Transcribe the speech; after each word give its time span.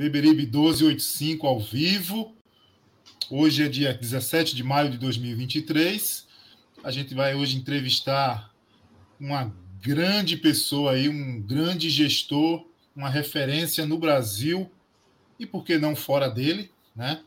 Beberibe 0.00 0.46
1285 0.46 1.46
ao 1.46 1.60
vivo. 1.60 2.34
Hoje 3.28 3.64
é 3.64 3.68
dia 3.68 3.92
17 3.92 4.56
de 4.56 4.64
maio 4.64 4.90
de 4.90 4.96
2023. 4.96 6.26
A 6.82 6.90
gente 6.90 7.14
vai 7.14 7.34
hoje 7.34 7.58
entrevistar 7.58 8.50
uma 9.20 9.54
grande 9.78 10.38
pessoa 10.38 10.92
aí, 10.92 11.06
um 11.06 11.42
grande 11.42 11.90
gestor, 11.90 12.66
uma 12.96 13.10
referência 13.10 13.84
no 13.84 13.98
Brasil 13.98 14.70
e 15.38 15.44
por 15.44 15.64
que 15.64 15.76
não 15.76 15.94
fora 15.94 16.30
dele, 16.30 16.70
né? 16.96 17.20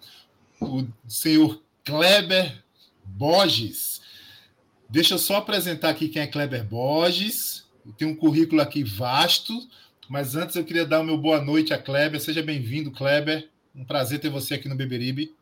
O 0.60 0.84
senhor 1.08 1.62
Kleber 1.86 2.64
Borges. 3.06 4.02
Deixa 4.90 5.14
eu 5.14 5.20
só 5.20 5.36
apresentar 5.36 5.90
aqui 5.90 6.10
quem 6.10 6.24
é 6.24 6.28
Kleber 6.28 6.66
Borges. 6.66 7.66
Tem 8.00 8.08
um 8.08 8.16
currículo 8.16 8.64
aqui 8.64 8.84
vasto 8.84 9.54
mas 10.09 10.36
antes 10.36 10.56
eu 10.56 10.66
queria 10.66 10.86
dar 10.86 11.00
o 11.00 11.03
meu 11.03 11.18
boa 11.18 11.41
noite 11.41 11.74
a 11.74 11.81
Kleber. 11.81 12.19
Seja 12.19 12.44
bem-vindo, 12.44 12.91
Kleber. 12.91 13.50
Um 13.75 13.86
prazer 13.86 14.19
ter 14.19 14.30
você 14.30 14.56
aqui 14.56 14.68
no 14.68 14.75
Beberibe. 14.75 15.34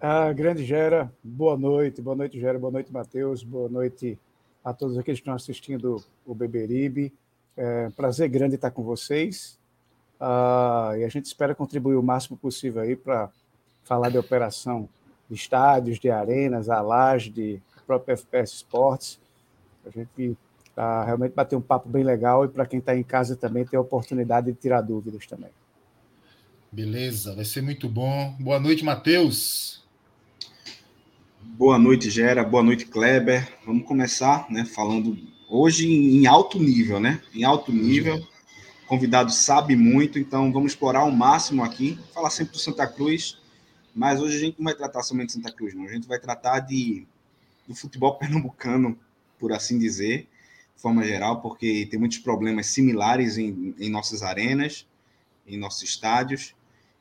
Ah, 0.00 0.32
grande 0.32 0.64
Gera, 0.64 1.12
boa 1.22 1.56
noite. 1.56 2.02
Boa 2.02 2.16
noite, 2.16 2.38
Gera. 2.38 2.58
Boa 2.58 2.72
noite, 2.72 2.92
Matheus. 2.92 3.42
Boa 3.42 3.68
noite 3.68 4.18
a 4.64 4.72
todos 4.72 4.98
aqueles 4.98 5.20
que 5.20 5.22
estão 5.22 5.34
assistindo 5.34 6.02
o 6.26 6.34
Beberibe. 6.34 7.12
É 7.56 7.86
um 7.86 7.90
prazer 7.90 8.28
grande 8.28 8.56
estar 8.56 8.70
com 8.70 8.82
vocês. 8.82 9.58
Ah, 10.18 10.92
e 10.98 11.04
a 11.04 11.08
gente 11.08 11.26
espera 11.26 11.54
contribuir 11.54 11.96
o 11.96 12.02
máximo 12.02 12.36
possível 12.36 12.82
aí 12.82 12.96
para 12.96 13.30
falar 13.84 14.08
de 14.08 14.18
operação 14.18 14.88
de 15.28 15.36
estádios, 15.36 15.98
de 15.98 16.10
arenas, 16.10 16.68
a 16.68 16.80
laje, 16.80 17.30
de 17.30 17.62
próprio 17.86 18.14
FPS 18.14 18.54
Esportes. 18.54 19.20
A 19.86 19.90
gente 19.90 20.36
para 20.74 21.04
realmente 21.04 21.32
bater 21.32 21.56
um 21.56 21.60
papo 21.60 21.88
bem 21.88 22.02
legal 22.02 22.44
e 22.44 22.48
para 22.48 22.66
quem 22.66 22.80
está 22.80 22.96
em 22.96 23.02
casa 23.02 23.36
também 23.36 23.64
ter 23.64 23.76
a 23.76 23.80
oportunidade 23.80 24.50
de 24.50 24.58
tirar 24.58 24.80
dúvidas 24.80 25.26
também. 25.26 25.50
Beleza, 26.70 27.34
vai 27.34 27.44
ser 27.44 27.62
muito 27.62 27.88
bom. 27.88 28.34
Boa 28.40 28.58
noite, 28.58 28.84
Matheus. 28.84 29.84
Boa 31.40 31.78
noite, 31.78 32.10
Gera. 32.10 32.42
Boa 32.42 32.64
noite, 32.64 32.86
Kleber. 32.86 33.48
Vamos 33.64 33.86
começar, 33.86 34.50
né, 34.50 34.64
falando 34.64 35.16
hoje 35.48 35.86
em 35.88 36.26
alto 36.26 36.58
nível, 36.58 36.98
né? 36.98 37.22
Em 37.32 37.44
alto 37.44 37.70
nível. 37.70 38.16
O 38.16 38.86
convidado 38.88 39.30
sabe 39.30 39.76
muito, 39.76 40.18
então 40.18 40.52
vamos 40.52 40.72
explorar 40.72 41.00
ao 41.00 41.12
máximo 41.12 41.62
aqui. 41.62 41.96
Falar 42.12 42.30
sempre 42.30 42.54
do 42.54 42.58
Santa 42.58 42.86
Cruz, 42.86 43.38
mas 43.94 44.20
hoje 44.20 44.36
a 44.36 44.40
gente 44.40 44.58
não 44.58 44.64
vai 44.64 44.74
tratar 44.74 45.02
somente 45.04 45.28
de 45.28 45.32
Santa 45.34 45.52
Cruz, 45.52 45.74
não. 45.74 45.84
A 45.84 45.92
gente 45.92 46.08
vai 46.08 46.18
tratar 46.18 46.58
de 46.60 47.06
do 47.68 47.74
futebol 47.74 48.16
pernambucano, 48.18 48.98
por 49.38 49.52
assim 49.52 49.78
dizer 49.78 50.28
de 50.74 50.82
forma 50.82 51.04
geral, 51.04 51.40
porque 51.40 51.86
tem 51.90 51.98
muitos 51.98 52.18
problemas 52.18 52.66
similares 52.66 53.38
em, 53.38 53.74
em 53.78 53.90
nossas 53.90 54.22
arenas, 54.22 54.86
em 55.46 55.56
nossos 55.56 55.82
estádios, 55.82 56.54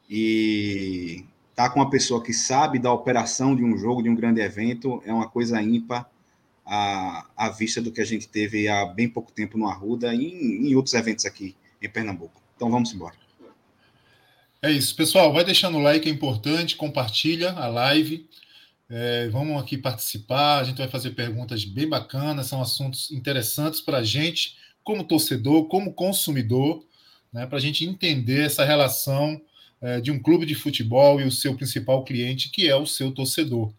e 0.09 1.25
estar 1.49 1.67
tá 1.67 1.69
com 1.69 1.79
uma 1.79 1.89
pessoa 1.89 2.21
que 2.21 2.33
sabe 2.33 2.79
da 2.79 2.91
operação 2.91 3.55
de 3.55 3.63
um 3.63 3.77
jogo, 3.77 4.03
de 4.03 4.09
um 4.09 4.15
grande 4.15 4.41
evento, 4.41 5.01
é 5.05 5.13
uma 5.13 5.27
coisa 5.27 5.61
ímpar 5.61 6.09
à, 6.65 7.25
à 7.35 7.49
vista 7.49 7.81
do 7.81 7.91
que 7.91 8.01
a 8.01 8.05
gente 8.05 8.27
teve 8.27 8.67
há 8.67 8.85
bem 8.85 9.09
pouco 9.09 9.31
tempo 9.31 9.57
no 9.57 9.67
Arruda 9.67 10.13
e 10.13 10.25
em, 10.25 10.69
em 10.69 10.75
outros 10.75 10.93
eventos 10.93 11.25
aqui 11.25 11.55
em 11.81 11.89
Pernambuco. 11.89 12.41
Então 12.55 12.69
vamos 12.69 12.93
embora. 12.93 13.15
É 14.61 14.71
isso, 14.71 14.95
pessoal. 14.95 15.33
Vai 15.33 15.43
deixando 15.43 15.77
o 15.77 15.81
like, 15.81 16.07
é 16.07 16.11
importante, 16.11 16.77
compartilha 16.77 17.51
a 17.51 17.67
live. 17.67 18.25
É, 18.95 19.27
vamos 19.29 19.59
aqui 19.59 19.75
participar, 19.75 20.59
a 20.59 20.63
gente 20.63 20.77
vai 20.77 20.87
fazer 20.87 21.15
perguntas 21.15 21.65
bem 21.65 21.89
bacanas, 21.89 22.45
são 22.45 22.61
assuntos 22.61 23.09
interessantes 23.09 23.81
para 23.81 23.97
a 23.97 24.03
gente, 24.03 24.55
como 24.83 25.03
torcedor, 25.03 25.67
como 25.67 25.95
consumidor, 25.95 26.85
né, 27.33 27.47
para 27.47 27.57
a 27.57 27.59
gente 27.59 27.83
entender 27.83 28.45
essa 28.45 28.63
relação 28.63 29.41
é, 29.81 29.99
de 29.99 30.11
um 30.11 30.21
clube 30.21 30.45
de 30.45 30.53
futebol 30.53 31.19
e 31.19 31.23
o 31.23 31.31
seu 31.31 31.55
principal 31.55 32.03
cliente, 32.03 32.51
que 32.51 32.69
é 32.69 32.75
o 32.75 32.85
seu 32.85 33.11
torcedor. 33.11 33.73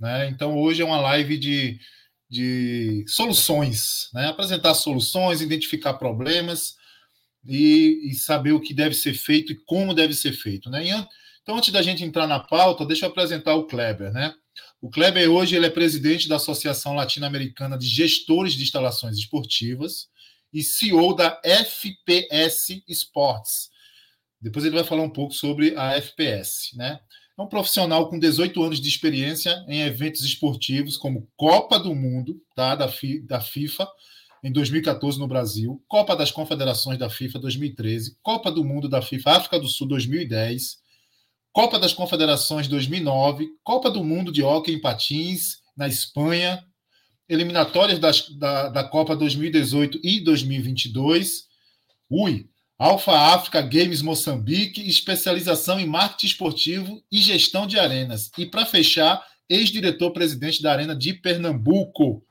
Né? 0.00 0.30
Então, 0.30 0.58
hoje 0.58 0.80
é 0.80 0.86
uma 0.86 1.02
live 1.02 1.36
de, 1.36 1.78
de 2.26 3.04
soluções, 3.06 4.08
né? 4.14 4.28
apresentar 4.28 4.72
soluções, 4.72 5.42
identificar 5.42 5.92
problemas 5.92 6.78
e, 7.44 8.08
e, 8.10 8.14
saber 8.14 8.52
o 8.52 8.60
que 8.60 8.72
deve 8.72 8.94
ser 8.94 9.12
feito 9.12 9.52
e 9.52 9.56
como 9.66 9.92
deve 9.92 10.14
ser 10.14 10.32
feito. 10.32 10.70
Né? 10.70 10.82
Então, 11.42 11.58
antes 11.58 11.70
da 11.70 11.82
gente 11.82 12.02
entrar 12.02 12.26
na 12.26 12.40
pauta, 12.40 12.86
deixa 12.86 13.04
eu 13.04 13.10
apresentar 13.10 13.54
o 13.54 13.66
Kleber, 13.66 14.10
né? 14.10 14.34
O 14.80 14.90
Kleber 14.90 15.30
hoje 15.30 15.56
ele 15.56 15.66
é 15.66 15.70
presidente 15.70 16.28
da 16.28 16.36
Associação 16.36 16.94
Latino-Americana 16.94 17.78
de 17.78 17.86
Gestores 17.86 18.54
de 18.54 18.62
Instalações 18.62 19.16
Esportivas 19.16 20.08
e 20.52 20.62
CEO 20.62 21.14
da 21.14 21.40
FPS 21.42 22.82
Sports. 22.88 23.70
Depois 24.40 24.64
ele 24.64 24.74
vai 24.74 24.84
falar 24.84 25.02
um 25.02 25.10
pouco 25.10 25.32
sobre 25.32 25.74
a 25.76 25.94
FPS, 25.96 26.76
né? 26.76 27.00
É 27.38 27.42
um 27.42 27.48
profissional 27.48 28.08
com 28.08 28.18
18 28.18 28.62
anos 28.62 28.80
de 28.80 28.88
experiência 28.88 29.62
em 29.68 29.82
eventos 29.82 30.22
esportivos 30.22 30.96
como 30.96 31.28
Copa 31.36 31.78
do 31.78 31.94
Mundo, 31.94 32.40
tá? 32.54 32.74
da, 32.74 32.90
da 33.24 33.40
FIFA, 33.40 33.86
em 34.42 34.50
2014 34.50 35.18
no 35.18 35.26
Brasil, 35.26 35.82
Copa 35.86 36.16
das 36.16 36.30
Confederações 36.30 36.98
da 36.98 37.10
FIFA 37.10 37.38
2013, 37.40 38.16
Copa 38.22 38.50
do 38.50 38.64
Mundo 38.64 38.88
da 38.88 39.02
FIFA 39.02 39.32
África 39.32 39.58
do 39.58 39.68
Sul 39.68 39.86
2010, 39.88 40.78
Copa 41.56 41.78
das 41.78 41.94
Confederações 41.94 42.68
2009, 42.68 43.48
Copa 43.64 43.90
do 43.90 44.04
Mundo 44.04 44.30
de 44.30 44.42
Hockey 44.42 44.74
em 44.74 44.78
Patins 44.78 45.62
na 45.74 45.88
Espanha, 45.88 46.62
eliminatórias 47.26 47.98
das, 47.98 48.28
da, 48.28 48.68
da 48.68 48.84
Copa 48.84 49.16
2018 49.16 49.98
e 50.04 50.20
2022. 50.20 51.46
Ui, 52.10 52.46
Alfa 52.78 53.12
África 53.12 53.62
Games 53.62 54.02
Moçambique, 54.02 54.86
especialização 54.86 55.80
em 55.80 55.86
marketing 55.86 56.26
esportivo 56.26 57.02
e 57.10 57.20
gestão 57.20 57.66
de 57.66 57.78
arenas. 57.78 58.30
E 58.36 58.44
para 58.44 58.66
fechar, 58.66 59.26
ex-diretor-presidente 59.48 60.62
da 60.62 60.72
Arena 60.72 60.94
de 60.94 61.14
Pernambuco. 61.14 62.22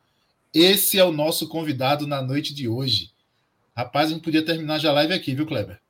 Esse 0.54 1.00
é 1.00 1.04
o 1.04 1.12
nosso 1.12 1.50
convidado 1.50 2.06
na 2.06 2.22
noite 2.22 2.54
de 2.54 2.68
hoje. 2.68 3.10
Rapaz, 3.76 4.12
a 4.12 4.14
gente 4.14 4.24
podia 4.24 4.46
terminar 4.46 4.78
já 4.78 4.92
a 4.92 4.94
live 4.94 5.14
aqui, 5.14 5.34
viu, 5.34 5.48
Kleber? 5.48 5.82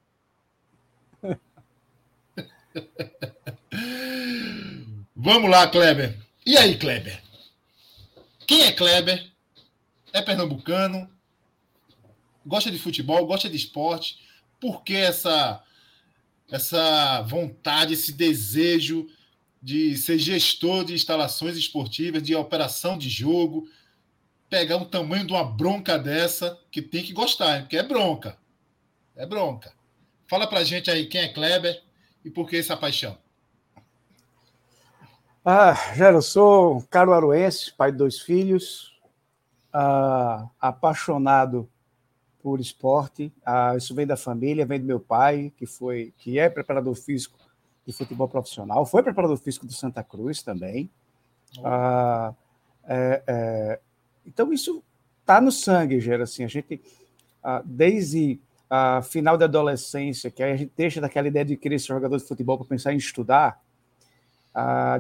Vamos 5.16 5.50
lá, 5.50 5.68
Kleber. 5.68 6.18
E 6.46 6.58
aí, 6.58 6.78
Kleber? 6.78 7.22
Quem 8.46 8.64
é 8.64 8.72
Kleber? 8.72 9.32
É 10.14 10.22
pernambucano? 10.22 11.10
Gosta 12.46 12.70
de 12.70 12.78
futebol? 12.78 13.26
Gosta 13.26 13.50
de 13.50 13.58
esporte? 13.58 14.20
Por 14.60 14.84
que 14.84 14.96
essa, 14.96 15.64
essa 16.52 17.22
vontade, 17.24 17.94
esse 17.94 18.12
desejo 18.12 19.08
de 19.62 19.98
ser 19.98 20.20
gestor 20.20 20.86
de 20.86 20.94
instalações 20.94 21.58
esportivas, 21.58 22.22
de 22.22 22.36
operação 22.36 22.98
de 22.98 23.10
jogo? 23.10 23.68
Pegar 24.48 24.78
o 24.78 24.86
tamanho 24.86 25.26
de 25.26 25.34
uma 25.34 25.44
bronca 25.44 25.98
dessa, 25.98 26.60
que 26.70 26.82
tem 26.82 27.04
que 27.04 27.14
gostar, 27.14 27.62
porque 27.62 27.78
é 27.78 27.84
bronca. 27.84 28.38
É 29.16 29.26
bronca. 29.26 29.74
Fala 30.28 30.46
pra 30.46 30.64
gente 30.64 30.92
aí 30.92 31.08
quem 31.08 31.22
é 31.22 31.28
Kleber 31.30 31.82
e 32.26 32.32
por 32.32 32.50
que 32.50 32.58
essa 32.58 32.76
paixão. 32.76 33.16
Ah, 35.46 35.76
já 35.96 36.12
eu 36.12 36.24
sou 36.24 36.82
caruaruense, 36.90 37.72
pai 37.72 37.92
de 37.92 38.00
dois 38.00 38.20
filhos, 38.20 39.00
ah, 39.72 40.50
apaixonado 40.60 41.70
por 42.42 42.60
esporte. 42.60 43.32
Ah, 43.46 43.76
isso 43.78 43.94
vem 43.94 44.08
da 44.08 44.18
família, 44.18 44.66
vem 44.66 44.80
do 44.80 44.88
meu 44.88 45.00
pai, 45.00 45.54
que 45.56 45.68
foi, 45.68 46.16
que 46.18 46.40
é 46.40 46.50
preparador 46.50 46.96
físico 46.96 47.38
de 47.86 47.94
futebol 47.94 48.28
profissional, 48.28 48.84
foi 48.88 49.04
preparador 49.04 49.38
físico 49.38 49.68
do 49.68 49.74
Santa 49.74 50.04
Cruz 50.04 50.42
também. 50.42 50.90
Ah, 51.64 52.34
é, 52.88 53.24
é, 53.28 53.80
então 54.26 54.52
isso 54.52 54.84
está 55.22 55.40
no 55.40 55.52
sangue, 55.52 56.00
Gera. 56.00 56.24
Assim, 56.24 56.44
a 56.44 56.48
gente 56.48 56.82
ah, 57.44 57.62
desde 57.64 58.40
a 58.70 59.02
final 59.02 59.38
da 59.38 59.46
adolescência, 59.46 60.32
que 60.32 60.42
a 60.42 60.56
gente 60.56 60.72
deixa 60.76 61.00
daquela 61.00 61.28
ideia 61.28 61.46
de 61.46 61.58
querer 61.58 61.80
ser 61.80 61.88
jogador 61.88 62.18
de 62.18 62.24
futebol 62.24 62.58
para 62.58 62.68
pensar 62.68 62.94
em 62.94 62.98
estudar 62.98 63.60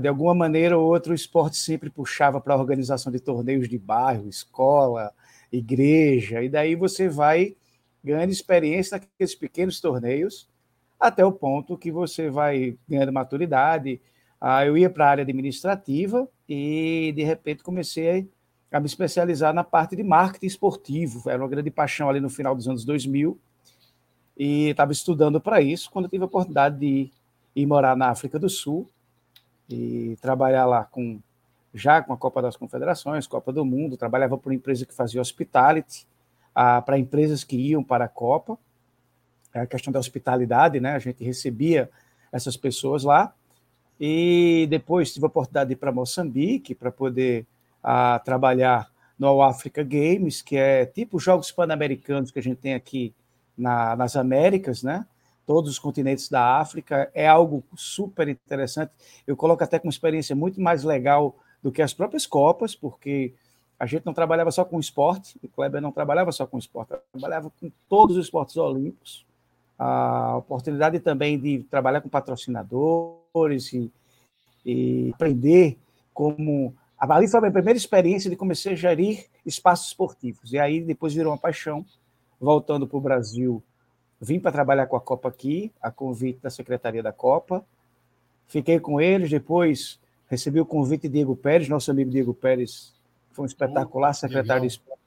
de 0.01 0.07
alguma 0.07 0.35
maneira 0.35 0.77
ou 0.77 0.85
outra, 0.85 1.13
o 1.13 1.15
esporte 1.15 1.55
sempre 1.55 1.89
puxava 1.89 2.41
para 2.41 2.53
a 2.53 2.57
organização 2.57 3.09
de 3.09 3.21
torneios 3.21 3.69
de 3.69 3.77
bairro, 3.77 4.27
escola, 4.27 5.13
igreja, 5.49 6.43
e 6.43 6.49
daí 6.49 6.75
você 6.75 7.07
vai 7.07 7.55
ganhando 8.03 8.31
experiência 8.31 8.97
naqueles 8.97 9.33
pequenos 9.33 9.79
torneios, 9.79 10.49
até 10.99 11.23
o 11.23 11.31
ponto 11.31 11.77
que 11.77 11.89
você 11.89 12.29
vai 12.29 12.77
ganhando 12.87 13.13
maturidade. 13.13 14.01
Ah, 14.41 14.65
eu 14.65 14.77
ia 14.77 14.89
para 14.89 15.05
a 15.05 15.09
área 15.09 15.21
administrativa 15.21 16.27
e, 16.47 17.13
de 17.15 17.23
repente, 17.23 17.63
comecei 17.63 18.29
a 18.69 18.79
me 18.81 18.87
especializar 18.87 19.53
na 19.53 19.63
parte 19.63 19.95
de 19.95 20.03
marketing 20.03 20.47
esportivo. 20.47 21.29
Era 21.29 21.41
uma 21.41 21.47
grande 21.47 21.71
paixão 21.71 22.09
ali 22.09 22.19
no 22.19 22.29
final 22.29 22.53
dos 22.53 22.67
anos 22.67 22.83
2000 22.83 23.39
e 24.37 24.69
estava 24.69 24.91
estudando 24.91 25.39
para 25.39 25.61
isso 25.61 25.89
quando 25.91 26.09
tive 26.09 26.23
a 26.23 26.27
oportunidade 26.27 26.79
de 26.79 26.85
ir, 26.85 27.13
ir 27.55 27.65
morar 27.65 27.95
na 27.95 28.09
África 28.09 28.37
do 28.37 28.49
Sul 28.49 28.89
e 29.69 30.17
trabalhar 30.21 30.65
lá 30.65 30.83
com 30.83 31.19
já 31.73 32.01
com 32.01 32.13
a 32.13 32.17
Copa 32.17 32.41
das 32.41 32.55
Confederações, 32.55 33.27
Copa 33.27 33.51
do 33.51 33.65
Mundo, 33.65 33.97
trabalhava 33.97 34.37
por 34.37 34.49
uma 34.49 34.55
empresa 34.55 34.85
que 34.85 34.93
fazia 34.93 35.19
hospitality, 35.19 36.07
para 36.53 36.97
empresas 36.97 37.43
que 37.43 37.57
iam 37.57 37.83
para 37.83 38.05
a 38.05 38.07
Copa, 38.07 38.57
é 39.53 39.59
a 39.59 39.67
questão 39.67 39.91
da 39.91 39.99
hospitalidade, 39.99 40.79
né? 40.79 40.93
A 40.93 40.99
gente 40.99 41.21
recebia 41.21 41.89
essas 42.31 42.55
pessoas 42.55 43.03
lá, 43.03 43.33
e 43.99 44.67
depois 44.69 45.13
tive 45.13 45.25
a 45.25 45.27
oportunidade 45.27 45.69
de 45.69 45.73
ir 45.73 45.77
para 45.77 45.91
Moçambique 45.91 46.75
para 46.75 46.91
poder 46.91 47.45
ah, 47.83 48.19
trabalhar 48.23 48.89
no 49.17 49.41
Africa 49.41 49.83
Games, 49.83 50.41
que 50.41 50.57
é 50.57 50.85
tipo 50.85 51.17
os 51.17 51.23
Jogos 51.23 51.51
Pan-Americanos 51.51 52.31
que 52.31 52.39
a 52.39 52.43
gente 52.43 52.57
tem 52.57 52.73
aqui 52.73 53.13
na, 53.57 53.95
nas 53.95 54.15
Américas, 54.15 54.83
né? 54.83 55.05
todos 55.45 55.69
os 55.69 55.79
continentes 55.79 56.27
da 56.27 56.59
África, 56.59 57.09
é 57.13 57.27
algo 57.27 57.63
super 57.75 58.27
interessante. 58.27 58.91
Eu 59.25 59.37
coloco 59.37 59.63
até 59.63 59.77
com 59.77 59.87
uma 59.87 59.91
experiência 59.91 60.35
muito 60.35 60.59
mais 60.59 60.83
legal 60.83 61.35
do 61.61 61.71
que 61.71 61.81
as 61.81 61.93
próprias 61.93 62.25
Copas, 62.25 62.75
porque 62.75 63.33
a 63.79 63.85
gente 63.85 64.05
não 64.05 64.13
trabalhava 64.13 64.51
só 64.51 64.65
com 64.65 64.79
esporte, 64.79 65.37
o 65.43 65.47
Kleber 65.47 65.81
não 65.81 65.91
trabalhava 65.91 66.31
só 66.31 66.47
com 66.47 66.57
esporte, 66.57 66.93
trabalhava 67.11 67.51
com 67.59 67.71
todos 67.87 68.17
os 68.17 68.25
esportes 68.25 68.57
olímpicos. 68.57 69.25
A 69.77 70.37
oportunidade 70.37 70.99
também 70.99 71.37
de 71.37 71.59
trabalhar 71.69 72.01
com 72.01 72.07
patrocinadores 72.07 73.73
e, 73.73 73.91
e 74.65 75.11
aprender 75.13 75.77
como. 76.13 76.73
Ali 76.97 77.27
foi 77.27 77.37
a 77.37 77.41
minha 77.41 77.51
primeira 77.51 77.77
experiência 77.77 78.29
de 78.29 78.37
começar 78.37 78.71
a 78.71 78.75
gerir 78.75 79.25
espaços 79.45 79.87
esportivos. 79.87 80.53
E 80.53 80.57
aí 80.57 80.81
depois 80.81 81.13
virou 81.13 81.33
uma 81.33 81.37
paixão, 81.37 81.85
voltando 82.39 82.87
para 82.87 82.97
o 82.97 83.01
Brasil 83.01 83.63
Vim 84.19 84.39
para 84.39 84.51
trabalhar 84.51 84.87
com 84.87 84.95
a 84.95 85.01
Copa 85.01 85.27
aqui, 85.27 85.71
a 85.81 85.91
convite 85.91 86.39
da 86.39 86.49
Secretaria 86.49 87.03
da 87.03 87.11
Copa. 87.11 87.65
Fiquei 88.47 88.79
com 88.79 88.99
eles, 89.01 89.29
depois 89.29 89.99
recebi 90.27 90.59
o 90.59 90.65
convite 90.65 91.03
de 91.03 91.09
Diego 91.09 91.35
Pérez, 91.35 91.69
nosso 91.69 91.91
amigo 91.91 92.09
Diego 92.09 92.33
Pérez, 92.33 92.93
foi 93.31 93.43
um 93.43 93.45
espetacular 93.45 94.13
secretário 94.13 94.61
de 94.61 94.67
Esporte 94.67 94.99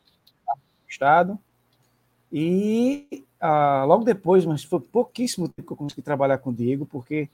do 0.46 0.88
Estado. 0.88 1.38
E 2.30 3.25
ah, 3.40 3.85
logo 3.87 4.04
depois, 4.04 4.44
mas 4.44 4.62
foi 4.62 4.80
pouquíssimo 4.80 5.49
tempo 5.49 5.66
que 5.66 5.73
eu 5.73 5.76
consegui 5.76 6.02
trabalhar 6.02 6.38
com 6.38 6.50
o 6.50 6.54
Diego, 6.54 6.85
porque 6.85 7.28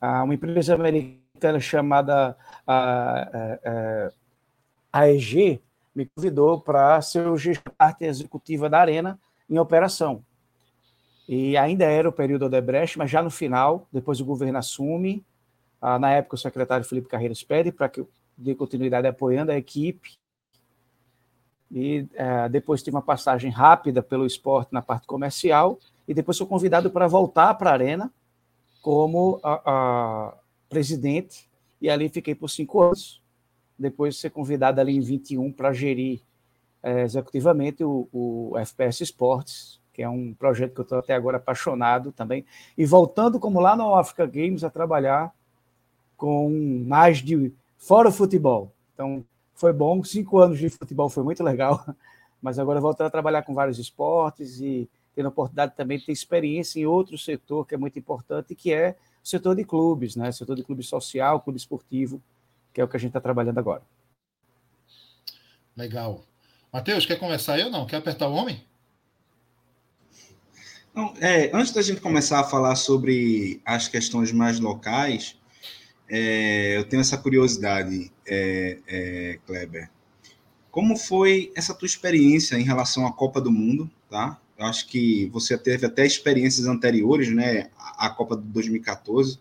ah, 0.00 0.22
uma 0.22 0.34
empresa 0.34 0.74
americana 0.74 1.58
chamada 1.58 2.36
ah, 2.66 3.30
eh, 3.34 3.60
eh, 3.64 4.12
AEG 4.92 5.60
me 5.94 6.06
convidou 6.06 6.60
para 6.60 7.00
ser 7.02 7.26
o 7.26 7.36
gestor 7.36 7.74
executiva 8.00 8.70
da 8.70 8.80
Arena 8.80 9.18
em 9.48 9.58
operação. 9.58 10.24
E 11.28 11.56
ainda 11.56 11.84
era 11.84 12.08
o 12.08 12.12
período 12.12 12.46
Odebrecht, 12.46 12.96
mas 12.96 13.10
já 13.10 13.22
no 13.22 13.30
final, 13.30 13.86
depois 13.92 14.20
o 14.20 14.24
governo 14.24 14.58
assume. 14.58 15.24
Ah, 15.80 15.98
na 15.98 16.12
época, 16.12 16.36
o 16.36 16.38
secretário 16.38 16.84
Felipe 16.84 17.08
Carreiras 17.08 17.42
pede 17.42 17.72
para 17.72 17.88
que 17.88 18.00
eu 18.00 18.08
dê 18.36 18.54
continuidade 18.54 19.06
apoiando 19.06 19.50
a 19.50 19.56
equipe. 19.56 20.16
E 21.70 22.06
eh, 22.14 22.48
depois 22.48 22.80
tive 22.80 22.96
uma 22.96 23.02
passagem 23.02 23.50
rápida 23.50 24.02
pelo 24.02 24.24
esporte 24.24 24.72
na 24.72 24.80
parte 24.80 25.06
comercial. 25.06 25.80
E 26.06 26.14
depois 26.14 26.36
sou 26.36 26.46
convidado 26.46 26.90
para 26.90 27.08
voltar 27.08 27.54
para 27.54 27.70
a 27.70 27.72
Arena 27.72 28.12
como 28.80 29.40
a 29.42 30.32
presidente. 30.68 31.50
E 31.80 31.90
ali 31.90 32.08
fiquei 32.08 32.36
por 32.36 32.48
cinco 32.48 32.80
anos. 32.80 33.20
Depois 33.76 34.16
ser 34.16 34.30
convidado 34.30 34.80
ali 34.80 34.96
em 34.96 35.00
21 35.00 35.52
para 35.52 35.72
gerir 35.72 36.22
eh, 36.86 37.02
executivamente 37.02 37.82
o, 37.82 38.08
o 38.12 38.56
FPS 38.56 39.02
Esportes, 39.02 39.80
que 39.92 40.04
é 40.04 40.08
um 40.08 40.32
projeto 40.32 40.72
que 40.72 40.80
eu 40.80 40.84
estou 40.84 40.98
até 40.98 41.14
agora 41.14 41.38
apaixonado 41.38 42.12
também. 42.12 42.46
E 42.78 42.86
voltando, 42.86 43.40
como 43.40 43.58
lá 43.58 43.74
no 43.74 43.96
Africa 43.96 44.24
Games, 44.24 44.62
a 44.62 44.70
trabalhar 44.70 45.34
com 46.16 46.48
mais 46.86 47.18
de. 47.18 47.52
fora 47.76 48.08
o 48.08 48.12
futebol. 48.12 48.72
Então, 48.94 49.24
foi 49.56 49.72
bom. 49.72 50.04
Cinco 50.04 50.38
anos 50.38 50.60
de 50.60 50.70
futebol 50.70 51.08
foi 51.08 51.24
muito 51.24 51.42
legal, 51.42 51.84
mas 52.40 52.56
agora 52.56 52.80
voltando 52.80 53.08
a 53.08 53.10
trabalhar 53.10 53.42
com 53.42 53.52
vários 53.52 53.80
esportes 53.80 54.60
e 54.60 54.88
tendo 55.12 55.26
a 55.26 55.30
oportunidade 55.30 55.74
também 55.74 55.98
de 55.98 56.06
ter 56.06 56.12
experiência 56.12 56.78
em 56.78 56.86
outro 56.86 57.18
setor 57.18 57.66
que 57.66 57.74
é 57.74 57.78
muito 57.78 57.98
importante, 57.98 58.54
que 58.54 58.72
é 58.72 58.94
o 59.24 59.26
setor 59.26 59.56
de 59.56 59.64
clubes, 59.64 60.14
né? 60.14 60.30
Setor 60.30 60.54
de 60.54 60.62
clube 60.62 60.84
social, 60.84 61.40
clube 61.40 61.58
esportivo, 61.58 62.22
que 62.72 62.80
é 62.80 62.84
o 62.84 62.88
que 62.88 62.96
a 62.96 63.00
gente 63.00 63.10
está 63.10 63.20
trabalhando 63.20 63.58
agora. 63.58 63.82
Legal. 65.76 66.22
Matheus, 66.76 67.06
quer 67.06 67.18
começar 67.18 67.58
ou 67.60 67.70
não? 67.70 67.86
Quer 67.86 67.96
apertar 67.96 68.28
o 68.28 68.34
homem? 68.34 68.62
Então, 70.90 71.14
é, 71.22 71.50
antes 71.54 71.72
da 71.72 71.80
gente 71.80 72.02
começar 72.02 72.40
a 72.40 72.44
falar 72.44 72.76
sobre 72.76 73.62
as 73.64 73.88
questões 73.88 74.30
mais 74.30 74.60
locais, 74.60 75.38
é, 76.06 76.76
eu 76.76 76.84
tenho 76.84 77.00
essa 77.00 77.16
curiosidade, 77.16 78.12
é, 78.26 78.78
é, 78.86 79.38
Kleber. 79.46 79.88
Como 80.70 80.98
foi 80.98 81.50
essa 81.56 81.72
tua 81.72 81.86
experiência 81.86 82.56
em 82.56 82.62
relação 82.62 83.06
à 83.06 83.12
Copa 83.12 83.40
do 83.40 83.50
Mundo, 83.50 83.90
tá? 84.10 84.38
Eu 84.58 84.66
acho 84.66 84.86
que 84.86 85.30
você 85.32 85.56
teve 85.56 85.86
até 85.86 86.04
experiências 86.04 86.66
anteriores, 86.66 87.34
né? 87.34 87.70
A 87.96 88.10
Copa 88.10 88.36
de 88.36 88.42
2014, 88.48 89.40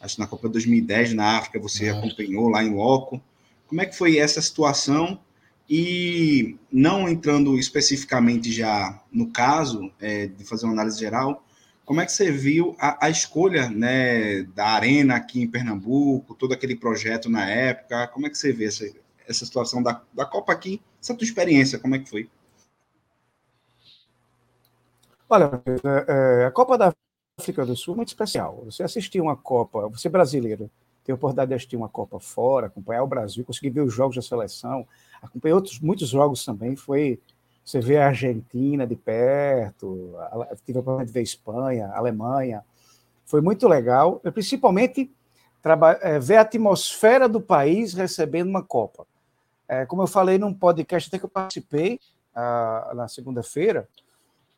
acho 0.00 0.14
que 0.14 0.20
na 0.20 0.28
Copa 0.28 0.46
de 0.46 0.52
2010 0.52 1.12
na 1.14 1.38
África 1.38 1.58
você 1.58 1.86
é. 1.86 1.90
acompanhou 1.90 2.48
lá 2.48 2.62
em 2.62 2.72
loco. 2.72 3.20
Como 3.66 3.80
é 3.80 3.86
que 3.86 3.96
foi 3.96 4.18
essa 4.18 4.40
situação? 4.40 5.20
E 5.68 6.56
não 6.72 7.08
entrando 7.08 7.58
especificamente 7.58 8.50
já 8.50 9.02
no 9.12 9.30
caso 9.30 9.92
é, 10.00 10.26
de 10.26 10.44
fazer 10.44 10.64
uma 10.64 10.72
análise 10.72 10.98
geral, 10.98 11.44
como 11.84 12.00
é 12.00 12.06
que 12.06 12.12
você 12.12 12.30
viu 12.30 12.76
a, 12.78 13.06
a, 13.06 13.10
escolha 13.10 13.70
né, 13.70 14.42
da 14.54 14.66
arena 14.66 15.16
aqui 15.16 15.40
em 15.40 15.50
Pernambuco, 15.50 16.34
todo 16.34 16.52
aquele 16.52 16.76
projeto 16.76 17.30
na 17.30 17.48
época? 17.48 18.08
Como 18.08 18.26
é 18.26 18.30
que 18.30 18.36
você 18.36 18.52
vê 18.52 18.66
essa, 18.66 18.84
essa 19.26 19.46
situação 19.46 19.82
da, 19.82 20.02
da 20.12 20.26
Copa 20.26 20.52
aqui? 20.52 20.82
Essa 21.02 21.14
tua 21.14 21.24
experiência, 21.24 21.78
como 21.78 21.94
é 21.94 21.98
que 21.98 22.08
foi? 22.08 22.28
Olha, 25.30 25.62
é, 25.66 26.42
é, 26.42 26.44
a 26.46 26.50
Copa 26.50 26.76
da 26.76 26.94
África 27.38 27.64
do 27.64 27.76
Sul 27.76 27.94
é 27.94 27.96
muito 27.96 28.08
especial. 28.08 28.62
Você 28.64 28.82
assistir 28.82 29.20
uma 29.20 29.36
Copa, 29.36 29.88
você 29.88 30.08
brasileiro, 30.08 30.70
ter 31.04 31.12
a 31.12 31.14
oportunidade 31.14 31.48
de 31.48 31.54
assistir 31.54 31.76
uma 31.76 31.88
Copa 31.88 32.18
fora, 32.20 32.66
acompanhar 32.66 33.02
o 33.02 33.06
Brasil, 33.06 33.44
conseguir 33.46 33.70
ver 33.70 33.80
os 33.80 33.94
jogos 33.94 34.16
da 34.16 34.20
seleção, 34.20 34.86
acompanhei 35.22 35.54
outros 35.54 35.80
muitos 35.80 36.08
jogos 36.08 36.44
também, 36.44 36.76
foi 36.76 37.20
você 37.64 37.80
vê 37.80 37.98
a 37.98 38.06
Argentina 38.06 38.86
de 38.86 38.96
perto, 38.96 40.14
tive 40.64 40.78
a 40.78 40.80
oportunidade 40.80 41.08
de 41.08 41.12
ver 41.12 41.20
a 41.20 41.22
Espanha, 41.22 41.86
a 41.88 41.98
Alemanha. 41.98 42.64
Foi 43.26 43.42
muito 43.42 43.68
legal, 43.68 44.20
principalmente 44.32 45.12
é, 46.00 46.18
ver 46.18 46.36
a 46.36 46.40
atmosfera 46.40 47.28
do 47.28 47.42
país 47.42 47.92
recebendo 47.92 48.48
uma 48.48 48.62
Copa. 48.62 49.06
É, 49.68 49.84
como 49.84 50.00
eu 50.00 50.06
falei 50.06 50.38
num 50.38 50.54
podcast 50.54 51.08
até 51.08 51.18
que 51.18 51.26
eu 51.26 51.28
participei 51.28 52.00
uh, 52.34 52.94
na 52.94 53.06
segunda-feira, 53.06 53.86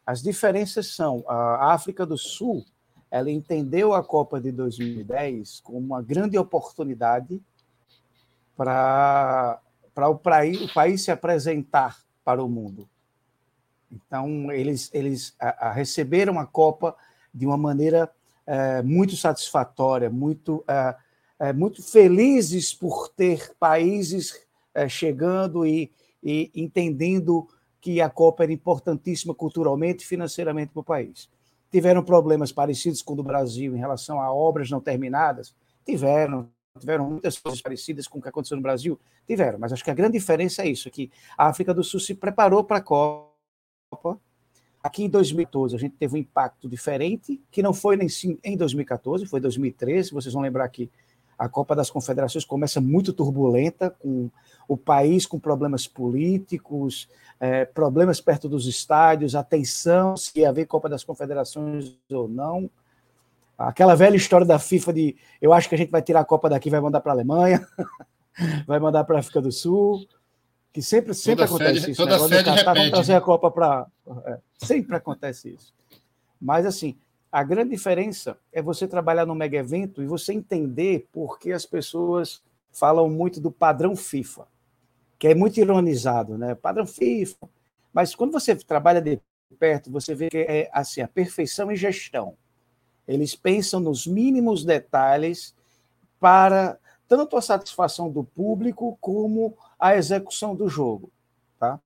as 0.06 0.22
diferenças 0.22 0.94
são 0.94 1.24
a 1.26 1.72
África 1.72 2.06
do 2.06 2.16
Sul, 2.16 2.64
ela 3.10 3.28
entendeu 3.28 3.92
a 3.92 4.04
Copa 4.04 4.40
de 4.40 4.52
2010 4.52 5.60
como 5.64 5.78
uma 5.78 6.00
grande 6.00 6.38
oportunidade 6.38 7.42
para 8.56 9.60
o, 9.96 10.12
o 10.12 10.72
país 10.74 11.02
se 11.02 11.10
apresentar 11.10 11.98
para 12.24 12.42
o 12.42 12.48
mundo. 12.48 12.88
Então, 13.90 14.52
eles, 14.52 14.90
eles 14.92 15.34
a, 15.38 15.68
a 15.68 15.72
receberam 15.72 16.38
a 16.38 16.46
Copa 16.46 16.96
de 17.34 17.46
uma 17.46 17.56
maneira 17.56 18.10
é, 18.46 18.82
muito 18.82 19.16
satisfatória, 19.16 20.08
muito, 20.08 20.64
é, 20.66 20.96
é, 21.38 21.52
muito 21.52 21.82
felizes 21.82 22.72
por 22.72 23.08
ter 23.08 23.52
países 23.58 24.40
é, 24.74 24.88
chegando 24.88 25.66
e, 25.66 25.90
e 26.22 26.50
entendendo 26.54 27.48
que 27.80 28.00
a 28.00 28.10
Copa 28.10 28.42
era 28.44 28.52
importantíssima 28.52 29.34
culturalmente 29.34 30.04
e 30.04 30.06
financeiramente 30.06 30.72
para 30.72 30.80
o 30.80 30.84
país. 30.84 31.28
Tiveram 31.70 32.02
problemas 32.02 32.52
parecidos 32.52 33.00
com 33.00 33.14
o 33.14 33.16
do 33.16 33.22
Brasil 33.22 33.74
em 33.74 33.78
relação 33.78 34.20
a 34.20 34.32
obras 34.32 34.70
não 34.70 34.80
terminadas? 34.80 35.54
Tiveram. 35.84 36.48
Tiveram 36.78 37.10
muitas 37.10 37.38
coisas 37.38 37.60
parecidas 37.60 38.06
com 38.06 38.18
o 38.18 38.22
que 38.22 38.28
aconteceu 38.28 38.56
no 38.56 38.62
Brasil? 38.62 38.98
Tiveram, 39.26 39.58
mas 39.58 39.72
acho 39.72 39.82
que 39.82 39.90
a 39.90 39.94
grande 39.94 40.18
diferença 40.18 40.62
é 40.62 40.68
isso, 40.68 40.90
que 40.90 41.10
a 41.36 41.48
África 41.48 41.74
do 41.74 41.82
Sul 41.82 41.98
se 41.98 42.14
preparou 42.14 42.62
para 42.62 42.76
a 42.76 42.80
Copa. 42.80 44.20
Aqui 44.82 45.04
em 45.04 45.10
2012 45.10 45.74
a 45.74 45.78
gente 45.78 45.96
teve 45.96 46.14
um 46.14 46.18
impacto 46.18 46.68
diferente, 46.68 47.40
que 47.50 47.62
não 47.62 47.74
foi 47.74 47.96
nem 47.96 48.08
em 48.44 48.56
2014, 48.56 49.26
foi 49.26 49.40
2013. 49.40 50.12
Vocês 50.12 50.32
vão 50.32 50.42
lembrar 50.42 50.68
que 50.68 50.90
a 51.36 51.48
Copa 51.48 51.74
das 51.74 51.90
Confederações 51.90 52.44
começa 52.44 52.80
muito 52.80 53.12
turbulenta, 53.12 53.90
com 53.90 54.30
o 54.68 54.76
país 54.76 55.26
com 55.26 55.40
problemas 55.40 55.86
políticos, 55.86 57.08
é, 57.40 57.64
problemas 57.64 58.20
perto 58.20 58.48
dos 58.48 58.66
estádios, 58.66 59.34
a 59.34 59.42
tensão 59.42 60.16
se 60.16 60.38
ia 60.38 60.50
haver 60.50 60.66
Copa 60.66 60.88
das 60.88 61.02
Confederações 61.02 61.96
ou 62.10 62.28
não. 62.28 62.70
Aquela 63.68 63.94
velha 63.94 64.16
história 64.16 64.46
da 64.46 64.58
FIFA 64.58 64.92
de 64.92 65.16
eu 65.40 65.52
acho 65.52 65.68
que 65.68 65.74
a 65.74 65.78
gente 65.78 65.90
vai 65.90 66.02
tirar 66.02 66.20
a 66.20 66.24
Copa 66.24 66.48
daqui 66.48 66.68
e 66.68 66.70
vai 66.70 66.80
mandar 66.80 67.00
para 67.00 67.12
a 67.12 67.14
Alemanha, 67.14 67.66
vai 68.66 68.78
mandar 68.78 69.04
para 69.04 69.16
a 69.16 69.20
África 69.20 69.40
do 69.40 69.52
Sul 69.52 70.06
que 70.72 70.82
sempre, 70.82 71.14
sempre 71.14 71.44
toda 71.46 71.56
acontece 71.56 71.80
sede, 71.80 71.92
isso. 71.92 72.02
Toda 72.02 72.18
né? 72.18 72.28
sede 72.28 72.44
Catar, 72.44 72.74
vamos 72.74 72.90
trazer 72.90 73.14
a 73.14 73.20
Copa 73.20 73.50
para. 73.50 73.86
É, 74.24 74.38
sempre 74.58 74.96
acontece 74.96 75.52
isso. 75.52 75.74
Mas, 76.40 76.64
assim, 76.64 76.96
a 77.30 77.42
grande 77.42 77.70
diferença 77.70 78.38
é 78.52 78.62
você 78.62 78.86
trabalhar 78.86 79.26
no 79.26 79.34
mega 79.34 79.58
evento 79.58 80.02
e 80.02 80.06
você 80.06 80.32
entender 80.32 81.08
por 81.12 81.38
que 81.38 81.52
as 81.52 81.66
pessoas 81.66 82.42
falam 82.72 83.10
muito 83.10 83.40
do 83.40 83.50
padrão 83.50 83.96
FIFA, 83.96 84.46
que 85.18 85.28
é 85.28 85.34
muito 85.34 85.58
ironizado, 85.58 86.38
né? 86.38 86.54
Padrão 86.54 86.86
FIFA. 86.86 87.48
Mas 87.92 88.14
quando 88.14 88.32
você 88.32 88.54
trabalha 88.54 89.00
de 89.00 89.20
perto, 89.58 89.90
você 89.90 90.14
vê 90.14 90.30
que 90.30 90.38
é 90.38 90.70
assim, 90.72 91.00
a 91.00 91.08
perfeição 91.08 91.70
em 91.72 91.76
gestão. 91.76 92.36
Eles 93.06 93.34
pensam 93.34 93.80
nos 93.80 94.06
mínimos 94.06 94.64
detalhes 94.64 95.54
para 96.18 96.78
tanto 97.08 97.36
a 97.36 97.42
satisfação 97.42 98.10
do 98.10 98.22
público 98.22 98.96
como 99.00 99.56
a 99.78 99.96
execução 99.96 100.54
do 100.54 100.68
jogo. 100.68 101.10
Tá? 101.58 101.80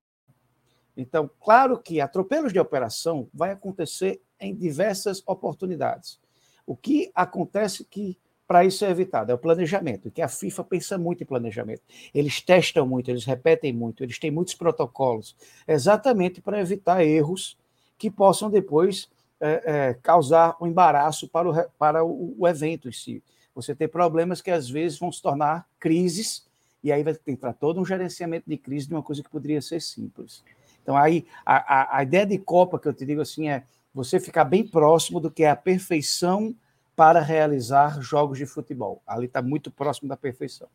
Então, 0.95 1.29
claro 1.39 1.77
que 1.79 1.99
atropelos 1.99 2.53
de 2.53 2.59
operação 2.59 3.27
vai 3.33 3.51
acontecer 3.51 4.21
em 4.39 4.55
diversas 4.55 5.23
oportunidades. 5.25 6.19
O 6.65 6.75
que 6.75 7.11
acontece 7.15 7.83
que 7.85 8.17
para 8.47 8.63
isso 8.63 8.85
é 8.85 8.89
evitado 8.91 9.31
é 9.31 9.35
o 9.35 9.39
planejamento, 9.39 10.11
que 10.11 10.21
a 10.21 10.27
FIFA 10.27 10.63
pensa 10.65 10.97
muito 10.97 11.23
em 11.23 11.25
planejamento. 11.25 11.81
Eles 12.13 12.41
testam 12.41 12.85
muito, 12.85 13.09
eles 13.09 13.25
repetem 13.25 13.73
muito, 13.73 14.03
eles 14.03 14.19
têm 14.19 14.29
muitos 14.29 14.53
protocolos, 14.53 15.35
exatamente 15.67 16.41
para 16.41 16.61
evitar 16.61 17.03
erros 17.03 17.57
que 17.97 18.11
possam 18.11 18.49
depois 18.49 19.09
é, 19.39 19.63
é, 19.65 19.93
causar 19.95 20.55
um 20.61 20.67
embaraço 20.67 21.27
para, 21.27 21.49
o, 21.49 21.69
para 21.77 22.03
o, 22.03 22.35
o 22.37 22.47
evento 22.47 22.89
em 22.89 22.91
si. 22.91 23.23
Você 23.53 23.73
tem 23.73 23.87
problemas 23.87 24.41
que 24.41 24.51
às 24.51 24.69
vezes 24.69 24.99
vão 24.99 25.11
se 25.11 25.21
tornar 25.21 25.67
crises 25.79 26.45
e 26.83 26.91
aí 26.91 27.03
vai 27.03 27.17
entrar 27.27 27.53
todo 27.53 27.79
um 27.79 27.85
gerenciamento 27.85 28.49
de 28.49 28.57
crise 28.57 28.87
de 28.87 28.93
uma 28.93 29.01
coisa 29.01 29.23
que 29.23 29.29
poderia 29.29 29.61
ser 29.61 29.81
simples. 29.81 30.43
Então, 30.83 30.95
aí, 30.95 31.25
a, 31.45 31.81
a, 31.81 31.97
a 31.97 32.03
ideia 32.03 32.27
de 32.27 32.37
Copa 32.37 32.77
que 32.77 32.87
eu 32.87 32.93
te 32.93 33.05
digo 33.05 33.21
assim 33.21 33.49
é 33.49 33.63
você 33.93 34.19
ficar 34.19 34.43
bem 34.43 34.67
próximo 34.67 35.19
do 35.19 35.31
que 35.31 35.43
é 35.43 35.49
a 35.49 35.55
perfeição 35.55 36.55
para 36.95 37.21
realizar 37.21 37.99
jogos 38.01 38.37
de 38.37 38.45
futebol. 38.45 39.01
Ali 39.07 39.25
está 39.25 39.41
muito 39.41 39.71
próximo 39.71 40.07
da 40.07 40.15
perfeição. 40.15 40.67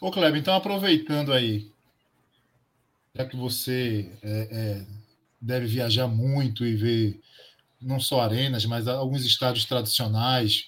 Ô, 0.00 0.10
Kleber, 0.10 0.40
então 0.40 0.54
aproveitando 0.54 1.32
aí, 1.32 1.70
já 3.14 3.26
que 3.26 3.36
você 3.36 4.10
é, 4.22 4.48
é, 4.50 4.86
deve 5.46 5.66
viajar 5.66 6.08
muito 6.08 6.66
e 6.66 6.74
ver 6.74 7.20
não 7.80 8.00
só 8.00 8.20
arenas, 8.20 8.64
mas 8.64 8.88
alguns 8.88 9.24
estádios 9.24 9.64
tradicionais, 9.64 10.66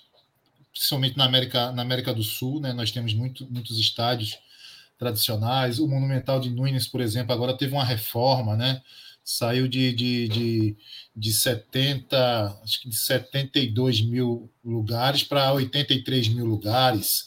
principalmente 0.73 1.17
na 1.17 1.25
América, 1.25 1.73
na 1.73 1.83
América 1.83 2.15
do 2.15 2.23
Sul, 2.23 2.61
né? 2.61 2.73
Nós 2.73 2.93
temos 2.93 3.13
muito, 3.13 3.47
muitos 3.51 3.79
estádios 3.79 4.39
tradicionais. 4.97 5.79
O 5.79 5.89
Monumental 5.89 6.39
de 6.39 6.51
Nunes, 6.51 6.87
por 6.87 7.01
exemplo, 7.01 7.33
agora 7.33 7.57
teve 7.57 7.73
uma 7.73 7.85
reforma, 7.85 8.57
né? 8.57 8.81
Saiu 9.25 9.67
de, 9.67 9.93
de, 9.93 10.29
de, 10.29 10.77
de 11.15 11.33
70, 11.33 12.61
acho 12.63 12.81
que 12.81 12.89
de 12.89 12.97
72 12.97 14.01
mil 14.03 14.51
lugares 14.65 15.23
para 15.23 15.53
83 15.53 16.29
mil 16.29 16.47
lugares. 16.47 17.27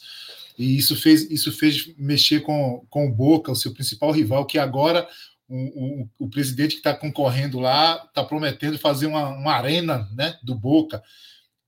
E 0.58 0.76
isso 0.76 0.96
fez, 0.96 1.30
isso 1.30 1.52
fez 1.52 1.94
mexer 1.96 2.40
com, 2.40 2.84
com 2.88 3.06
o 3.06 3.14
Boca, 3.14 3.52
o 3.52 3.56
seu 3.56 3.72
principal 3.72 4.10
rival, 4.10 4.46
que 4.46 4.58
agora 4.58 5.08
o, 5.52 6.02
o, 6.02 6.08
o 6.20 6.30
presidente 6.30 6.72
que 6.72 6.78
está 6.78 6.94
concorrendo 6.94 7.60
lá 7.60 8.02
está 8.06 8.24
prometendo 8.24 8.78
fazer 8.78 9.06
uma, 9.06 9.28
uma 9.28 9.52
arena 9.52 10.08
né, 10.14 10.38
do 10.42 10.54
Boca 10.54 11.02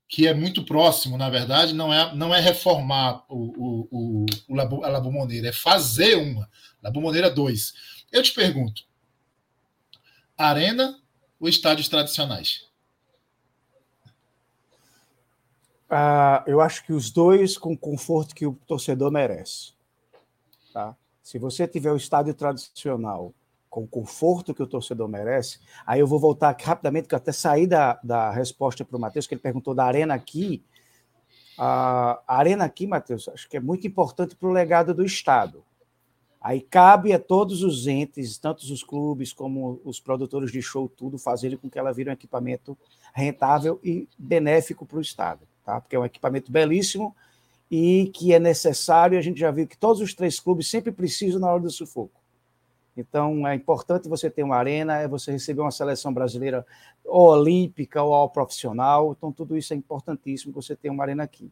que 0.08 0.26
é 0.26 0.32
muito 0.32 0.64
próximo, 0.64 1.18
na 1.18 1.28
verdade, 1.28 1.74
não 1.74 1.92
é, 1.92 2.14
não 2.14 2.34
é 2.34 2.40
reformar 2.40 3.24
o, 3.28 3.88
o, 3.90 4.26
o, 4.48 4.54
Labu, 4.54 4.84
a 4.84 4.88
Labumoneira, 4.88 5.48
é 5.48 5.52
fazer 5.52 6.14
uma. 6.14 6.48
Labumoneira 6.82 7.30
2. 7.30 7.74
Eu 8.12 8.22
te 8.22 8.32
pergunto: 8.32 8.82
arena 10.36 11.00
ou 11.40 11.48
estádios 11.48 11.88
tradicionais? 11.88 12.68
Ah, 15.90 16.44
eu 16.46 16.60
acho 16.60 16.84
que 16.84 16.92
os 16.92 17.10
dois 17.10 17.58
com 17.58 17.72
o 17.72 17.78
conforto 17.78 18.34
que 18.34 18.46
o 18.46 18.54
torcedor 18.66 19.10
merece. 19.10 19.72
Tá? 20.72 20.96
Se 21.22 21.38
você 21.38 21.66
tiver 21.66 21.90
o 21.90 21.96
estádio 21.96 22.34
tradicional 22.34 23.34
com 23.74 23.82
o 23.82 23.88
conforto 23.88 24.54
que 24.54 24.62
o 24.62 24.68
torcedor 24.68 25.08
merece. 25.08 25.58
Aí 25.84 25.98
eu 25.98 26.06
vou 26.06 26.20
voltar 26.20 26.56
rapidamente, 26.62 27.08
que 27.08 27.14
eu 27.14 27.16
até 27.16 27.32
saí 27.32 27.66
da, 27.66 27.98
da 28.04 28.30
resposta 28.30 28.84
para 28.84 28.96
o 28.96 29.00
Matheus, 29.00 29.26
que 29.26 29.34
ele 29.34 29.40
perguntou 29.40 29.74
da 29.74 29.84
Arena 29.84 30.14
aqui. 30.14 30.62
A, 31.58 32.22
a 32.24 32.36
Arena 32.36 32.66
aqui, 32.66 32.86
Matheus, 32.86 33.28
acho 33.28 33.48
que 33.48 33.56
é 33.56 33.60
muito 33.60 33.84
importante 33.84 34.36
para 34.36 34.48
o 34.48 34.52
legado 34.52 34.94
do 34.94 35.04
Estado. 35.04 35.64
Aí 36.40 36.60
cabe 36.60 37.12
a 37.12 37.18
todos 37.18 37.64
os 37.64 37.88
entes, 37.88 38.38
tanto 38.38 38.60
os 38.60 38.84
clubes 38.84 39.32
como 39.32 39.80
os 39.84 39.98
produtores 39.98 40.52
de 40.52 40.62
show, 40.62 40.88
tudo, 40.88 41.18
fazerem 41.18 41.58
com 41.58 41.68
que 41.68 41.76
ela 41.76 41.92
vire 41.92 42.08
um 42.08 42.12
equipamento 42.12 42.78
rentável 43.12 43.80
e 43.82 44.08
benéfico 44.16 44.86
para 44.86 44.98
o 44.98 45.00
Estado, 45.00 45.40
tá? 45.64 45.80
Porque 45.80 45.96
é 45.96 45.98
um 45.98 46.04
equipamento 46.04 46.52
belíssimo 46.52 47.12
e 47.68 48.08
que 48.14 48.32
é 48.32 48.38
necessário. 48.38 49.18
A 49.18 49.22
gente 49.22 49.40
já 49.40 49.50
viu 49.50 49.66
que 49.66 49.76
todos 49.76 50.00
os 50.00 50.14
três 50.14 50.38
clubes 50.38 50.70
sempre 50.70 50.92
precisam 50.92 51.40
na 51.40 51.50
hora 51.50 51.62
do 51.62 51.70
sufoco. 51.70 52.23
Então, 52.96 53.46
é 53.46 53.54
importante 53.54 54.08
você 54.08 54.30
ter 54.30 54.44
uma 54.44 54.56
arena, 54.56 54.98
é 54.98 55.08
você 55.08 55.32
receber 55.32 55.60
uma 55.60 55.70
seleção 55.70 56.12
brasileira 56.12 56.64
olímpica 57.04 58.02
ou 58.02 58.28
profissional. 58.28 59.14
Então, 59.16 59.32
tudo 59.32 59.56
isso 59.56 59.72
é 59.72 59.76
importantíssimo 59.76 60.52
você 60.52 60.76
ter 60.76 60.90
uma 60.90 61.02
arena 61.02 61.24
aqui. 61.24 61.50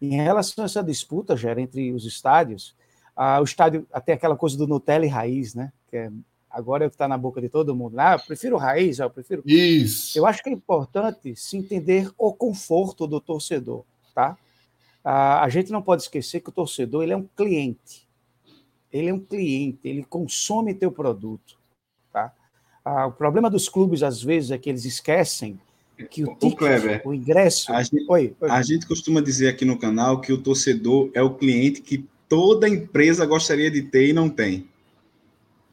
Em 0.00 0.16
relação 0.16 0.62
a 0.62 0.66
essa 0.66 0.82
disputa, 0.82 1.36
Gera, 1.36 1.60
entre 1.60 1.92
os 1.92 2.04
estádios, 2.04 2.74
ah, 3.16 3.40
o 3.40 3.44
estádio, 3.44 3.86
até 3.92 4.12
aquela 4.12 4.36
coisa 4.36 4.56
do 4.56 4.66
Nutella 4.66 5.06
e 5.06 5.08
raiz, 5.08 5.54
né? 5.54 5.72
Que 5.88 5.96
é, 5.96 6.12
agora 6.50 6.84
é 6.84 6.86
o 6.86 6.90
que 6.90 6.94
está 6.94 7.08
na 7.08 7.16
boca 7.16 7.40
de 7.40 7.48
todo 7.48 7.74
mundo. 7.74 7.98
Ah, 7.98 8.14
eu 8.14 8.26
prefiro 8.26 8.56
raiz, 8.56 8.98
eu 8.98 9.08
prefiro. 9.08 9.42
Isso. 9.46 10.18
Eu 10.18 10.26
acho 10.26 10.42
que 10.42 10.50
é 10.50 10.52
importante 10.52 11.34
se 11.36 11.56
entender 11.56 12.10
o 12.18 12.34
conforto 12.34 13.06
do 13.06 13.20
torcedor, 13.20 13.84
tá? 14.14 14.36
Ah, 15.04 15.42
a 15.42 15.48
gente 15.48 15.72
não 15.72 15.80
pode 15.80 16.02
esquecer 16.02 16.40
que 16.40 16.50
o 16.50 16.52
torcedor 16.52 17.02
ele 17.02 17.12
é 17.12 17.16
um 17.16 17.28
cliente 17.36 18.06
ele 18.92 19.08
é 19.08 19.14
um 19.14 19.20
cliente, 19.20 19.78
ele 19.84 20.04
consome 20.04 20.74
teu 20.74 20.92
produto. 20.92 21.56
Tá? 22.12 22.32
Ah, 22.84 23.06
o 23.06 23.12
problema 23.12 23.48
dos 23.48 23.68
clubes, 23.68 24.02
às 24.02 24.22
vezes, 24.22 24.50
é 24.50 24.58
que 24.58 24.68
eles 24.68 24.84
esquecem 24.84 25.58
que 26.10 26.24
o, 26.24 26.34
ticket, 26.34 26.52
o, 26.52 26.56
Kleber, 26.56 27.02
o 27.04 27.14
ingresso. 27.14 27.72
A 27.72 27.82
gente, 27.82 28.04
oi, 28.08 28.34
oi. 28.40 28.50
a 28.50 28.62
gente 28.62 28.86
costuma 28.86 29.20
dizer 29.20 29.48
aqui 29.48 29.64
no 29.64 29.78
canal 29.78 30.20
que 30.20 30.32
o 30.32 30.38
torcedor 30.38 31.10
é 31.14 31.22
o 31.22 31.34
cliente 31.34 31.80
que 31.80 32.06
toda 32.28 32.68
empresa 32.68 33.24
gostaria 33.24 33.70
de 33.70 33.82
ter 33.82 34.08
e 34.08 34.12
não 34.12 34.28
tem. 34.28 34.68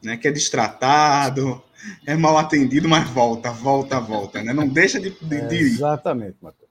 Né? 0.02 0.16
Que 0.16 0.28
é 0.28 0.32
destratado, 0.32 1.62
é 2.06 2.16
mal 2.16 2.38
atendido, 2.38 2.88
mas 2.88 3.08
volta, 3.10 3.50
volta, 3.50 4.00
volta. 4.00 4.42
Né? 4.42 4.52
Não 4.52 4.68
deixa 4.68 5.00
de, 5.00 5.10
de, 5.10 5.34
é, 5.34 5.54
Exatamente, 5.54 6.36
Matheus. 6.40 6.70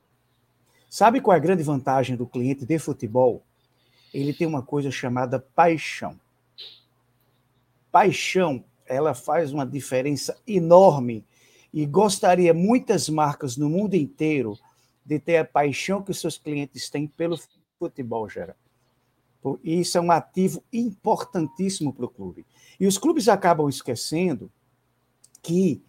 Sabe 0.90 1.22
qual 1.22 1.36
é 1.36 1.38
a 1.38 1.42
grande 1.42 1.62
vantagem 1.62 2.16
do 2.16 2.26
cliente 2.26 2.66
de 2.66 2.80
futebol? 2.80 3.44
Ele 4.12 4.34
tem 4.34 4.48
uma 4.48 4.64
coisa 4.64 4.90
chamada 4.90 5.40
paixão 5.40 6.16
paixão, 7.92 8.64
ela 8.86 9.14
faz 9.14 9.54
uma 9.54 9.66
diferença 9.66 10.38
enorme 10.48 11.26
e 11.74 11.86
gostaria 11.86 12.54
muitas 12.54 13.08
marcas 13.10 13.56
no 13.56 13.70
mundo 13.70 13.96
inteiro 13.96 14.58
de 15.06 15.20
ter 15.20 15.38
a 15.38 15.46
paixão 15.46 16.02
que 16.02 16.12
os 16.12 16.20
seus 16.20 16.38
clientes 16.38 16.90
têm 16.90 17.08
pelo 17.08 17.38
futebol, 17.78 18.28
Gera. 18.28 18.56
Isso 19.64 19.98
é 19.98 20.02
um 20.02 20.12
ativo 20.12 20.64
importantíssimo 20.72 21.94
para 21.94 22.06
o 22.06 22.10
clube. 22.10 22.46
E 22.80 22.86
os 22.86 22.98
clubes 22.98 23.28
acabam 23.28 23.70
esquecendo 23.70 24.52
que 25.42 25.82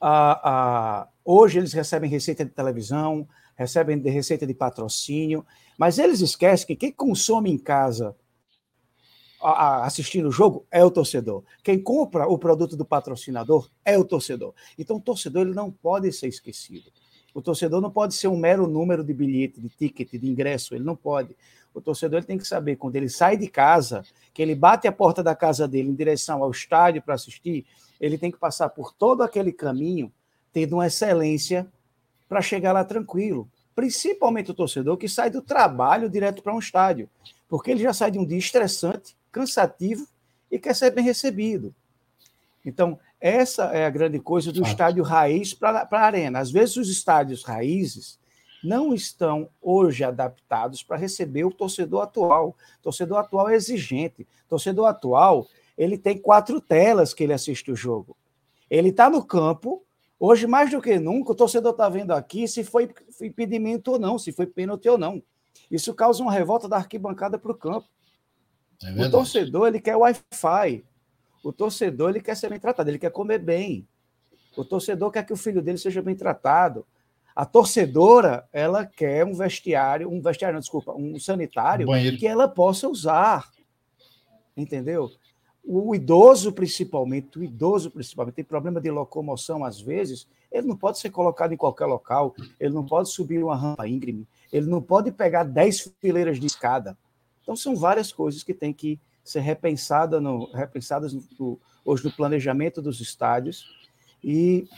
ah, 0.00 0.40
ah, 0.44 1.08
hoje 1.24 1.58
eles 1.58 1.72
recebem 1.72 2.10
receita 2.10 2.44
de 2.44 2.50
televisão, 2.50 3.26
recebem 3.56 3.98
de 3.98 4.10
receita 4.10 4.46
de 4.46 4.54
patrocínio, 4.54 5.44
mas 5.78 5.98
eles 5.98 6.20
esquecem 6.20 6.66
que 6.66 6.76
quem 6.76 6.92
consome 6.92 7.50
em 7.50 7.58
casa 7.58 8.14
assistindo 9.40 10.28
o 10.28 10.32
jogo 10.32 10.66
é 10.70 10.84
o 10.84 10.90
torcedor. 10.90 11.42
Quem 11.62 11.80
compra 11.80 12.26
o 12.26 12.38
produto 12.38 12.76
do 12.76 12.84
patrocinador 12.84 13.68
é 13.84 13.96
o 13.96 14.04
torcedor. 14.04 14.54
Então, 14.78 14.96
o 14.96 15.00
torcedor 15.00 15.42
ele 15.42 15.54
não 15.54 15.70
pode 15.70 16.12
ser 16.12 16.28
esquecido. 16.28 16.90
O 17.32 17.40
torcedor 17.40 17.80
não 17.80 17.90
pode 17.90 18.14
ser 18.14 18.28
um 18.28 18.36
mero 18.36 18.66
número 18.66 19.04
de 19.04 19.14
bilhete, 19.14 19.60
de 19.60 19.68
ticket, 19.68 20.10
de 20.10 20.28
ingresso. 20.28 20.74
Ele 20.74 20.84
não 20.84 20.96
pode. 20.96 21.36
O 21.72 21.80
torcedor 21.80 22.18
ele 22.18 22.26
tem 22.26 22.38
que 22.38 22.46
saber, 22.46 22.76
quando 22.76 22.96
ele 22.96 23.08
sai 23.08 23.36
de 23.36 23.46
casa, 23.46 24.02
que 24.34 24.42
ele 24.42 24.54
bate 24.54 24.88
a 24.88 24.92
porta 24.92 25.22
da 25.22 25.34
casa 25.34 25.68
dele 25.68 25.88
em 25.88 25.94
direção 25.94 26.42
ao 26.42 26.50
estádio 26.50 27.02
para 27.02 27.14
assistir, 27.14 27.66
ele 28.00 28.18
tem 28.18 28.30
que 28.30 28.38
passar 28.38 28.68
por 28.70 28.92
todo 28.92 29.22
aquele 29.22 29.52
caminho, 29.52 30.12
tendo 30.52 30.74
uma 30.74 30.86
excelência 30.86 31.70
para 32.28 32.40
chegar 32.40 32.72
lá 32.72 32.84
tranquilo. 32.84 33.48
Principalmente 33.74 34.50
o 34.50 34.54
torcedor 34.54 34.96
que 34.96 35.08
sai 35.08 35.30
do 35.30 35.40
trabalho 35.40 36.10
direto 36.10 36.42
para 36.42 36.54
um 36.54 36.58
estádio, 36.58 37.08
porque 37.48 37.70
ele 37.70 37.82
já 37.82 37.92
sai 37.92 38.10
de 38.10 38.18
um 38.18 38.26
dia 38.26 38.38
estressante, 38.38 39.16
cansativo 39.30 40.06
e 40.50 40.58
quer 40.58 40.74
ser 40.74 40.90
bem 40.90 41.04
recebido. 41.04 41.74
Então, 42.64 42.98
essa 43.20 43.64
é 43.66 43.84
a 43.84 43.90
grande 43.90 44.18
coisa 44.20 44.52
do 44.52 44.62
estádio 44.62 45.02
raiz 45.02 45.54
para 45.54 45.88
a 45.90 46.00
arena. 46.00 46.38
Às 46.38 46.50
vezes, 46.50 46.76
os 46.76 46.88
estádios 46.88 47.42
raízes 47.42 48.18
não 48.62 48.92
estão 48.92 49.48
hoje 49.60 50.04
adaptados 50.04 50.82
para 50.82 50.96
receber 50.96 51.44
o 51.44 51.50
torcedor 51.50 52.02
atual. 52.02 52.56
O 52.78 52.82
torcedor 52.82 53.18
atual 53.18 53.48
é 53.48 53.54
exigente. 53.54 54.22
O 54.22 54.48
torcedor 54.48 54.86
atual 54.86 55.46
ele 55.76 55.96
tem 55.96 56.18
quatro 56.18 56.60
telas 56.60 57.14
que 57.14 57.22
ele 57.22 57.32
assiste 57.32 57.70
o 57.70 57.76
jogo. 57.76 58.16
Ele 58.68 58.88
está 58.88 59.08
no 59.08 59.24
campo. 59.24 59.84
Hoje, 60.18 60.46
mais 60.48 60.70
do 60.70 60.82
que 60.82 60.98
nunca, 60.98 61.30
o 61.30 61.34
torcedor 61.34 61.70
está 61.70 61.88
vendo 61.88 62.10
aqui 62.10 62.48
se 62.48 62.64
foi 62.64 62.92
impedimento 63.22 63.92
ou 63.92 63.98
não, 63.98 64.18
se 64.18 64.32
foi 64.32 64.46
pênalti 64.46 64.88
ou 64.88 64.98
não. 64.98 65.22
Isso 65.70 65.94
causa 65.94 66.22
uma 66.22 66.32
revolta 66.32 66.68
da 66.68 66.76
arquibancada 66.76 67.38
para 67.38 67.52
o 67.52 67.54
campo. 67.54 67.88
É 68.82 69.06
o 69.06 69.10
torcedor 69.10 69.68
ele 69.68 69.80
quer 69.80 69.96
Wi-Fi. 69.96 70.84
O 71.42 71.52
torcedor 71.52 72.10
ele 72.10 72.20
quer 72.20 72.36
ser 72.36 72.48
bem 72.48 72.60
tratado, 72.60 72.90
ele 72.90 72.98
quer 72.98 73.10
comer 73.10 73.38
bem. 73.38 73.86
O 74.56 74.64
torcedor 74.64 75.10
quer 75.10 75.24
que 75.24 75.32
o 75.32 75.36
filho 75.36 75.62
dele 75.62 75.78
seja 75.78 76.02
bem 76.02 76.14
tratado. 76.14 76.86
A 77.34 77.44
torcedora, 77.44 78.48
ela 78.52 78.84
quer 78.84 79.24
um 79.24 79.32
vestiário, 79.32 80.10
um 80.10 80.20
vestiário, 80.20 80.54
não, 80.54 80.60
desculpa, 80.60 80.92
um 80.92 81.18
sanitário 81.20 81.88
um 81.88 82.16
que 82.16 82.26
ela 82.26 82.48
possa 82.48 82.88
usar. 82.88 83.48
Entendeu? 84.56 85.08
O 85.64 85.94
idoso, 85.94 86.52
principalmente, 86.52 87.38
o 87.38 87.44
idoso, 87.44 87.90
principalmente, 87.90 88.34
tem 88.34 88.44
problema 88.44 88.80
de 88.80 88.90
locomoção 88.90 89.64
às 89.64 89.80
vezes, 89.80 90.26
ele 90.50 90.66
não 90.66 90.76
pode 90.76 90.98
ser 90.98 91.10
colocado 91.10 91.52
em 91.52 91.56
qualquer 91.56 91.84
local, 91.86 92.34
ele 92.58 92.74
não 92.74 92.84
pode 92.84 93.10
subir 93.10 93.44
uma 93.44 93.54
rampa 93.54 93.86
íngreme, 93.86 94.26
ele 94.52 94.66
não 94.66 94.82
pode 94.82 95.12
pegar 95.12 95.44
10 95.44 95.92
fileiras 96.00 96.40
de 96.40 96.46
escada. 96.46 96.96
Então, 97.48 97.56
são 97.56 97.74
várias 97.74 98.12
coisas 98.12 98.42
que 98.42 98.52
têm 98.52 98.74
que 98.74 99.00
ser 99.24 99.40
repensada 99.40 100.20
no, 100.20 100.52
repensadas 100.52 101.14
no, 101.14 101.58
hoje 101.82 102.04
no 102.04 102.12
planejamento 102.12 102.82
dos 102.82 103.00
estádios. 103.00 103.64
E 104.22 104.68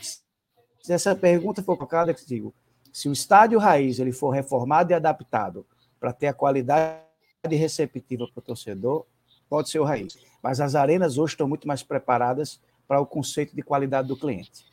se 0.81 0.93
essa 0.93 1.13
pergunta 1.13 1.61
for 1.61 1.75
colocada, 1.75 2.15
digo, 2.25 2.53
se 2.93 3.09
o 3.09 3.11
estádio 3.11 3.59
raiz 3.59 3.99
ele 3.99 4.13
for 4.13 4.29
reformado 4.29 4.89
e 4.89 4.93
adaptado 4.93 5.65
para 5.99 6.13
ter 6.13 6.27
a 6.27 6.33
qualidade 6.33 7.03
receptiva 7.43 8.25
para 8.33 8.39
o 8.39 8.41
torcedor, 8.41 9.05
pode 9.49 9.69
ser 9.69 9.79
o 9.79 9.83
raiz. 9.83 10.17
Mas 10.41 10.61
as 10.61 10.73
arenas 10.73 11.17
hoje 11.17 11.33
estão 11.33 11.49
muito 11.49 11.67
mais 11.67 11.83
preparadas 11.83 12.61
para 12.87 13.01
o 13.01 13.05
conceito 13.05 13.53
de 13.53 13.61
qualidade 13.61 14.07
do 14.07 14.15
cliente. 14.15 14.65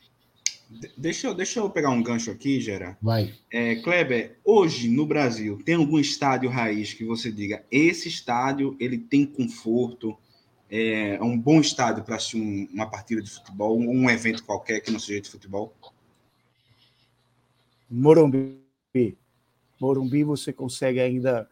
Deixa 0.97 1.27
eu, 1.27 1.35
deixa 1.35 1.61
eu 1.61 1.71
pegar 1.71 1.91
um 1.91 2.03
gancho 2.03 2.31
aqui, 2.31 2.61
Gera. 2.61 2.97
Vai. 3.01 3.35
É, 3.51 3.77
Kleber, 3.77 4.39
hoje 4.45 4.89
no 4.91 5.07
Brasil, 5.07 5.59
tem 5.65 5.77
algum 5.77 5.99
estádio 5.99 6.51
raiz 6.51 6.93
que 6.93 7.05
você 7.05 7.33
diga, 7.33 7.65
esse 7.71 8.09
estádio 8.09 8.77
ele 8.79 8.99
tem 8.99 9.25
conforto, 9.25 10.17
é, 10.71 11.15
é 11.15 11.23
um 11.23 11.39
bom 11.39 11.61
estádio 11.61 12.05
para 12.05 12.17
assistir 12.17 12.37
um, 12.37 12.69
uma 12.73 12.87
partida 12.87 13.23
de 13.23 13.31
futebol, 13.31 13.79
um, 13.79 13.89
um 13.89 14.11
evento 14.11 14.45
qualquer 14.45 14.81
que 14.81 14.91
não 14.91 15.01
seja 15.01 15.23
de 15.23 15.31
futebol? 15.31 15.73
Morumbi. 17.89 18.59
Morumbi 19.81 20.23
você 20.23 20.53
consegue 20.53 21.01
ainda 21.01 21.49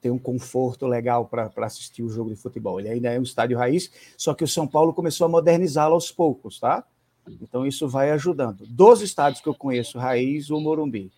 ter 0.00 0.10
um 0.10 0.18
conforto 0.18 0.86
legal 0.86 1.26
para 1.26 1.50
assistir 1.58 2.02
o 2.02 2.08
jogo 2.08 2.30
de 2.30 2.36
futebol. 2.36 2.80
Ele 2.80 2.88
ainda 2.88 3.12
é 3.12 3.18
um 3.18 3.22
estádio 3.22 3.58
raiz, 3.58 3.90
só 4.16 4.32
que 4.32 4.44
o 4.44 4.48
São 4.48 4.66
Paulo 4.66 4.94
começou 4.94 5.26
a 5.26 5.28
modernizá-lo 5.28 5.94
aos 5.94 6.10
poucos, 6.10 6.58
tá? 6.58 6.86
Então, 7.40 7.66
isso 7.66 7.88
vai 7.88 8.10
ajudando. 8.10 8.66
Dos 8.66 9.00
estádios 9.00 9.40
que 9.40 9.48
eu 9.48 9.54
conheço, 9.54 9.98
Raiz, 9.98 10.50
o 10.50 10.60
Morumbi. 10.60 11.10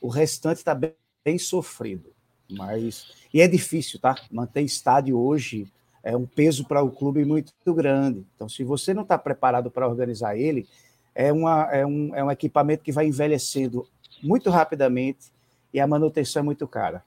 O 0.00 0.08
restante 0.08 0.58
está 0.58 0.74
bem, 0.74 0.94
bem, 1.24 1.38
sofrido. 1.38 2.10
Mas. 2.48 3.12
E 3.32 3.40
é 3.40 3.48
difícil, 3.48 4.00
tá? 4.00 4.14
Manter 4.30 4.62
estádio 4.62 5.18
hoje 5.18 5.66
é 6.02 6.16
um 6.16 6.26
peso 6.26 6.64
para 6.64 6.82
o 6.82 6.90
clube 6.90 7.24
muito 7.24 7.52
grande. 7.74 8.24
Então, 8.34 8.48
se 8.48 8.64
você 8.64 8.94
não 8.94 9.02
está 9.02 9.18
preparado 9.18 9.70
para 9.70 9.88
organizar 9.88 10.36
ele, 10.36 10.66
é, 11.14 11.32
uma, 11.32 11.68
é, 11.70 11.84
um, 11.84 12.14
é 12.14 12.24
um 12.24 12.30
equipamento 12.30 12.82
que 12.82 12.92
vai 12.92 13.06
envelhecendo 13.06 13.86
muito 14.22 14.50
rapidamente 14.50 15.30
e 15.72 15.80
a 15.80 15.86
manutenção 15.86 16.40
é 16.40 16.44
muito 16.44 16.66
cara. 16.66 17.04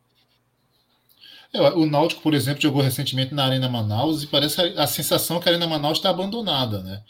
É, 1.53 1.61
o 1.61 1.85
Náutico, 1.85 2.21
por 2.21 2.33
exemplo, 2.33 2.61
jogou 2.61 2.81
recentemente 2.81 3.33
na 3.33 3.45
Arena 3.45 3.69
Manaus 3.69 4.23
e 4.23 4.27
parece 4.27 4.59
a, 4.59 4.83
a 4.83 4.87
sensação 4.87 5.39
que 5.39 5.47
a 5.47 5.51
Arena 5.51 5.67
Manaus 5.67 5.99
está 5.99 6.09
abandonada, 6.09 6.81
né? 6.81 7.03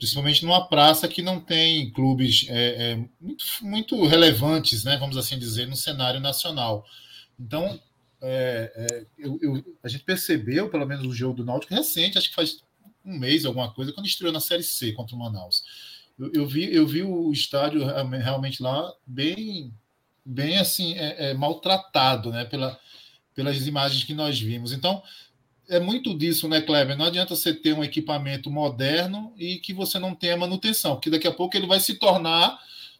Principalmente 0.00 0.46
numa 0.46 0.66
praça 0.66 1.06
que 1.06 1.20
não 1.20 1.38
tem 1.38 1.90
clubes 1.90 2.46
é, 2.48 2.92
é, 2.92 3.04
muito, 3.20 3.44
muito, 3.60 4.06
relevantes, 4.06 4.82
né, 4.82 4.96
vamos 4.96 5.18
assim 5.18 5.38
dizer, 5.38 5.68
no 5.68 5.76
cenário 5.76 6.18
nacional. 6.18 6.86
Então, 7.38 7.78
é, 8.22 8.72
é, 8.74 9.06
eu, 9.18 9.38
eu, 9.42 9.76
a 9.84 9.88
gente 9.88 10.02
percebeu, 10.02 10.70
pelo 10.70 10.86
menos 10.86 11.04
o 11.04 11.12
jogo 11.12 11.34
do 11.34 11.44
Náutico 11.44 11.74
recente, 11.74 12.16
acho 12.16 12.30
que 12.30 12.34
faz 12.34 12.62
um 13.04 13.18
mês, 13.18 13.44
alguma 13.44 13.70
coisa, 13.74 13.92
quando 13.92 14.06
estreou 14.06 14.32
na 14.32 14.40
Série 14.40 14.62
C 14.62 14.92
contra 14.92 15.14
o 15.14 15.18
Manaus. 15.18 15.62
Eu, 16.18 16.32
eu 16.32 16.46
vi, 16.46 16.74
eu 16.74 16.86
vi 16.86 17.02
o 17.02 17.30
estádio 17.30 17.84
realmente 17.84 18.62
lá 18.62 18.90
bem, 19.06 19.70
bem 20.24 20.56
assim, 20.56 20.94
é, 20.94 21.30
é, 21.30 21.34
maltratado, 21.34 22.30
né, 22.30 22.46
pela, 22.46 22.80
pelas 23.34 23.66
imagens 23.66 24.02
que 24.04 24.14
nós 24.14 24.40
vimos. 24.40 24.72
Então, 24.72 25.02
é 25.70 25.78
muito 25.78 26.12
disso, 26.18 26.48
né, 26.48 26.60
Kleber? 26.60 26.98
Não 26.98 27.06
adianta 27.06 27.36
você 27.36 27.54
ter 27.54 27.72
um 27.72 27.84
equipamento 27.84 28.50
moderno 28.50 29.32
e 29.38 29.56
que 29.56 29.72
você 29.72 30.00
não 30.00 30.14
tenha 30.14 30.36
manutenção, 30.36 30.96
porque 30.96 31.08
daqui 31.08 31.28
a 31.28 31.32
pouco 31.32 31.56
ele 31.56 31.66
vai 31.66 31.78
se 31.78 31.94
tornar 31.94 32.58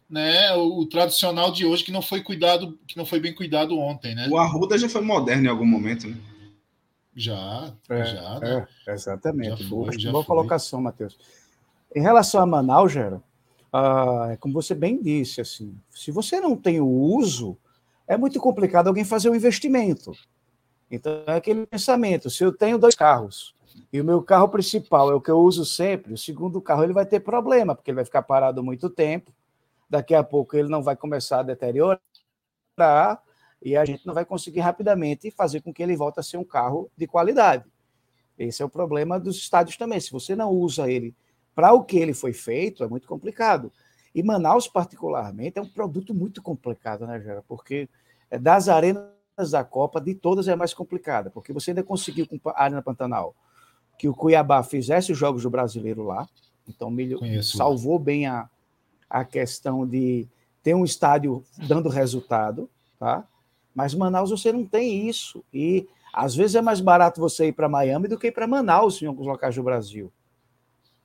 né, 0.09 0.53
o, 0.53 0.79
o, 0.79 0.85
tradicional 0.85 1.51
de 1.51 1.65
hoje 1.65 1.83
que 1.83 1.91
não 1.91 2.01
foi 2.01 2.21
cuidado, 2.21 2.79
que 2.87 2.97
não 2.97 3.05
foi 3.05 3.19
bem 3.19 3.35
cuidado 3.35 3.77
ontem, 3.77 4.15
né? 4.15 4.27
O 4.29 4.37
Arruda 4.37 4.77
já 4.77 4.87
foi 4.87 5.01
moderno 5.01 5.45
em 5.45 5.49
algum 5.49 5.65
momento, 5.65 6.07
né? 6.07 6.15
Já, 7.13 7.73
é, 7.89 8.05
já. 8.05 8.39
Né? 8.39 8.67
É, 8.87 8.93
exatamente. 8.93 9.63
Já 9.63 9.69
boa, 9.69 9.91
foi, 9.91 10.11
boa 10.11 10.23
colocação, 10.23 10.81
Matheus. 10.81 11.17
Em 11.93 12.01
relação 12.01 12.41
a 12.41 12.45
Manaus, 12.45 12.93
Gera, 12.93 13.21
ah, 13.71 14.37
como 14.39 14.53
você 14.53 14.73
bem 14.73 15.01
disse, 15.01 15.41
assim, 15.41 15.77
se 15.89 16.09
você 16.09 16.39
não 16.39 16.55
tem 16.55 16.79
o 16.79 16.87
uso, 16.87 17.57
é 18.07 18.17
muito 18.17 18.39
complicado 18.39 18.87
alguém 18.87 19.03
fazer 19.03 19.29
um 19.29 19.35
investimento. 19.35 20.13
Então, 20.91 21.23
é 21.25 21.35
aquele 21.35 21.65
pensamento: 21.65 22.29
se 22.29 22.43
eu 22.43 22.51
tenho 22.51 22.77
dois 22.77 22.93
carros 22.93 23.55
e 23.91 24.01
o 24.01 24.03
meu 24.03 24.21
carro 24.21 24.49
principal 24.49 25.09
é 25.09 25.15
o 25.15 25.21
que 25.21 25.31
eu 25.31 25.39
uso 25.39 25.65
sempre, 25.65 26.13
o 26.13 26.17
segundo 26.17 26.61
carro 26.61 26.83
ele 26.83 26.93
vai 26.93 27.05
ter 27.05 27.21
problema, 27.21 27.73
porque 27.73 27.89
ele 27.89 27.95
vai 27.95 28.05
ficar 28.05 28.21
parado 28.21 28.61
muito 28.61 28.89
tempo, 28.89 29.33
daqui 29.89 30.13
a 30.13 30.23
pouco 30.23 30.57
ele 30.57 30.67
não 30.67 30.83
vai 30.83 30.95
começar 30.95 31.39
a 31.39 31.43
deteriorar 31.43 32.01
e 33.61 33.77
a 33.77 33.85
gente 33.85 34.05
não 34.05 34.13
vai 34.13 34.25
conseguir 34.25 34.59
rapidamente 34.59 35.31
fazer 35.31 35.61
com 35.61 35.73
que 35.73 35.81
ele 35.81 35.95
volte 35.95 36.19
a 36.19 36.23
ser 36.23 36.37
um 36.37 36.43
carro 36.43 36.91
de 36.97 37.07
qualidade. 37.07 37.63
Esse 38.37 38.61
é 38.61 38.65
o 38.65 38.69
problema 38.69 39.19
dos 39.19 39.37
estádios 39.37 39.77
também. 39.77 39.99
Se 39.99 40.11
você 40.11 40.35
não 40.35 40.49
usa 40.49 40.89
ele 40.89 41.15
para 41.53 41.71
o 41.73 41.83
que 41.83 41.97
ele 41.97 42.13
foi 42.13 42.33
feito, 42.33 42.83
é 42.83 42.87
muito 42.87 43.07
complicado. 43.07 43.71
E 44.15 44.23
Manaus, 44.23 44.67
particularmente, 44.67 45.59
é 45.59 45.61
um 45.61 45.69
produto 45.69 46.13
muito 46.13 46.41
complicado, 46.41 47.05
né, 47.05 47.21
Gera? 47.21 47.43
Porque 47.47 47.87
é 48.29 48.39
das 48.39 48.67
arenas 48.67 49.20
da 49.51 49.63
Copa, 49.63 49.99
de 49.99 50.13
todas 50.13 50.47
é 50.47 50.53
a 50.53 50.57
mais 50.57 50.73
complicada, 50.73 51.29
porque 51.29 51.53
você 51.53 51.71
ainda 51.71 51.83
conseguiu 51.83 52.27
com 52.27 52.49
a 52.49 52.63
Arena 52.63 52.81
Pantanal 52.81 53.35
que 53.97 54.07
o 54.07 54.15
Cuiabá 54.15 54.63
fizesse 54.63 55.11
os 55.11 55.17
Jogos 55.17 55.43
do 55.43 55.49
Brasileiro 55.49 56.03
lá, 56.03 56.27
então 56.67 56.89
milho, 56.89 57.19
salvou 57.43 57.99
bem 57.99 58.27
a, 58.27 58.49
a 59.09 59.23
questão 59.23 59.87
de 59.87 60.27
ter 60.63 60.73
um 60.73 60.83
estádio 60.83 61.43
dando 61.67 61.89
resultado, 61.89 62.69
tá? 62.99 63.27
Mas 63.73 63.93
Manaus 63.93 64.29
você 64.29 64.51
não 64.51 64.65
tem 64.65 65.07
isso. 65.07 65.43
E 65.53 65.87
às 66.13 66.35
vezes 66.35 66.55
é 66.55 66.61
mais 66.61 66.81
barato 66.81 67.21
você 67.21 67.47
ir 67.47 67.53
para 67.53 67.69
Miami 67.69 68.07
do 68.07 68.17
que 68.17 68.27
ir 68.27 68.31
para 68.31 68.47
Manaus 68.47 69.01
em 69.01 69.05
alguns 69.05 69.27
locais 69.27 69.55
do 69.55 69.63
Brasil. 69.63 70.11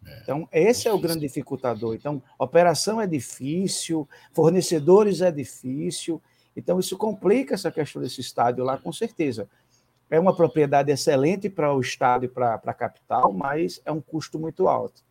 É, 0.05 0.21
então, 0.23 0.49
esse 0.53 0.89
é 0.89 0.93
o 0.93 0.99
grande 0.99 1.21
dificultador. 1.21 1.95
Então, 1.95 2.23
operação 2.39 3.01
é 3.01 3.07
difícil, 3.07 4.09
fornecedores 4.33 5.21
é 5.21 5.31
difícil. 5.31 6.21
Então, 6.57 6.81
isso 6.81 6.97
complica 6.97 7.55
essa 7.55 7.71
questão 7.71 8.01
desse 8.01 8.21
estádio 8.21 8.65
lá, 8.65 8.79
com 8.79 8.93
certeza. 8.93 9.49
É 10.11 10.19
uma 10.19 10.35
propriedade 10.35 10.91
excelente 10.91 11.51
para 11.51 11.75
o 11.75 11.81
estado 11.81 12.25
e 12.25 12.29
para 12.29 12.55
a 12.55 12.75
capital, 12.75 13.33
mas 13.33 13.81
é 13.85 13.93
um 13.93 14.01
custo 14.01 14.39
muito 14.39 14.67
alto. 14.69 15.03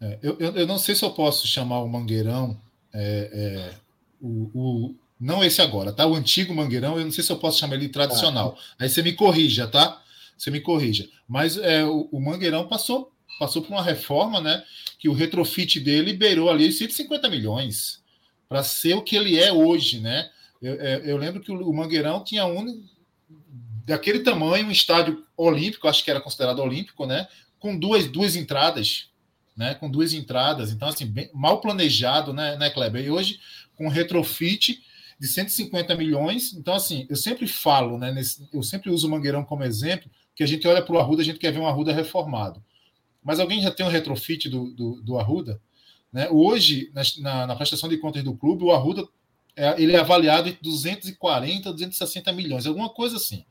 É, 0.00 0.18
eu, 0.22 0.38
eu, 0.38 0.66
não 0.66 0.78
sei 0.78 0.94
se 0.94 1.04
eu 1.04 1.10
posso 1.10 1.46
chamar 1.46 1.80
o 1.80 1.88
Mangueirão, 1.88 2.58
é, 2.92 3.30
é, 3.32 3.74
o, 4.20 4.50
o, 4.54 4.94
não 5.18 5.42
esse 5.44 5.60
agora, 5.60 5.92
tá? 5.92 6.06
O 6.06 6.14
antigo 6.14 6.54
Mangueirão, 6.54 6.98
eu 6.98 7.04
não 7.04 7.12
sei 7.12 7.24
se 7.24 7.32
eu 7.32 7.38
posso 7.38 7.58
chamar 7.58 7.74
ele 7.74 7.88
tradicional. 7.88 8.56
Ah, 8.58 8.84
Aí 8.84 8.88
você 8.88 9.02
me 9.02 9.12
corrija, 9.12 9.66
tá? 9.66 10.02
Você 10.36 10.50
me 10.50 10.60
corrija. 10.60 11.08
Mas 11.26 11.56
é, 11.56 11.84
o, 11.84 12.08
o 12.12 12.20
Mangueirão 12.20 12.68
passou 12.68 13.12
passou 13.38 13.60
por 13.60 13.72
uma 13.72 13.82
reforma, 13.82 14.40
né? 14.40 14.62
Que 14.98 15.08
o 15.08 15.12
retrofit 15.12 15.78
dele 15.80 16.12
liberou 16.12 16.48
ali 16.48 16.72
150 16.72 17.28
milhões 17.28 18.02
para 18.48 18.62
ser 18.62 18.94
o 18.94 19.02
que 19.02 19.16
ele 19.16 19.38
é 19.38 19.52
hoje, 19.52 20.00
né? 20.00 20.30
Eu, 20.60 20.80
é, 20.80 21.02
eu 21.04 21.16
lembro 21.16 21.40
que 21.40 21.50
o 21.50 21.72
Mangueirão 21.72 22.24
tinha 22.24 22.46
um 22.46 22.84
daquele 23.84 24.20
tamanho, 24.20 24.66
um 24.66 24.70
estádio 24.70 25.24
olímpico, 25.36 25.86
acho 25.86 26.02
que 26.02 26.10
era 26.10 26.20
considerado 26.20 26.58
olímpico, 26.58 27.06
né? 27.06 27.28
Com 27.58 27.78
duas, 27.78 28.08
duas 28.08 28.34
entradas, 28.34 29.08
né? 29.56 29.74
Com 29.74 29.90
duas 29.90 30.12
entradas, 30.12 30.72
então 30.72 30.88
assim 30.88 31.06
bem, 31.06 31.30
mal 31.32 31.60
planejado, 31.60 32.32
né, 32.32 32.56
né, 32.56 32.70
Kleber? 32.70 33.04
E 33.04 33.10
hoje 33.10 33.40
com 33.76 33.88
retrofit 33.88 34.82
de 35.18 35.26
150 35.26 35.94
milhões, 35.94 36.52
então 36.52 36.74
assim 36.74 37.06
eu 37.08 37.16
sempre 37.16 37.46
falo, 37.46 37.98
né? 37.98 38.12
Nesse, 38.12 38.48
eu 38.52 38.62
sempre 38.62 38.90
uso 38.90 39.06
o 39.06 39.10
Mangueirão 39.10 39.44
como 39.44 39.64
exemplo, 39.64 40.10
que 40.34 40.42
a 40.42 40.46
gente 40.46 40.66
olha 40.66 40.82
para 40.82 40.94
o 40.94 40.98
Arruda, 40.98 41.22
a 41.22 41.24
gente 41.24 41.38
quer 41.38 41.52
ver 41.52 41.60
um 41.60 41.66
Arruda 41.66 41.92
reformado. 41.92 42.62
Mas 43.22 43.40
alguém 43.40 43.60
já 43.60 43.70
tem 43.70 43.84
um 43.84 43.88
retrofit 43.90 44.48
do, 44.48 44.70
do, 44.72 45.00
do 45.02 45.18
Arruda? 45.18 45.60
Né? 46.16 46.30
Hoje, 46.30 46.90
na, 47.18 47.46
na, 47.46 47.54
prestação 47.54 47.90
de 47.90 47.98
contas 47.98 48.24
do 48.24 48.34
clube, 48.34 48.64
o 48.64 48.72
Arruda 48.72 49.06
é, 49.54 49.74
ele 49.76 49.94
é 49.94 49.98
avaliado 49.98 50.48
em 50.48 50.56
240, 50.62 51.70
260 51.70 52.32
milhões, 52.32 52.64
alguma 52.64 52.88
coisa 52.88 53.18
assim, 53.18 53.44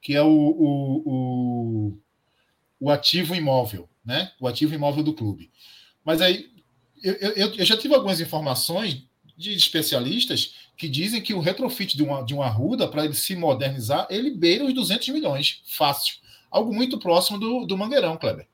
que 0.00 0.14
é 0.14 0.22
o, 0.22 0.26
o, 0.26 1.02
o, 1.04 1.98
o 2.80 2.90
ativo 2.90 3.34
imóvel, 3.34 3.86
né? 4.02 4.32
o 4.40 4.48
ativo 4.48 4.74
imóvel 4.74 5.04
do 5.04 5.12
clube. 5.12 5.50
Mas 6.02 6.22
aí, 6.22 6.48
eu, 7.04 7.12
eu, 7.12 7.54
eu 7.54 7.64
já 7.66 7.76
tive 7.76 7.94
algumas 7.94 8.18
informações 8.18 9.04
de 9.36 9.52
especialistas 9.52 10.54
que 10.74 10.88
dizem 10.88 11.20
que 11.20 11.34
o 11.34 11.40
retrofit 11.40 11.98
de 11.98 12.02
uma, 12.02 12.22
de 12.24 12.34
um 12.34 12.40
Arruda, 12.40 12.88
para 12.88 13.04
ele 13.04 13.12
se 13.12 13.36
modernizar, 13.36 14.06
ele 14.08 14.30
beira 14.30 14.64
os 14.64 14.72
200 14.72 15.06
milhões, 15.10 15.60
fácil. 15.66 16.16
Algo 16.50 16.74
muito 16.74 16.98
próximo 16.98 17.38
do, 17.38 17.66
do 17.66 17.76
Mangueirão, 17.76 18.16
Kleber. 18.16 18.48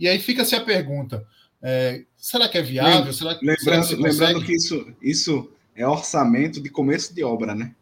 E 0.00 0.08
aí 0.08 0.18
fica-se 0.18 0.56
a 0.56 0.60
pergunta: 0.60 1.24
é, 1.62 2.04
será 2.24 2.48
que 2.48 2.56
é 2.56 2.62
viável? 2.62 3.12
Será 3.12 3.34
que, 3.34 3.44
lembrando, 3.44 3.84
será 3.84 3.86
que 3.86 4.02
lembrando 4.02 4.44
que 4.46 4.54
isso, 4.54 4.94
isso 5.02 5.52
é 5.76 5.86
orçamento 5.86 6.58
de 6.58 6.70
começo 6.70 7.14
de 7.14 7.22
obra, 7.22 7.54
né? 7.54 7.74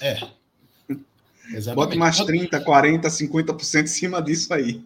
É. 0.00 0.20
Exatamente. 1.50 1.74
Bota 1.74 1.96
mais 1.96 2.20
30, 2.20 2.60
40, 2.60 3.08
50% 3.08 3.82
em 3.82 3.86
cima 3.88 4.22
disso 4.22 4.54
aí. 4.54 4.80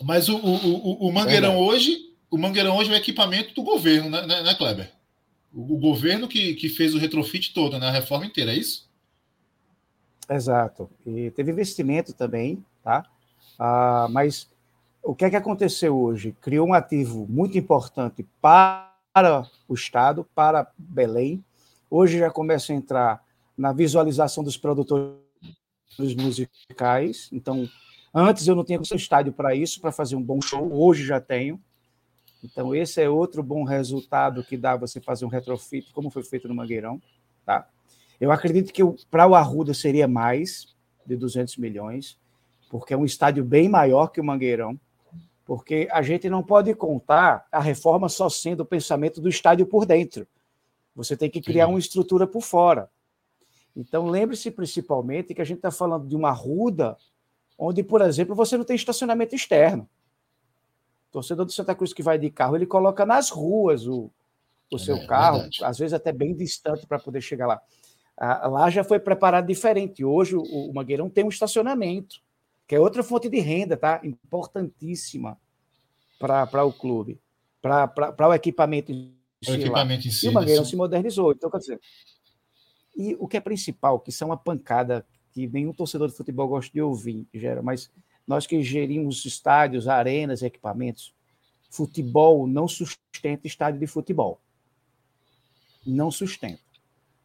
Mas 0.00 0.28
o, 0.28 0.36
o, 0.36 0.54
o, 0.54 1.08
o 1.08 1.12
Mangueirão 1.12 1.54
é. 1.54 1.56
hoje, 1.56 2.12
o 2.30 2.38
Mangueirão 2.38 2.76
hoje 2.76 2.90
é 2.90 2.94
o 2.94 2.96
equipamento 2.96 3.52
do 3.52 3.64
governo, 3.64 4.10
né, 4.10 4.24
né, 4.24 4.42
né 4.44 4.54
Kleber? 4.54 4.92
O, 5.52 5.74
o, 5.74 5.78
governo 5.78 6.28
que, 6.28 6.54
que 6.54 6.68
fez 6.68 6.94
o 6.94 6.98
retrofit 6.98 7.52
todo, 7.52 7.80
né? 7.80 7.88
A 7.88 7.92
reforma 7.92 8.26
inteira, 8.26 8.52
é 8.52 8.56
isso? 8.56 8.88
Exato. 10.30 10.88
E 11.04 11.32
teve 11.32 11.50
investimento 11.50 12.12
também, 12.12 12.64
tá? 12.84 13.04
Ah, 13.58 14.06
mas 14.08 14.48
o 15.04 15.14
que 15.14 15.26
é 15.26 15.30
que 15.30 15.36
aconteceu 15.36 15.96
hoje? 15.96 16.34
Criou 16.40 16.66
um 16.66 16.72
ativo 16.72 17.26
muito 17.28 17.58
importante 17.58 18.26
para 18.40 18.90
o 19.68 19.74
Estado, 19.74 20.26
para 20.34 20.72
Belém. 20.78 21.44
Hoje 21.90 22.18
já 22.18 22.30
começa 22.30 22.72
a 22.72 22.76
entrar 22.76 23.22
na 23.56 23.70
visualização 23.72 24.42
dos 24.42 24.56
produtores 24.56 25.14
musicais. 26.16 27.28
Então, 27.30 27.68
antes 28.14 28.48
eu 28.48 28.56
não 28.56 28.64
tinha 28.64 28.80
um 28.80 28.96
estádio 28.96 29.32
para 29.32 29.54
isso, 29.54 29.78
para 29.78 29.92
fazer 29.92 30.16
um 30.16 30.22
bom 30.22 30.40
show. 30.40 30.72
Hoje 30.72 31.04
já 31.04 31.20
tenho. 31.20 31.60
Então, 32.42 32.74
esse 32.74 33.00
é 33.02 33.08
outro 33.08 33.42
bom 33.42 33.62
resultado 33.62 34.42
que 34.42 34.56
dá 34.56 34.74
você 34.74 35.00
fazer 35.00 35.26
um 35.26 35.28
retrofit, 35.28 35.92
como 35.92 36.10
foi 36.10 36.22
feito 36.22 36.48
no 36.48 36.54
Mangueirão. 36.54 37.00
Tá? 37.44 37.68
Eu 38.18 38.32
acredito 38.32 38.72
que 38.72 38.82
para 39.10 39.26
o 39.26 39.34
Arruda 39.34 39.74
seria 39.74 40.08
mais 40.08 40.74
de 41.06 41.14
200 41.14 41.58
milhões, 41.58 42.18
porque 42.70 42.94
é 42.94 42.96
um 42.96 43.04
estádio 43.04 43.44
bem 43.44 43.68
maior 43.68 44.08
que 44.08 44.20
o 44.20 44.24
Mangueirão 44.24 44.80
porque 45.44 45.88
a 45.90 46.00
gente 46.02 46.28
não 46.30 46.42
pode 46.42 46.74
contar 46.74 47.46
a 47.52 47.60
reforma 47.60 48.08
só 48.08 48.28
sendo 48.28 48.60
o 48.60 48.66
pensamento 48.66 49.20
do 49.20 49.28
estádio 49.28 49.66
por 49.66 49.84
dentro. 49.84 50.26
Você 50.94 51.16
tem 51.16 51.28
que 51.28 51.40
criar 51.40 51.66
Sim. 51.66 51.72
uma 51.72 51.78
estrutura 51.78 52.26
por 52.26 52.42
fora. 52.42 52.88
Então, 53.76 54.06
lembre-se 54.06 54.50
principalmente 54.50 55.34
que 55.34 55.42
a 55.42 55.44
gente 55.44 55.58
está 55.58 55.70
falando 55.70 56.06
de 56.06 56.16
uma 56.16 56.30
ruda 56.30 56.96
onde, 57.58 57.82
por 57.82 58.00
exemplo, 58.00 58.34
você 58.34 58.56
não 58.56 58.64
tem 58.64 58.76
estacionamento 58.76 59.34
externo. 59.34 59.88
O 61.08 61.12
torcedor 61.12 61.44
do 61.44 61.52
Santa 61.52 61.74
Cruz 61.74 61.92
que 61.92 62.02
vai 62.02 62.18
de 62.18 62.30
carro, 62.30 62.56
ele 62.56 62.66
coloca 62.66 63.04
nas 63.04 63.30
ruas 63.30 63.86
o, 63.86 64.10
o 64.72 64.78
seu 64.78 64.96
é, 64.96 65.06
carro, 65.06 65.40
verdade. 65.40 65.64
às 65.64 65.78
vezes 65.78 65.92
até 65.92 66.12
bem 66.12 66.34
distante 66.34 66.86
para 66.86 66.98
poder 66.98 67.20
chegar 67.20 67.46
lá. 67.46 67.60
Ah, 68.16 68.46
lá 68.48 68.70
já 68.70 68.84
foi 68.84 69.00
preparado 69.00 69.46
diferente. 69.46 70.04
Hoje 70.04 70.36
o, 70.36 70.42
o 70.42 70.72
Mangueirão 70.72 71.10
tem 71.10 71.24
um 71.24 71.28
estacionamento 71.28 72.23
que 72.66 72.74
é 72.74 72.80
outra 72.80 73.02
fonte 73.02 73.28
de 73.28 73.38
renda, 73.40 73.76
tá? 73.76 74.00
Importantíssima 74.02 75.38
para 76.18 76.64
o 76.64 76.72
clube, 76.72 77.20
para 77.60 78.28
o 78.28 78.34
equipamento 78.34 78.92
em 78.92 79.14
si. 79.42 79.50
O 79.50 79.54
equipamento 79.54 80.08
em 80.08 80.10
si. 80.10 80.26
E 80.26 80.28
o 80.28 80.32
Mangueirão 80.32 80.64
se 80.64 80.76
modernizou. 80.76 81.32
Então, 81.32 81.50
quer 81.50 81.58
dizer, 81.58 81.80
e 82.96 83.14
o 83.18 83.26
que 83.26 83.36
é 83.36 83.40
principal, 83.40 83.98
que 84.00 84.12
são 84.12 84.28
uma 84.28 84.36
pancada 84.36 85.04
que 85.32 85.46
nenhum 85.48 85.72
torcedor 85.72 86.08
de 86.08 86.14
futebol 86.14 86.48
gosta 86.48 86.72
de 86.72 86.80
ouvir, 86.80 87.26
gera, 87.34 87.60
mas 87.60 87.90
nós 88.26 88.46
que 88.46 88.62
gerimos 88.62 89.24
estádios, 89.24 89.88
arenas, 89.88 90.42
equipamentos, 90.42 91.12
futebol 91.68 92.46
não 92.46 92.68
sustenta 92.68 93.46
estádio 93.46 93.80
de 93.80 93.86
futebol. 93.86 94.40
Não 95.84 96.10
sustenta. 96.10 96.62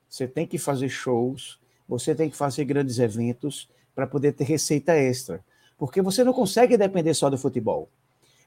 Você 0.10 0.28
tem 0.28 0.48
que 0.48 0.58
fazer 0.58 0.90
shows, 0.90 1.60
você 1.88 2.16
tem 2.16 2.30
que 2.30 2.36
fazer 2.36 2.66
grandes 2.66 2.98
eventos, 2.98 3.70
para 4.00 4.08
poder 4.08 4.32
ter 4.32 4.46
receita 4.46 4.94
extra. 4.94 5.44
Porque 5.78 6.02
você 6.02 6.24
não 6.24 6.32
consegue 6.32 6.78
depender 6.78 7.14
só 7.14 7.30
do 7.30 7.38
futebol. 7.38 7.90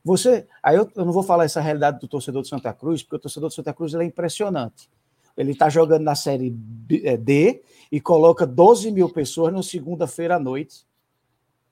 Você, 0.03 0.47
aí 0.63 0.77
eu, 0.77 0.91
eu, 0.97 1.05
não 1.05 1.13
vou 1.13 1.23
falar 1.23 1.45
essa 1.45 1.61
realidade 1.61 2.01
do 2.01 2.09
torcedor 2.09 2.43
de 2.43 2.49
Santa 2.49 2.73
Cruz, 2.73 3.03
porque 3.03 3.17
o 3.17 3.19
torcedor 3.19 3.51
de 3.51 3.55
Santa 3.55 3.75
Cruz 3.75 3.93
é 3.93 4.03
impressionante. 4.03 4.89
Ele 5.37 5.53
está 5.53 5.69
jogando 5.69 6.05
na 6.05 6.15
série 6.15 6.51
D 6.51 7.03
é, 7.05 7.61
e 7.91 8.01
coloca 8.01 8.47
12 8.47 8.91
mil 8.91 9.11
pessoas 9.11 9.53
na 9.53 9.63
segunda-feira 9.63 10.37
à 10.37 10.39
noite 10.39 10.87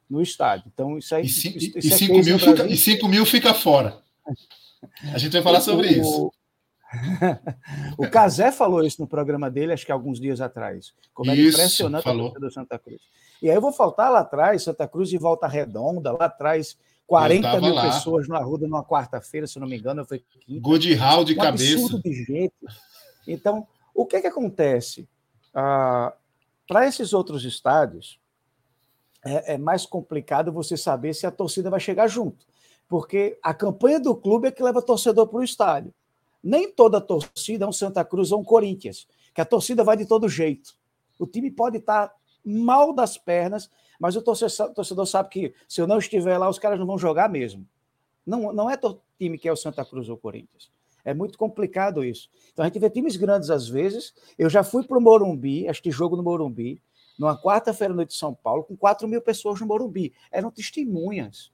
no 0.09 0.21
estádio. 0.21 0.71
Então, 0.73 0.99
isso 0.99 1.14
aí. 1.14 1.25
E 1.25 1.29
5 1.31 2.12
é 2.12 2.23
mil, 2.23 2.38
fica, 2.38 2.66
e 2.66 2.77
cinco 2.77 3.09
mil 3.09 3.25
fica 3.25 3.55
fora. 3.55 3.99
A 5.14 5.16
gente 5.16 5.33
vai 5.33 5.43
falar 5.43 5.61
sobre 5.62 5.88
o, 5.88 5.90
isso. 5.90 6.33
o 7.96 8.09
Casé 8.11 8.50
falou 8.50 8.85
isso 8.85 9.00
no 9.00 9.07
programa 9.07 9.50
dele, 9.50 9.72
acho 9.72 9.87
que 9.87 9.92
alguns 9.92 10.20
dias 10.20 10.40
atrás. 10.40 10.92
Como 11.14 11.31
é 11.31 11.35
impressionante 11.37 12.05
falou. 12.05 12.33
do 12.33 12.50
Santa 12.50 12.79
Cruz. 12.79 13.00
E 13.40 13.48
aí 13.48 13.57
eu 13.57 13.61
vou 13.61 13.72
faltar 13.72 14.11
lá 14.11 14.20
atrás, 14.20 14.62
Santa 14.62 14.87
Cruz 14.87 15.12
e 15.12 15.18
Volta 15.18 15.46
Redonda, 15.46 16.12
lá 16.12 16.26
atrás, 16.26 16.76
40 17.07 17.61
mil 17.61 17.74
lá. 17.74 17.83
pessoas 17.83 18.29
no 18.29 18.37
Arruda 18.37 18.66
numa 18.66 18.85
quarta-feira, 18.85 19.46
se 19.46 19.59
não 19.59 19.66
me 19.66 19.79
engano, 19.79 20.05
foi 20.05 20.18
quinta. 20.18 20.61
Gol 20.61 20.79
de 20.79 20.94
hall 20.94 21.24
de 21.24 21.35
um 21.35 21.37
cabeça. 21.37 22.00
de 22.00 22.24
gente. 22.24 22.55
Então, 23.26 23.66
o 23.94 24.05
que, 24.05 24.20
que 24.20 24.26
acontece? 24.26 25.09
Ah, 25.55 26.12
Para 26.68 26.87
esses 26.87 27.12
outros 27.12 27.44
estádios, 27.44 28.20
é, 29.24 29.55
é 29.55 29.59
mais 29.59 29.87
complicado 29.87 30.53
você 30.53 30.76
saber 30.76 31.14
se 31.14 31.26
a 31.26 31.31
torcida 31.31 31.70
vai 31.70 31.81
chegar 31.81 32.09
junto. 32.09 32.46
Porque 32.88 33.38
a 33.42 33.55
campanha 33.55 34.00
do 34.00 34.16
clube 34.16 34.48
é 34.48 34.50
que 34.50 34.62
leva 34.62 34.83
torcedor 34.83 35.29
para 35.29 35.38
o 35.38 35.44
estádio. 35.44 35.94
Nem 36.42 36.70
toda 36.72 37.00
torcida 37.00 37.64
é 37.64 37.68
um 37.68 37.72
Santa 37.72 38.05
Cruz 38.05 38.33
ou 38.33 38.40
um 38.40 38.44
Corinthians, 38.44 39.07
que 39.35 39.40
a 39.40 39.44
torcida 39.44 39.85
vai 39.85 39.96
de 39.96 40.07
todo 40.07 40.29
jeito. 40.29 40.74
O 41.18 41.26
time 41.26 41.50
pode 41.50 41.79
estar 41.79 42.12
mal 42.44 42.92
das 42.92 43.18
pernas, 43.18 43.70
mas 43.98 44.16
o 44.16 44.22
torcedor, 44.22 45.07
sabe 45.07 45.29
que 45.29 45.55
se 45.68 45.81
eu 45.81 45.87
não 45.87 45.98
estiver 45.98 46.38
lá, 46.38 46.48
os 46.48 46.59
caras 46.59 46.79
não 46.79 46.87
vão 46.87 46.96
jogar 46.96 47.29
mesmo. 47.29 47.66
Não, 48.26 48.53
não 48.53 48.70
é 48.70 48.79
time 49.18 49.38
que 49.38 49.48
é 49.48 49.53
o 49.53 49.57
Santa 49.57 49.85
Cruz 49.85 50.09
ou 50.09 50.14
o 50.14 50.18
Corinthians. 50.18 50.70
É 51.05 51.14
muito 51.14 51.38
complicado 51.38 52.05
isso. 52.05 52.29
Então 52.53 52.64
a 52.64 52.68
gente 52.68 52.79
vê 52.79 52.90
times 52.90 53.16
grandes 53.16 53.50
às 53.50 53.68
vezes. 53.68 54.14
Eu 54.38 54.48
já 54.48 54.62
fui 54.62 54.85
para 54.85 54.98
o 54.98 55.00
Morumbi, 55.00 55.66
este 55.66 55.90
jogo 55.90 56.16
no 56.16 56.22
Morumbi, 56.22 56.81
numa 57.18 57.40
quarta-feira 57.40 57.92
noite 57.92 58.11
de 58.11 58.16
São 58.16 58.35
Paulo, 58.35 58.64
com 58.64 58.76
4 58.76 59.07
mil 59.09 59.20
pessoas 59.20 59.61
no 59.61 59.66
Morumbi. 59.66 60.12
Eram 60.31 60.50
testemunhas. 60.50 61.53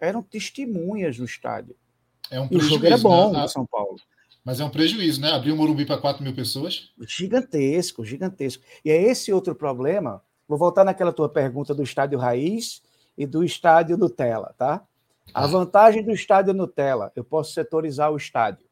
Eram 0.00 0.22
testemunhas 0.22 1.18
no 1.18 1.24
estádio. 1.24 1.76
É 2.30 2.40
um 2.40 2.48
e 2.50 2.56
o 2.56 2.60
jogo 2.60 2.86
era 2.86 2.98
bom 2.98 3.32
né? 3.32 3.46
São 3.48 3.66
Paulo. 3.66 3.96
Mas 4.44 4.60
é 4.60 4.64
um 4.64 4.70
prejuízo, 4.70 5.20
né? 5.20 5.32
Abrir 5.32 5.52
o 5.52 5.56
Morumbi 5.56 5.84
para 5.84 5.98
4 5.98 6.22
mil 6.22 6.34
pessoas. 6.34 6.90
Gigantesco, 7.00 8.04
gigantesco. 8.04 8.62
E 8.84 8.90
é 8.90 9.02
esse 9.02 9.32
outro 9.32 9.54
problema 9.54 10.22
Vou 10.48 10.56
voltar 10.56 10.82
naquela 10.82 11.12
tua 11.12 11.28
pergunta 11.28 11.74
do 11.74 11.82
estádio 11.82 12.18
raiz 12.18 12.82
e 13.16 13.26
do 13.26 13.44
estádio 13.44 13.98
Nutella, 13.98 14.54
tá? 14.56 14.82
A 15.34 15.46
vantagem 15.46 16.02
do 16.02 16.10
estádio 16.10 16.54
Nutella, 16.54 17.12
eu 17.14 17.22
posso 17.22 17.52
setorizar 17.52 18.10
o 18.10 18.16
estádio. 18.16 18.66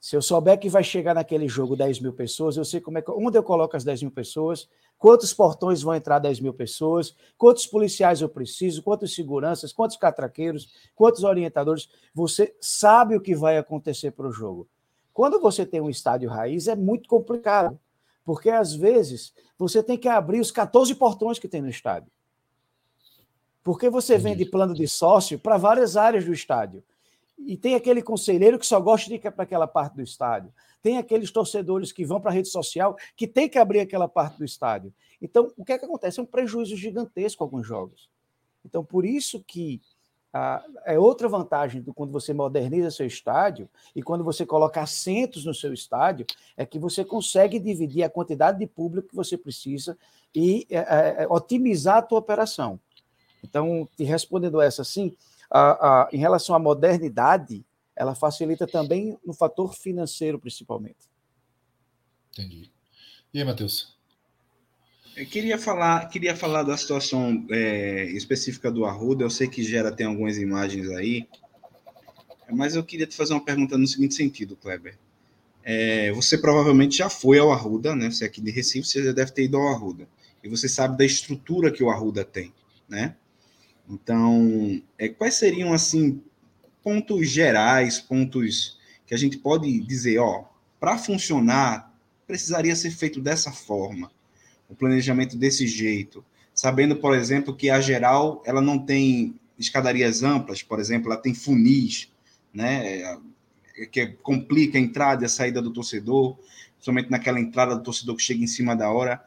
Se 0.00 0.16
eu 0.16 0.22
souber 0.22 0.58
que 0.58 0.68
vai 0.68 0.82
chegar 0.82 1.14
naquele 1.14 1.46
jogo 1.46 1.76
10 1.76 2.00
mil 2.00 2.12
pessoas, 2.12 2.56
eu 2.56 2.64
sei 2.64 2.80
como 2.80 2.98
é 2.98 3.02
que, 3.02 3.10
onde 3.12 3.38
eu 3.38 3.44
coloco 3.44 3.76
as 3.76 3.84
10 3.84 4.02
mil 4.02 4.10
pessoas, 4.10 4.68
quantos 5.00 5.32
portões 5.32 5.80
vão 5.80 5.94
entrar 5.94 6.18
10 6.18 6.40
mil 6.40 6.52
pessoas, 6.52 7.16
quantos 7.38 7.66
policiais 7.66 8.20
eu 8.20 8.28
preciso, 8.28 8.82
quantos 8.82 9.14
seguranças, 9.14 9.72
quantos 9.72 9.96
catraqueiros, 9.96 10.68
quantos 10.94 11.24
orientadores. 11.24 11.88
Você 12.14 12.54
sabe 12.60 13.16
o 13.16 13.20
que 13.20 13.34
vai 13.34 13.56
acontecer 13.56 14.10
para 14.10 14.28
o 14.28 14.32
jogo. 14.32 14.68
Quando 15.12 15.40
você 15.40 15.64
tem 15.64 15.80
um 15.80 15.88
estádio 15.88 16.28
raiz, 16.28 16.68
é 16.68 16.76
muito 16.76 17.08
complicado. 17.08 17.80
Porque, 18.22 18.50
às 18.50 18.74
vezes, 18.74 19.32
você 19.58 19.82
tem 19.82 19.96
que 19.96 20.06
abrir 20.06 20.38
os 20.38 20.50
14 20.50 20.94
portões 20.94 21.38
que 21.38 21.48
tem 21.48 21.62
no 21.62 21.70
estádio. 21.70 22.12
Porque 23.64 23.88
você 23.88 24.18
vende 24.18 24.44
plano 24.44 24.74
de 24.74 24.86
sócio 24.86 25.38
para 25.38 25.56
várias 25.56 25.96
áreas 25.96 26.26
do 26.26 26.32
estádio. 26.32 26.84
E 27.46 27.56
tem 27.56 27.74
aquele 27.74 28.02
conselheiro 28.02 28.58
que 28.58 28.66
só 28.66 28.80
gosta 28.80 29.08
de 29.08 29.16
ir 29.16 29.32
para 29.32 29.42
aquela 29.42 29.66
parte 29.66 29.96
do 29.96 30.02
estádio. 30.02 30.52
Tem 30.82 30.98
aqueles 30.98 31.30
torcedores 31.30 31.92
que 31.92 32.04
vão 32.04 32.20
para 32.20 32.30
a 32.30 32.34
rede 32.34 32.48
social 32.48 32.96
que 33.16 33.26
tem 33.26 33.48
que 33.48 33.58
abrir 33.58 33.80
aquela 33.80 34.08
parte 34.08 34.38
do 34.38 34.44
estádio. 34.44 34.92
Então, 35.20 35.52
o 35.56 35.64
que 35.64 35.72
é 35.72 35.78
que 35.78 35.84
acontece? 35.84 36.20
É 36.20 36.22
um 36.22 36.26
prejuízo 36.26 36.76
gigantesco 36.76 37.42
alguns 37.42 37.66
jogos. 37.66 38.08
Então, 38.64 38.84
por 38.84 39.04
isso 39.04 39.42
que 39.46 39.80
ah, 40.32 40.64
é 40.84 40.98
outra 40.98 41.28
vantagem 41.28 41.82
do 41.82 41.92
quando 41.92 42.12
você 42.12 42.32
moderniza 42.32 42.90
seu 42.90 43.06
estádio 43.06 43.68
e 43.96 44.02
quando 44.02 44.22
você 44.22 44.46
coloca 44.46 44.80
assentos 44.80 45.44
no 45.44 45.52
seu 45.52 45.72
estádio, 45.72 46.24
é 46.56 46.64
que 46.64 46.78
você 46.78 47.04
consegue 47.04 47.58
dividir 47.58 48.04
a 48.04 48.10
quantidade 48.10 48.58
de 48.58 48.66
público 48.66 49.08
que 49.08 49.16
você 49.16 49.36
precisa 49.36 49.98
e 50.34 50.66
é, 50.70 51.22
é, 51.22 51.26
otimizar 51.28 51.96
a 51.96 52.02
tua 52.02 52.20
operação. 52.20 52.78
Então, 53.42 53.88
te 53.96 54.04
respondendo 54.04 54.60
essa, 54.60 54.84
sim, 54.84 55.16
a, 55.50 56.02
a, 56.04 56.08
em 56.12 56.18
relação 56.18 56.54
à 56.54 56.58
modernidade, 56.58 57.64
ela 57.96 58.14
facilita 58.14 58.66
também 58.66 59.18
no 59.24 59.34
fator 59.34 59.74
financeiro, 59.74 60.38
principalmente. 60.38 61.10
Entendi. 62.32 62.70
E 63.34 63.38
aí, 63.38 63.44
Matheus? 63.44 63.98
Eu 65.16 65.26
queria 65.26 65.58
falar, 65.58 66.08
queria 66.08 66.36
falar 66.36 66.62
da 66.62 66.76
situação 66.76 67.44
é, 67.50 68.04
específica 68.12 68.70
do 68.70 68.84
Arruda. 68.84 69.24
Eu 69.24 69.30
sei 69.30 69.48
que 69.48 69.62
gera 69.62 69.92
tem 69.92 70.06
algumas 70.06 70.38
imagens 70.38 70.88
aí, 70.90 71.28
mas 72.50 72.74
eu 72.74 72.84
queria 72.84 73.06
te 73.06 73.16
fazer 73.16 73.34
uma 73.34 73.44
pergunta 73.44 73.76
no 73.76 73.86
seguinte 73.86 74.14
sentido, 74.14 74.56
Kleber. 74.56 74.96
É, 75.62 76.10
você 76.12 76.38
provavelmente 76.38 76.96
já 76.96 77.10
foi 77.10 77.38
ao 77.38 77.52
Arruda, 77.52 77.94
né? 77.94 78.10
Você 78.10 78.24
é 78.24 78.26
aqui 78.28 78.40
de 78.40 78.50
Recife, 78.50 78.88
você 78.88 79.04
já 79.04 79.12
deve 79.12 79.32
ter 79.32 79.44
ido 79.44 79.56
ao 79.58 79.68
Arruda. 79.68 80.08
E 80.42 80.48
você 80.48 80.68
sabe 80.68 80.96
da 80.96 81.04
estrutura 81.04 81.70
que 81.70 81.82
o 81.82 81.90
Arruda 81.90 82.24
tem, 82.24 82.52
né? 82.88 83.14
Então, 83.90 84.80
é, 84.96 85.08
quais 85.08 85.34
seriam, 85.34 85.72
assim, 85.72 86.22
pontos 86.82 87.28
gerais, 87.28 87.98
pontos 87.98 88.78
que 89.06 89.14
a 89.14 89.18
gente 89.18 89.36
pode 89.36 89.80
dizer, 89.80 90.18
ó, 90.18 90.44
para 90.78 90.96
funcionar, 90.96 91.92
precisaria 92.26 92.76
ser 92.76 92.92
feito 92.92 93.20
dessa 93.20 93.50
forma 93.50 94.10
o 94.70 94.74
planejamento 94.74 95.36
desse 95.36 95.66
jeito, 95.66 96.24
sabendo, 96.54 96.94
por 96.94 97.14
exemplo, 97.14 97.54
que 97.56 97.68
a 97.68 97.80
geral 97.80 98.40
ela 98.46 98.60
não 98.60 98.78
tem 98.78 99.34
escadarias 99.58 100.22
amplas, 100.22 100.62
por 100.62 100.78
exemplo, 100.78 101.10
ela 101.10 101.20
tem 101.20 101.34
funis, 101.34 102.08
né, 102.54 103.18
que 103.90 104.06
complica 104.22 104.78
a 104.78 104.80
entrada 104.80 105.24
e 105.24 105.26
a 105.26 105.28
saída 105.28 105.60
do 105.60 105.72
torcedor, 105.72 106.38
somente 106.78 107.10
naquela 107.10 107.40
entrada 107.40 107.74
do 107.74 107.82
torcedor 107.82 108.14
que 108.14 108.22
chega 108.22 108.44
em 108.44 108.46
cima 108.46 108.76
da 108.76 108.90
hora. 108.90 109.22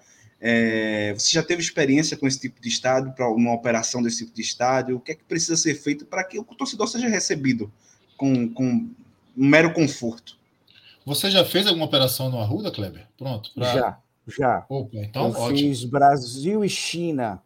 É, 0.45 1.13
você 1.13 1.31
já 1.31 1.41
teve 1.41 1.61
experiência 1.61 2.17
com 2.17 2.27
esse 2.27 2.37
tipo 2.37 2.59
de 2.59 2.67
estádio, 2.67 3.13
para 3.13 3.29
uma 3.29 3.53
operação 3.53 4.03
desse 4.03 4.25
tipo 4.25 4.35
de 4.35 4.41
estádio? 4.41 4.97
O 4.97 4.99
que 4.99 5.13
é 5.13 5.15
que 5.15 5.23
precisa 5.23 5.55
ser 5.55 5.73
feito 5.73 6.05
para 6.05 6.21
que 6.21 6.37
o 6.37 6.43
torcedor 6.43 6.85
seja 6.89 7.07
recebido 7.07 7.71
com, 8.17 8.49
com 8.49 8.65
um 8.65 9.47
mero 9.47 9.71
conforto? 9.71 10.37
Você 11.05 11.31
já 11.31 11.45
fez 11.45 11.65
alguma 11.65 11.85
operação 11.85 12.29
no 12.29 12.39
Arruda, 12.39 12.69
Kleber? 12.71 13.07
Pronto. 13.17 13.53
Pra... 13.53 13.73
Já. 13.73 13.99
Já. 14.27 14.65
Opa, 14.67 14.97
então, 14.97 15.27
eu 15.27 15.31
ótimo. 15.31 15.57
fiz 15.57 15.85
Brasil 15.85 16.65
e 16.65 16.69
China 16.69 17.41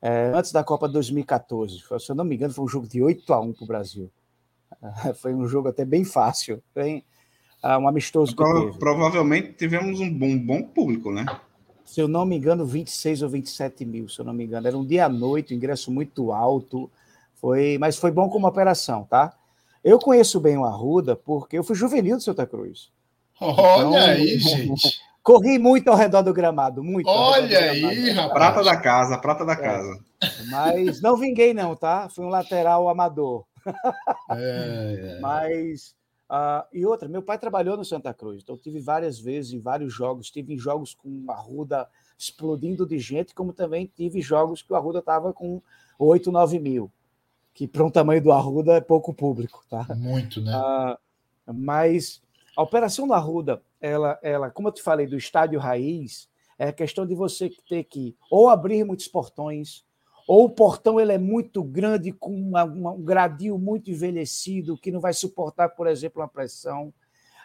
é, 0.00 0.32
antes 0.34 0.50
da 0.50 0.64
Copa 0.64 0.88
2014. 0.88 1.78
Se 2.00 2.10
eu 2.10 2.16
não 2.16 2.24
me 2.24 2.34
engano, 2.34 2.52
foi 2.52 2.64
um 2.64 2.68
jogo 2.68 2.88
de 2.88 3.00
8 3.00 3.32
a 3.32 3.40
1 3.40 3.52
para 3.52 3.64
o 3.64 3.66
Brasil. 3.68 4.10
foi 5.14 5.32
um 5.32 5.46
jogo 5.46 5.68
até 5.68 5.84
bem 5.84 6.04
fácil, 6.04 6.60
bem, 6.74 7.04
uh, 7.62 7.78
um 7.78 7.86
amistoso. 7.86 8.34
Pro, 8.34 8.74
provavelmente 8.78 9.52
tivemos 9.52 10.00
um 10.00 10.12
bom, 10.12 10.36
bom 10.36 10.62
público, 10.64 11.12
né? 11.12 11.24
Se 11.92 12.00
eu 12.00 12.08
não 12.08 12.24
me 12.24 12.38
engano, 12.38 12.64
26 12.64 13.20
ou 13.20 13.28
27 13.28 13.84
mil, 13.84 14.08
se 14.08 14.18
eu 14.18 14.24
não 14.24 14.32
me 14.32 14.44
engano. 14.44 14.66
Era 14.66 14.78
um 14.78 14.82
dia 14.82 15.04
à 15.04 15.08
noite, 15.10 15.54
ingresso 15.54 15.90
muito 15.90 16.32
alto. 16.32 16.90
Foi, 17.34 17.76
mas 17.78 17.98
foi 17.98 18.10
bom 18.10 18.30
como 18.30 18.46
operação, 18.46 19.04
tá? 19.04 19.34
Eu 19.84 19.98
conheço 19.98 20.40
bem 20.40 20.56
o 20.56 20.64
Arruda 20.64 21.14
porque 21.14 21.58
eu 21.58 21.62
fui 21.62 21.76
juvenil 21.76 22.16
de 22.16 22.24
Santa 22.24 22.46
Cruz. 22.46 22.88
Olha 23.38 23.88
então, 23.88 23.94
aí, 23.94 24.38
gente. 24.38 25.02
Corri 25.22 25.58
muito 25.58 25.88
ao 25.88 25.94
redor 25.94 26.22
do 26.22 26.32
gramado, 26.32 26.82
muito. 26.82 27.10
Olha 27.10 27.58
aí, 27.58 28.08
rapaz. 28.08 28.32
Prata 28.32 28.64
da 28.64 28.76
casa, 28.78 29.18
prata 29.18 29.44
da 29.44 29.52
é. 29.52 29.56
casa. 29.56 30.00
Mas 30.48 31.02
não 31.02 31.14
vinguei, 31.18 31.52
não, 31.52 31.76
tá? 31.76 32.08
Fui 32.08 32.24
um 32.24 32.30
lateral 32.30 32.88
amador. 32.88 33.44
É, 34.30 35.16
é. 35.16 35.20
Mas. 35.20 35.94
Uh, 36.32 36.64
e 36.72 36.86
outra, 36.86 37.10
meu 37.10 37.22
pai 37.22 37.38
trabalhou 37.38 37.76
no 37.76 37.84
Santa 37.84 38.14
Cruz, 38.14 38.40
então 38.42 38.56
tive 38.56 38.80
várias 38.80 39.18
vezes 39.18 39.52
em 39.52 39.58
vários 39.58 39.92
jogos, 39.92 40.30
tive 40.30 40.54
em 40.54 40.58
jogos 40.58 40.94
com 40.94 41.26
a 41.28 41.34
Ruda 41.34 41.86
explodindo 42.18 42.86
de 42.86 42.98
gente, 42.98 43.34
como 43.34 43.52
também 43.52 43.84
tive 43.94 44.22
jogos 44.22 44.62
que 44.62 44.72
o 44.72 44.76
Arruda 44.76 45.00
estava 45.00 45.30
com 45.34 45.60
8, 45.98 46.32
9 46.32 46.58
mil, 46.58 46.90
que 47.52 47.68
para 47.68 47.84
um 47.84 47.90
tamanho 47.90 48.22
do 48.22 48.32
Arruda 48.32 48.72
é 48.72 48.80
pouco 48.80 49.12
público, 49.12 49.62
tá? 49.68 49.86
Muito, 49.94 50.40
né? 50.40 50.56
Uh, 50.56 51.52
mas 51.52 52.22
a 52.56 52.62
operação 52.62 53.06
do 53.06 53.12
Arruda 53.12 53.60
ela, 53.78 54.18
ela, 54.22 54.50
como 54.50 54.68
eu 54.68 54.72
te 54.72 54.80
falei, 54.80 55.06
do 55.06 55.18
estádio 55.18 55.60
raiz, 55.60 56.30
é 56.58 56.68
a 56.68 56.72
questão 56.72 57.04
de 57.04 57.14
você 57.14 57.50
ter 57.68 57.84
que 57.84 58.16
ou 58.30 58.48
abrir 58.48 58.84
muitos 58.84 59.06
portões, 59.06 59.84
ou 60.34 60.46
o 60.46 60.50
portão 60.50 60.98
ele 60.98 61.12
é 61.12 61.18
muito 61.18 61.62
grande, 61.62 62.10
com 62.10 62.34
uma, 62.34 62.64
uma, 62.64 62.90
um 62.92 63.02
gradil 63.02 63.58
muito 63.58 63.90
envelhecido, 63.90 64.78
que 64.78 64.90
não 64.90 64.98
vai 64.98 65.12
suportar, 65.12 65.68
por 65.68 65.86
exemplo, 65.86 66.22
uma 66.22 66.26
pressão. 66.26 66.90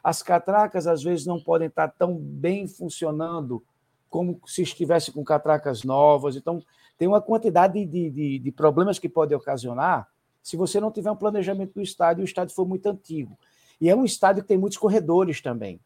As 0.02 0.24
catracas, 0.24 0.88
às 0.88 1.04
vezes, 1.04 1.26
não 1.26 1.38
podem 1.38 1.68
estar 1.68 1.90
tão 1.90 2.16
bem 2.16 2.66
funcionando 2.66 3.62
como 4.10 4.40
se 4.46 4.62
estivesse 4.62 5.12
com 5.12 5.22
catracas 5.22 5.84
novas. 5.84 6.38
Então, 6.38 6.64
tem 6.98 7.10
uma 7.10 7.20
quantidade 7.20 7.86
de, 7.86 8.10
de, 8.10 8.40
de 8.40 8.52
problemas 8.54 8.98
que 8.98 9.10
pode 9.10 9.36
ocasionar 9.36 10.08
se 10.42 10.56
você 10.56 10.80
não 10.80 10.90
tiver 10.90 11.12
um 11.12 11.18
planejamento 11.18 11.74
do 11.74 11.82
estádio 11.82 12.22
e 12.22 12.24
o 12.24 12.26
estádio 12.26 12.56
for 12.56 12.66
muito 12.66 12.88
antigo. 12.88 13.38
E 13.82 13.90
é 13.90 13.96
um 13.98 14.06
estádio 14.06 14.44
que 14.44 14.48
tem 14.48 14.58
muitos 14.58 14.78
corredores 14.78 15.42
também. 15.42 15.78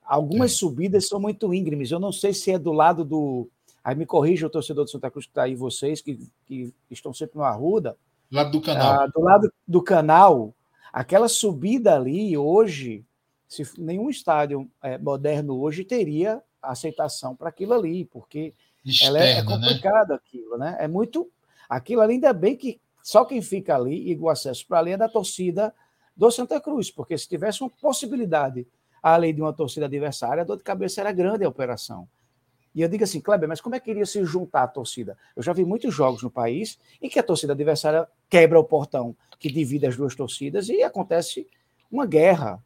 Algumas 0.00 0.52
é. 0.52 0.54
subidas 0.54 1.08
são 1.08 1.18
muito 1.18 1.52
íngremes. 1.52 1.90
Eu 1.90 1.98
não 1.98 2.12
sei 2.12 2.32
se 2.32 2.52
é 2.52 2.58
do 2.58 2.72
lado 2.72 3.04
do. 3.04 3.48
Aí 3.84 3.94
me 3.94 4.06
corrija 4.06 4.46
o 4.46 4.50
torcedor 4.50 4.86
de 4.86 4.90
Santa 4.90 5.10
Cruz 5.10 5.26
que 5.26 5.30
está 5.30 5.42
aí, 5.42 5.54
vocês, 5.54 6.00
que, 6.00 6.18
que 6.46 6.72
estão 6.90 7.12
sempre 7.12 7.36
no 7.36 7.44
Arruda. 7.44 7.96
Do 8.30 8.36
lado 8.36 8.50
do 8.50 8.60
canal. 8.62 9.00
Ah, 9.00 9.06
do 9.06 9.20
lado 9.20 9.52
do 9.68 9.82
canal, 9.82 10.54
aquela 10.90 11.28
subida 11.28 11.94
ali, 11.94 12.34
hoje, 12.34 13.04
se 13.46 13.62
nenhum 13.78 14.08
estádio 14.08 14.66
é, 14.82 14.96
moderno 14.96 15.60
hoje 15.60 15.84
teria 15.84 16.42
aceitação 16.62 17.36
para 17.36 17.50
aquilo 17.50 17.74
ali, 17.74 18.06
porque 18.06 18.54
Externa, 18.82 19.18
ela 19.18 19.26
é, 19.26 19.32
é 19.32 19.42
né? 19.42 19.44
complicado 19.44 20.08
né? 20.10 20.14
aquilo, 20.14 20.56
né? 20.56 20.76
É 20.80 20.88
muito. 20.88 21.30
Aquilo 21.68 22.00
ali, 22.00 22.14
ainda 22.14 22.32
bem 22.32 22.56
que 22.56 22.80
só 23.02 23.22
quem 23.26 23.42
fica 23.42 23.76
ali 23.76 24.10
e 24.10 24.16
o 24.16 24.30
acesso 24.30 24.66
para 24.66 24.78
ali 24.78 24.92
é 24.92 24.96
da 24.96 25.08
torcida 25.10 25.74
do 26.16 26.30
Santa 26.30 26.58
Cruz, 26.58 26.90
porque 26.90 27.18
se 27.18 27.28
tivesse 27.28 27.60
uma 27.60 27.68
possibilidade 27.68 28.66
além 29.02 29.34
de 29.34 29.42
uma 29.42 29.52
torcida 29.52 29.84
adversária, 29.84 30.42
a 30.42 30.46
dor 30.46 30.56
de 30.56 30.62
cabeça 30.62 31.02
era 31.02 31.12
grande 31.12 31.44
a 31.44 31.48
operação. 31.48 32.08
E 32.74 32.82
eu 32.82 32.88
digo 32.88 33.04
assim, 33.04 33.20
Kleber, 33.20 33.48
mas 33.48 33.60
como 33.60 33.74
é 33.74 33.80
que 33.80 33.90
iria 33.90 34.04
se 34.04 34.24
juntar 34.24 34.64
a 34.64 34.68
torcida? 34.68 35.16
Eu 35.36 35.42
já 35.42 35.52
vi 35.52 35.64
muitos 35.64 35.94
jogos 35.94 36.22
no 36.22 36.30
país 36.30 36.78
em 37.00 37.08
que 37.08 37.18
a 37.18 37.22
torcida 37.22 37.52
adversária 37.52 38.08
quebra 38.28 38.58
o 38.58 38.64
portão 38.64 39.16
que 39.38 39.50
divide 39.50 39.86
as 39.86 39.96
duas 39.96 40.14
torcidas 40.14 40.68
e 40.68 40.82
acontece 40.82 41.46
uma 41.90 42.04
guerra, 42.04 42.60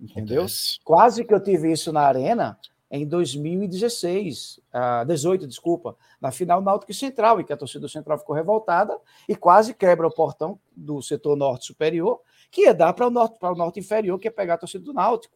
entendeu? 0.00 0.42
Acontece. 0.42 0.80
Quase 0.82 1.24
que 1.24 1.32
eu 1.32 1.40
tive 1.40 1.70
isso 1.70 1.92
na 1.92 2.00
Arena 2.00 2.58
em 2.90 3.06
2016, 3.06 4.60
uh, 4.72 5.04
18, 5.04 5.46
desculpa, 5.46 5.96
na 6.20 6.30
final 6.30 6.60
Náutico 6.60 6.92
e 6.92 6.94
Central, 6.94 7.40
em 7.40 7.44
que 7.44 7.52
a 7.52 7.56
torcida 7.56 7.88
Central 7.88 8.18
ficou 8.18 8.34
revoltada 8.36 8.96
e 9.28 9.34
quase 9.34 9.74
quebra 9.74 10.06
o 10.06 10.14
portão 10.14 10.58
do 10.76 11.02
setor 11.02 11.36
norte 11.36 11.66
superior, 11.66 12.20
que 12.50 12.62
ia 12.62 12.74
dar 12.74 12.92
para 12.92 13.06
o 13.06 13.10
norte, 13.10 13.38
para 13.38 13.52
o 13.52 13.56
norte 13.56 13.80
inferior, 13.80 14.18
que 14.18 14.28
é 14.28 14.30
pegar 14.30 14.54
a 14.54 14.58
torcida 14.58 14.84
do 14.84 14.92
Náutico. 14.92 15.34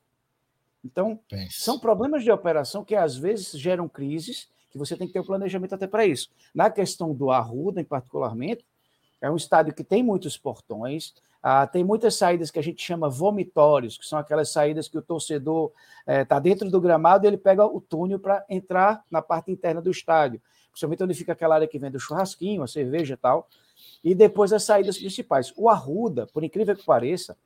Então, 0.85 1.19
Pense. 1.29 1.61
são 1.61 1.79
problemas 1.79 2.23
de 2.23 2.31
operação 2.31 2.85
que 2.85 2.95
às 2.95 3.17
vezes 3.17 3.51
geram 3.59 3.89
crises, 3.89 4.49
que 4.71 4.79
você 4.79 4.97
tem 4.97 5.07
que 5.07 5.13
ter 5.13 5.21
um 5.21 5.25
planejamento 5.25 5.75
até 5.75 5.87
para 5.87 6.07
isso. 6.07 6.31
Na 6.55 6.71
questão 6.71 7.13
do 7.13 7.31
Arruda, 7.31 7.81
em 7.81 7.85
particularmente, 7.85 8.65
é 9.21 9.31
um 9.31 9.37
estádio 9.37 9.75
que 9.75 9.83
tem 9.83 10.03
muitos 10.03 10.37
portões, 10.37 11.15
ah, 11.43 11.67
tem 11.67 11.85
muitas 11.85 12.15
saídas 12.15 12.51
que 12.51 12.59
a 12.59 12.63
gente 12.63 12.83
chama 12.83 13.09
vomitórios, 13.09 13.97
que 13.97 14.07
são 14.07 14.19
aquelas 14.19 14.51
saídas 14.51 14.89
que 14.89 14.99
o 14.99 15.03
torcedor 15.03 15.73
está 16.07 16.37
eh, 16.37 16.41
dentro 16.41 16.69
do 16.71 16.81
gramado 16.81 17.25
e 17.25 17.29
ele 17.29 17.37
pega 17.37 17.65
o 17.65 17.81
túnel 17.81 18.19
para 18.19 18.45
entrar 18.49 19.05
na 19.11 19.23
parte 19.23 19.51
interna 19.51 19.81
do 19.81 19.91
estádio, 19.91 20.41
principalmente 20.71 21.05
onde 21.05 21.15
fica 21.15 21.33
aquela 21.33 21.55
área 21.55 21.69
que 21.69 21.79
vem 21.79 21.91
do 21.91 22.01
churrasquinho, 22.01 22.63
a 22.63 22.67
cerveja 22.67 23.15
e 23.15 23.17
tal, 23.17 23.49
e 24.03 24.15
depois 24.15 24.53
as 24.53 24.65
saídas 24.65 24.99
principais. 24.99 25.53
O 25.57 25.69
Arruda, 25.69 26.27
por 26.27 26.43
incrível 26.43 26.75
que 26.75 26.85
pareça, 26.85 27.37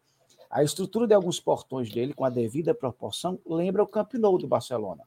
a 0.52 0.62
estrutura 0.62 1.06
de 1.06 1.14
alguns 1.14 1.40
portões 1.40 1.90
dele, 1.90 2.12
com 2.12 2.26
a 2.26 2.30
devida 2.30 2.74
proporção, 2.74 3.40
lembra 3.46 3.82
o 3.82 3.86
Camp 3.86 4.12
Nou 4.14 4.36
do 4.36 4.46
Barcelona, 4.46 5.02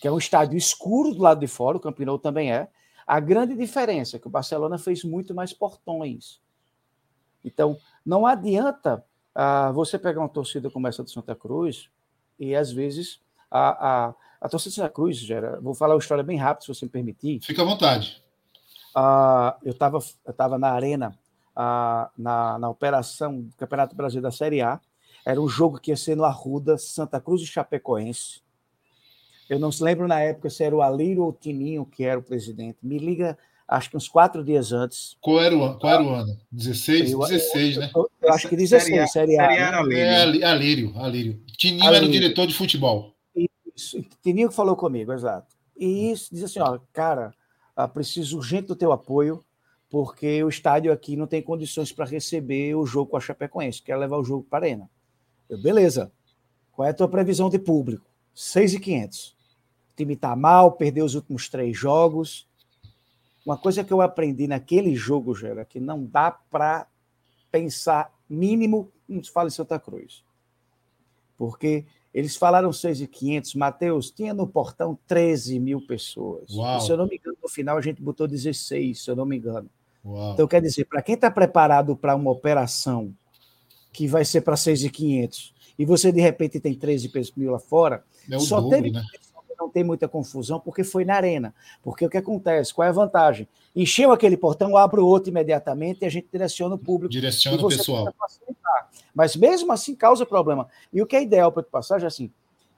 que 0.00 0.06
é 0.06 0.12
um 0.12 0.18
estádio 0.18 0.56
escuro 0.56 1.12
do 1.12 1.20
lado 1.20 1.40
de 1.40 1.48
fora, 1.48 1.76
o 1.76 1.80
Camp 1.80 1.98
Nou 1.98 2.16
também 2.16 2.52
é. 2.52 2.68
A 3.04 3.18
grande 3.18 3.56
diferença 3.56 4.16
é 4.16 4.20
que 4.20 4.28
o 4.28 4.30
Barcelona 4.30 4.78
fez 4.78 5.02
muito 5.02 5.34
mais 5.34 5.52
portões. 5.52 6.40
Então, 7.44 7.76
não 8.04 8.24
adianta 8.24 9.04
ah, 9.34 9.72
você 9.72 9.98
pegar 9.98 10.20
uma 10.20 10.28
torcida 10.28 10.70
como 10.70 10.86
essa 10.86 11.02
do 11.02 11.10
Santa 11.10 11.34
Cruz 11.34 11.90
e, 12.38 12.54
às 12.54 12.70
vezes, 12.70 13.20
a, 13.50 14.06
a, 14.06 14.14
a 14.40 14.48
torcida 14.48 14.70
do 14.70 14.74
Santa 14.76 14.90
Cruz, 14.90 15.16
Gera, 15.16 15.60
vou 15.60 15.74
falar 15.74 15.94
uma 15.94 16.00
história 16.00 16.22
bem 16.22 16.38
rápida, 16.38 16.66
se 16.66 16.68
você 16.68 16.84
me 16.84 16.90
permitir. 16.90 17.40
Fica 17.42 17.62
à 17.62 17.64
vontade. 17.64 18.22
Ah, 18.94 19.56
eu 19.64 19.72
estava 19.72 19.98
eu 20.24 20.32
tava 20.32 20.56
na 20.56 20.70
arena, 20.70 21.18
ah, 21.56 22.10
na, 22.16 22.58
na 22.58 22.68
operação 22.68 23.40
do 23.40 23.56
Campeonato 23.56 23.96
Brasileiro 23.96 24.28
da 24.28 24.30
Série 24.30 24.60
A. 24.60 24.78
Era 25.24 25.40
um 25.40 25.48
jogo 25.48 25.80
que 25.80 25.90
ia 25.90 25.96
ser 25.96 26.16
no 26.16 26.24
Arruda, 26.24 26.78
Santa 26.78 27.20
Cruz 27.20 27.42
e 27.42 27.46
Chapecoense. 27.46 28.40
Eu 29.48 29.58
não 29.58 29.72
se 29.72 29.82
lembro 29.82 30.06
na 30.06 30.20
época 30.20 30.50
se 30.50 30.62
era 30.62 30.76
o 30.76 30.82
Alírio 30.82 31.22
ou 31.22 31.30
o 31.30 31.32
Tininho 31.32 31.86
que 31.86 32.04
era 32.04 32.18
o 32.18 32.22
presidente. 32.22 32.78
Me 32.82 32.98
liga 32.98 33.36
acho 33.66 33.90
que 33.90 33.96
uns 33.96 34.08
quatro 34.08 34.44
dias 34.44 34.72
antes. 34.72 35.16
Qual 35.20 35.40
era 35.40 35.56
o, 35.56 35.64
ano? 35.64 35.78
qual 35.78 35.92
era 35.92 36.02
o 36.02 36.08
ano? 36.10 36.38
16? 36.52 37.12
Eu, 37.12 37.18
16, 37.20 37.74
eu, 37.74 37.80
né? 37.80 37.90
Eu, 37.94 38.10
eu, 38.22 38.32
acho 38.32 38.48
que 38.48 38.56
16, 38.56 38.84
Série 38.84 38.98
A. 39.00 39.06
Série 39.06 39.38
A, 39.38 39.82
né? 39.84 39.98
É, 39.98 40.44
Alírio, 40.44 40.96
Alírio. 40.98 41.40
Tininho 41.56 41.82
Alírio. 41.84 41.96
era 41.96 42.06
o 42.06 42.12
diretor 42.12 42.46
de 42.46 42.54
futebol. 42.54 43.14
Isso, 43.74 44.02
Tininho 44.22 44.48
que 44.48 44.54
falou 44.54 44.76
comigo, 44.76 45.12
exato. 45.12 45.54
E 45.76 46.10
isso 46.10 46.32
diz 46.32 46.44
assim, 46.44 46.60
ó, 46.60 46.78
cara, 46.92 47.34
ah, 47.74 47.88
preciso 47.88 48.38
urgente 48.38 48.68
do 48.68 48.76
teu 48.76 48.92
apoio, 48.92 49.44
porque 49.88 50.42
o 50.42 50.48
estádio 50.48 50.92
aqui 50.92 51.16
não 51.16 51.26
tem 51.26 51.42
condições 51.42 51.92
para 51.92 52.04
receber 52.04 52.74
o 52.74 52.86
jogo 52.86 53.12
com 53.12 53.16
a 53.16 53.20
Chapecoense, 53.20 53.82
quer 53.82 53.96
levar 53.96 54.18
o 54.18 54.24
jogo 54.24 54.46
para 54.48 54.66
a 54.66 54.68
Arena. 54.68 54.90
Eu, 55.48 55.60
beleza. 55.60 56.12
Qual 56.72 56.86
é 56.86 56.90
a 56.90 56.94
tua 56.94 57.08
previsão 57.08 57.48
de 57.48 57.58
público? 57.58 58.04
6,500. 58.34 59.36
O 59.90 59.96
time 59.96 60.14
está 60.14 60.36
mal, 60.36 60.72
perdeu 60.72 61.04
os 61.04 61.14
últimos 61.14 61.48
três 61.48 61.76
jogos, 61.76 62.46
uma 63.46 63.56
coisa 63.56 63.84
que 63.84 63.92
eu 63.92 64.00
aprendi 64.00 64.48
naquele 64.48 64.96
jogo, 64.96 65.32
Gera, 65.32 65.64
que 65.64 65.78
não 65.78 66.04
dá 66.04 66.32
para 66.32 66.88
pensar 67.48 68.12
mínimo, 68.28 68.92
não 69.08 69.22
se 69.22 69.30
fala 69.30 69.46
em 69.46 69.52
Santa 69.52 69.78
Cruz. 69.78 70.24
Porque 71.36 71.86
eles 72.16 72.34
falaram 72.34 72.72
6,500, 72.72 73.54
Matheus, 73.56 74.10
tinha 74.10 74.32
no 74.32 74.46
portão 74.46 74.98
13 75.06 75.60
mil 75.60 75.86
pessoas. 75.86 76.50
Se 76.80 76.90
eu 76.90 76.96
não 76.96 77.06
me 77.06 77.16
engano, 77.16 77.36
no 77.42 77.46
final 77.46 77.76
a 77.76 77.80
gente 77.82 78.00
botou 78.00 78.26
16, 78.26 79.04
se 79.04 79.10
eu 79.10 79.14
não 79.14 79.26
me 79.26 79.36
engano. 79.36 79.68
Uau. 80.02 80.32
Então, 80.32 80.48
quer 80.48 80.62
dizer, 80.62 80.86
para 80.86 81.02
quem 81.02 81.14
está 81.14 81.30
preparado 81.30 81.94
para 81.94 82.16
uma 82.16 82.30
operação 82.30 83.12
que 83.92 84.08
vai 84.08 84.24
ser 84.24 84.40
para 84.40 84.56
6,500 84.56 85.52
e 85.78 85.84
você 85.84 86.10
de 86.10 86.22
repente 86.22 86.58
tem 86.58 86.74
13 86.74 87.12
mil 87.36 87.52
lá 87.52 87.58
fora, 87.58 88.02
é 88.30 88.38
só 88.38 88.62
dobro, 88.62 88.76
teve 88.78 88.92
né? 88.92 89.02
Tem 89.76 89.84
muita 89.84 90.08
confusão, 90.08 90.58
porque 90.58 90.82
foi 90.82 91.04
na 91.04 91.16
arena. 91.16 91.54
Porque 91.82 92.06
o 92.06 92.08
que 92.08 92.16
acontece? 92.16 92.72
Qual 92.72 92.86
é 92.86 92.88
a 92.88 92.92
vantagem? 92.92 93.46
Encheu 93.74 94.10
aquele 94.10 94.34
portão, 94.34 94.74
abre 94.74 95.02
o 95.02 95.06
outro 95.06 95.28
imediatamente 95.28 96.00
e 96.00 96.06
a 96.06 96.08
gente 96.08 96.28
direciona 96.32 96.76
o 96.76 96.78
público. 96.78 97.12
Direciona 97.12 97.62
o 97.62 97.68
pessoal. 97.68 98.08
Mas 99.14 99.36
mesmo 99.36 99.70
assim 99.70 99.94
causa 99.94 100.24
problema. 100.24 100.66
E 100.90 101.02
o 101.02 101.06
que 101.06 101.14
é 101.14 101.22
ideal 101.22 101.52
para 101.52 101.62
passagem 101.62 102.06
é 102.06 102.08
assim: 102.08 102.30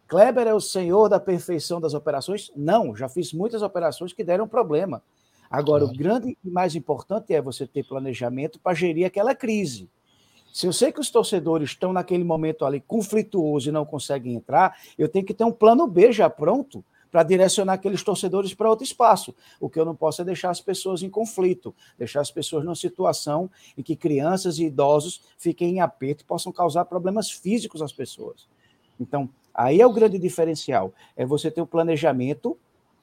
Kleber 0.09 0.49
é 0.49 0.53
o 0.53 0.61
senhor 0.61 1.09
da 1.09 1.21
perfeição 1.21 1.81
das 1.81 1.95
operações? 1.95 2.51
Não, 2.57 2.97
já 2.97 3.09
fiz 3.09 3.33
muitas 3.33 3.63
operações 3.63 4.13
que 4.13 4.25
deram 4.25 4.49
problema. 4.49 5.01
Agora, 5.49 5.85
claro. 5.85 5.95
o 5.95 5.97
grande 5.97 6.37
e 6.45 6.51
mais 6.51 6.75
importante 6.75 7.33
é 7.33 7.41
você 7.41 7.65
ter 7.65 7.85
planejamento 7.85 8.59
para 8.59 8.75
gerir 8.75 9.07
aquela 9.07 9.37
crise. 9.37 9.89
Se 10.59 10.66
eu 10.66 10.73
sei 10.73 10.90
que 10.90 10.99
os 10.99 11.09
torcedores 11.09 11.71
estão 11.71 11.92
naquele 11.92 12.25
momento 12.25 12.66
ali 12.66 12.81
conflituoso 12.81 13.68
e 13.68 13.73
não 13.73 13.87
conseguem 13.87 14.35
entrar, 14.35 14.77
eu 14.99 15.09
tenho 15.09 15.25
que 15.25 15.33
ter 15.33 15.44
um 15.44 15.53
plano 15.53 15.87
B 15.87 16.11
já 16.11 16.29
pronto 16.29 16.85
para 17.12 17.23
direcionar 17.23 17.75
aqueles 17.75 18.03
torcedores 18.03 18.53
para 18.55 18.68
outro 18.68 18.85
espaço. 18.85 19.33
O 19.61 19.71
que 19.71 19.79
eu 19.79 19.85
não 19.85 19.94
posso 19.94 20.21
é 20.21 20.25
deixar 20.25 20.51
as 20.51 20.61
pessoas 20.61 21.01
em 21.01 21.09
conflito, 21.09 21.73
deixar 21.97 22.23
as 22.23 22.33
pessoas 22.33 22.64
numa 22.64 22.75
situação 22.75 23.49
em 23.77 23.85
que 23.85 23.94
crianças 23.94 24.59
e 24.59 24.64
idosos 24.64 25.23
fiquem 25.38 25.77
em 25.77 25.81
aperto 25.81 26.25
e 26.25 26.27
possam 26.27 26.51
causar 26.51 26.87
problemas 26.87 27.31
físicos 27.31 27.81
às 27.81 27.92
pessoas. 27.92 28.49
Então, 28.99 29.31
aí 29.55 29.81
é 29.81 29.87
o 29.87 29.92
grande 29.92 30.18
diferencial, 30.18 30.92
é 31.16 31.25
você 31.25 31.53
ter 31.53 31.62
um 31.62 31.66
planejamento 31.66 32.59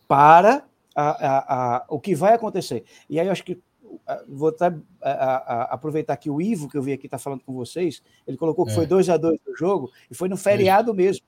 para 0.10 0.66
a, 0.94 1.10
a, 1.10 1.76
a, 1.78 1.86
o 1.88 2.02
que 2.02 2.16
vai 2.16 2.34
acontecer. 2.34 2.84
E 3.10 3.18
aí 3.18 3.28
eu 3.28 3.32
acho 3.32 3.46
que 3.46 3.58
vou 4.28 4.56
a, 4.60 5.12
a, 5.12 5.64
aproveitar 5.74 6.18
que 6.18 6.30
o 6.30 6.42
Ivo, 6.42 6.70
que 6.70 6.78
eu 6.78 6.82
vi 6.82 6.94
aqui, 6.94 7.08
está 7.08 7.18
falando 7.18 7.44
com 7.44 7.54
vocês, 7.54 8.02
ele 8.28 8.38
colocou 8.38 8.66
que 8.66 8.72
é. 8.72 8.76
foi 8.76 8.86
2 8.86 9.10
a 9.10 9.18
2 9.18 9.40
no 9.48 9.56
jogo, 9.56 9.92
e 10.10 10.16
foi 10.16 10.30
no 10.30 10.38
feriado 10.38 10.92
é. 10.92 10.96
mesmo. 10.96 11.26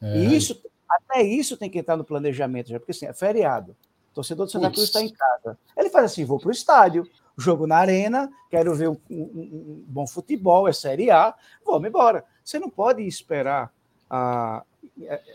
É. 0.00 0.18
E 0.18 0.36
isso, 0.36 0.60
até 0.88 1.22
isso 1.22 1.56
tem 1.56 1.70
que 1.70 1.78
entrar 1.78 1.96
no 1.96 2.04
planejamento, 2.04 2.70
já, 2.70 2.78
porque 2.78 2.92
assim, 2.92 3.06
é 3.06 3.12
feriado. 3.12 3.76
O 4.10 4.14
torcedor 4.14 4.46
do 4.46 4.52
Santa 4.52 4.70
Cruz 4.70 4.84
está 4.84 5.00
em 5.00 5.12
casa. 5.12 5.58
Ele 5.76 5.88
faz 5.88 6.06
assim: 6.06 6.24
vou 6.24 6.38
para 6.38 6.48
o 6.48 6.52
estádio, 6.52 7.06
jogo 7.38 7.66
na 7.66 7.76
arena, 7.76 8.30
quero 8.50 8.74
ver 8.74 8.88
um, 8.88 8.96
um, 9.10 9.22
um, 9.22 9.84
bom 9.86 10.06
futebol, 10.06 10.68
é 10.68 10.72
Série 10.72 11.10
A, 11.10 11.34
vamos 11.64 11.88
embora. 11.88 12.24
Você 12.44 12.58
não 12.58 12.68
pode 12.68 13.02
esperar 13.02 13.72
a, 14.08 14.62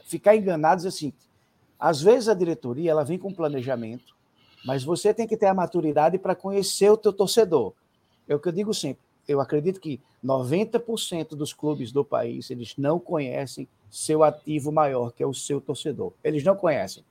ficar 0.06 0.36
enganado 0.36 0.88
assim. 0.88 1.14
Às 1.80 2.02
vezes 2.02 2.30
a 2.30 2.34
diretoria 2.34 2.92
ela 2.92 3.04
vem 3.04 3.18
com 3.18 3.34
planejamento, 3.34 4.15
mas 4.66 4.84
você 4.84 5.14
tem 5.14 5.28
que 5.28 5.38
ter 5.38 5.46
a 5.46 5.54
maturidade 5.54 6.18
para 6.18 6.36
conhecer 6.36 6.90
o 6.90 6.98
teu 6.98 7.14
torcedor. 7.14 7.74
É 8.28 8.36
o 8.36 8.40
que 8.40 8.48
eu 8.48 8.52
digo 8.52 8.74
sempre. 8.74 9.04
Eu 9.28 9.40
acredito 9.40 9.80
que 9.80 10.00
90% 10.24 11.30
dos 11.30 11.54
clubes 11.54 11.92
do 11.92 12.04
país, 12.04 12.50
eles 12.50 12.74
não 12.78 13.00
conhecem 13.00 13.68
seu 13.90 14.24
ativo 14.24 14.72
maior, 14.72 15.12
que 15.12 15.24
é 15.24 15.28
o 15.28 15.34
seu 15.34 15.62
torcedor. 15.62 16.14
Eles 16.24 16.44
não 16.44 16.56
conhecem. 16.56 17.04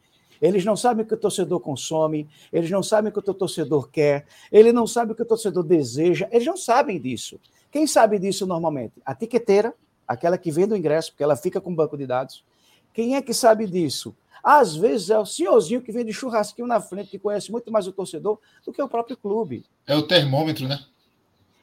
Eles 0.43 0.65
não 0.65 0.77
sabem 0.77 1.05
o 1.05 1.09
que 1.09 1.15
o 1.15 1.19
torcedor 1.19 1.61
consome, 1.61 2.29
eles 2.53 2.71
não 2.71 2.83
sabem 2.83 3.11
o 3.11 3.13
que 3.13 3.19
o 3.19 3.35
torcedor 3.35 3.89
quer, 3.89 4.27
ele 4.51 4.73
não 4.73 4.87
sabe 4.87 5.13
o 5.13 5.15
que 5.15 5.23
o 5.23 5.27
torcedor 5.27 5.63
deseja, 5.63 6.29
eles 6.31 6.47
não 6.47 6.57
sabem 6.57 7.01
disso. 7.01 7.41
Quem 7.71 7.87
sabe 7.87 8.19
disso 8.19 8.47
normalmente? 8.47 8.95
A 9.05 9.15
tiqueteira, 9.15 9.73
aquela 10.07 10.37
que 10.37 10.51
vende 10.51 10.75
o 10.75 10.77
ingresso, 10.77 11.13
porque 11.13 11.23
ela 11.23 11.37
fica 11.37 11.61
com 11.61 11.73
o 11.73 11.75
banco 11.75 11.97
de 11.97 12.07
dados. 12.07 12.45
Quem 12.93 13.17
é 13.17 13.23
que 13.23 13.33
sabe 13.33 13.67
disso? 13.67 14.15
Às 14.45 14.77
vezes 14.77 15.09
é 15.09 15.19
o 15.19 15.25
senhorzinho 15.25 15.81
que 15.81 15.91
vem 15.91 16.05
de 16.05 16.13
churrasquinho 16.13 16.69
na 16.69 16.79
frente, 16.79 17.09
que 17.09 17.19
conhece 17.19 17.51
muito 17.51 17.73
mais 17.73 17.87
o 17.87 17.93
torcedor 17.93 18.39
do 18.67 18.73
que 18.73 18.83
o 18.83 18.89
próprio 18.89 19.17
clube. 19.17 19.65
É 19.87 19.97
o 19.97 20.03
termômetro, 20.03 20.69
né? 20.69 20.79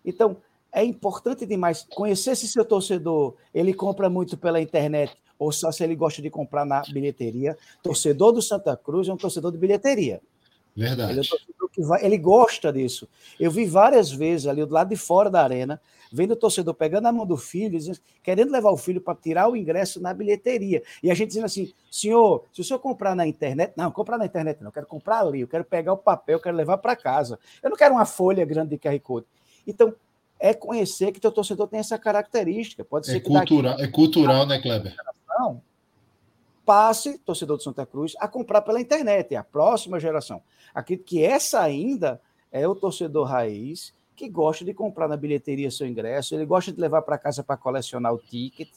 Então, 0.03 0.37
é 0.73 0.83
importante 0.83 1.45
demais 1.45 1.85
conhecer 1.93 2.35
se 2.35 2.47
seu 2.47 2.65
torcedor 2.65 3.35
ele 3.53 3.71
compra 3.71 4.09
muito 4.09 4.35
pela 4.35 4.59
internet 4.59 5.15
ou 5.37 5.51
só 5.51 5.71
se 5.71 5.83
ele 5.83 5.95
gosta 5.95 6.21
de 6.21 6.29
comprar 6.29 6.65
na 6.65 6.81
bilheteria. 6.91 7.57
Torcedor 7.83 8.31
do 8.31 8.41
Santa 8.41 8.75
Cruz 8.75 9.07
é 9.07 9.13
um 9.13 9.17
torcedor 9.17 9.51
de 9.51 9.57
bilheteria. 9.57 10.21
Verdade. 10.75 11.13
Ele, 11.13 11.21
é 11.21 11.61
que 11.71 11.81
vai, 11.81 12.03
ele 12.03 12.17
gosta 12.17 12.71
disso. 12.71 13.07
Eu 13.39 13.51
vi 13.51 13.65
várias 13.65 14.11
vezes 14.11 14.47
ali 14.47 14.65
do 14.65 14.73
lado 14.73 14.89
de 14.89 14.95
fora 14.95 15.29
da 15.29 15.41
arena, 15.41 15.81
vendo 16.11 16.31
o 16.31 16.35
torcedor 16.35 16.73
pegando 16.73 17.07
a 17.07 17.11
mão 17.11 17.25
do 17.25 17.37
filho, 17.37 17.79
querendo 18.21 18.51
levar 18.51 18.71
o 18.71 18.77
filho 18.77 19.01
para 19.01 19.15
tirar 19.15 19.49
o 19.49 19.55
ingresso 19.55 20.01
na 20.01 20.13
bilheteria. 20.13 20.83
E 21.01 21.09
a 21.09 21.13
gente 21.13 21.29
dizendo 21.29 21.45
assim: 21.45 21.73
senhor, 21.89 22.45
se 22.53 22.61
o 22.61 22.63
senhor 22.63 22.79
comprar 22.79 23.15
na 23.15 23.25
internet, 23.25 23.73
não, 23.75 23.91
comprar 23.91 24.17
na 24.17 24.25
internet 24.25 24.59
não, 24.61 24.67
eu 24.67 24.73
quero 24.73 24.87
comprar 24.87 25.21
ali, 25.21 25.41
eu 25.41 25.47
quero 25.47 25.63
pegar 25.63 25.93
o 25.93 25.97
papel, 25.97 26.37
eu 26.37 26.41
quero 26.41 26.55
levar 26.55 26.77
para 26.77 26.95
casa. 26.95 27.39
Eu 27.61 27.69
não 27.69 27.77
quero 27.77 27.93
uma 27.93 28.05
folha 28.05 28.45
grande 28.45 28.69
de 28.71 28.77
QR 28.77 28.99
Code. 28.99 29.25
Então, 29.65 29.93
é 30.39 30.53
conhecer 30.53 31.11
que 31.11 31.19
teu 31.19 31.31
torcedor 31.31 31.67
tem 31.67 31.79
essa 31.79 31.99
característica. 31.99 32.83
Pode 32.83 33.07
é 33.09 33.13
ser 33.13 33.19
cultural, 33.19 33.73
daqui, 33.77 33.83
é 33.83 33.87
cultural, 33.87 34.45
né, 34.47 34.59
Kleber? 34.59 34.95
Não, 35.29 35.61
passe, 36.71 37.17
torcedor 37.17 37.57
do 37.57 37.63
Santa 37.63 37.85
Cruz, 37.85 38.13
a 38.17 38.29
comprar 38.29 38.61
pela 38.61 38.79
internet, 38.79 39.35
é 39.35 39.37
a 39.37 39.43
próxima 39.43 39.99
geração. 39.99 40.41
Acredito 40.73 41.05
que 41.05 41.21
essa 41.21 41.59
ainda 41.59 42.21
é 42.49 42.65
o 42.65 42.73
torcedor 42.73 43.27
raiz 43.27 43.93
que 44.15 44.29
gosta 44.29 44.63
de 44.63 44.73
comprar 44.73 45.09
na 45.09 45.17
bilheteria 45.17 45.69
seu 45.69 45.85
ingresso, 45.85 46.33
ele 46.33 46.45
gosta 46.45 46.71
de 46.71 46.79
levar 46.79 47.01
para 47.01 47.17
casa 47.17 47.43
para 47.43 47.57
colecionar 47.57 48.13
o 48.13 48.17
ticket. 48.17 48.69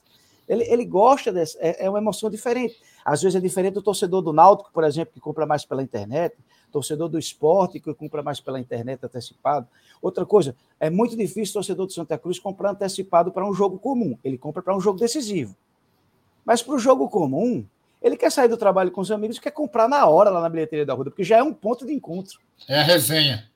Ele, 0.49 0.65
ele 0.65 0.85
gosta 0.85 1.33
dessa, 1.33 1.57
é, 1.61 1.85
é, 1.85 1.89
uma 1.89 2.01
emoção 2.01 2.29
diferente. 2.29 2.77
Às 3.05 3.23
vezes 3.23 3.37
é 3.37 3.41
diferente 3.41 3.75
do 3.75 3.83
torcedor 3.83 4.23
do 4.23 4.33
Náutico, 4.33 4.73
por 4.73 4.83
exemplo, 4.83 5.15
que 5.15 5.21
compra 5.21 5.47
mais 5.47 5.65
pela 5.65 5.81
internet, 5.81 6.35
torcedor 6.73 7.09
do 7.09 7.17
esporte 7.17 7.79
que 7.79 7.95
compra 7.95 8.25
mais 8.25 8.41
pela 8.41 8.59
internet 8.59 9.05
antecipado. 9.05 9.69
Outra 10.03 10.27
coisa, 10.27 10.57
é 10.81 10.91
muito 10.91 11.17
difícil 11.17 11.53
o 11.53 11.55
torcedor 11.55 11.87
do 11.87 11.93
Santa 11.93 12.19
Cruz 12.19 12.41
comprar 12.41 12.73
antecipado 12.73 13.31
para 13.31 13.49
um 13.49 13.55
jogo 13.55 13.79
comum. 13.79 14.19
Ele 14.25 14.37
compra 14.37 14.65
para 14.65 14.77
um 14.77 14.81
jogo 14.81 14.99
decisivo. 14.99 15.55
Mas 16.45 16.61
para 16.61 16.75
o 16.75 16.79
jogo 16.79 17.09
comum, 17.09 17.65
ele 18.05 18.19
quer 18.19 18.31
sair 18.31 18.49
do 18.49 18.59
trabalho 18.59 18.91
com 18.91 19.01
os 19.01 19.11
amigos 19.11 19.39
e 19.39 19.41
quer 19.41 19.51
comprar 19.51 19.89
na 19.89 20.07
hora 20.07 20.29
lá 20.29 20.43
na 20.43 20.51
bilheteria 20.51 20.85
da 20.85 20.93
Ruda, 20.93 21.11
porque 21.11 21.25
já 21.25 21.39
é 21.39 21.43
um 21.43 21.55
ponto 21.55 21.87
de 21.87 21.93
encontro. 21.95 22.39
É 22.69 22.81
a 22.81 22.83
resenha. 22.83 23.51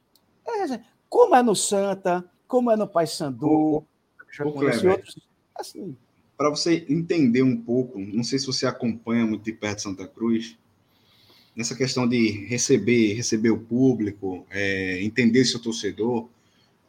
É 0.46 0.50
a 0.50 0.62
resenha. 0.62 0.84
Como 1.06 1.36
é 1.36 1.42
no 1.42 1.54
Santa, 1.54 2.24
como 2.46 2.70
é 2.70 2.76
no 2.76 2.88
Paysandu, 2.88 3.84
já 4.32 4.44
conheci 4.44 4.88
outros. 4.88 5.18
Assim. 5.54 5.94
Para 6.34 6.48
você 6.48 6.86
entender 6.88 7.42
um 7.42 7.60
pouco, 7.60 7.98
não 7.98 8.24
sei 8.24 8.38
se 8.38 8.46
você 8.46 8.66
acompanha 8.66 9.26
muito 9.26 9.44
de 9.44 9.52
perto 9.52 9.82
Santa 9.82 10.08
Cruz, 10.08 10.56
nessa 11.54 11.76
questão 11.76 12.08
de 12.08 12.46
receber, 12.46 13.12
receber 13.12 13.50
o 13.50 13.58
público, 13.58 14.46
é, 14.48 15.02
entender 15.02 15.44
seu 15.44 15.60
torcedor. 15.60 16.26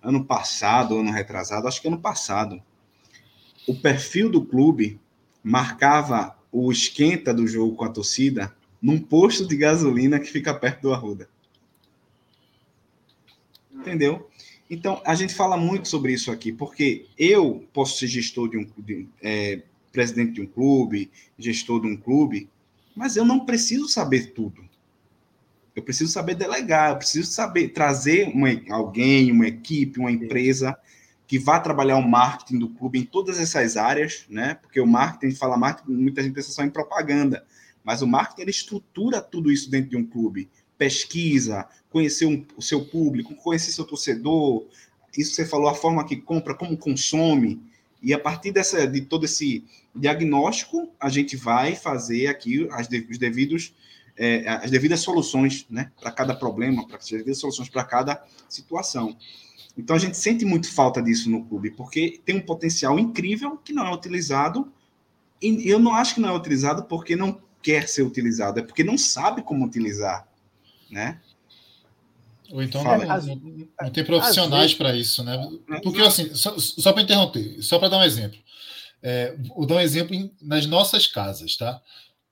Ano 0.02 0.24
passado, 0.24 0.98
ano 0.98 1.12
retrasado, 1.12 1.68
acho 1.68 1.82
que 1.82 1.90
ano 1.90 2.00
passado, 2.00 2.64
o 3.68 3.76
perfil 3.76 4.30
do 4.30 4.46
clube 4.46 4.98
marcava 5.44 6.39
o 6.52 6.72
esquenta 6.72 7.34
do 7.34 7.48
jogo 7.48 7.76
com 7.76 7.86
a 7.86 7.90
torcida 7.90 8.54
num 8.82 9.00
posto 9.00 9.46
de 9.48 9.56
gasolina 9.58 10.20
que 10.20 10.32
fica 10.32 10.54
perto 10.54 10.84
do 10.84 10.94
Arruda. 10.94 11.30
Entendeu? 13.74 14.30
Então, 14.70 15.02
a 15.06 15.16
gente 15.16 15.34
fala 15.34 15.58
muito 15.58 15.88
sobre 15.88 16.14
isso 16.14 16.32
aqui, 16.32 16.52
porque 16.52 17.08
eu 17.18 17.66
posso 17.74 17.98
ser 17.98 18.08
gestor 18.08 18.50
de 18.50 18.58
um 18.58 18.68
de, 18.78 19.08
é, 19.22 19.62
presidente 19.92 20.34
de 20.34 20.42
um 20.42 20.46
clube, 20.46 21.10
gestor 21.38 21.82
de 21.82 21.88
um 21.88 21.98
clube, 21.98 22.48
mas 22.96 23.16
eu 23.16 23.26
não 23.26 23.46
preciso 23.46 23.88
saber 23.88 24.32
tudo. 24.34 24.64
Eu 25.76 25.82
preciso 25.82 26.12
saber 26.12 26.36
delegar, 26.36 26.92
eu 26.92 26.98
preciso 26.98 27.32
saber 27.32 27.70
trazer 27.70 28.28
uma, 28.28 28.50
alguém, 28.70 29.32
uma 29.32 29.48
equipe, 29.48 30.00
uma 30.00 30.12
empresa 30.12 30.78
que 31.30 31.38
vá 31.38 31.60
trabalhar 31.60 31.96
o 31.98 32.02
marketing 32.02 32.58
do 32.58 32.70
clube 32.70 32.98
em 32.98 33.06
todas 33.06 33.40
essas 33.40 33.78
áreas, 33.78 34.26
né? 34.28 34.56
Porque 34.56 34.82
o 34.82 34.88
marketing, 34.88 35.36
fala 35.36 35.56
marketing, 35.56 35.92
muita 35.92 36.24
gente 36.24 36.34
pensa 36.34 36.52
só 36.52 36.64
em 36.64 36.72
propaganda, 36.72 37.46
mas 37.84 38.02
o 38.02 38.08
marketing 38.08 38.42
ele 38.42 38.50
estrutura 38.50 39.22
tudo 39.22 39.52
isso 39.52 39.70
dentro 39.70 39.92
de 39.92 39.96
um 39.96 40.04
clube. 40.04 40.50
Pesquisa, 40.76 41.68
conhecer 41.92 42.26
um, 42.26 42.44
o 42.58 42.64
seu 42.64 42.84
público, 42.84 43.36
conhecer 43.36 43.72
seu 43.72 43.86
torcedor, 43.86 44.66
isso 45.16 45.36
você 45.36 45.46
falou, 45.46 45.70
a 45.70 45.76
forma 45.76 46.04
que 46.04 46.16
compra, 46.16 46.56
como 46.56 46.76
consome, 46.76 47.62
e 48.02 48.12
a 48.12 48.18
partir 48.18 48.52
dessa, 48.52 48.88
de 48.88 49.02
todo 49.02 49.26
esse 49.26 49.64
diagnóstico, 49.94 50.92
a 51.00 51.10
gente 51.10 51.38
vai 51.38 51.76
fazer 51.76 52.26
aqui 52.26 52.68
as, 52.72 52.90
os 53.08 53.20
devidos, 53.20 53.76
é, 54.18 54.50
as 54.50 54.72
devidas 54.72 55.02
soluções, 55.02 55.68
né? 55.70 55.92
Para 56.02 56.10
cada 56.10 56.34
problema, 56.34 56.88
para 56.88 56.98
as 56.98 57.08
devidas 57.08 57.38
soluções 57.38 57.70
para 57.70 57.84
cada 57.84 58.26
situação. 58.50 59.16
Então 59.80 59.96
a 59.96 60.00
gente 60.00 60.18
sente 60.18 60.44
muito 60.44 60.72
falta 60.72 61.02
disso 61.02 61.30
no 61.30 61.46
clube, 61.46 61.72
porque 61.72 62.22
tem 62.26 62.36
um 62.36 62.42
potencial 62.42 63.00
incrível 63.00 63.58
que 63.58 63.72
não 63.72 63.88
é 63.88 63.94
utilizado. 63.94 64.72
E 65.42 65.70
eu 65.70 65.80
não 65.80 65.94
acho 65.96 66.16
que 66.16 66.22
não 66.22 66.30
é 66.30 66.36
utilizado 66.36 66.84
porque 66.84 67.16
não 67.16 67.40
quer 67.62 67.88
ser 67.88 68.04
utilizado, 68.04 68.60
é 68.60 68.64
porque 68.64 68.84
não 68.84 68.98
sabe 68.98 69.42
como 69.42 69.66
utilizar, 69.66 70.28
né? 70.92 71.22
Ou 72.52 72.62
então 72.64 72.84
não, 72.84 72.98
não, 72.98 73.68
não, 73.82 73.92
tem 73.92 74.04
profissionais 74.04 74.74
para 74.74 74.96
isso, 74.96 75.24
né? 75.24 75.38
Porque 75.84 76.02
assim, 76.02 76.34
só, 76.34 76.58
só 76.58 76.92
para 76.92 77.04
interromper, 77.04 77.62
só 77.62 77.78
para 77.78 77.90
dar 77.90 78.00
um 78.00 78.04
exemplo. 78.04 78.40
É, 79.02 79.38
vou 79.56 79.66
dar 79.66 79.76
um 79.76 79.80
exemplo 79.80 80.14
em, 80.16 80.32
nas 80.42 80.66
nossas 80.66 81.08
casas, 81.08 81.56
tá? 81.56 81.80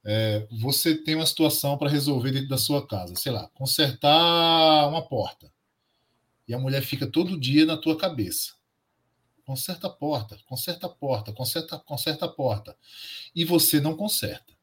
É, 0.05 0.45
você 0.59 0.95
tem 0.95 1.15
uma 1.15 1.25
situação 1.25 1.77
para 1.77 1.89
resolver 1.89 2.31
dentro 2.31 2.49
da 2.49 2.57
sua 2.57 2.85
casa, 2.85 3.15
sei 3.15 3.31
lá, 3.31 3.47
consertar 3.53 4.89
uma 4.89 5.07
porta. 5.07 5.51
E 6.47 6.53
a 6.53 6.59
mulher 6.59 6.81
fica 6.81 7.05
todo 7.05 7.39
dia 7.39 7.65
na 7.65 7.77
tua 7.77 7.97
cabeça. 7.97 8.53
Conserta 9.45 9.87
a 9.87 9.89
porta, 9.89 10.37
conserta 10.45 10.87
a 10.87 10.89
porta, 10.89 11.31
conserta, 11.33 11.79
conserta 11.79 12.25
a 12.25 12.29
porta. 12.29 12.77
E 13.35 13.45
você 13.45 13.79
não 13.79 13.95
conserta. 13.95 14.55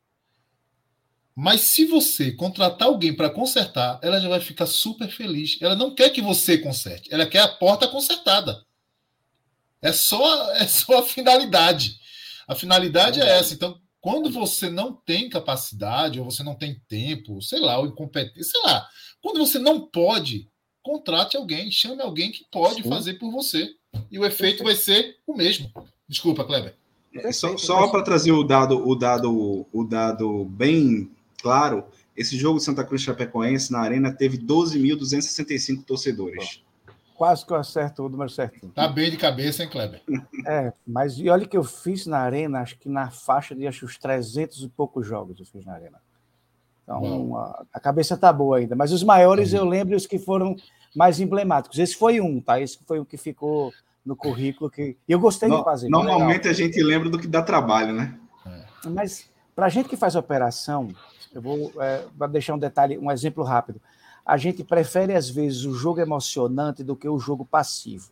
Mas 1.35 1.63
se 1.63 1.85
você 1.85 2.31
contratar 2.31 2.89
alguém 2.89 3.15
para 3.15 3.29
consertar, 3.29 3.99
ela 4.03 4.21
já 4.21 4.29
vai 4.29 4.41
ficar 4.41 4.67
super 4.67 5.09
feliz. 5.09 5.59
Ela 5.61 5.75
não 5.75 5.95
quer 5.95 6.11
que 6.11 6.23
você 6.23 6.59
conserte, 6.59 7.13
ela 7.13 7.27
quer 7.27 7.41
a 7.41 7.49
porta 7.49 7.89
consertada. 7.89 8.65
É 9.83 9.93
só, 9.93 10.53
é 10.55 10.67
só 10.67 10.99
a 10.99 11.03
finalidade. 11.03 11.99
A 12.47 12.55
finalidade 12.55 13.21
é 13.21 13.39
essa. 13.39 13.55
Então, 13.55 13.81
quando 14.01 14.31
você 14.31 14.69
não 14.69 14.93
tem 14.95 15.29
capacidade, 15.29 16.21
ou 16.21 16.27
você 16.27 16.43
não 16.43 16.55
tem 16.55 16.79
tempo, 16.87 17.41
sei 17.43 17.59
lá, 17.59 17.79
ou 17.79 17.87
incompetência, 17.87 18.53
sei 18.53 18.61
lá, 18.63 18.87
quando 19.21 19.39
você 19.39 19.59
não 19.59 19.89
pode, 19.89 20.49
contrate 20.85 21.37
alguém, 21.37 21.71
chame 21.71 22.03
alguém 22.03 22.31
que 22.31 22.45
pode 22.53 22.83
Sim. 22.83 22.89
fazer 22.89 23.15
por 23.15 23.33
você. 23.33 23.75
E 24.11 24.19
o 24.19 24.25
efeito 24.25 24.63
vai 24.63 24.77
ser 24.77 25.17
o 25.27 25.35
mesmo. 25.35 25.73
Desculpa, 26.07 26.45
Kleber. 26.45 26.75
É, 27.15 27.33
só, 27.33 27.57
só 27.57 27.89
para 27.89 28.03
trazer 28.03 28.33
o 28.33 28.45
dado, 28.45 28.87
o 28.87 28.95
dado, 28.95 29.67
o 29.73 29.85
dado 29.85 30.45
bem 30.45 31.11
claro, 31.41 31.85
esse 32.17 32.37
jogo 32.37 32.59
de 32.59 32.65
Santa 32.65 32.85
Cruz 32.85 33.03
Chapecoense 33.03 33.73
na 33.73 33.81
Arena 33.81 34.13
teve 34.13 34.37
12.265 34.37 35.85
torcedores. 35.85 36.63
Quase 37.15 37.47
que 37.47 37.53
eu 37.53 37.57
acerto 37.57 38.05
o 38.05 38.09
número 38.09 38.29
certinho. 38.29 38.73
Tá 38.73 38.89
bem 38.89 39.11
de 39.11 39.17
cabeça, 39.17 39.63
hein, 39.63 39.71
Kleber? 39.71 40.03
É, 40.47 40.73
mas 40.87 41.19
e 41.19 41.31
olha 41.31 41.47
que 41.47 41.57
eu 41.57 41.65
fiz 41.65 42.05
na 42.05 42.19
Arena, 42.19 42.61
acho 42.61 42.77
que 42.77 42.89
na 42.89 43.11
faixa 43.11 43.55
de 43.55 43.67
acho, 43.67 43.87
uns 43.87 43.97
300 43.97 44.63
e 44.63 44.69
poucos 44.69 45.07
jogos 45.07 45.39
eu 45.39 45.47
fiz 45.47 45.65
na 45.65 45.73
Arena. 45.73 45.99
Então, 46.85 47.37
a, 47.37 47.65
a, 47.73 47.81
cabeça 47.81 48.17
tá 48.17 48.33
boa 48.33 48.59
ainda. 48.59 48.77
Mas 48.77 48.93
os 48.93 49.03
maiores 49.03 49.53
uhum. 49.53 49.59
eu 49.59 49.65
lembro 49.65 49.97
os 49.97 50.07
que 50.07 50.19
foram 50.19 50.55
mais 50.95 51.19
emblemáticos. 51.19 51.79
Esse 51.79 51.97
foi 51.97 52.21
um, 52.21 52.41
tá? 52.41 52.61
Esse 52.61 52.79
foi 52.87 53.01
o 53.01 53.05
que 53.05 53.17
ficou 53.17 53.73
no 54.05 54.15
currículo 54.15 54.71
que 54.71 54.97
e 55.09 55.13
eu 55.13 55.19
gostei 55.19 55.49
no, 55.49 55.59
de 55.59 55.65
fazer. 55.65 55.89
Normalmente 55.89 56.47
a 56.47 56.53
gente 56.53 56.81
lembra 56.83 57.09
do 57.09 57.19
que 57.19 57.27
dá 57.27 57.43
trabalho, 57.43 57.93
né? 57.93 58.19
É. 58.47 58.89
Mas 58.89 59.31
para 59.57 59.67
a 59.67 59.69
gente 59.71 59.89
que 59.89 59.97
faz 59.97 60.15
operação, 60.15 60.89
eu 61.35 61.41
vou 61.41 61.73
é, 61.81 62.05
deixar 62.29 62.55
um 62.55 62.59
detalhe, 62.59 62.99
um 62.99 63.11
exemplo 63.11 63.43
rápido. 63.43 63.81
A 64.25 64.37
gente 64.37 64.63
prefere 64.63 65.15
às 65.15 65.29
vezes 65.29 65.65
o 65.65 65.73
jogo 65.75 66.01
emocionante 66.01 66.85
do 66.85 66.95
que 66.95 67.09
o 67.09 67.19
jogo 67.19 67.45
passivo. 67.45 68.11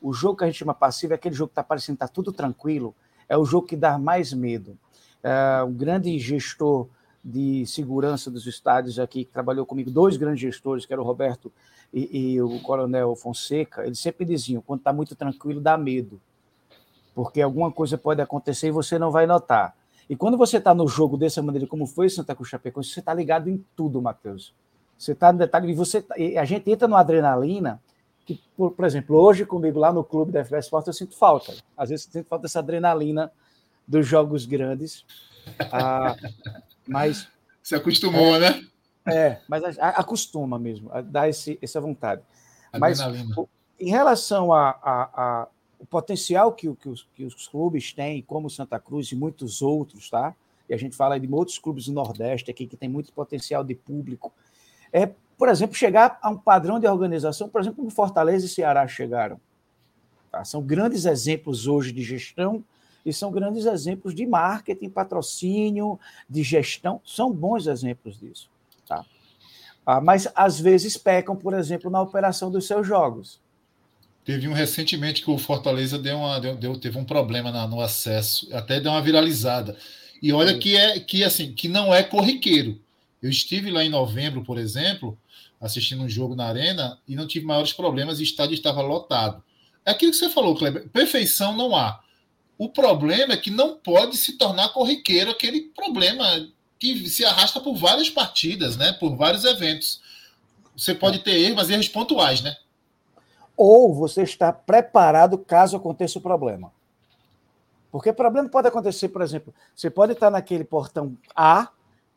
O 0.00 0.12
jogo 0.12 0.36
que 0.36 0.44
a 0.44 0.46
gente 0.46 0.58
chama 0.58 0.74
passivo 0.74 1.12
é 1.12 1.16
aquele 1.16 1.34
jogo 1.34 1.48
que 1.48 1.52
está 1.52 1.62
parecendo 1.62 1.98
que 1.98 2.04
está 2.04 2.12
tudo 2.12 2.32
tranquilo, 2.32 2.94
é 3.28 3.36
o 3.36 3.44
jogo 3.44 3.66
que 3.66 3.76
dá 3.76 3.98
mais 3.98 4.32
medo. 4.32 4.78
É, 5.22 5.62
um 5.64 5.72
grande 5.72 6.16
gestor 6.18 6.88
de 7.28 7.66
segurança 7.66 8.30
dos 8.30 8.46
estádios 8.46 8.98
aqui, 8.98 9.24
que 9.24 9.32
trabalhou 9.32 9.66
comigo, 9.66 9.90
dois 9.90 10.16
grandes 10.16 10.40
gestores, 10.40 10.86
que 10.86 10.92
eram 10.92 11.02
o 11.02 11.06
Roberto 11.06 11.52
e, 11.92 12.32
e 12.32 12.42
o 12.42 12.58
Coronel 12.60 13.14
Fonseca, 13.14 13.84
eles 13.84 13.98
sempre 13.98 14.24
diziam: 14.24 14.62
quando 14.62 14.80
está 14.80 14.92
muito 14.92 15.14
tranquilo, 15.14 15.60
dá 15.60 15.76
medo, 15.76 16.18
porque 17.14 17.42
alguma 17.42 17.70
coisa 17.70 17.98
pode 17.98 18.22
acontecer 18.22 18.68
e 18.68 18.70
você 18.70 18.98
não 18.98 19.10
vai 19.10 19.26
notar. 19.26 19.76
E 20.08 20.16
quando 20.16 20.38
você 20.38 20.56
está 20.56 20.74
no 20.74 20.88
jogo 20.88 21.18
dessa 21.18 21.42
maneira, 21.42 21.66
como 21.66 21.86
foi 21.86 22.08
Santa 22.08 22.34
Cruz 22.34 22.48
Chapecoense, 22.48 22.90
você 22.90 23.00
está 23.00 23.12
ligado 23.12 23.50
em 23.50 23.62
tudo, 23.76 24.00
Matheus. 24.00 24.54
Você 24.96 25.12
está 25.12 25.30
no 25.30 25.38
detalhe, 25.38 25.70
e 25.70 25.74
você, 25.74 26.00
tá, 26.00 26.14
a 26.40 26.44
gente 26.46 26.70
entra 26.70 26.88
numa 26.88 27.00
adrenalina 27.00 27.80
que, 28.24 28.40
por, 28.56 28.70
por, 28.70 28.86
exemplo, 28.86 29.16
hoje 29.16 29.44
comigo 29.44 29.78
lá 29.78 29.92
no 29.92 30.02
clube 30.02 30.32
da 30.32 30.42
FBS 30.42 30.64
Sport, 30.64 30.86
eu 30.86 30.92
sinto 30.94 31.14
falta. 31.14 31.52
Às 31.76 31.90
vezes 31.90 32.06
eu 32.06 32.12
sinto 32.12 32.26
falta 32.26 32.42
dessa 32.42 32.58
adrenalina 32.58 33.30
dos 33.86 34.06
jogos 34.06 34.46
grandes. 34.46 35.04
Ah, 35.70 36.16
mas. 36.88 37.28
Se 37.62 37.74
acostumou, 37.74 38.36
é, 38.36 38.38
né? 38.38 38.66
É, 39.06 39.40
mas 39.48 39.78
acostuma 39.78 40.58
mesmo, 40.58 40.90
dá 41.04 41.28
esse, 41.28 41.58
essa 41.62 41.80
vontade. 41.80 42.22
Mas 42.78 42.98
em 43.78 43.90
relação 43.90 44.52
a, 44.52 44.70
a, 44.82 45.10
a 45.14 45.48
o 45.78 45.86
potencial 45.86 46.52
que, 46.52 46.74
que, 46.74 46.88
os, 46.88 47.08
que, 47.14 47.24
os, 47.24 47.46
clubes 47.46 47.92
têm, 47.92 48.20
como 48.22 48.50
Santa 48.50 48.80
Cruz 48.80 49.12
e 49.12 49.16
muitos 49.16 49.62
outros, 49.62 50.10
tá? 50.10 50.34
E 50.68 50.74
a 50.74 50.76
gente 50.76 50.96
fala 50.96 51.18
de 51.20 51.32
outros 51.32 51.58
clubes 51.58 51.86
do 51.86 51.92
Nordeste 51.92 52.50
aqui 52.50 52.66
que 52.66 52.76
tem 52.76 52.88
muito 52.88 53.12
potencial 53.12 53.62
de 53.62 53.74
público. 53.74 54.32
É 54.92 55.10
por 55.38 55.48
exemplo, 55.48 55.76
chegar 55.76 56.18
a 56.20 56.28
um 56.28 56.36
padrão 56.36 56.80
de 56.80 56.88
organização, 56.88 57.48
por 57.48 57.60
exemplo, 57.60 57.76
como 57.76 57.90
Fortaleza 57.90 58.44
e 58.44 58.48
Ceará 58.48 58.86
chegaram. 58.88 59.40
Tá? 60.32 60.44
São 60.44 60.60
grandes 60.60 61.04
exemplos 61.04 61.68
hoje 61.68 61.92
de 61.92 62.02
gestão 62.02 62.64
e 63.08 63.12
são 63.12 63.30
grandes 63.30 63.64
exemplos 63.64 64.14
de 64.14 64.26
marketing, 64.26 64.90
patrocínio, 64.90 65.98
de 66.28 66.42
gestão, 66.42 67.00
são 67.04 67.32
bons 67.32 67.66
exemplos 67.66 68.18
disso. 68.18 68.50
Tá? 68.86 69.04
Ah, 69.86 70.00
mas 70.00 70.28
às 70.34 70.60
vezes 70.60 70.96
pecam, 70.96 71.34
por 71.34 71.54
exemplo, 71.54 71.90
na 71.90 72.00
operação 72.00 72.50
dos 72.50 72.66
seus 72.66 72.86
jogos. 72.86 73.40
Teve 74.24 74.46
um 74.46 74.52
recentemente 74.52 75.22
que 75.22 75.30
o 75.30 75.38
Fortaleza 75.38 75.98
deu 75.98 76.18
uma, 76.18 76.38
deu, 76.38 76.54
deu 76.54 76.78
teve 76.78 76.98
um 76.98 77.04
problema 77.04 77.50
na, 77.50 77.66
no 77.66 77.80
acesso, 77.80 78.46
até 78.54 78.78
deu 78.78 78.92
uma 78.92 79.00
viralizada. 79.00 79.76
E 80.22 80.32
olha 80.32 80.58
que 80.58 80.76
é 80.76 81.00
que 81.00 81.24
assim 81.24 81.54
que 81.54 81.68
não 81.68 81.94
é 81.94 82.02
corriqueiro. 82.02 82.78
Eu 83.22 83.30
estive 83.30 83.70
lá 83.70 83.82
em 83.82 83.88
novembro, 83.88 84.44
por 84.44 84.58
exemplo, 84.58 85.18
assistindo 85.58 86.02
um 86.02 86.08
jogo 86.08 86.34
na 86.34 86.46
arena 86.46 86.98
e 87.08 87.16
não 87.16 87.26
tive 87.26 87.46
maiores 87.46 87.72
problemas. 87.72 88.18
O 88.18 88.22
estádio 88.22 88.54
estava 88.54 88.82
lotado. 88.82 89.42
É 89.84 89.92
aquilo 89.92 90.12
que 90.12 90.18
você 90.18 90.28
falou, 90.28 90.54
Kleber. 90.54 90.88
Perfeição 90.90 91.56
não 91.56 91.74
há. 91.74 92.00
O 92.58 92.68
problema 92.68 93.34
é 93.34 93.36
que 93.36 93.52
não 93.52 93.76
pode 93.76 94.16
se 94.16 94.36
tornar 94.36 94.72
corriqueiro 94.72 95.30
aquele 95.30 95.62
problema 95.76 96.24
que 96.76 97.08
se 97.08 97.24
arrasta 97.24 97.60
por 97.60 97.76
várias 97.76 98.10
partidas, 98.10 98.76
né? 98.76 98.92
Por 98.92 99.16
vários 99.16 99.44
eventos. 99.44 100.02
Você 100.76 100.92
pode 100.92 101.20
ter 101.20 101.38
erros, 101.38 101.56
mas 101.56 101.70
erros 101.70 101.88
pontuais, 101.88 102.42
né? 102.42 102.56
Ou 103.56 103.94
você 103.94 104.22
está 104.22 104.52
preparado 104.52 105.38
caso 105.38 105.76
aconteça 105.76 106.18
o 106.18 106.22
problema. 106.22 106.72
Porque 107.90 108.12
problema 108.12 108.48
pode 108.48 108.68
acontecer, 108.68 109.08
por 109.08 109.22
exemplo, 109.22 109.54
você 109.74 109.88
pode 109.88 110.12
estar 110.12 110.30
naquele 110.30 110.64
portão 110.64 111.16
A, 111.34 111.68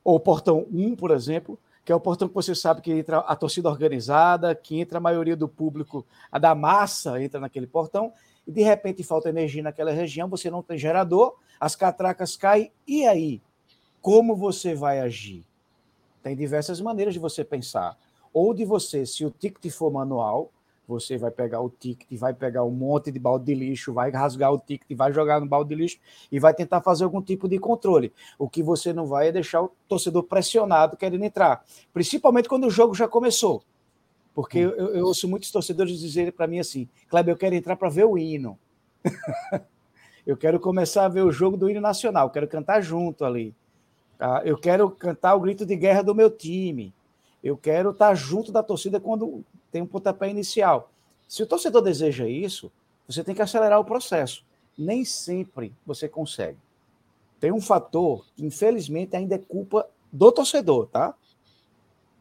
ou 0.03 0.19
portão 0.19 0.65
1, 0.71 0.95
por 0.95 1.11
exemplo, 1.11 1.57
que 1.85 1.91
é 1.91 1.95
o 1.95 1.99
portão 1.99 2.27
que 2.27 2.33
você 2.33 2.53
sabe 2.53 2.81
que 2.81 2.91
entra 2.91 3.19
a 3.19 3.35
torcida 3.35 3.69
organizada, 3.69 4.53
que 4.53 4.79
entra 4.79 4.97
a 4.97 5.01
maioria 5.01 5.35
do 5.35 5.47
público, 5.47 6.05
a 6.31 6.37
da 6.37 6.53
massa 6.53 7.21
entra 7.21 7.39
naquele 7.39 7.67
portão, 7.67 8.11
e 8.45 8.51
de 8.51 8.61
repente 8.61 9.03
falta 9.03 9.29
energia 9.29 9.63
naquela 9.63 9.91
região, 9.91 10.27
você 10.27 10.49
não 10.49 10.63
tem 10.63 10.77
gerador, 10.77 11.35
as 11.59 11.75
catracas 11.75 12.35
caem, 12.35 12.71
e 12.87 13.05
aí? 13.05 13.41
Como 14.01 14.35
você 14.35 14.73
vai 14.73 14.99
agir? 14.99 15.45
Tem 16.23 16.35
diversas 16.35 16.81
maneiras 16.81 17.13
de 17.13 17.19
você 17.19 17.43
pensar. 17.43 17.97
Ou 18.33 18.53
de 18.53 18.65
você, 18.65 19.05
se 19.05 19.25
o 19.25 19.31
ticket 19.31 19.71
for 19.71 19.91
manual, 19.91 20.51
você 20.87 21.17
vai 21.17 21.31
pegar 21.31 21.61
o 21.61 21.69
ticket, 21.69 22.19
vai 22.19 22.33
pegar 22.33 22.63
um 22.63 22.71
monte 22.71 23.11
de 23.11 23.19
balde 23.19 23.45
de 23.45 23.53
lixo, 23.53 23.93
vai 23.93 24.11
rasgar 24.11 24.51
o 24.51 24.59
ticket, 24.59 24.97
vai 24.97 25.13
jogar 25.13 25.39
no 25.39 25.45
balde 25.47 25.69
de 25.69 25.75
lixo 25.75 25.99
e 26.31 26.39
vai 26.39 26.53
tentar 26.53 26.81
fazer 26.81 27.03
algum 27.03 27.21
tipo 27.21 27.47
de 27.47 27.59
controle. 27.59 28.11
O 28.37 28.49
que 28.49 28.61
você 28.61 28.91
não 28.91 29.05
vai 29.05 29.29
é 29.29 29.31
deixar 29.31 29.61
o 29.61 29.71
torcedor 29.87 30.23
pressionado 30.23 30.97
querendo 30.97 31.23
entrar, 31.23 31.63
principalmente 31.93 32.49
quando 32.49 32.67
o 32.67 32.69
jogo 32.69 32.93
já 32.93 33.07
começou. 33.07 33.63
Porque 34.33 34.59
eu, 34.59 34.71
eu 34.71 35.05
ouço 35.05 35.27
muitos 35.27 35.51
torcedores 35.51 35.99
dizerem 35.99 36.31
para 36.31 36.47
mim 36.47 36.59
assim: 36.59 36.87
Kleber, 37.09 37.33
eu 37.33 37.37
quero 37.37 37.55
entrar 37.55 37.75
para 37.75 37.89
ver 37.89 38.05
o 38.05 38.17
hino. 38.17 38.57
eu 40.25 40.37
quero 40.37 40.59
começar 40.59 41.05
a 41.05 41.09
ver 41.09 41.23
o 41.23 41.31
jogo 41.31 41.57
do 41.57 41.69
hino 41.69 41.81
nacional, 41.81 42.29
quero 42.29 42.47
cantar 42.47 42.81
junto 42.81 43.25
ali. 43.25 43.53
Tá? 44.17 44.41
Eu 44.45 44.57
quero 44.57 44.89
cantar 44.89 45.35
o 45.35 45.39
grito 45.39 45.65
de 45.65 45.75
guerra 45.75 46.03
do 46.03 46.15
meu 46.15 46.29
time. 46.29 46.93
Eu 47.43 47.57
quero 47.57 47.89
estar 47.89 48.13
junto 48.13 48.51
da 48.51 48.61
torcida 48.61 48.99
quando 48.99 49.43
tem 49.71 49.81
um 49.81 49.87
pontapé 49.87 50.29
inicial. 50.29 50.91
Se 51.27 51.41
o 51.41 51.47
torcedor 51.47 51.81
deseja 51.81 52.27
isso, 52.27 52.71
você 53.07 53.23
tem 53.23 53.33
que 53.33 53.41
acelerar 53.41 53.79
o 53.79 53.85
processo. 53.85 54.45
Nem 54.77 55.03
sempre 55.03 55.73
você 55.85 56.07
consegue. 56.07 56.57
Tem 57.39 57.51
um 57.51 57.59
fator 57.59 58.25
que, 58.35 58.45
infelizmente, 58.45 59.15
ainda 59.15 59.35
é 59.35 59.39
culpa 59.39 59.89
do 60.11 60.31
torcedor, 60.31 60.87
tá? 60.87 61.15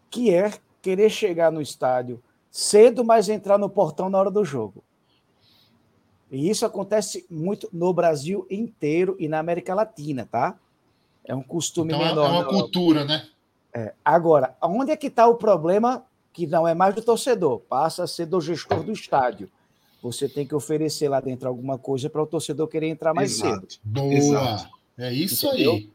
Que 0.08 0.32
é 0.32 0.52
querer 0.83 1.11
chegar 1.11 1.51
no 1.51 1.61
estádio 1.61 2.22
cedo, 2.51 3.05
mas 3.05 3.28
entrar 3.28 3.59
no 3.59 3.70
portão 3.70 4.11
na 4.11 4.18
hora 4.18 4.31
do 4.31 4.45
jogo. 4.45 4.83
E 6.31 6.49
isso 6.49 6.64
acontece 6.64 7.26
muito 7.31 7.68
no 7.72 7.93
Brasil 7.93 8.47
inteiro 8.51 9.16
e 9.18 9.28
na 9.28 9.39
América 9.39 9.74
Latina, 9.74 10.28
tá? 10.31 10.57
É 11.24 11.35
um 11.35 11.43
costume 11.43 11.93
então, 11.93 12.05
menor. 12.05 12.26
É 12.26 12.33
uma 12.33 12.45
cultura, 12.45 13.05
né? 13.05 13.26
É. 13.74 13.93
Agora, 14.05 14.57
onde 14.62 14.93
é 14.93 14.97
que 14.97 15.09
está 15.09 15.26
o 15.26 15.37
problema 15.37 16.05
que 16.33 16.47
não 16.47 16.66
é 16.66 16.74
mais 16.74 16.95
do 16.95 17.03
torcedor, 17.03 17.61
passa 17.61 18.05
a 18.05 18.07
ser 18.07 18.26
do 18.26 18.41
gestor 18.41 18.83
do 18.83 18.93
estádio. 18.93 19.51
Você 20.03 20.28
tem 20.28 20.47
que 20.47 20.55
oferecer 20.55 21.09
lá 21.09 21.20
dentro 21.20 21.49
alguma 21.49 21.76
coisa 21.76 22.09
para 22.09 22.22
o 22.22 22.26
torcedor 22.26 22.68
querer 22.68 22.89
entrar 22.89 23.12
mais 23.12 23.33
Exato. 23.33 23.72
cedo. 23.72 23.81
Boa! 23.85 24.14
Exato. 24.14 24.70
É 24.97 25.12
isso 25.12 25.47
Entendeu? 25.49 25.72
aí. 25.72 25.91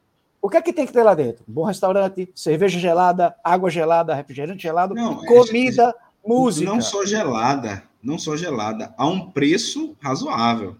O 0.45 0.49
que 0.49 0.57
é 0.57 0.61
que 0.61 0.71
tem 0.71 0.85
que 0.85 0.93
ter 0.93 1.01
lá 1.01 1.15
dentro? 1.15 1.43
bom 1.47 1.63
restaurante, 1.63 2.29
cerveja 2.35 2.77
gelada, 2.77 3.35
água 3.43 3.67
gelada, 3.67 4.13
refrigerante 4.13 4.61
gelado, 4.61 4.93
não, 4.93 5.23
é 5.23 5.25
comida, 5.25 5.89
é, 5.89 6.29
música. 6.29 6.69
Não 6.69 6.79
só 6.79 7.03
gelada, 7.03 7.81
não 8.01 8.19
só 8.19 8.37
gelada, 8.37 8.93
a 8.95 9.07
um 9.07 9.31
preço 9.31 9.97
razoável. 9.99 10.77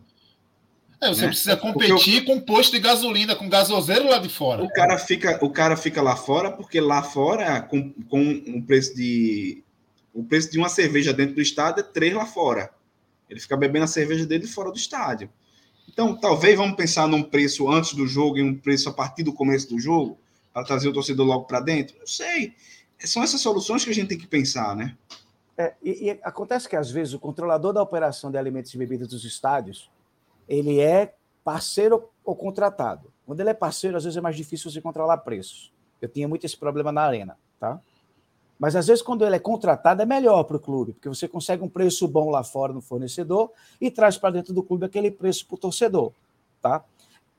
É, 1.02 1.08
você 1.08 1.22
né? 1.24 1.28
precisa 1.30 1.58
competir 1.58 2.18
eu... 2.18 2.26
com 2.26 2.40
posto 2.42 2.74
de 2.74 2.80
gasolina, 2.80 3.36
com 3.36 3.50
gasoseiro 3.50 4.08
lá 4.08 4.20
de 4.20 4.30
fora. 4.30 4.64
O 4.64 4.70
cara 4.70 5.00
fica, 5.00 5.44
o 5.44 5.50
cara 5.50 5.76
fica 5.76 6.00
lá 6.00 6.16
fora, 6.16 6.52
porque 6.52 6.80
lá 6.80 7.02
fora, 7.02 7.60
com, 7.64 7.92
com 8.08 8.22
um 8.22 8.62
preço 8.62 8.96
de. 8.96 9.64
O 10.14 10.24
preço 10.24 10.52
de 10.52 10.60
uma 10.60 10.70
cerveja 10.70 11.12
dentro 11.12 11.34
do 11.34 11.42
estádio 11.42 11.80
é 11.80 11.84
três 11.84 12.14
lá 12.14 12.28
fora. 12.28 12.70
Ele 13.28 13.40
fica 13.40 13.58
bebendo 13.58 13.86
a 13.86 13.88
cerveja 13.88 14.28
dele 14.28 14.46
fora 14.46 14.70
do 14.70 14.78
estádio. 14.78 15.28
Então, 15.96 16.14
talvez 16.14 16.58
vamos 16.58 16.76
pensar 16.76 17.08
num 17.08 17.24
preço 17.24 17.72
antes 17.72 17.94
do 17.94 18.06
jogo 18.06 18.38
e 18.38 18.44
um 18.44 18.54
preço 18.54 18.90
a 18.90 18.94
partir 18.94 19.24
do 19.24 19.32
começo 19.32 19.70
do 19.70 19.80
jogo, 19.80 20.18
para 20.54 20.66
trazer 20.66 20.90
o 20.90 20.94
torcedor 20.94 21.26
logo 21.26 21.46
para 21.46 21.62
dentro? 21.62 21.98
Não 21.98 22.06
sei. 22.06 22.54
São 23.00 23.24
essas 23.24 23.40
soluções 23.40 23.86
que 23.86 23.92
a 23.92 23.94
gente 23.94 24.10
tem 24.10 24.18
que 24.18 24.28
pensar, 24.28 24.76
né? 24.76 24.98
É, 25.58 25.74
e, 25.82 26.10
e 26.10 26.20
acontece 26.22 26.68
que, 26.68 26.76
às 26.76 26.92
vezes, 26.92 27.14
o 27.14 27.20
controlador 27.20 27.72
da 27.72 27.82
operação 27.82 28.30
de 28.30 28.38
alimentos 28.38 28.74
e 28.74 28.78
bebidas 28.78 29.08
dos 29.08 29.24
estádios 29.24 29.90
ele 30.50 30.82
é 30.82 31.16
parceiro 31.46 32.10
ou 32.26 32.36
contratado. 32.36 33.10
Quando 33.26 33.40
ele 33.40 33.52
é 33.52 33.54
parceiro, 33.54 33.96
às 33.96 34.04
vezes 34.04 34.18
é 34.18 34.22
mais 34.22 34.36
difícil 34.36 34.70
você 34.70 34.82
controlar 34.82 35.18
preços. 35.20 35.72
Eu 36.02 36.10
tinha 36.10 36.28
muito 36.28 36.46
esse 36.46 36.58
problema 36.58 36.92
na 36.92 37.04
arena, 37.04 37.38
tá? 37.58 37.80
Mas 38.58 38.76
às 38.76 38.88
vezes 38.88 39.02
quando 39.02 39.26
ele 39.26 39.36
é 39.36 39.40
contratado 39.40 40.02
é 40.02 40.06
melhor 40.06 40.44
para 40.44 40.58
o 40.58 40.60
clube, 40.60 40.94
porque 40.94 41.10
você 41.10 41.28
consegue 41.28 41.64
um 41.64 41.70
preço 41.70 42.08
bom 42.08 42.30
lá 42.30 42.44
fora 42.44 42.72
no 42.72 42.82
fornecedor 42.82 43.52
e 43.80 43.92
traz 43.92 44.18
para 44.18 44.32
dentro 44.32 44.54
do 44.54 44.64
clube 44.64 44.86
aquele 44.86 45.12
preço 45.12 45.46
para 45.46 45.56
o 45.56 45.58
torcedor, 45.58 46.12
tá? 46.62 46.84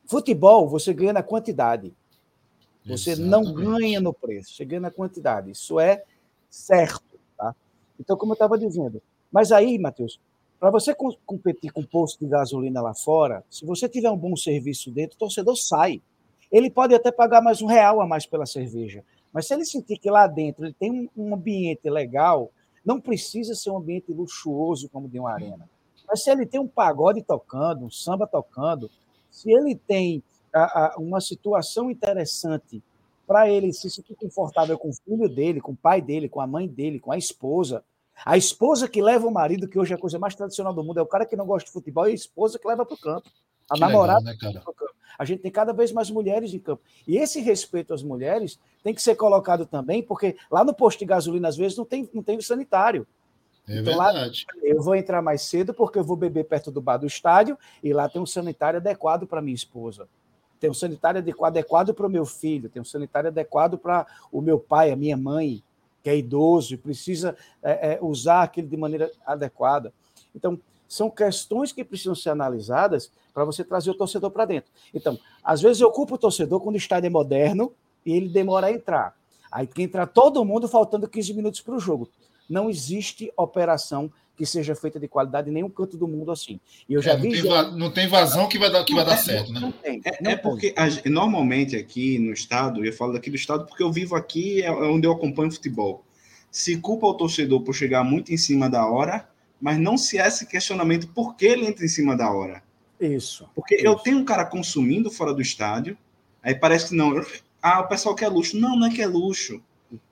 Futebol 0.04 0.68
você 0.68 0.92
ganha 0.92 1.12
na 1.12 1.22
quantidade. 1.22 1.92
Você 2.84 3.12
Exatamente. 3.12 3.30
não 3.30 3.54
ganha 3.54 4.00
no 4.00 4.12
preço, 4.12 4.54
você 4.54 4.64
ganha 4.64 4.80
na 4.80 4.90
quantidade. 4.90 5.50
Isso 5.50 5.80
é 5.80 6.04
certo, 6.48 7.18
tá? 7.36 7.54
Então, 7.98 8.16
como 8.16 8.32
eu 8.32 8.34
estava 8.34 8.56
dizendo, 8.56 9.02
mas 9.32 9.50
aí, 9.50 9.78
Matheus, 9.78 10.20
para 10.58 10.70
você 10.70 10.94
competir 10.94 11.72
com 11.72 11.82
posto 11.82 12.20
de 12.20 12.30
gasolina 12.30 12.80
lá 12.80 12.94
fora, 12.94 13.44
se 13.50 13.66
você 13.66 13.88
tiver 13.88 14.10
um 14.10 14.16
bom 14.16 14.36
serviço 14.36 14.90
dentro, 14.90 15.16
o 15.16 15.18
torcedor 15.18 15.56
sai. 15.56 16.00
Ele 16.50 16.70
pode 16.70 16.94
até 16.94 17.10
pagar 17.10 17.42
mais 17.42 17.60
um 17.60 17.66
real 17.66 18.00
a 18.00 18.06
mais 18.06 18.24
pela 18.24 18.46
cerveja. 18.46 19.04
Mas 19.36 19.48
se 19.48 19.52
ele 19.52 19.66
sentir 19.66 19.98
que 19.98 20.10
lá 20.10 20.26
dentro 20.26 20.64
ele 20.64 20.72
tem 20.72 21.10
um 21.14 21.34
ambiente 21.34 21.90
legal, 21.90 22.50
não 22.82 22.98
precisa 22.98 23.54
ser 23.54 23.70
um 23.70 23.76
ambiente 23.76 24.10
luxuoso 24.10 24.88
como 24.88 25.10
de 25.10 25.20
uma 25.20 25.30
arena. 25.30 25.68
Mas 26.08 26.22
se 26.22 26.30
ele 26.30 26.46
tem 26.46 26.58
um 26.58 26.66
pagode 26.66 27.22
tocando, 27.22 27.84
um 27.84 27.90
samba 27.90 28.26
tocando, 28.26 28.90
se 29.30 29.52
ele 29.52 29.76
tem 29.76 30.22
a, 30.54 30.86
a, 30.86 30.96
uma 30.96 31.20
situação 31.20 31.90
interessante 31.90 32.82
para 33.26 33.46
ele 33.50 33.74
se 33.74 33.90
sentir 33.90 34.14
confortável 34.14 34.78
com 34.78 34.88
o 34.88 34.94
filho 34.94 35.28
dele, 35.28 35.60
com 35.60 35.72
o 35.72 35.76
pai 35.76 36.00
dele, 36.00 36.30
com 36.30 36.40
a 36.40 36.46
mãe 36.46 36.66
dele, 36.66 36.98
com 36.98 37.12
a 37.12 37.18
esposa, 37.18 37.84
a 38.24 38.38
esposa 38.38 38.88
que 38.88 39.02
leva 39.02 39.26
o 39.26 39.30
marido, 39.30 39.68
que 39.68 39.78
hoje 39.78 39.92
é 39.92 39.96
a 39.96 40.00
coisa 40.00 40.18
mais 40.18 40.34
tradicional 40.34 40.72
do 40.72 40.82
mundo, 40.82 40.98
é 40.98 41.02
o 41.02 41.06
cara 41.06 41.26
que 41.26 41.36
não 41.36 41.44
gosta 41.44 41.66
de 41.66 41.72
futebol, 41.74 42.08
e 42.08 42.12
a 42.12 42.14
esposa 42.14 42.58
que 42.58 42.66
leva 42.66 42.86
para 42.86 42.94
o 42.94 42.98
campo. 42.98 43.28
A 43.68 43.74
que 43.74 43.80
namorada 43.80 44.30
legal, 44.30 44.54
né, 44.54 44.62
campo. 44.64 44.95
A 45.18 45.24
gente 45.24 45.40
tem 45.40 45.50
cada 45.50 45.72
vez 45.72 45.92
mais 45.92 46.10
mulheres 46.10 46.52
em 46.52 46.58
campo. 46.58 46.82
E 47.06 47.16
esse 47.16 47.40
respeito 47.40 47.94
às 47.94 48.02
mulheres 48.02 48.58
tem 48.82 48.94
que 48.94 49.02
ser 49.02 49.14
colocado 49.14 49.66
também, 49.66 50.02
porque 50.02 50.36
lá 50.50 50.64
no 50.64 50.74
posto 50.74 51.00
de 51.00 51.04
gasolina, 51.04 51.48
às 51.48 51.56
vezes, 51.56 51.76
não 51.76 51.84
tem, 51.84 52.08
não 52.12 52.22
tem 52.22 52.40
sanitário. 52.40 53.06
É 53.68 53.72
então, 53.78 53.84
verdade. 53.84 54.46
Lá, 54.54 54.60
eu 54.62 54.80
vou 54.80 54.94
entrar 54.94 55.20
mais 55.20 55.42
cedo 55.42 55.74
porque 55.74 55.98
eu 55.98 56.04
vou 56.04 56.16
beber 56.16 56.44
perto 56.44 56.70
do 56.70 56.80
bar 56.80 56.98
do 56.98 57.06
estádio 57.06 57.58
e 57.82 57.92
lá 57.92 58.08
tem 58.08 58.22
um 58.22 58.26
sanitário 58.26 58.78
adequado 58.78 59.26
para 59.26 59.42
minha 59.42 59.54
esposa. 59.54 60.08
Tem 60.60 60.70
um 60.70 60.74
sanitário 60.74 61.18
adequado 61.18 61.92
para 61.92 62.06
o 62.06 62.10
meu 62.10 62.24
filho, 62.24 62.68
tem 62.68 62.80
um 62.80 62.84
sanitário 62.84 63.28
adequado 63.28 63.76
para 63.76 64.06
o 64.32 64.40
meu 64.40 64.58
pai, 64.58 64.90
a 64.90 64.96
minha 64.96 65.16
mãe 65.16 65.62
que 66.02 66.10
é 66.10 66.16
idoso 66.16 66.72
e 66.72 66.76
precisa 66.76 67.36
é, 67.60 67.94
é, 67.94 67.98
usar 68.00 68.44
aquilo 68.44 68.68
de 68.68 68.76
maneira 68.76 69.10
adequada. 69.26 69.92
Então, 70.32 70.56
são 70.88 71.10
questões 71.10 71.72
que 71.72 71.84
precisam 71.84 72.14
ser 72.14 72.30
analisadas 72.30 73.10
para 73.34 73.44
você 73.44 73.64
trazer 73.64 73.90
o 73.90 73.94
torcedor 73.94 74.30
para 74.30 74.44
dentro. 74.44 74.70
Então, 74.94 75.18
às 75.42 75.60
vezes 75.60 75.80
eu 75.80 75.90
culpo 75.90 76.14
o 76.14 76.18
torcedor 76.18 76.60
quando 76.60 76.76
o 76.76 76.78
estádio 76.78 77.08
é 77.08 77.10
moderno 77.10 77.72
e 78.04 78.12
ele 78.12 78.28
demora 78.28 78.68
a 78.68 78.72
entrar. 78.72 79.14
Aí 79.50 79.66
tem 79.66 79.74
que 79.74 79.82
entrar 79.82 80.06
todo 80.06 80.44
mundo 80.44 80.68
faltando 80.68 81.08
15 81.08 81.34
minutos 81.34 81.60
para 81.60 81.74
o 81.74 81.80
jogo. 81.80 82.08
Não 82.48 82.70
existe 82.70 83.32
operação 83.36 84.10
que 84.36 84.44
seja 84.44 84.74
feita 84.74 85.00
de 85.00 85.08
qualidade 85.08 85.48
em 85.48 85.52
nenhum 85.52 85.70
canto 85.70 85.96
do 85.96 86.06
mundo 86.06 86.30
assim. 86.30 86.60
E 86.88 86.92
eu 86.92 87.02
já 87.02 87.12
é, 87.12 87.16
vi. 87.16 87.28
Não 87.28 87.34
tem, 87.34 87.42
já... 87.42 87.70
não 87.70 87.90
tem 87.90 88.06
vazão 88.06 88.48
que 88.48 88.58
vai 88.58 88.70
dar, 88.70 88.84
que 88.84 88.94
vai 88.94 89.04
dar 89.04 89.16
certo, 89.16 89.52
né? 89.52 89.60
Não 89.60 89.72
tem. 89.72 90.00
É, 90.04 90.22
não 90.22 90.30
é 90.30 90.36
porque 90.36 90.74
a, 90.76 90.86
normalmente 91.08 91.74
aqui 91.74 92.18
no 92.18 92.32
estado, 92.32 92.84
eu 92.84 92.92
falo 92.92 93.14
daqui 93.14 93.30
do 93.30 93.36
estado 93.36 93.66
porque 93.66 93.82
eu 93.82 93.90
vivo 93.90 94.14
aqui, 94.14 94.62
é, 94.62 94.66
é 94.66 94.70
onde 94.70 95.06
eu 95.06 95.12
acompanho 95.12 95.50
futebol. 95.50 96.04
se 96.50 96.76
culpa 96.76 97.06
o 97.06 97.14
torcedor 97.14 97.62
por 97.62 97.74
chegar 97.74 98.04
muito 98.04 98.32
em 98.32 98.36
cima 98.36 98.68
da 98.68 98.86
hora, 98.86 99.26
mas 99.60 99.78
não 99.78 99.96
se 99.96 100.18
é 100.18 100.26
esse 100.26 100.46
questionamento 100.46 101.08
por 101.08 101.34
que 101.36 101.46
ele 101.46 101.66
entra 101.66 101.84
em 101.84 101.88
cima 101.88 102.16
da 102.16 102.30
hora. 102.30 102.62
Isso. 103.00 103.48
Porque 103.54 103.76
isso. 103.76 103.86
eu 103.86 103.94
tenho 103.96 104.18
um 104.18 104.24
cara 104.24 104.44
consumindo 104.44 105.10
fora 105.10 105.32
do 105.32 105.42
estádio, 105.42 105.96
aí 106.42 106.54
parece 106.54 106.90
que 106.90 106.94
não. 106.94 107.20
Ah, 107.62 107.80
o 107.80 107.88
pessoal 107.88 108.14
quer 108.14 108.28
luxo. 108.28 108.56
Não, 108.56 108.76
não 108.76 108.86
é 108.86 108.90
que 108.90 109.02
é 109.02 109.06
luxo. 109.06 109.62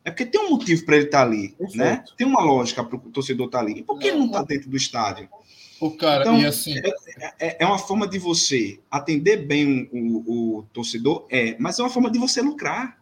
É 0.05 0.11
porque 0.11 0.27
tem 0.27 0.41
um 0.41 0.51
motivo 0.51 0.85
para 0.85 0.97
ele 0.97 1.07
estar 1.07 1.19
tá 1.19 1.25
ali, 1.25 1.49
Perfeito. 1.51 1.77
né? 1.77 2.05
Tem 2.17 2.27
uma 2.27 2.43
lógica 2.43 2.85
para 2.85 2.97
o 2.97 3.01
torcedor 3.11 3.47
estar 3.47 3.59
tá 3.59 3.65
ali. 3.65 3.81
E 3.81 3.83
por 3.83 3.99
que 3.99 4.09
ele 4.09 4.19
não 4.19 4.27
está 4.27 4.43
dentro 4.43 4.71
do 4.71 4.77
estádio? 4.77 5.29
O 5.81 5.91
cara, 5.91 6.23
então, 6.23 6.39
e 6.39 6.47
assim. 6.47 6.79
É, 6.79 7.35
é, 7.39 7.57
é, 7.61 7.67
uma 7.67 7.79
forma 7.79 8.07
de 8.07 8.19
você 8.19 8.81
atender 8.91 9.45
bem 9.45 9.89
o, 9.93 10.59
o, 10.59 10.63
torcedor, 10.73 11.27
é, 11.31 11.57
mas 11.59 11.79
é 11.79 11.83
uma 11.83 11.91
forma 11.91 12.11
de 12.11 12.19
você 12.19 12.41
lucrar. 12.41 12.99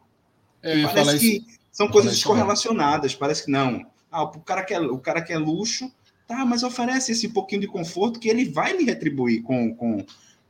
É, 0.62 0.82
parece 0.84 1.18
que 1.18 1.36
isso. 1.36 1.59
são 1.70 1.88
coisas 1.88 2.12
descorrelacionadas. 2.12 3.14
Parece 3.14 3.45
que 3.45 3.51
não. 3.51 3.84
Ah, 4.11 4.22
o 4.22 4.40
cara 4.40 4.64
quer, 4.64 4.80
o 4.80 4.99
cara 4.99 5.20
quer 5.20 5.38
luxo, 5.38 5.93
tá, 6.32 6.46
mas 6.46 6.62
oferece 6.62 7.12
esse 7.12 7.28
pouquinho 7.28 7.60
de 7.60 7.66
conforto 7.66 8.18
que 8.18 8.28
ele 8.28 8.46
vai 8.46 8.74
lhe 8.74 8.84
retribuir 8.84 9.42
com, 9.42 9.74
com, 9.74 9.98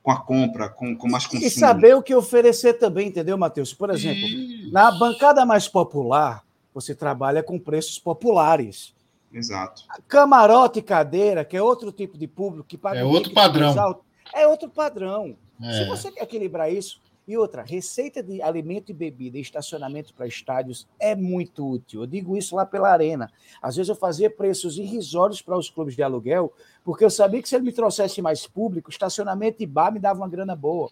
com 0.00 0.10
a 0.10 0.20
compra, 0.20 0.68
com, 0.68 0.96
com 0.96 1.08
mais 1.08 1.26
consumo. 1.26 1.44
E 1.44 1.50
saber 1.50 1.96
o 1.96 2.02
que 2.02 2.14
oferecer 2.14 2.74
também, 2.74 3.08
entendeu, 3.08 3.36
Matheus? 3.36 3.74
Por 3.74 3.90
exemplo, 3.90 4.22
Isso. 4.22 4.72
na 4.72 4.92
bancada 4.92 5.44
mais 5.44 5.66
popular, 5.66 6.44
você 6.72 6.94
trabalha 6.94 7.42
com 7.42 7.58
preços 7.58 7.98
populares. 7.98 8.94
Exato. 9.32 9.82
Camarote 10.06 10.78
e 10.78 10.82
cadeira, 10.82 11.44
que 11.44 11.56
é 11.56 11.62
outro 11.62 11.90
tipo 11.90 12.16
de 12.16 12.28
público 12.28 12.68
que 12.68 12.78
paga. 12.78 13.00
É 13.00 13.04
outro 13.04 13.32
padrão. 13.32 13.78
Alto, 13.78 14.04
é 14.32 14.46
outro 14.46 14.68
padrão. 14.68 15.36
É. 15.60 15.72
Se 15.72 15.84
você 15.86 16.12
quer 16.12 16.22
equilibrar 16.22 16.72
isso. 16.72 17.00
E 17.26 17.36
outra, 17.36 17.62
receita 17.62 18.20
de 18.20 18.42
alimento 18.42 18.90
e 18.90 18.94
bebida 18.94 19.38
e 19.38 19.40
estacionamento 19.40 20.12
para 20.12 20.26
estádios 20.26 20.88
é 20.98 21.14
muito 21.14 21.68
útil. 21.68 22.00
Eu 22.00 22.06
digo 22.06 22.36
isso 22.36 22.56
lá 22.56 22.66
pela 22.66 22.90
arena. 22.90 23.30
Às 23.60 23.76
vezes 23.76 23.88
eu 23.88 23.94
fazia 23.94 24.28
preços 24.28 24.76
irrisórios 24.76 25.40
para 25.40 25.56
os 25.56 25.70
clubes 25.70 25.94
de 25.94 26.02
aluguel, 26.02 26.52
porque 26.84 27.04
eu 27.04 27.10
sabia 27.10 27.40
que 27.40 27.48
se 27.48 27.54
ele 27.54 27.64
me 27.64 27.72
trouxesse 27.72 28.20
mais 28.20 28.46
público, 28.46 28.90
estacionamento 28.90 29.62
e 29.62 29.66
bar 29.66 29.92
me 29.92 30.00
dava 30.00 30.18
uma 30.18 30.28
grana 30.28 30.56
boa 30.56 30.90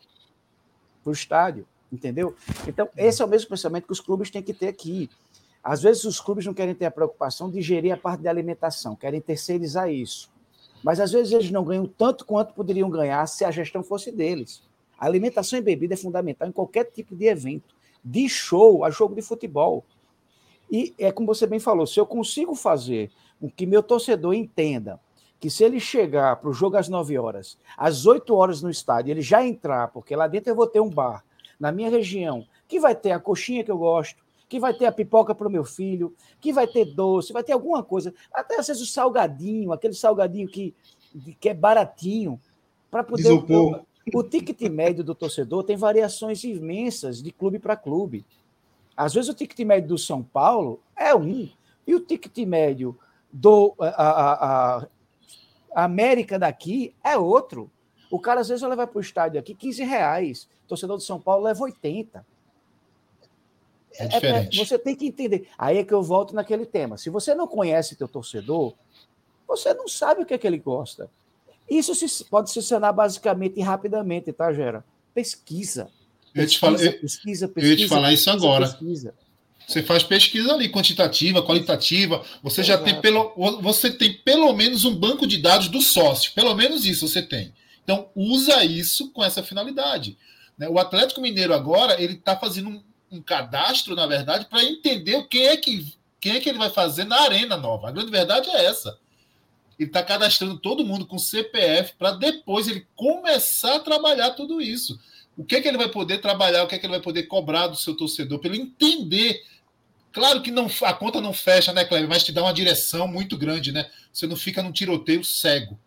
para 1.02 1.10
o 1.10 1.12
estádio. 1.12 1.66
Entendeu? 1.92 2.36
Então, 2.68 2.88
esse 2.96 3.20
é 3.20 3.24
o 3.24 3.28
mesmo 3.28 3.48
pensamento 3.48 3.86
que 3.86 3.92
os 3.92 4.00
clubes 4.00 4.30
têm 4.30 4.42
que 4.42 4.54
ter 4.54 4.68
aqui. 4.68 5.10
Às 5.62 5.82
vezes 5.82 6.04
os 6.04 6.20
clubes 6.20 6.46
não 6.46 6.54
querem 6.54 6.74
ter 6.74 6.86
a 6.86 6.90
preocupação 6.90 7.50
de 7.50 7.60
gerir 7.60 7.92
a 7.92 7.96
parte 7.96 8.20
de 8.20 8.28
alimentação, 8.28 8.94
querem 8.94 9.20
terceirizar 9.20 9.90
isso. 9.90 10.30
Mas 10.82 11.00
às 11.00 11.10
vezes 11.10 11.32
eles 11.32 11.50
não 11.50 11.64
ganham 11.64 11.86
tanto 11.86 12.24
quanto 12.24 12.54
poderiam 12.54 12.88
ganhar 12.88 13.26
se 13.26 13.44
a 13.44 13.50
gestão 13.50 13.82
fosse 13.82 14.12
deles. 14.12 14.62
A 15.00 15.06
alimentação 15.06 15.58
e 15.58 15.62
bebida 15.62 15.94
é 15.94 15.96
fundamental 15.96 16.46
em 16.46 16.52
qualquer 16.52 16.84
tipo 16.84 17.16
de 17.16 17.24
evento, 17.24 17.74
de 18.04 18.28
show 18.28 18.84
a 18.84 18.90
jogo 18.90 19.14
de 19.14 19.22
futebol. 19.22 19.82
E 20.70 20.94
é 20.98 21.10
como 21.10 21.26
você 21.26 21.46
bem 21.46 21.58
falou, 21.58 21.86
se 21.86 21.98
eu 21.98 22.04
consigo 22.04 22.54
fazer 22.54 23.10
com 23.40 23.50
que 23.50 23.64
meu 23.64 23.82
torcedor 23.82 24.34
entenda 24.34 25.00
que 25.40 25.48
se 25.48 25.64
ele 25.64 25.80
chegar 25.80 26.36
para 26.36 26.50
o 26.50 26.52
jogo 26.52 26.76
às 26.76 26.86
9 26.86 27.16
horas, 27.18 27.56
às 27.74 28.04
8 28.04 28.34
horas 28.34 28.60
no 28.60 28.68
estádio, 28.68 29.10
ele 29.10 29.22
já 29.22 29.44
entrar, 29.44 29.88
porque 29.88 30.14
lá 30.14 30.28
dentro 30.28 30.50
eu 30.50 30.54
vou 30.54 30.66
ter 30.66 30.80
um 30.80 30.90
bar 30.90 31.24
na 31.58 31.72
minha 31.72 31.88
região, 31.88 32.46
que 32.68 32.78
vai 32.78 32.94
ter 32.94 33.12
a 33.12 33.18
coxinha 33.18 33.64
que 33.64 33.70
eu 33.70 33.78
gosto, 33.78 34.22
que 34.50 34.60
vai 34.60 34.74
ter 34.74 34.84
a 34.84 34.92
pipoca 34.92 35.34
para 35.34 35.48
o 35.48 35.50
meu 35.50 35.64
filho, 35.64 36.14
que 36.40 36.52
vai 36.52 36.66
ter 36.66 36.84
doce, 36.84 37.32
vai 37.32 37.42
ter 37.42 37.52
alguma 37.52 37.82
coisa, 37.82 38.12
até 38.34 38.60
às 38.60 38.66
vezes 38.66 38.82
o 38.82 38.86
salgadinho, 38.86 39.72
aquele 39.72 39.94
salgadinho 39.94 40.46
que, 40.46 40.74
que 41.40 41.48
é 41.48 41.54
baratinho, 41.54 42.38
para 42.90 43.02
poder. 43.02 43.22
Isopor. 43.22 43.82
O 44.12 44.22
ticket 44.22 44.60
médio 44.70 45.04
do 45.04 45.14
torcedor 45.14 45.64
tem 45.64 45.76
variações 45.76 46.42
imensas 46.44 47.22
de 47.22 47.30
clube 47.30 47.58
para 47.58 47.76
clube. 47.76 48.24
Às 48.96 49.14
vezes 49.14 49.30
o 49.30 49.34
ticket 49.34 49.58
médio 49.66 49.90
do 49.90 49.98
São 49.98 50.22
Paulo 50.22 50.80
é 50.96 51.14
um, 51.14 51.48
e 51.86 51.94
o 51.94 52.00
ticket 52.00 52.36
médio 52.46 52.98
do 53.32 53.74
a, 53.78 53.88
a, 54.78 54.86
a 55.74 55.84
América 55.84 56.38
daqui 56.38 56.94
é 57.02 57.16
outro. 57.16 57.70
O 58.10 58.18
cara 58.18 58.40
às 58.40 58.48
vezes 58.48 58.60
vai 58.60 58.70
levar 58.70 58.88
para 58.88 58.98
o 58.98 59.00
estádio 59.00 59.38
aqui 59.38 59.54
15 59.54 59.84
reais. 59.84 60.48
O 60.64 60.68
torcedor 60.68 60.96
do 60.96 61.02
São 61.02 61.20
Paulo 61.20 61.44
leva 61.44 61.62
80. 61.62 62.26
É, 63.98 64.04
é 64.04 64.08
diferente. 64.08 64.60
É, 64.60 64.64
você 64.64 64.78
tem 64.78 64.94
que 64.96 65.06
entender. 65.06 65.48
Aí 65.56 65.78
é 65.78 65.84
que 65.84 65.94
eu 65.94 66.02
volto 66.02 66.34
naquele 66.34 66.66
tema. 66.66 66.96
Se 66.96 67.08
você 67.10 67.34
não 67.34 67.46
conhece 67.46 67.96
teu 67.96 68.08
torcedor, 68.08 68.74
você 69.46 69.72
não 69.74 69.88
sabe 69.88 70.22
o 70.22 70.26
que 70.26 70.34
é 70.34 70.38
que 70.38 70.46
ele 70.46 70.58
gosta. 70.58 71.10
Isso 71.70 71.94
se, 71.94 72.24
pode 72.24 72.50
se 72.50 72.60
sanar 72.62 72.92
basicamente 72.92 73.54
e 73.56 73.62
rapidamente, 73.62 74.32
tá, 74.32 74.52
Gera? 74.52 74.84
Pesquisa. 75.14 75.88
Eu 76.34 76.46
te 76.46 76.58
falo, 76.58 76.76
pesquisa, 76.76 77.00
pesquisa, 77.00 77.48
pesquisa, 77.48 77.66
eu 77.66 77.70
ia 77.70 77.76
te 77.76 77.88
falar 77.88 78.12
isso 78.12 78.28
agora. 78.28 78.68
Pesquisa. 78.68 79.14
Você 79.66 79.84
faz 79.84 80.02
pesquisa 80.02 80.52
ali, 80.52 80.68
quantitativa, 80.68 81.44
qualitativa. 81.44 82.24
Você 82.42 82.60
Exato. 82.60 82.78
já 82.78 82.84
tem 82.84 83.00
pelo, 83.00 83.32
você 83.62 83.88
tem 83.88 84.14
pelo 84.14 84.52
menos 84.52 84.84
um 84.84 84.96
banco 84.96 85.28
de 85.28 85.38
dados 85.38 85.68
do 85.68 85.80
sócio. 85.80 86.32
Pelo 86.32 86.54
menos 86.54 86.84
isso 86.84 87.06
você 87.06 87.22
tem. 87.22 87.52
Então 87.84 88.08
usa 88.16 88.64
isso 88.64 89.10
com 89.12 89.22
essa 89.22 89.44
finalidade. 89.44 90.18
Né? 90.58 90.68
O 90.68 90.78
Atlético 90.78 91.20
Mineiro 91.20 91.54
agora 91.54 92.02
ele 92.02 92.14
está 92.14 92.36
fazendo 92.36 92.68
um, 92.68 92.82
um 93.12 93.22
cadastro, 93.22 93.94
na 93.94 94.08
verdade, 94.08 94.46
para 94.46 94.64
entender 94.64 95.24
quem 95.28 95.46
é 95.46 95.56
que 95.56 95.86
quem 96.20 96.32
é 96.32 96.40
que 96.40 96.48
ele 96.48 96.58
vai 96.58 96.68
fazer 96.68 97.04
na 97.04 97.20
arena 97.20 97.56
nova. 97.56 97.88
A 97.88 97.92
grande 97.92 98.10
verdade 98.10 98.50
é 98.50 98.66
essa. 98.66 98.98
Ele 99.80 99.88
está 99.88 100.02
cadastrando 100.02 100.58
todo 100.58 100.84
mundo 100.84 101.06
com 101.06 101.18
CPF 101.18 101.94
para 101.98 102.10
depois 102.10 102.68
ele 102.68 102.86
começar 102.94 103.76
a 103.76 103.80
trabalhar 103.80 104.32
tudo 104.32 104.60
isso. 104.60 105.00
O 105.34 105.42
que 105.42 105.56
é 105.56 105.60
que 105.62 105.66
ele 105.66 105.78
vai 105.78 105.88
poder 105.88 106.18
trabalhar, 106.18 106.62
o 106.62 106.68
que 106.68 106.74
é 106.74 106.78
que 106.78 106.84
ele 106.84 106.92
vai 106.92 107.00
poder 107.00 107.22
cobrar 107.22 107.66
do 107.66 107.76
seu 107.76 107.96
torcedor, 107.96 108.38
para 108.40 108.50
ele 108.50 108.60
entender. 108.60 109.42
Claro 110.12 110.42
que 110.42 110.50
não, 110.50 110.68
a 110.82 110.92
conta 110.92 111.18
não 111.18 111.32
fecha, 111.32 111.72
né, 111.72 111.82
Cleber? 111.86 112.10
Mas 112.10 112.22
te 112.22 112.30
dá 112.30 112.42
uma 112.42 112.52
direção 112.52 113.08
muito 113.08 113.38
grande, 113.38 113.72
né? 113.72 113.90
Você 114.12 114.26
não 114.26 114.36
fica 114.36 114.62
num 114.62 114.70
tiroteio 114.70 115.24
cego. 115.24 115.80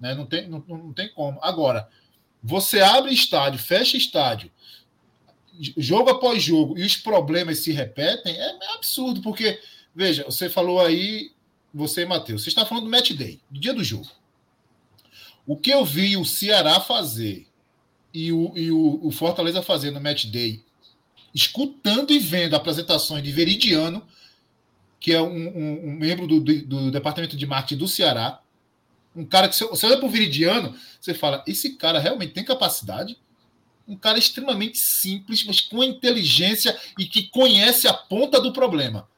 Né? 0.00 0.16
Não, 0.16 0.26
tem, 0.26 0.48
não, 0.48 0.64
não 0.66 0.92
tem 0.92 1.08
como. 1.14 1.38
Agora, 1.40 1.88
você 2.42 2.80
abre 2.80 3.14
estádio, 3.14 3.60
fecha 3.60 3.96
estádio, 3.96 4.50
jogo 5.76 6.10
após 6.10 6.42
jogo 6.42 6.76
e 6.76 6.84
os 6.84 6.96
problemas 6.96 7.58
se 7.58 7.70
repetem, 7.70 8.34
é, 8.34 8.50
é 8.50 8.74
absurdo, 8.74 9.22
porque, 9.22 9.60
veja, 9.94 10.24
você 10.24 10.48
falou 10.48 10.80
aí, 10.80 11.30
você, 11.72 12.04
Matheus, 12.04 12.42
você 12.42 12.48
está 12.48 12.64
falando 12.64 12.84
do 12.84 12.90
match 12.90 13.12
day, 13.12 13.40
do 13.50 13.60
dia 13.60 13.74
do 13.74 13.84
jogo. 13.84 14.08
O 15.46 15.56
que 15.56 15.70
eu 15.70 15.84
vi 15.84 16.16
o 16.16 16.24
Ceará 16.24 16.80
fazer 16.80 17.46
e 18.12 18.32
o, 18.32 18.52
e 18.56 18.70
o, 18.70 19.00
o 19.02 19.10
Fortaleza 19.10 19.62
fazer 19.62 19.90
no 19.90 20.00
match 20.00 20.26
day, 20.26 20.62
escutando 21.34 22.12
e 22.12 22.18
vendo 22.18 22.54
apresentações 22.54 23.22
de 23.22 23.32
Veridiano, 23.32 24.06
que 25.00 25.12
é 25.12 25.20
um, 25.20 25.28
um, 25.28 25.88
um 25.88 25.92
membro 25.92 26.26
do, 26.26 26.40
do, 26.40 26.90
departamento 26.90 27.36
de 27.36 27.46
marketing 27.46 27.78
do 27.78 27.88
Ceará, 27.88 28.40
um 29.14 29.24
cara 29.24 29.48
que 29.48 29.56
você, 29.56 29.64
você 29.66 29.86
olha 29.86 29.96
para 29.96 30.06
o 30.06 30.10
Veridiano, 30.10 30.74
você 31.00 31.14
fala, 31.14 31.42
esse 31.46 31.76
cara 31.76 31.98
realmente 31.98 32.32
tem 32.32 32.44
capacidade? 32.44 33.16
um 33.88 33.96
cara 33.96 34.18
extremamente 34.18 34.76
simples, 34.76 35.42
mas 35.44 35.62
com 35.62 35.82
inteligência 35.82 36.78
e 36.98 37.06
que 37.06 37.28
conhece 37.30 37.88
a 37.88 37.94
ponta 37.94 38.38
do 38.38 38.52
problema. 38.52 39.08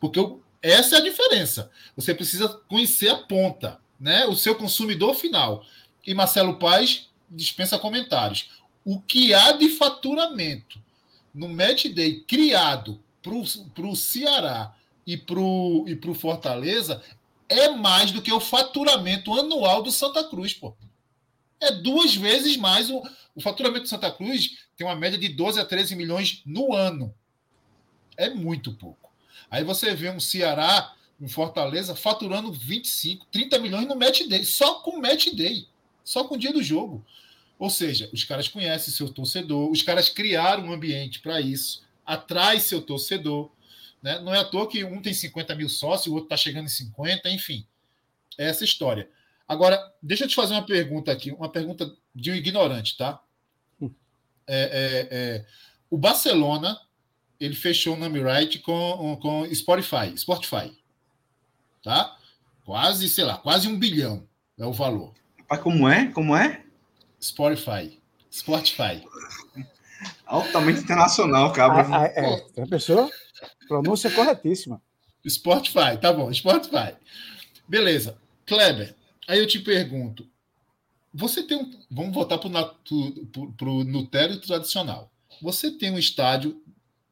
Porque 0.00 0.18
essa 0.62 0.96
é 0.96 0.98
a 0.98 1.02
diferença. 1.02 1.70
Você 1.96 2.14
precisa 2.14 2.48
conhecer 2.68 3.08
a 3.08 3.16
ponta, 3.16 3.80
né? 3.98 4.24
o 4.26 4.36
seu 4.36 4.54
consumidor 4.54 5.14
final. 5.14 5.66
E 6.06 6.14
Marcelo 6.14 6.58
Paz 6.58 7.08
dispensa 7.28 7.78
comentários. 7.78 8.50
O 8.84 9.00
que 9.00 9.34
há 9.34 9.52
de 9.52 9.68
faturamento 9.70 10.80
no 11.34 11.48
Match 11.48 11.86
Day 11.86 12.20
criado 12.20 13.00
para 13.22 13.86
o 13.86 13.96
Ceará 13.96 14.74
e 15.06 15.16
para 15.16 15.40
o 15.40 15.84
e 15.88 16.14
Fortaleza 16.14 17.02
é 17.48 17.68
mais 17.68 18.10
do 18.10 18.22
que 18.22 18.32
o 18.32 18.40
faturamento 18.40 19.38
anual 19.38 19.82
do 19.82 19.90
Santa 19.90 20.24
Cruz, 20.24 20.54
pô. 20.54 20.74
É 21.60 21.70
duas 21.70 22.14
vezes 22.14 22.56
mais 22.56 22.90
o, 22.90 23.02
o 23.34 23.40
faturamento 23.40 23.84
de 23.84 23.88
Santa 23.88 24.10
Cruz 24.10 24.58
tem 24.76 24.86
uma 24.86 24.96
média 24.96 25.18
de 25.18 25.28
12 25.28 25.60
a 25.60 25.64
13 25.64 25.94
milhões 25.94 26.42
no 26.44 26.74
ano. 26.74 27.14
É 28.16 28.30
muito 28.30 28.72
pouco. 28.72 29.01
Aí 29.52 29.62
você 29.62 29.94
vê 29.94 30.08
um 30.08 30.18
Ceará, 30.18 30.94
um 31.20 31.28
Fortaleza, 31.28 31.94
faturando 31.94 32.50
25, 32.50 33.26
30 33.30 33.58
milhões 33.58 33.86
no 33.86 33.94
match 33.94 34.26
day, 34.26 34.46
só 34.46 34.76
com 34.76 34.98
match 34.98 35.28
day, 35.34 35.68
só 36.02 36.24
com 36.24 36.36
o 36.36 36.38
dia 36.38 36.54
do 36.54 36.62
jogo. 36.62 37.04
Ou 37.58 37.68
seja, 37.68 38.08
os 38.14 38.24
caras 38.24 38.48
conhecem 38.48 38.94
seu 38.94 39.10
torcedor, 39.10 39.70
os 39.70 39.82
caras 39.82 40.08
criaram 40.08 40.64
um 40.64 40.72
ambiente 40.72 41.20
para 41.20 41.38
isso, 41.38 41.82
atrai 42.04 42.60
seu 42.60 42.80
torcedor. 42.80 43.52
Né? 44.02 44.18
Não 44.20 44.34
é 44.34 44.38
à 44.38 44.44
toa 44.44 44.66
que 44.66 44.82
um 44.84 45.02
tem 45.02 45.12
50 45.12 45.54
mil 45.54 45.68
sócios, 45.68 46.06
o 46.06 46.14
outro 46.14 46.28
está 46.28 46.36
chegando 46.38 46.64
em 46.64 46.68
50, 46.68 47.28
enfim. 47.28 47.66
É 48.38 48.48
essa 48.48 48.64
história. 48.64 49.06
Agora, 49.46 49.78
deixa 50.02 50.24
eu 50.24 50.28
te 50.28 50.34
fazer 50.34 50.54
uma 50.54 50.64
pergunta 50.64 51.12
aqui, 51.12 51.30
uma 51.30 51.50
pergunta 51.50 51.94
de 52.14 52.30
um 52.30 52.34
ignorante, 52.34 52.96
tá? 52.96 53.22
Hum. 53.78 53.90
É, 54.46 54.62
é, 54.62 55.08
é, 55.10 55.46
o 55.90 55.98
Barcelona 55.98 56.80
ele 57.44 57.56
fechou 57.56 57.94
o 57.94 57.98
name 57.98 58.22
right 58.22 58.58
com, 58.60 59.18
com 59.20 59.54
Spotify, 59.54 60.16
Spotify, 60.16 60.72
tá? 61.82 62.16
Quase, 62.64 63.08
sei 63.08 63.24
lá, 63.24 63.36
quase 63.36 63.66
um 63.66 63.76
bilhão 63.76 64.26
é 64.56 64.64
o 64.64 64.72
valor. 64.72 65.12
Mas 65.50 65.60
como 65.60 65.88
é? 65.88 66.06
Como 66.12 66.36
é? 66.36 66.64
Spotify. 67.20 68.00
Spotify. 68.32 69.04
Altamente 70.24 70.80
internacional, 70.80 71.52
cabra. 71.52 71.82
Ah, 71.82 72.02
ah, 72.02 72.06
é, 72.06 72.62
a 72.62 72.66
pessoa, 72.66 73.10
pronúncia 73.66 74.10
corretíssima. 74.10 74.80
Spotify, 75.28 75.98
tá 76.00 76.12
bom, 76.12 76.32
Spotify. 76.32 76.94
Beleza. 77.68 78.16
Kleber, 78.46 78.94
aí 79.28 79.38
eu 79.38 79.46
te 79.46 79.58
pergunto, 79.58 80.26
você 81.12 81.42
tem 81.42 81.56
um. 81.56 81.70
Vamos 81.90 82.14
voltar 82.14 82.38
para 82.38 82.48
o 82.48 83.84
Nutella 83.84 84.36
tradicional. 84.38 85.10
Você 85.42 85.70
tem 85.70 85.90
um 85.90 85.98
estádio 85.98 86.61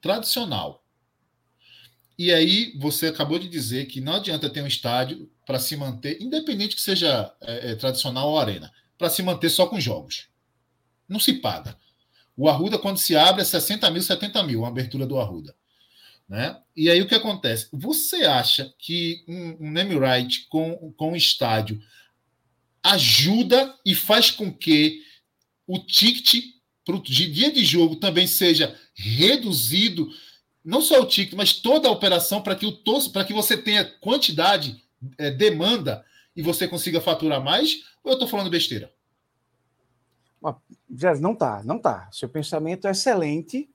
tradicional. 0.00 0.84
E 2.18 2.32
aí 2.32 2.76
você 2.78 3.06
acabou 3.06 3.38
de 3.38 3.48
dizer 3.48 3.86
que 3.86 4.00
não 4.00 4.14
adianta 4.14 4.50
ter 4.50 4.62
um 4.62 4.66
estádio 4.66 5.30
para 5.46 5.58
se 5.58 5.76
manter, 5.76 6.20
independente 6.20 6.76
que 6.76 6.82
seja 6.82 7.34
é, 7.40 7.70
é, 7.70 7.74
tradicional 7.74 8.28
ou 8.28 8.38
arena, 8.38 8.70
para 8.98 9.08
se 9.08 9.22
manter 9.22 9.48
só 9.48 9.66
com 9.66 9.80
jogos. 9.80 10.28
Não 11.08 11.18
se 11.18 11.32
paga. 11.34 11.76
O 12.36 12.48
Arruda, 12.48 12.78
quando 12.78 12.98
se 12.98 13.16
abre, 13.16 13.42
é 13.42 13.44
60 13.44 13.90
mil, 13.90 14.02
70 14.02 14.42
mil, 14.42 14.64
a 14.64 14.68
abertura 14.68 15.06
do 15.06 15.18
Arruda. 15.18 15.56
Né? 16.28 16.56
E 16.76 16.88
aí 16.88 17.02
o 17.02 17.08
que 17.08 17.14
acontece? 17.14 17.68
Você 17.72 18.24
acha 18.24 18.72
que 18.78 19.24
um, 19.26 19.66
um 19.66 19.70
name 19.70 19.98
right 19.98 20.46
com, 20.48 20.92
com 20.92 21.12
um 21.12 21.16
estádio 21.16 21.80
ajuda 22.82 23.74
e 23.84 23.94
faz 23.94 24.30
com 24.30 24.52
que 24.52 25.02
o 25.66 25.78
ticket 25.78 26.44
de 26.98 27.30
dia 27.30 27.52
de 27.52 27.64
jogo 27.64 27.96
também 27.96 28.26
seja 28.26 28.76
reduzido, 28.94 30.08
não 30.64 30.80
só 30.80 31.00
o 31.00 31.06
ticket, 31.06 31.34
mas 31.34 31.54
toda 31.54 31.88
a 31.88 31.92
operação 31.92 32.42
para 32.42 32.56
que 32.56 32.66
o 32.66 32.72
para 33.12 33.24
que 33.24 33.32
você 33.32 33.56
tenha 33.56 33.84
quantidade, 33.84 34.82
é, 35.16 35.30
demanda 35.30 36.04
e 36.34 36.42
você 36.42 36.68
consiga 36.68 37.00
faturar 37.00 37.42
mais? 37.42 37.84
Ou 38.02 38.12
eu 38.12 38.14
estou 38.14 38.28
falando 38.28 38.50
besteira? 38.50 38.92
Não 41.20 41.34
tá, 41.34 41.62
não 41.64 41.78
tá. 41.78 42.08
Seu 42.10 42.28
pensamento 42.28 42.86
é 42.86 42.90
excelente. 42.90 43.68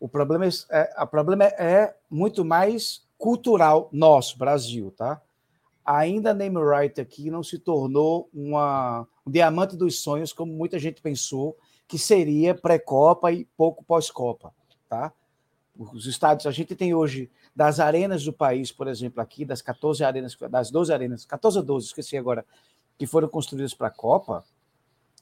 O 0.00 0.08
problema 0.08 0.46
é, 0.46 0.48
é, 0.70 1.02
o 1.02 1.06
problema 1.06 1.44
é 1.44 1.94
muito 2.10 2.44
mais 2.44 3.02
cultural 3.16 3.88
nosso, 3.92 4.36
Brasil, 4.36 4.92
tá? 4.96 5.22
Ainda 5.84 6.34
name 6.34 6.58
right 6.58 7.00
aqui 7.00 7.30
não 7.30 7.42
se 7.42 7.58
tornou 7.58 8.28
uma, 8.32 9.06
um 9.26 9.30
diamante 9.30 9.76
dos 9.76 10.00
sonhos, 10.00 10.32
como 10.32 10.52
muita 10.52 10.78
gente 10.78 11.00
pensou 11.00 11.56
que 11.86 11.98
seria 11.98 12.54
pré-copa 12.54 13.30
e 13.32 13.44
pouco 13.56 13.84
pós-copa, 13.84 14.52
tá? 14.88 15.12
Os 15.76 16.06
estádios, 16.06 16.46
a 16.46 16.50
gente 16.50 16.74
tem 16.74 16.94
hoje 16.94 17.30
das 17.54 17.80
arenas 17.80 18.24
do 18.24 18.32
país, 18.32 18.70
por 18.70 18.88
exemplo, 18.88 19.20
aqui 19.20 19.44
das 19.44 19.62
14 19.62 20.04
arenas, 20.04 20.36
das 20.50 20.70
12 20.70 20.92
arenas, 20.92 21.24
14 21.24 21.58
ou 21.58 21.64
12, 21.64 21.86
esqueci 21.86 22.16
agora, 22.16 22.44
que 22.98 23.06
foram 23.06 23.28
construídas 23.28 23.74
para 23.74 23.88
a 23.88 23.90
Copa, 23.90 24.44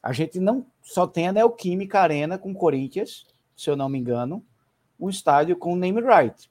a 0.02 0.12
gente 0.12 0.40
não 0.40 0.66
só 0.82 1.06
tem 1.06 1.28
a 1.28 1.32
Neoquímica 1.32 2.00
Arena 2.00 2.38
com 2.38 2.54
Corinthians, 2.54 3.26
se 3.56 3.68
eu 3.68 3.76
não 3.76 3.88
me 3.88 3.98
engano, 3.98 4.44
um 4.98 5.08
estádio 5.08 5.56
com 5.56 5.76
name 5.76 6.00
right, 6.00 6.50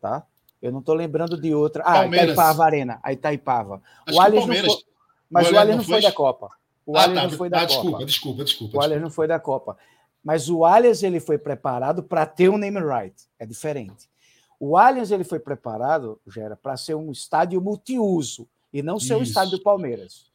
tá? 0.00 0.26
Eu 0.60 0.72
não 0.72 0.80
estou 0.80 0.94
lembrando 0.94 1.40
de 1.40 1.54
outra. 1.54 1.82
Ah, 1.82 1.94
Palmeiras. 1.94 2.32
Itaipava 2.32 2.64
Arena, 2.64 3.00
a 3.02 3.12
Itaipava. 3.12 3.82
Acho 4.06 4.16
o 4.16 4.20
Allianz 4.20 4.46
não 4.46 4.54
foi, 4.54 4.84
mas 5.30 5.50
o, 5.50 5.58
Allianz 5.58 5.76
não 5.78 5.84
foi 5.84 6.02
da 6.02 6.12
Copa. 6.12 6.50
O 6.86 6.96
ah, 6.96 7.02
Allianz 7.02 7.22
tá. 7.22 7.30
não 7.30 7.36
foi 7.36 7.50
da 7.50 7.62
ah, 7.62 7.66
Copa. 7.66 7.74
Desculpa, 7.74 8.04
desculpa, 8.04 8.44
desculpa. 8.44 8.78
O 8.78 8.80
Allianz 8.80 9.02
não 9.02 9.10
foi 9.10 9.26
da 9.26 9.40
Copa. 9.40 9.76
Mas 10.22 10.48
o 10.48 10.64
Allianz 10.64 11.02
ele 11.02 11.18
foi 11.18 11.36
preparado 11.36 12.02
para 12.02 12.24
ter 12.24 12.48
um 12.48 12.56
name 12.56 12.80
right. 12.80 13.14
É 13.38 13.44
diferente. 13.44 14.08
O 14.58 14.76
Allianz 14.76 15.10
ele 15.10 15.24
foi 15.24 15.40
preparado, 15.40 16.20
Gera, 16.26 16.56
para 16.56 16.76
ser 16.76 16.94
um 16.94 17.10
estádio 17.10 17.60
multiuso 17.60 18.48
e 18.72 18.82
não 18.82 18.98
ser 18.98 19.14
o 19.14 19.18
um 19.18 19.22
estádio 19.22 19.58
do 19.58 19.62
Palmeiras. 19.62 20.26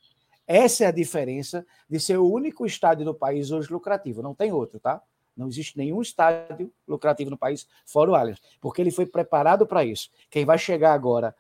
Essa 0.46 0.84
é 0.84 0.88
a 0.88 0.92
diferença 0.92 1.66
de 1.90 2.00
ser 2.00 2.18
o 2.18 2.30
único 2.30 2.66
estádio 2.66 3.06
do 3.06 3.14
país 3.14 3.52
hoje 3.52 3.72
lucrativo. 3.72 4.22
Não 4.22 4.36
tem 4.36 4.52
outro, 4.52 4.80
tá? 4.80 5.02
Não 5.36 5.48
existe 5.48 5.78
nenhum 5.78 6.02
estádio 6.02 6.72
lucrativo 6.88 7.30
no 7.30 7.38
país 7.38 7.68
fora 7.86 8.12
o 8.12 8.16
Allianz, 8.16 8.40
porque 8.60 8.82
ele 8.82 8.92
foi 8.92 9.06
preparado 9.06 9.66
para 9.66 9.86
isso. 9.86 10.10
Quem 10.30 10.46
vai 10.46 10.58
chegar 10.58 10.94
agora, 10.94 11.34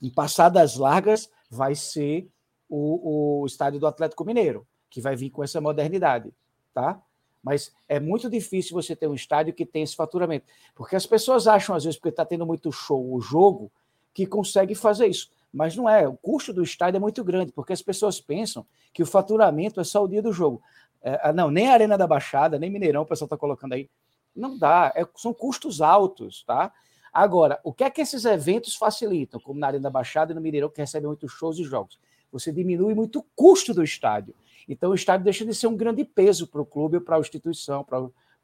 em 0.00 0.10
passadas 0.10 0.76
largas, 0.76 1.30
vai 1.50 1.74
ser 1.74 2.28
o, 2.74 3.42
o 3.42 3.46
estádio 3.46 3.80
do 3.80 3.86
Atlético 3.86 4.24
Mineiro, 4.24 4.66
que 4.88 5.00
vai 5.00 5.16
vir 5.16 5.30
com 5.30 5.42
essa 5.42 5.60
modernidade, 5.60 6.32
tá? 6.72 7.00
Mas 7.42 7.72
é 7.88 7.98
muito 7.98 8.30
difícil 8.30 8.74
você 8.74 8.94
ter 8.94 9.08
um 9.08 9.14
estádio 9.14 9.52
que 9.52 9.66
tem 9.66 9.82
esse 9.82 9.96
faturamento, 9.96 10.46
porque 10.74 10.96
as 10.96 11.06
pessoas 11.06 11.46
acham 11.46 11.74
às 11.74 11.84
vezes 11.84 11.98
porque 11.98 12.10
está 12.10 12.24
tendo 12.24 12.46
muito 12.46 12.70
show 12.70 13.12
o 13.12 13.20
jogo 13.20 13.70
que 14.14 14.26
consegue 14.26 14.74
fazer 14.74 15.06
isso 15.06 15.30
mas 15.52 15.76
não 15.76 15.88
é. 15.88 16.08
O 16.08 16.16
custo 16.16 16.52
do 16.52 16.62
estádio 16.62 16.96
é 16.96 17.00
muito 17.00 17.22
grande, 17.22 17.52
porque 17.52 17.72
as 17.72 17.82
pessoas 17.82 18.20
pensam 18.20 18.64
que 18.92 19.02
o 19.02 19.06
faturamento 19.06 19.80
é 19.80 19.84
só 19.84 20.02
o 20.02 20.08
dia 20.08 20.22
do 20.22 20.32
jogo. 20.32 20.62
É, 21.02 21.20
ah, 21.22 21.32
não, 21.32 21.50
nem 21.50 21.68
a 21.68 21.74
Arena 21.74 21.98
da 21.98 22.06
Baixada, 22.06 22.58
nem 22.58 22.70
Mineirão, 22.70 23.02
o 23.02 23.06
pessoal 23.06 23.26
está 23.26 23.36
colocando 23.36 23.74
aí. 23.74 23.90
Não 24.34 24.56
dá, 24.56 24.90
é, 24.96 25.06
são 25.14 25.34
custos 25.34 25.82
altos, 25.82 26.42
tá? 26.44 26.72
Agora, 27.12 27.60
o 27.62 27.74
que 27.74 27.84
é 27.84 27.90
que 27.90 28.00
esses 28.00 28.24
eventos 28.24 28.74
facilitam, 28.74 29.38
como 29.38 29.60
na 29.60 29.66
Arena 29.66 29.82
da 29.82 29.90
Baixada 29.90 30.32
e 30.32 30.34
no 30.34 30.40
Mineirão, 30.40 30.70
que 30.70 30.80
recebem 30.80 31.08
muitos 31.08 31.30
shows 31.32 31.58
e 31.58 31.64
jogos? 31.64 32.00
Você 32.32 32.50
diminui 32.50 32.94
muito 32.94 33.20
o 33.20 33.26
custo 33.36 33.72
do 33.72 33.84
estádio. 33.84 34.34
Então, 34.68 34.90
o 34.90 34.94
estádio 34.94 35.24
deixa 35.24 35.44
de 35.44 35.54
ser 35.54 35.66
um 35.66 35.76
grande 35.76 36.04
peso 36.04 36.46
para 36.46 36.60
o 36.60 36.66
clube, 36.66 36.98
para 36.98 37.16
a 37.16 37.20
instituição, 37.20 37.86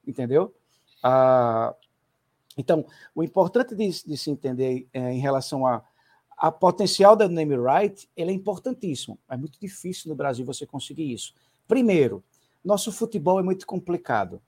entendeu? 0.07 0.55
Ah, 1.03 1.74
então, 2.57 2.84
o 3.14 3.22
importante 3.22 3.74
de, 3.74 3.89
de 4.05 4.16
se 4.16 4.30
entender 4.30 4.86
é, 4.93 5.12
em 5.12 5.20
relação 5.20 5.66
a 5.66 5.82
a 6.39 6.53
potencial 6.53 7.16
da 7.16 7.28
name 7.28 7.57
right 7.57 8.09
ele 8.16 8.30
é 8.30 8.34
importantíssimo. 8.34 9.18
É 9.28 9.36
muito 9.36 9.59
difícil 9.61 10.09
no 10.09 10.14
Brasil 10.14 10.47
você 10.47 10.64
conseguir 10.64 11.12
isso. 11.12 11.34
Primeiro, 11.66 12.22
nosso 12.64 12.93
futebol 12.93 13.41
é 13.41 13.43
muito 13.43 13.66
complicado, 13.66 14.41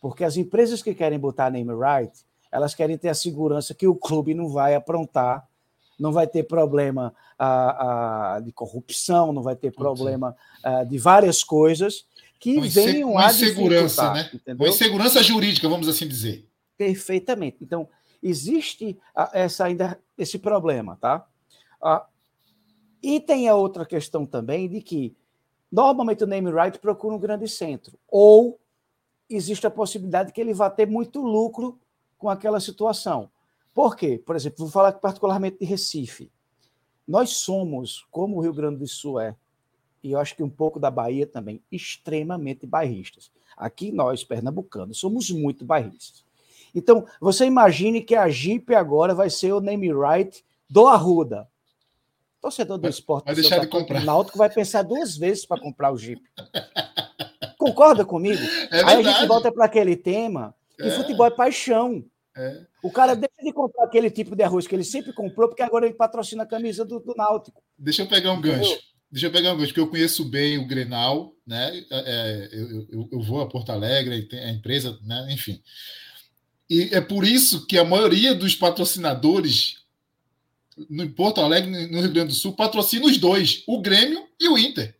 porque 0.00 0.22
as 0.22 0.36
empresas 0.36 0.80
que 0.80 0.94
querem 0.94 1.18
botar 1.18 1.50
name 1.50 1.72
right, 1.74 2.16
elas 2.52 2.72
querem 2.74 2.96
ter 2.96 3.08
a 3.08 3.14
segurança 3.14 3.74
que 3.74 3.86
o 3.86 3.96
clube 3.96 4.32
não 4.32 4.48
vai 4.48 4.76
aprontar, 4.76 5.47
não 5.98 6.12
vai 6.12 6.26
ter 6.26 6.44
problema 6.44 7.14
ah, 7.38 8.36
ah, 8.36 8.40
de 8.40 8.52
corrupção, 8.52 9.32
não 9.32 9.42
vai 9.42 9.56
ter 9.56 9.72
problema 9.72 10.36
ah, 10.62 10.84
de 10.84 10.98
várias 10.98 11.42
coisas 11.42 12.06
que 12.38 12.56
uma 12.56 12.68
venham 12.68 13.12
uma 13.12 13.26
a 13.26 13.30
insegurança, 13.30 14.12
né? 14.12 14.30
Entendeu? 14.32 14.66
Uma 14.66 14.72
insegurança 14.72 15.22
jurídica, 15.22 15.68
vamos 15.68 15.88
assim 15.88 16.06
dizer. 16.06 16.46
Perfeitamente. 16.76 17.58
Então, 17.60 17.88
existe 18.22 18.96
essa 19.32 19.64
ainda 19.64 19.98
esse 20.16 20.38
problema, 20.38 20.96
tá? 21.00 21.26
Ah, 21.82 22.06
e 23.02 23.20
tem 23.20 23.48
a 23.48 23.54
outra 23.54 23.84
questão 23.84 24.24
também 24.24 24.68
de 24.68 24.80
que 24.80 25.16
normalmente 25.70 26.24
o 26.24 26.26
name 26.26 26.50
right 26.50 26.78
procura 26.78 27.14
um 27.14 27.18
grande 27.18 27.48
centro 27.48 27.98
ou 28.08 28.58
existe 29.28 29.66
a 29.66 29.70
possibilidade 29.70 30.32
que 30.32 30.40
ele 30.40 30.54
vá 30.54 30.70
ter 30.70 30.86
muito 30.86 31.20
lucro 31.20 31.78
com 32.16 32.28
aquela 32.28 32.58
situação. 32.58 33.30
Por 33.78 33.94
quê? 33.94 34.20
Por 34.26 34.34
exemplo, 34.34 34.64
vou 34.64 34.68
falar 34.68 34.90
particularmente 34.94 35.60
de 35.60 35.64
Recife. 35.64 36.32
Nós 37.06 37.30
somos, 37.36 38.04
como 38.10 38.36
o 38.36 38.40
Rio 38.40 38.52
Grande 38.52 38.78
do 38.80 38.88
Sul 38.88 39.20
é, 39.20 39.36
e 40.02 40.10
eu 40.10 40.18
acho 40.18 40.34
que 40.34 40.42
um 40.42 40.50
pouco 40.50 40.80
da 40.80 40.90
Bahia 40.90 41.24
também, 41.24 41.62
extremamente 41.70 42.66
bairristas. 42.66 43.30
Aqui 43.56 43.92
nós, 43.92 44.24
pernambucanos, 44.24 44.98
somos 44.98 45.30
muito 45.30 45.64
bairristas. 45.64 46.24
Então, 46.74 47.06
você 47.20 47.44
imagine 47.44 48.02
que 48.02 48.16
a 48.16 48.28
Jeep 48.28 48.74
agora 48.74 49.14
vai 49.14 49.30
ser 49.30 49.52
o 49.52 49.60
name 49.60 49.92
right 49.92 50.44
do 50.68 50.88
Arruda. 50.88 51.48
Torcedor 52.40 52.78
do 52.78 52.88
esporte 52.88 53.26
vai 53.26 53.36
deixar 53.36 53.60
de 53.60 53.68
comprar. 53.68 54.04
Náutico 54.04 54.38
vai 54.38 54.50
pensar 54.50 54.82
duas 54.82 55.16
vezes 55.16 55.46
para 55.46 55.60
comprar 55.60 55.92
o 55.92 55.96
Jeep. 55.96 56.20
Concorda 57.56 58.04
comigo? 58.04 58.42
É 58.72 58.82
Aí 58.82 59.06
a 59.06 59.12
gente 59.12 59.28
volta 59.28 59.52
para 59.52 59.66
aquele 59.66 59.94
tema 59.94 60.52
que 60.76 60.82
é. 60.82 60.90
futebol 60.90 61.26
é 61.26 61.30
paixão. 61.30 62.04
É. 62.38 62.60
O 62.84 62.90
cara 62.92 63.16
deixa 63.16 63.42
de 63.42 63.52
comprar 63.52 63.84
aquele 63.84 64.08
tipo 64.10 64.36
de 64.36 64.44
arroz 64.44 64.64
que 64.66 64.74
ele 64.74 64.84
sempre 64.84 65.12
comprou, 65.12 65.48
porque 65.48 65.62
agora 65.62 65.86
ele 65.86 65.94
patrocina 65.94 66.44
a 66.44 66.46
camisa 66.46 66.84
do, 66.84 67.00
do 67.00 67.12
Náutico. 67.16 67.60
Deixa 67.76 68.02
eu 68.02 68.06
pegar 68.06 68.32
um 68.32 68.40
gancho. 68.40 68.78
Deixa 69.10 69.26
eu 69.26 69.32
pegar 69.32 69.52
um 69.52 69.56
gancho, 69.56 69.68
porque 69.68 69.80
eu 69.80 69.90
conheço 69.90 70.24
bem 70.24 70.56
o 70.56 70.66
Grenal, 70.66 71.34
né? 71.44 71.84
É, 71.90 71.98
é 71.98 72.48
eu, 72.52 72.86
eu, 72.92 73.08
eu, 73.12 73.20
vou 73.20 73.40
a 73.40 73.48
Porto 73.48 73.70
Alegre, 73.70 74.28
a 74.32 74.50
empresa, 74.50 74.96
né? 75.02 75.26
enfim. 75.30 75.60
E 76.70 76.90
é 76.92 77.00
por 77.00 77.24
isso 77.24 77.66
que 77.66 77.76
a 77.76 77.84
maioria 77.84 78.34
dos 78.34 78.54
patrocinadores 78.54 79.78
no 80.88 81.08
Porto 81.10 81.40
Alegre, 81.40 81.70
no 81.88 82.00
Rio 82.00 82.12
Grande 82.12 82.28
do 82.28 82.34
Sul, 82.34 82.52
patrocina 82.52 83.06
os 83.06 83.18
dois, 83.18 83.64
o 83.66 83.80
Grêmio 83.80 84.28
e 84.38 84.48
o 84.48 84.56
Inter. 84.56 84.94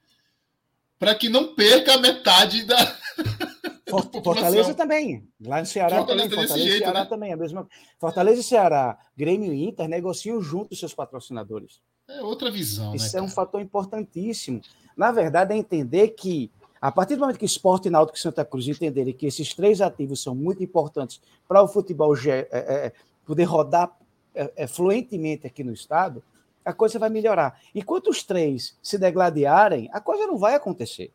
Para 0.99 1.15
que 1.15 1.29
não 1.29 1.55
perca 1.55 1.95
a 1.95 1.99
metade 1.99 2.65
da. 2.65 2.99
Fortaleza 3.89 4.75
também. 4.75 5.27
Lá 5.45 5.61
no 5.61 5.67
Ceará 5.67 5.99
Fortaleza 5.99 6.29
também. 6.29 6.47
Fortaleza 6.47 6.69
e 6.69 6.79
Ceará 6.79 7.01
né? 7.01 7.07
também. 7.07 7.33
A 7.33 7.37
mesma... 7.37 7.69
Fortaleza 7.99 8.41
e 8.41 8.45
Ceará, 8.45 8.99
Grêmio 9.17 9.53
e 9.53 9.67
Inter 9.67 9.89
negociam 9.89 10.41
junto 10.41 10.73
os 10.73 10.79
seus 10.79 10.95
patrocinadores. 10.95 11.81
É 12.09 12.23
outra 12.23 12.51
visão. 12.51 12.95
Isso 12.95 13.15
né, 13.15 13.21
é 13.21 13.23
um 13.23 13.29
fator 13.29 13.61
importantíssimo. 13.61 14.61
Na 14.97 15.13
verdade, 15.13 15.55
é 15.55 15.57
entender 15.57 16.09
que 16.09 16.51
a 16.81 16.93
partir 16.93 17.17
do 17.17 17.21
momento 17.21 17.39
que 17.39 17.45
Esporte 17.45 17.89
e 17.89 17.91
Náutico 17.91 18.17
e 18.17 18.21
Santa 18.21 18.45
Cruz 18.45 18.67
entenderem 18.69 19.13
que 19.13 19.27
esses 19.27 19.53
três 19.53 19.81
ativos 19.81 20.23
são 20.23 20.35
muito 20.35 20.63
importantes 20.63 21.21
para 21.47 21.63
o 21.63 21.69
futebol 21.69 22.15
é, 22.17 22.47
é, 22.53 22.93
poder 23.27 23.45
rodar 23.45 23.97
é, 24.35 24.67
fluentemente 24.67 25.47
aqui 25.47 25.65
no 25.65 25.73
estado, 25.73 26.23
a 26.65 26.73
coisa 26.73 26.99
vai 26.99 27.09
melhorar. 27.09 27.61
Enquanto 27.75 28.09
os 28.09 28.23
três 28.23 28.77
se 28.83 28.99
degladiarem, 28.99 29.89
a 29.93 30.01
coisa 30.01 30.27
não 30.27 30.39
vai 30.39 30.55
acontecer. 30.55 31.11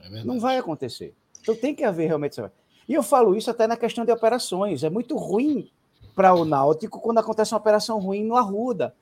É 0.00 0.24
não 0.24 0.38
vai 0.38 0.58
acontecer. 0.58 1.14
Então 1.40 1.54
tem 1.54 1.74
que 1.74 1.84
haver 1.84 2.06
realmente. 2.06 2.40
E 2.88 2.94
eu 2.94 3.02
falo 3.02 3.34
isso 3.34 3.50
até 3.50 3.66
na 3.66 3.76
questão 3.76 4.04
de 4.04 4.12
operações. 4.12 4.82
É 4.82 4.90
muito 4.90 5.16
ruim 5.16 5.70
para 6.14 6.34
o 6.34 6.44
Náutico 6.44 7.00
quando 7.00 7.18
acontece 7.18 7.52
uma 7.54 7.60
operação 7.60 7.98
ruim 7.98 8.24
no 8.24 8.36
Arruda. 8.36 8.94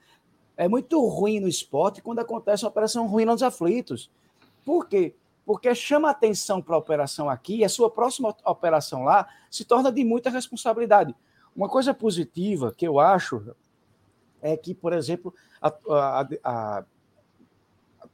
É 0.57 0.68
muito 0.68 1.01
ruim 1.07 1.41
no 1.41 1.49
esporte 1.49 2.03
quando 2.03 2.18
acontece 2.18 2.64
uma 2.64 2.70
operação 2.70 3.07
ruim 3.07 3.24
nos 3.24 3.43
aflitos. 3.43 4.11
Por 4.64 4.86
quê? 4.89 5.14
Porque 5.47 5.74
chama 5.74 6.11
atenção 6.11 6.61
para 6.61 6.74
a 6.74 6.78
operação 6.78 7.30
aqui 7.30 7.59
e 7.59 7.64
a 7.64 7.68
sua 7.68 7.91
próxima 7.91 8.36
operação 8.45 9.05
lá 9.05 9.26
se 9.51 9.64
torna 9.64 9.91
de 9.91 10.05
muita 10.05 10.28
responsabilidade. 10.28 11.14
Uma 11.57 11.68
coisa 11.68 11.95
positiva 11.95 12.74
que 12.76 12.86
eu 12.86 13.01
acho 13.01 13.55
é 14.43 14.57
que, 14.57 14.74
por 14.74 14.93
exemplo, 14.93 15.34
a, 15.61 15.72
a, 15.89 16.28
a 16.45 16.84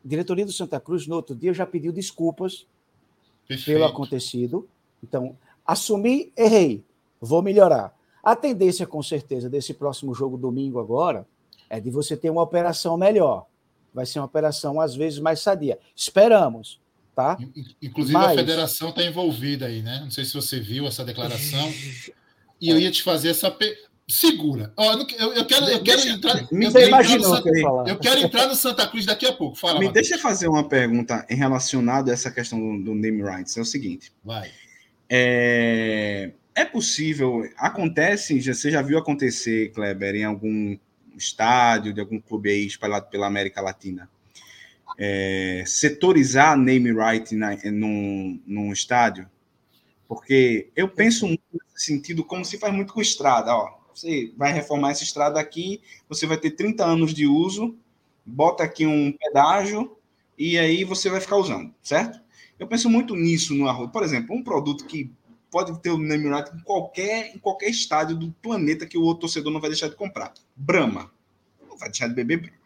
diretoria 0.05 0.47
do 0.47 0.53
Santa 0.53 0.79
Cruz, 0.79 1.07
no 1.07 1.17
outro 1.17 1.35
dia, 1.35 1.53
já 1.53 1.67
pediu 1.67 1.93
desculpas 1.93 2.67
Perfeito. 3.47 3.77
pelo 3.77 3.85
acontecido. 3.85 4.69
Então, 5.03 5.37
assumi, 5.67 6.33
errei, 6.37 6.85
vou 7.21 7.43
melhorar. 7.43 7.95
A 8.23 8.35
tendência, 8.35 8.87
com 8.87 9.03
certeza, 9.03 9.51
desse 9.51 9.75
próximo 9.75 10.15
jogo 10.15 10.39
domingo 10.39 10.81
agora 10.81 11.27
é 11.69 11.79
de 11.79 11.91
você 11.91 12.17
ter 12.17 12.31
uma 12.31 12.43
operação 12.43 12.97
melhor. 12.97 13.47
Vai 13.93 14.07
ser 14.07 14.19
uma 14.19 14.27
operação, 14.27 14.81
às 14.81 14.95
vezes, 14.95 15.19
mais 15.19 15.41
sadia. 15.41 15.79
Esperamos. 15.95 16.81
Tá? 17.15 17.39
Inclusive, 17.81 18.19
Mas... 18.19 18.33
a 18.33 18.35
federação 18.35 18.89
está 18.89 19.05
envolvida 19.05 19.67
aí, 19.67 19.83
né? 19.83 20.01
Não 20.03 20.11
sei 20.11 20.25
se 20.25 20.35
você 20.35 20.59
viu 20.59 20.85
essa 20.87 21.05
declaração. 21.05 21.73
E 22.61 22.69
eu 22.69 22.79
ia 22.79 22.91
te 22.91 23.05
fazer 23.05 23.29
essa. 23.29 23.51
Pe... 23.53 23.73
Segura. 24.07 24.71
Oh, 24.77 24.83
eu, 24.83 25.33
eu, 25.33 25.47
quero, 25.47 25.67
eu 25.67 25.83
quero 25.83 26.01
entrar. 26.03 26.53
Me 26.53 26.67
eu, 26.67 26.73
quero 26.73 26.87
entrar 26.87 27.17
no 27.17 27.25
Santa, 27.25 27.51
eu 27.89 27.99
quero 27.99 28.21
entrar 28.21 28.47
no 28.47 28.55
Santa 28.55 28.87
Cruz 28.87 29.07
daqui 29.07 29.27
a 29.27 29.33
pouco. 29.33 29.57
Fala, 29.57 29.79
Me 29.79 29.87
Matheus. 29.87 30.09
deixa 30.09 30.23
fazer 30.23 30.47
uma 30.47 30.69
pergunta 30.69 31.25
em 31.31 31.35
relacionado 31.35 32.11
a 32.11 32.13
essa 32.13 32.31
questão 32.31 32.61
do, 32.61 32.85
do 32.85 32.95
name 32.95 33.23
rights. 33.23 33.57
É 33.57 33.63
o 33.63 33.65
seguinte. 33.65 34.13
Vai. 34.23 34.51
É, 35.09 36.33
é 36.55 36.65
possível. 36.67 37.49
Acontece, 37.57 38.39
você 38.43 38.71
já 38.71 38.83
viu 38.83 38.99
acontecer, 38.99 39.73
Kleber, 39.73 40.17
em 40.17 40.25
algum 40.25 40.77
estádio 41.17 41.95
de 41.95 42.01
algum 42.01 42.21
clube 42.21 42.51
aí 42.51 42.67
espalhado 42.67 43.07
pela 43.09 43.27
América 43.27 43.63
Latina? 43.63 44.11
É, 44.99 45.65
setorizar 45.67 46.59
name 46.59 46.93
right 46.93 47.35
na, 47.35 47.57
num, 47.73 48.39
num 48.47 48.71
estádio? 48.71 49.31
Porque 50.07 50.69
eu 50.77 50.91
penso 50.91 51.27
muito 51.27 51.41
nesse 51.55 51.87
sentido 51.87 52.23
como 52.23 52.45
se 52.45 52.59
faz 52.59 52.75
muito 52.75 52.93
com 52.93 53.01
estrada, 53.01 53.57
ó 53.57 53.84
você 53.95 54.33
vai 54.37 54.53
reformar 54.53 54.91
essa 54.91 55.03
estrada 55.03 55.39
aqui, 55.41 55.81
você 56.09 56.27
vai 56.27 56.37
ter 56.37 56.53
30 56.53 56.85
anos 56.85 57.15
de 57.15 57.27
uso, 57.27 57.77
bota 58.25 58.63
aqui 58.63 58.87
um 58.87 59.13
pedágio 59.13 59.97
e 60.39 60.59
aí 60.59 60.85
você 60.85 61.09
vai 61.09 61.21
ficar 61.21 61.37
usando, 61.37 61.73
certo? 61.83 62.21
Eu 62.59 62.67
penso 62.67 62.89
muito 62.89 63.15
nisso 63.17 63.55
no 63.55 63.69
arroz. 63.69 63.91
Por 63.91 64.03
exemplo, 64.03 64.35
um 64.35 64.43
produto 64.43 64.87
que 64.87 65.11
pode 65.51 65.81
ter 65.81 65.91
o 65.91 65.99
name 65.99 66.29
right 66.29 66.51
em 66.53 66.61
qualquer, 66.61 67.35
em 67.35 67.39
qualquer 67.39 67.69
estádio 67.69 68.17
do 68.17 68.33
planeta 68.43 68.87
que 68.87 68.99
o 68.99 69.03
outro 69.03 69.23
torcedor 69.23 69.53
não 69.53 69.61
vai 69.61 69.71
deixar 69.71 69.89
de 69.89 69.97
comprar. 69.97 70.33
Brahma. 70.57 71.13
Não 71.69 71.77
vai 71.77 71.89
deixar 71.89 72.09
de 72.09 72.15
beber 72.15 72.39
Brahma. 72.39 72.59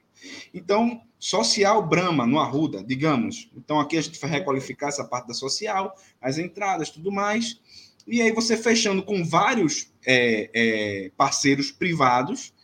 Então, 0.53 1.03
social 1.19 1.87
Brahma 1.87 2.27
no 2.27 2.39
Arruda, 2.39 2.83
digamos. 2.83 3.51
Então, 3.57 3.79
aqui 3.79 3.97
a 3.97 4.01
gente 4.01 4.19
vai 4.19 4.31
requalificar 4.31 4.89
essa 4.89 5.05
parte 5.05 5.29
da 5.29 5.35
social, 5.35 5.95
as 6.21 6.39
entradas, 6.39 6.91
tudo 6.91 7.13
mais. 7.13 7.61
E 8.09 8.23
aí 8.23 8.33
você 8.33 8.57
fechando 8.57 9.03
com 9.03 9.23
vários 9.23 9.93
é, 10.07 10.51
é, 10.55 11.11
parceiros 11.17 11.71
privados, 11.71 12.55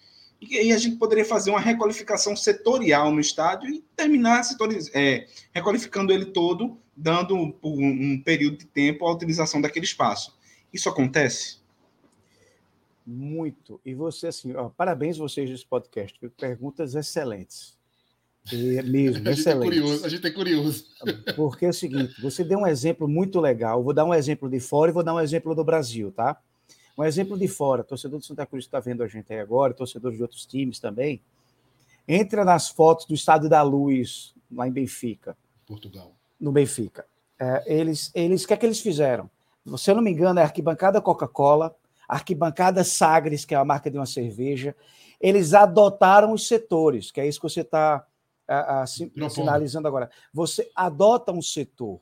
e 0.40 0.58
aí 0.58 0.72
a 0.72 0.78
gente 0.78 0.96
poderia 0.96 1.24
fazer 1.24 1.50
uma 1.50 1.60
requalificação 1.60 2.34
setorial 2.34 3.10
no 3.12 3.20
estádio 3.20 3.70
e 3.70 3.84
terminar 3.94 4.42
é, 4.94 5.26
requalificando 5.54 6.12
ele 6.12 6.26
todo, 6.26 6.78
dando 6.96 7.52
por 7.52 7.72
um 7.78 8.20
período 8.22 8.58
de 8.58 8.66
tempo 8.66 9.06
a 9.06 9.12
utilização 9.12 9.60
daquele 9.60 9.86
espaço. 9.86 10.36
Isso 10.72 10.88
acontece? 10.88 11.58
Muito. 13.06 13.80
E 13.84 13.94
você, 13.94 14.28
assim, 14.28 14.54
ó, 14.54 14.70
parabéns 14.70 15.18
vocês 15.18 15.48
desse 15.48 15.66
podcast, 15.66 16.18
perguntas 16.38 16.94
excelentes. 16.94 17.78
E, 18.52 18.82
mesmo, 18.82 19.26
a 19.28 19.32
excelente. 19.32 19.74
Gente 19.74 19.78
é 19.78 19.82
curioso, 19.82 20.06
a 20.06 20.08
gente 20.08 20.26
é 20.26 20.30
curioso. 20.30 20.84
Porque 21.36 21.66
é 21.66 21.70
o 21.70 21.72
seguinte, 21.72 22.20
você 22.20 22.44
deu 22.44 22.60
um 22.60 22.66
exemplo 22.66 23.08
muito 23.08 23.40
legal. 23.40 23.82
Vou 23.82 23.94
dar 23.94 24.04
um 24.04 24.14
exemplo 24.14 24.48
de 24.48 24.60
fora 24.60 24.90
e 24.90 24.94
vou 24.94 25.02
dar 25.02 25.14
um 25.14 25.20
exemplo 25.20 25.54
do 25.54 25.64
Brasil, 25.64 26.12
tá? 26.12 26.38
Um 26.96 27.02
exemplo 27.02 27.36
de 27.36 27.48
fora, 27.48 27.82
torcedor 27.82 28.20
do 28.20 28.24
Santa 28.24 28.46
Cruz 28.46 28.64
está 28.64 28.78
vendo 28.78 29.02
a 29.02 29.08
gente 29.08 29.32
aí 29.32 29.40
agora, 29.40 29.74
torcedor 29.74 30.12
de 30.12 30.22
outros 30.22 30.46
times 30.46 30.78
também. 30.78 31.20
Entra 32.06 32.44
nas 32.44 32.68
fotos 32.68 33.06
do 33.06 33.14
Estádio 33.14 33.48
da 33.48 33.62
Luz, 33.62 34.34
lá 34.52 34.68
em 34.68 34.70
Benfica. 34.70 35.36
Portugal. 35.66 36.12
No 36.38 36.52
Benfica. 36.52 37.04
É, 37.38 37.64
eles, 37.66 38.12
eles, 38.14 38.44
o 38.44 38.46
que 38.46 38.54
é 38.54 38.56
que 38.56 38.66
eles 38.66 38.80
fizeram? 38.80 39.28
Se 39.76 39.90
eu 39.90 39.94
não 39.94 40.02
me 40.02 40.10
engano, 40.10 40.38
é 40.38 40.42
a 40.42 40.46
arquibancada 40.46 41.00
Coca-Cola, 41.00 41.74
arquibancada 42.06 42.84
Sagres, 42.84 43.44
que 43.44 43.54
é 43.54 43.58
a 43.58 43.64
marca 43.64 43.90
de 43.90 43.96
uma 43.96 44.06
cerveja. 44.06 44.76
Eles 45.20 45.54
adotaram 45.54 46.32
os 46.32 46.46
setores, 46.46 47.10
que 47.10 47.20
é 47.20 47.26
isso 47.26 47.40
que 47.40 47.48
você 47.48 47.62
está 47.62 48.06
a, 48.48 48.82
a, 48.82 48.86
sinalizando 48.86 49.88
agora. 49.88 50.10
Você 50.32 50.70
adota 50.74 51.32
um 51.32 51.42
setor. 51.42 52.00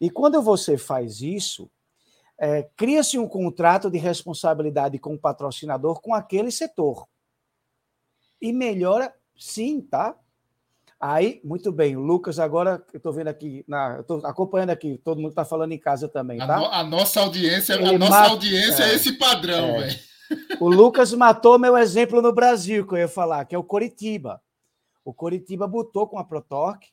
E 0.00 0.10
quando 0.10 0.40
você 0.42 0.76
faz 0.76 1.20
isso, 1.20 1.70
é, 2.38 2.68
cria-se 2.76 3.18
um 3.18 3.28
contrato 3.28 3.90
de 3.90 3.98
responsabilidade 3.98 4.98
com 4.98 5.14
o 5.14 5.18
patrocinador 5.18 6.00
com 6.00 6.14
aquele 6.14 6.50
setor. 6.50 7.06
E 8.40 8.52
melhora, 8.52 9.14
sim, 9.38 9.80
tá? 9.80 10.16
Aí, 10.98 11.40
muito 11.44 11.72
bem, 11.72 11.96
o 11.96 12.00
Lucas, 12.00 12.38
agora 12.38 12.84
eu 12.92 12.98
estou 12.98 13.12
vendo 13.12 13.28
aqui, 13.28 13.64
na, 13.66 13.96
eu 13.96 14.00
estou 14.02 14.24
acompanhando 14.24 14.70
aqui, 14.70 15.00
todo 15.02 15.20
mundo 15.20 15.30
está 15.30 15.44
falando 15.44 15.72
em 15.72 15.78
casa 15.78 16.08
também, 16.08 16.38
tá? 16.38 16.54
A, 16.54 16.60
no, 16.60 16.66
a 16.66 16.84
nossa 16.84 17.20
audiência, 17.20 17.74
a 17.74 17.98
nossa 17.98 18.30
audiência 18.30 18.84
é, 18.84 18.90
é, 18.90 18.94
esse 18.94 19.12
padrão, 19.14 19.76
é. 19.76 19.80
velho. 19.80 20.00
O 20.60 20.68
Lucas 20.68 21.12
matou 21.12 21.58
meu 21.58 21.76
exemplo 21.76 22.22
no 22.22 22.32
Brasil, 22.32 22.86
que 22.86 22.94
eu 22.94 22.98
ia 22.98 23.08
falar, 23.08 23.44
que 23.44 23.54
é 23.54 23.58
o 23.58 23.64
Coritiba. 23.64 24.40
O 25.04 25.12
Coritiba 25.12 25.66
botou 25.66 26.06
com 26.06 26.18
a 26.18 26.24
Protorque 26.24 26.90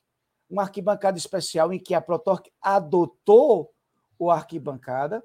uma 0.49 0.64
arquibancada 0.64 1.18
especial 1.18 1.72
em 1.72 1.80
que 1.80 1.93
a 1.93 2.01
Protorque 2.01 2.51
adotou 2.62 3.72
o 4.18 4.32
arquibancada 4.32 5.24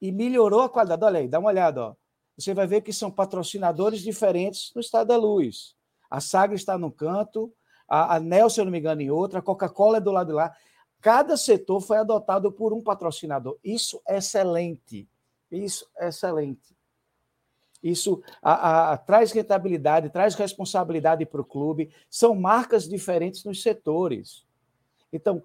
e 0.00 0.12
melhorou 0.12 0.60
a 0.60 0.68
qualidade. 0.68 1.04
Olha 1.04 1.20
aí, 1.20 1.28
dá 1.28 1.38
uma 1.38 1.48
olhada. 1.48 1.86
Ó. 1.86 1.94
Você 2.36 2.52
vai 2.52 2.66
ver 2.66 2.82
que 2.82 2.92
são 2.92 3.10
patrocinadores 3.10 4.00
diferentes 4.00 4.72
no 4.74 4.80
Estado 4.80 5.08
da 5.08 5.16
Luz. 5.16 5.74
A 6.10 6.20
Sagra 6.20 6.54
está 6.54 6.76
num 6.76 6.90
canto, 6.90 7.52
a, 7.88 8.16
a 8.16 8.20
Nel, 8.20 8.50
se 8.50 8.60
eu 8.60 8.64
não 8.64 8.72
me 8.72 8.78
engano, 8.78 9.00
em 9.00 9.10
outra, 9.10 9.38
a 9.38 9.42
Coca-Cola 9.42 9.96
é 9.96 10.00
do 10.00 10.10
lado 10.10 10.28
de 10.28 10.32
lá. 10.34 10.54
Cada 11.00 11.36
setor 11.36 11.80
foi 11.80 11.98
adotado 11.98 12.52
por 12.52 12.72
um 12.72 12.82
patrocinador. 12.82 13.58
Isso 13.64 14.00
é 14.06 14.18
excelente. 14.18 15.08
Isso 15.50 15.86
é 15.98 16.08
excelente. 16.08 16.76
Isso 17.82 18.22
a, 18.40 18.92
a, 18.92 18.96
traz 18.96 19.32
rentabilidade, 19.32 20.10
traz 20.10 20.34
responsabilidade 20.34 21.26
para 21.26 21.40
o 21.40 21.44
clube. 21.44 21.90
São 22.08 22.34
marcas 22.34 22.88
diferentes 22.88 23.44
nos 23.44 23.60
setores. 23.62 24.46
Então, 25.12 25.42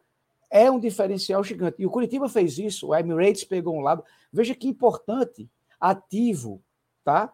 é 0.50 0.70
um 0.70 0.80
diferencial 0.80 1.44
gigante. 1.44 1.82
E 1.82 1.86
o 1.86 1.90
Curitiba 1.90 2.30
fez 2.30 2.58
isso, 2.58 2.88
o 2.88 2.96
Emirates 2.96 3.44
pegou 3.44 3.76
um 3.76 3.82
lado. 3.82 4.04
Veja 4.32 4.56
que 4.56 4.68
importante, 4.68 5.50
ativo, 5.80 6.62
tá? 7.04 7.34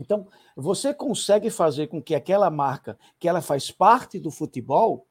Então, 0.00 0.26
você 0.54 0.92
consegue 0.92 1.50
fazer 1.50 1.86
com 1.86 2.02
que 2.02 2.14
aquela 2.14 2.50
marca, 2.50 2.98
que 3.18 3.28
ela 3.28 3.40
faz 3.40 3.70
parte 3.70 4.18
do 4.18 4.30
futebol, 4.30 5.06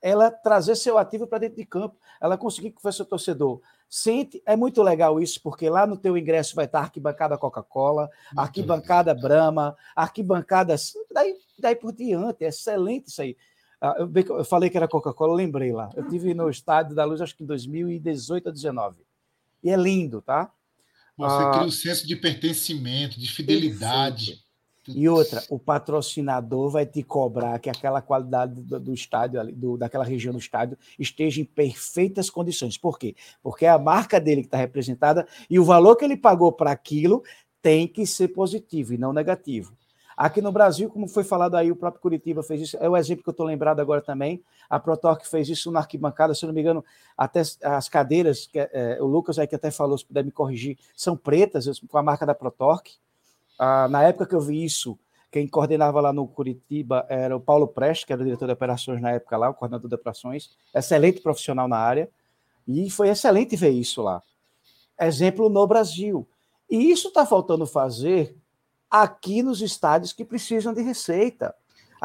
ela 0.00 0.30
trazer 0.30 0.76
seu 0.76 0.98
ativo 0.98 1.26
para 1.26 1.38
dentro 1.38 1.56
de 1.56 1.64
campo. 1.64 1.96
Ela 2.20 2.36
conseguir 2.36 2.72
que 2.72 2.86
o 2.86 2.92
seu 2.92 3.04
torcedor 3.04 3.60
Sente, 3.88 4.42
é 4.44 4.56
muito 4.56 4.82
legal 4.82 5.20
isso, 5.20 5.40
porque 5.40 5.68
lá 5.68 5.86
no 5.86 5.96
teu 5.96 6.18
ingresso 6.18 6.56
vai 6.56 6.64
estar 6.64 6.80
arquibancada 6.80 7.38
Coca-Cola, 7.38 8.10
arquibancada 8.36 9.14
Brahma, 9.14 9.76
arquibancada. 9.94 10.74
Daí, 11.12 11.34
daí 11.58 11.76
por 11.76 11.92
diante, 11.92 12.44
é 12.44 12.48
excelente 12.48 13.08
isso 13.08 13.22
aí. 13.22 13.36
Ah, 13.80 13.96
eu, 13.98 14.38
eu 14.38 14.44
falei 14.44 14.70
que 14.70 14.76
era 14.76 14.88
Coca-Cola, 14.88 15.34
lembrei 15.34 15.72
lá. 15.72 15.90
Eu 15.94 16.08
tive 16.08 16.34
no 16.34 16.48
Estádio 16.50 16.94
da 16.94 17.04
Luz, 17.04 17.20
acho 17.20 17.36
que 17.36 17.44
em 17.44 17.46
2018 17.46 18.46
ou 18.46 18.52
2019. 18.52 19.02
E 19.62 19.70
é 19.70 19.76
lindo, 19.76 20.20
tá? 20.20 20.50
Você 21.16 21.44
ah, 21.44 21.50
cria 21.52 21.66
um 21.66 21.70
senso 21.70 22.06
de 22.06 22.16
pertencimento, 22.16 23.20
de 23.20 23.30
fidelidade. 23.30 24.43
E 24.88 25.08
outra, 25.08 25.42
o 25.48 25.58
patrocinador 25.58 26.70
vai 26.70 26.84
te 26.84 27.02
cobrar 27.02 27.58
que 27.58 27.70
aquela 27.70 28.02
qualidade 28.02 28.60
do, 28.60 28.78
do 28.78 28.94
estádio, 28.94 29.52
do, 29.54 29.76
daquela 29.76 30.04
região 30.04 30.32
do 30.32 30.38
estádio, 30.38 30.76
esteja 30.98 31.40
em 31.40 31.44
perfeitas 31.44 32.28
condições. 32.28 32.76
Por 32.76 32.98
quê? 32.98 33.14
Porque 33.42 33.64
é 33.64 33.70
a 33.70 33.78
marca 33.78 34.20
dele 34.20 34.42
que 34.42 34.48
está 34.48 34.58
representada 34.58 35.26
e 35.48 35.58
o 35.58 35.64
valor 35.64 35.96
que 35.96 36.04
ele 36.04 36.16
pagou 36.16 36.52
para 36.52 36.70
aquilo 36.70 37.22
tem 37.62 37.88
que 37.88 38.06
ser 38.06 38.28
positivo 38.28 38.92
e 38.92 38.98
não 38.98 39.12
negativo. 39.12 39.74
Aqui 40.16 40.40
no 40.40 40.52
Brasil, 40.52 40.88
como 40.88 41.08
foi 41.08 41.24
falado 41.24 41.56
aí, 41.56 41.72
o 41.72 41.76
próprio 41.76 42.00
Curitiba 42.00 42.42
fez 42.42 42.60
isso. 42.60 42.76
É 42.78 42.88
o 42.88 42.96
exemplo 42.96 43.24
que 43.24 43.28
eu 43.28 43.32
estou 43.32 43.46
lembrado 43.46 43.80
agora 43.80 44.00
também. 44.00 44.42
A 44.70 44.78
Protorque 44.78 45.28
fez 45.28 45.48
isso 45.48 45.72
na 45.72 45.80
arquibancada, 45.80 46.34
se 46.34 46.44
eu 46.44 46.46
não 46.46 46.54
me 46.54 46.60
engano, 46.60 46.84
até 47.16 47.42
as 47.62 47.88
cadeiras, 47.88 48.46
que, 48.46 48.58
é, 48.58 48.98
o 49.00 49.06
Lucas 49.06 49.38
aí 49.38 49.46
que 49.46 49.56
até 49.56 49.70
falou, 49.70 49.98
se 49.98 50.04
puder 50.04 50.24
me 50.24 50.30
corrigir, 50.30 50.78
são 50.94 51.16
pretas, 51.16 51.80
com 51.80 51.98
a 51.98 52.02
marca 52.02 52.24
da 52.24 52.34
Protorque. 52.34 52.92
Ah, 53.58 53.88
na 53.88 54.02
época 54.02 54.26
que 54.26 54.34
eu 54.34 54.40
vi 54.40 54.64
isso, 54.64 54.98
quem 55.30 55.48
coordenava 55.48 56.00
lá 56.00 56.12
no 56.12 56.26
Curitiba 56.26 57.04
era 57.08 57.36
o 57.36 57.40
Paulo 57.40 57.66
Preste, 57.66 58.06
que 58.06 58.12
era 58.12 58.22
o 58.22 58.24
diretor 58.24 58.46
de 58.46 58.52
operações 58.52 59.00
na 59.00 59.10
época 59.10 59.36
lá, 59.36 59.50
o 59.50 59.54
coordenador 59.54 59.88
de 59.88 59.94
operações, 59.94 60.50
excelente 60.74 61.20
profissional 61.20 61.66
na 61.66 61.76
área, 61.76 62.08
e 62.66 62.88
foi 62.90 63.08
excelente 63.08 63.56
ver 63.56 63.70
isso 63.70 64.00
lá. 64.02 64.22
Exemplo 65.00 65.48
no 65.48 65.66
Brasil. 65.66 66.26
E 66.70 66.90
isso 66.90 67.08
está 67.08 67.26
faltando 67.26 67.66
fazer 67.66 68.36
aqui 68.90 69.42
nos 69.42 69.60
estádios 69.60 70.12
que 70.12 70.24
precisam 70.24 70.72
de 70.72 70.82
receita. 70.82 71.54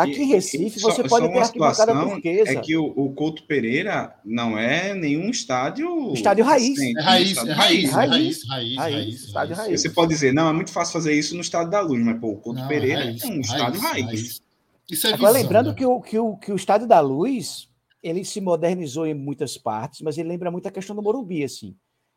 Aqui 0.03 0.21
em 0.21 0.27
Recife, 0.27 0.79
você 0.79 1.03
pode 1.03 1.29
ter 1.29 1.37
arquibancada 1.37 1.93
turquesa. 1.93 2.51
É 2.51 2.55
que 2.55 2.77
o, 2.77 2.85
o, 2.85 3.11
Couto 3.13 3.43
Pereira 3.43 4.15
não 4.23 4.57
é 4.57 4.93
nenhum 4.93 5.29
estádio. 5.29 6.13
Estádio 6.13 6.45
raiz. 6.45 6.79
É 6.79 7.01
raiz, 7.01 7.37
é 7.37 7.51
raiz, 7.51 7.91
raiz, 7.91 8.43
raiz, 8.47 8.77
raiz, 8.77 9.23
Estádio 9.25 9.55
raiz. 9.55 9.81
Você 9.81 9.89
pode 9.89 10.09
dizer, 10.09 10.33
não, 10.33 10.49
é 10.49 10.53
muito 10.53 10.71
fácil 10.71 10.93
fazer 10.93 11.13
isso 11.13 11.35
no 11.35 11.41
Estádio 11.41 11.71
da 11.71 11.81
Luz, 11.81 12.03
mas 12.03 12.19
pô, 12.19 12.29
o 12.29 12.37
Couto 12.37 12.59
não, 12.59 12.67
Pereira 12.67 13.03
é 13.03 13.25
um 13.27 13.41
estádio 13.41 13.81
raiz. 13.81 14.41
Isso 14.89 15.07
é 15.07 15.13
Agora, 15.13 15.33
lembrando 15.33 15.69
né? 15.69 15.75
que, 15.75 15.85
o, 15.85 16.01
que, 16.01 16.17
o, 16.17 16.37
que 16.37 16.51
o 16.51 16.55
Estádio 16.55 16.87
da 16.87 16.99
Luz 16.99 17.69
ele 18.01 18.23
se 18.23 18.39
modernizou 18.39 19.05
em 19.05 19.13
muitas 19.13 19.57
partes, 19.57 20.01
mas 20.01 20.17
ele 20.17 20.29
lembra 20.29 20.49
muito 20.49 20.67
a 20.67 20.71
questão 20.71 20.95
do 20.95 21.01
Morumbi, 21.01 21.43
assim. 21.43 21.75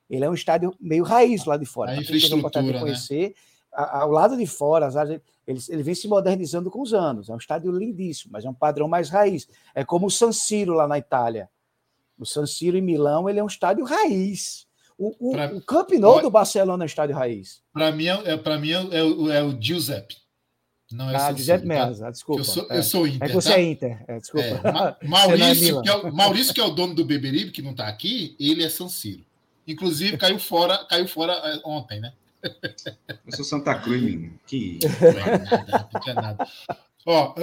Ele 0.09 0.25
é 0.25 0.31
um 0.31 0.35
estádio 0.35 0.75
meio 0.81 1.05
raiz 1.05 1.45
lá 1.45 1.57
de 1.57 1.67
fora. 1.67 1.93
A 1.93 1.97
infraestrutura, 1.97 2.63
de 2.63 2.79
conhecer, 2.79 3.29
né? 3.29 3.35
ao 3.73 4.11
lado 4.11 4.37
de 4.37 4.47
fora, 4.47 4.87
as 4.87 4.97
áreas, 4.97 5.21
ele, 5.47 5.61
ele 5.69 5.83
vem 5.83 5.95
se 5.95 6.09
modernizando 6.09 6.71
com 6.71 6.81
os 6.81 6.95
anos. 6.95 7.29
É 7.29 7.33
um 7.33 7.39
estádio 7.39 7.73
lindíssimo, 7.73 8.33
mas 8.33 8.45
é 8.45 8.51
um 8.51 8.55
padrão 8.55 8.89
mais 8.89 9.11
raiz. 9.11 9.49
É 9.75 9.85
como 9.85 10.07
o 10.07 10.11
San 10.11 10.33
Siro 10.33 10.75
lá 10.75 10.87
na 10.87 10.99
Itália. 10.99 11.49
O 12.19 12.25
San 12.25 12.47
Siro 12.47 12.77
em 12.77 12.83
Milão, 12.83 13.29
ele 13.29 13.41
é 13.41 13.45
um 13.45 13.49
estádio 13.49 13.85
raiz. 13.85 14.67
O, 14.97 15.31
o, 15.31 15.33
pra... 15.33 15.55
o 15.55 15.61
Camp 15.61 15.91
Nou 15.93 16.23
do 16.23 16.31
Barcelona 16.31 16.85
é 16.85 16.85
um 16.85 16.87
estádio 16.87 17.17
raiz. 17.17 17.63
Para 17.73 17.91
mim, 17.91 18.07
é, 18.07 18.37
para 18.37 18.59
mim 18.59 18.71
é, 18.71 18.99
é, 18.99 19.03
o, 19.03 19.31
é 19.33 19.43
o 19.43 19.61
Giuseppe. 19.61 20.17
Não 20.93 21.11
é 21.11 21.17
ah, 21.17 21.33
Giuseppe 21.33 21.63
tá? 21.63 21.69
Meazza, 21.69 22.11
desculpa. 22.11 22.41
Eu 22.43 22.45
sou, 22.45 22.67
é. 22.71 22.79
eu 22.79 22.83
sou 22.83 23.07
Inter. 23.07 23.23
É 23.23 23.29
que 23.29 23.35
você 23.35 23.49
tá? 23.49 23.59
é 23.59 23.63
Inter, 23.63 24.05
é, 24.07 24.21
desculpa. 24.21 24.47
É, 24.47 24.73
Ma 24.73 24.97
Maurício, 25.03 25.79
é 25.79 25.83
que 25.83 25.89
é 25.89 25.95
o, 25.97 26.13
Maurício, 26.15 26.55
que 26.55 26.61
é 26.61 26.65
o 26.65 26.71
dono 26.71 26.95
do 26.95 27.05
Beberibe, 27.05 27.51
que 27.51 27.63
não 27.63 27.73
está 27.73 27.89
aqui, 27.89 28.37
ele 28.39 28.63
é 28.63 28.69
San 28.69 28.89
Siro. 28.89 29.25
Inclusive, 29.67 30.17
caiu 30.17 30.39
fora, 30.39 30.85
caiu 30.87 31.09
fora 31.09 31.33
é, 31.33 31.61
ontem, 31.65 31.99
né? 31.99 32.13
Eu 32.43 33.37
sou 33.37 33.45
Santa 33.45 33.75
Cruz, 33.77 34.03
menino. 34.03 34.39
Que. 34.47 34.79
Não 34.81 36.11
é 36.11 36.15
nada, 36.15 36.47
Ó, 37.05 37.35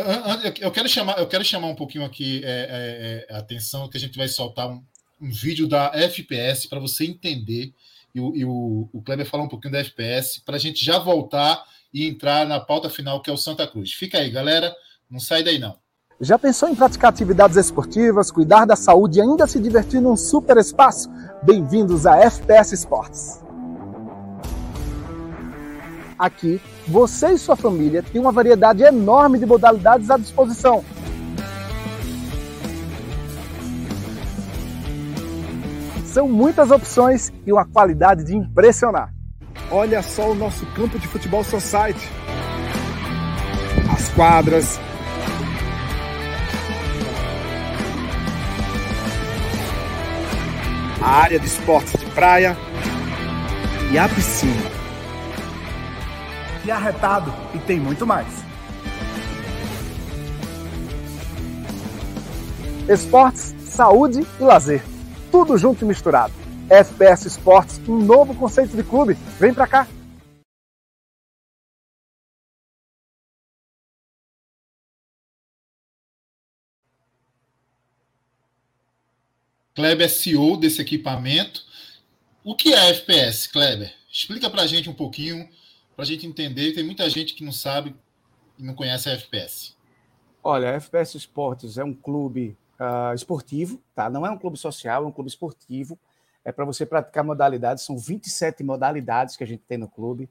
eu 0.61 0.71
quero 0.71 0.87
chamar, 0.87 1.19
eu 1.19 1.27
quero 1.27 1.43
chamar 1.43 1.67
um 1.67 1.75
pouquinho 1.75 2.05
aqui 2.05 2.41
é, 2.45 3.25
é, 3.29 3.35
a 3.35 3.39
atenção 3.39 3.89
que 3.89 3.97
a 3.97 3.99
gente 3.99 4.17
vai 4.17 4.27
soltar 4.27 4.69
um, 4.69 4.81
um 5.21 5.29
vídeo 5.29 5.67
da 5.67 5.91
FPS 5.93 6.67
para 6.67 6.79
você 6.79 7.03
entender 7.03 7.73
e 8.15 8.21
o, 8.21 8.35
e 8.35 8.45
o, 8.45 8.89
o 8.93 9.01
Kleber 9.01 9.25
falar 9.25 9.43
um 9.43 9.49
pouquinho 9.49 9.73
da 9.73 9.79
FPS 9.79 10.41
para 10.45 10.55
a 10.55 10.59
gente 10.59 10.83
já 10.83 10.97
voltar 10.97 11.61
e 11.93 12.07
entrar 12.07 12.45
na 12.47 12.59
pauta 12.59 12.89
final 12.89 13.21
que 13.21 13.29
é 13.29 13.33
o 13.33 13.37
Santa 13.37 13.67
Cruz. 13.67 13.91
Fica 13.91 14.19
aí, 14.19 14.29
galera, 14.29 14.73
não 15.09 15.19
sai 15.19 15.43
daí 15.43 15.59
não. 15.59 15.77
Já 16.21 16.37
pensou 16.37 16.67
em 16.67 16.75
praticar 16.75 17.09
atividades 17.09 17.55
esportivas, 17.55 18.31
cuidar 18.31 18.65
da 18.65 18.75
saúde 18.75 19.19
e 19.19 19.21
ainda 19.21 19.47
se 19.47 19.59
divertir 19.59 20.01
num 20.01 20.17
super 20.17 20.57
espaço? 20.57 21.09
Bem-vindos 21.43 22.05
a 22.05 22.17
FPS 22.17 22.73
Esportes. 22.73 23.48
Aqui, 26.19 26.59
você 26.85 27.31
e 27.31 27.37
sua 27.37 27.55
família 27.55 28.03
têm 28.03 28.19
uma 28.19 28.33
variedade 28.33 28.83
enorme 28.83 29.39
de 29.39 29.45
modalidades 29.45 30.11
à 30.11 30.17
disposição. 30.17 30.83
São 36.03 36.27
muitas 36.27 36.71
opções 36.71 37.31
e 37.47 37.53
uma 37.53 37.63
qualidade 37.65 38.25
de 38.25 38.35
impressionar. 38.35 39.13
Olha 39.71 40.01
só 40.01 40.31
o 40.31 40.35
nosso 40.35 40.65
campo 40.73 40.99
de 40.99 41.07
futebol 41.07 41.41
society. 41.41 42.05
As 43.89 44.09
quadras, 44.09 44.77
a 51.01 51.09
área 51.09 51.39
de 51.39 51.45
esportes 51.45 51.97
de 51.97 52.05
praia 52.07 52.57
e 53.93 53.97
a 53.97 54.09
piscina 54.09 54.78
e 56.69 56.71
arretado 56.71 57.33
e 57.55 57.59
tem 57.59 57.79
muito 57.79 58.05
mais. 58.05 58.27
Esportes, 62.87 63.55
saúde 63.65 64.25
e 64.39 64.43
lazer. 64.43 64.83
Tudo 65.31 65.57
junto 65.57 65.83
e 65.83 65.87
misturado. 65.87 66.33
FPS 66.69 67.27
Esportes, 67.27 67.81
um 67.87 67.97
novo 67.97 68.35
conceito 68.35 68.75
de 68.75 68.83
clube. 68.83 69.15
Vem 69.39 69.53
pra 69.53 69.65
cá! 69.65 69.87
Kleber 79.73 80.05
é 80.05 80.09
CEO 80.09 80.57
desse 80.57 80.81
equipamento. 80.81 81.63
O 82.43 82.53
que 82.53 82.73
é 82.73 82.89
FPS, 82.89 83.47
Kleber? 83.47 83.91
Explica 84.11 84.49
para 84.49 84.63
a 84.63 84.67
gente 84.67 84.89
um 84.89 84.93
pouquinho 84.93 85.47
para 85.99 86.05
a 86.05 86.07
gente 86.07 86.25
entender. 86.25 86.71
Tem 86.71 86.81
muita 86.81 87.09
gente 87.09 87.33
que 87.33 87.43
não 87.43 87.51
sabe 87.51 87.93
e 88.57 88.63
não 88.63 88.73
conhece 88.73 89.09
a 89.09 89.11
FPS. 89.11 89.75
Olha, 90.41 90.69
a 90.69 90.73
FPS 90.75 91.17
Esportes 91.17 91.77
é 91.77 91.83
um 91.83 91.93
clube 91.93 92.55
uh, 92.79 93.13
esportivo, 93.13 93.81
tá? 93.93 94.09
Não 94.09 94.25
é 94.25 94.31
um 94.31 94.37
clube 94.37 94.57
social, 94.57 95.03
é 95.03 95.05
um 95.05 95.11
clube 95.11 95.29
esportivo. 95.29 95.99
É 96.45 96.53
para 96.53 96.63
você 96.63 96.85
praticar 96.85 97.21
modalidades, 97.21 97.83
são 97.83 97.97
27 97.97 98.63
modalidades 98.63 99.35
que 99.35 99.43
a 99.43 99.47
gente 99.47 99.61
tem 99.67 99.77
no 99.77 99.89
clube. 99.89 100.29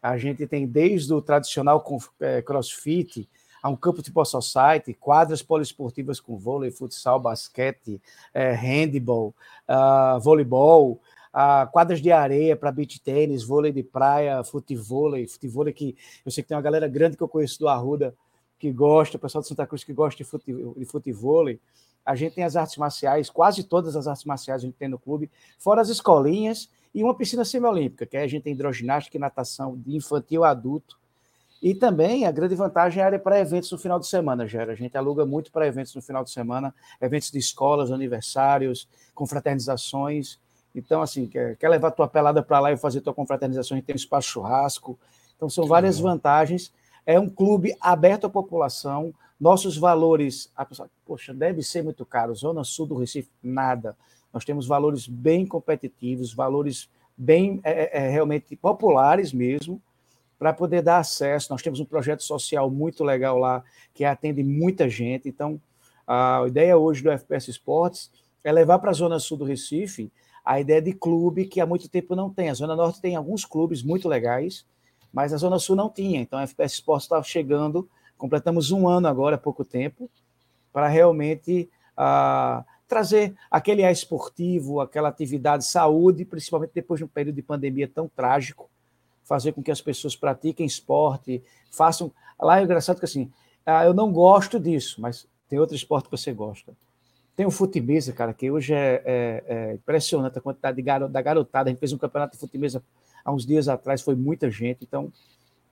A 0.00 0.16
gente 0.16 0.46
tem 0.46 0.66
desde 0.66 1.12
o 1.12 1.20
tradicional 1.20 1.84
é, 2.18 2.40
crossfit, 2.40 3.28
a 3.62 3.68
um 3.68 3.76
campo 3.76 4.00
tipo 4.00 4.24
society, 4.24 4.94
quadras 4.94 5.42
poliesportivas 5.42 6.18
com 6.18 6.38
vôlei, 6.38 6.70
futsal, 6.70 7.20
basquete, 7.20 8.00
é, 8.32 8.52
handball, 8.52 9.34
uh, 9.68 10.18
voleibol, 10.18 10.98
a 11.34 11.66
quadras 11.66 12.00
de 12.00 12.12
areia 12.12 12.56
para 12.56 12.70
beach 12.70 13.00
tênis, 13.00 13.42
vôlei 13.42 13.72
de 13.72 13.82
praia, 13.82 14.44
futevôlei, 14.44 15.26
futevôlei 15.26 15.74
que 15.74 15.96
eu 16.24 16.30
sei 16.30 16.44
que 16.44 16.48
tem 16.48 16.56
uma 16.56 16.62
galera 16.62 16.86
grande 16.86 17.16
que 17.16 17.22
eu 17.24 17.28
conheço 17.28 17.58
do 17.58 17.66
Arruda 17.66 18.14
que 18.56 18.70
gosta, 18.70 19.16
o 19.16 19.20
pessoal 19.20 19.42
de 19.42 19.48
Santa 19.48 19.66
Cruz 19.66 19.82
que 19.82 19.92
gosta 19.92 20.22
de, 20.22 20.74
de 20.78 20.84
futevôlei. 20.84 21.58
A 22.06 22.14
gente 22.14 22.36
tem 22.36 22.44
as 22.44 22.54
artes 22.54 22.76
marciais, 22.76 23.28
quase 23.28 23.64
todas 23.64 23.96
as 23.96 24.06
artes 24.06 24.24
marciais 24.24 24.62
a 24.62 24.66
gente 24.66 24.76
tem 24.76 24.88
no 24.88 24.98
clube, 24.98 25.28
fora 25.58 25.80
as 25.80 25.88
escolinhas 25.88 26.70
e 26.94 27.02
uma 27.02 27.16
piscina 27.16 27.44
semiolímpica, 27.44 28.06
que 28.06 28.16
a 28.16 28.28
gente 28.28 28.44
tem 28.44 28.52
hidroginástica 28.52 29.16
e 29.16 29.20
natação 29.20 29.76
de 29.76 29.96
infantil 29.96 30.44
a 30.44 30.50
adulto. 30.50 30.96
E 31.60 31.74
também 31.74 32.26
a 32.26 32.30
grande 32.30 32.54
vantagem 32.54 33.00
é 33.00 33.02
a 33.02 33.06
área 33.06 33.18
para 33.18 33.40
eventos 33.40 33.72
no 33.72 33.78
final 33.78 33.98
de 33.98 34.06
semana, 34.06 34.46
Gera. 34.46 34.72
A 34.72 34.76
gente 34.76 34.96
aluga 34.96 35.26
muito 35.26 35.50
para 35.50 35.66
eventos 35.66 35.94
no 35.94 36.02
final 36.02 36.22
de 36.22 36.30
semana, 36.30 36.72
eventos 37.00 37.30
de 37.30 37.38
escolas, 37.38 37.90
aniversários, 37.90 38.86
confraternizações. 39.14 40.38
Então, 40.74 41.00
assim, 41.00 41.26
quer, 41.26 41.56
quer 41.56 41.68
levar 41.68 41.92
tua 41.92 42.08
pelada 42.08 42.42
para 42.42 42.58
lá 42.58 42.72
e 42.72 42.76
fazer 42.76 43.00
tua 43.00 43.14
confraternização 43.14 43.78
e 43.78 43.82
tem 43.82 43.94
um 43.94 43.96
espaço 43.96 44.28
churrasco. 44.28 44.98
Então, 45.36 45.48
são 45.48 45.66
várias 45.66 46.00
vantagens. 46.00 46.72
É 47.06 47.18
um 47.20 47.28
clube 47.28 47.76
aberto 47.80 48.26
à 48.26 48.30
população. 48.30 49.14
Nossos 49.38 49.76
valores, 49.76 50.50
a 50.56 50.64
pessoa, 50.64 50.90
poxa, 51.04 51.32
deve 51.32 51.62
ser 51.62 51.82
muito 51.82 52.04
caro. 52.04 52.34
Zona 52.34 52.64
Sul 52.64 52.86
do 52.86 52.96
Recife, 52.96 53.30
nada. 53.42 53.96
Nós 54.32 54.44
temos 54.44 54.66
valores 54.66 55.06
bem 55.06 55.46
competitivos, 55.46 56.34
valores 56.34 56.88
bem 57.16 57.60
é, 57.62 57.84
é, 57.84 58.06
é 58.06 58.10
realmente 58.10 58.56
populares 58.56 59.32
mesmo, 59.32 59.80
para 60.38 60.52
poder 60.52 60.82
dar 60.82 60.98
acesso. 60.98 61.52
Nós 61.52 61.62
temos 61.62 61.78
um 61.78 61.84
projeto 61.84 62.22
social 62.22 62.68
muito 62.68 63.04
legal 63.04 63.38
lá, 63.38 63.62
que 63.92 64.04
atende 64.04 64.42
muita 64.42 64.88
gente. 64.88 65.28
Então, 65.28 65.60
a 66.06 66.44
ideia 66.48 66.76
hoje 66.76 67.02
do 67.02 67.10
FPS 67.10 67.48
Esportes 67.48 68.10
é 68.42 68.50
levar 68.50 68.80
para 68.80 68.90
a 68.90 68.94
Zona 68.94 69.20
Sul 69.20 69.38
do 69.38 69.44
Recife 69.44 70.10
a 70.44 70.60
ideia 70.60 70.82
de 70.82 70.92
clube 70.92 71.46
que 71.46 71.60
há 71.60 71.66
muito 71.66 71.88
tempo 71.88 72.14
não 72.14 72.28
tem. 72.28 72.50
A 72.50 72.54
Zona 72.54 72.76
Norte 72.76 73.00
tem 73.00 73.16
alguns 73.16 73.44
clubes 73.44 73.82
muito 73.82 74.08
legais, 74.08 74.66
mas 75.12 75.32
a 75.32 75.38
Zona 75.38 75.58
Sul 75.58 75.74
não 75.74 75.88
tinha. 75.88 76.20
Então 76.20 76.38
a 76.38 76.42
FPS 76.42 76.74
Sports 76.74 77.04
estava 77.06 77.22
chegando, 77.22 77.88
completamos 78.18 78.70
um 78.70 78.86
ano 78.86 79.08
agora, 79.08 79.36
há 79.36 79.38
pouco 79.38 79.64
tempo, 79.64 80.10
para 80.72 80.86
realmente 80.88 81.70
uh, 81.96 82.62
trazer 82.86 83.34
aquele 83.50 83.82
ar 83.84 83.92
esportivo, 83.92 84.80
aquela 84.80 85.08
atividade 85.08 85.64
saúde, 85.64 86.24
principalmente 86.24 86.72
depois 86.74 86.98
de 86.98 87.04
um 87.04 87.08
período 87.08 87.36
de 87.36 87.42
pandemia 87.42 87.88
tão 87.88 88.06
trágico, 88.06 88.68
fazer 89.22 89.52
com 89.52 89.62
que 89.62 89.70
as 89.70 89.80
pessoas 89.80 90.14
pratiquem 90.14 90.66
esporte, 90.66 91.42
façam. 91.70 92.12
Lá 92.38 92.60
é 92.60 92.64
engraçado 92.64 92.98
que 92.98 93.06
assim, 93.06 93.30
uh, 93.66 93.84
eu 93.84 93.94
não 93.94 94.12
gosto 94.12 94.60
disso, 94.60 95.00
mas 95.00 95.26
tem 95.48 95.58
outro 95.58 95.74
esporte 95.74 96.04
que 96.04 96.10
você 96.10 96.32
gosta. 96.34 96.74
Tem 97.36 97.44
o 97.44 97.50
Futimesa, 97.50 98.12
cara, 98.12 98.32
que 98.32 98.50
hoje 98.50 98.72
é, 98.72 99.02
é, 99.04 99.44
é 99.46 99.74
impressionante 99.74 100.38
a 100.38 100.40
quantidade 100.40 100.76
de 100.76 100.82
garo, 100.82 101.08
da 101.08 101.20
garotada. 101.20 101.68
A 101.68 101.72
gente 101.72 101.80
fez 101.80 101.92
um 101.92 101.98
campeonato 101.98 102.34
de 102.34 102.40
Futimesa 102.40 102.82
há 103.24 103.32
uns 103.32 103.44
dias 103.44 103.68
atrás, 103.68 104.02
foi 104.02 104.14
muita 104.14 104.50
gente. 104.50 104.84
Então, 104.84 105.12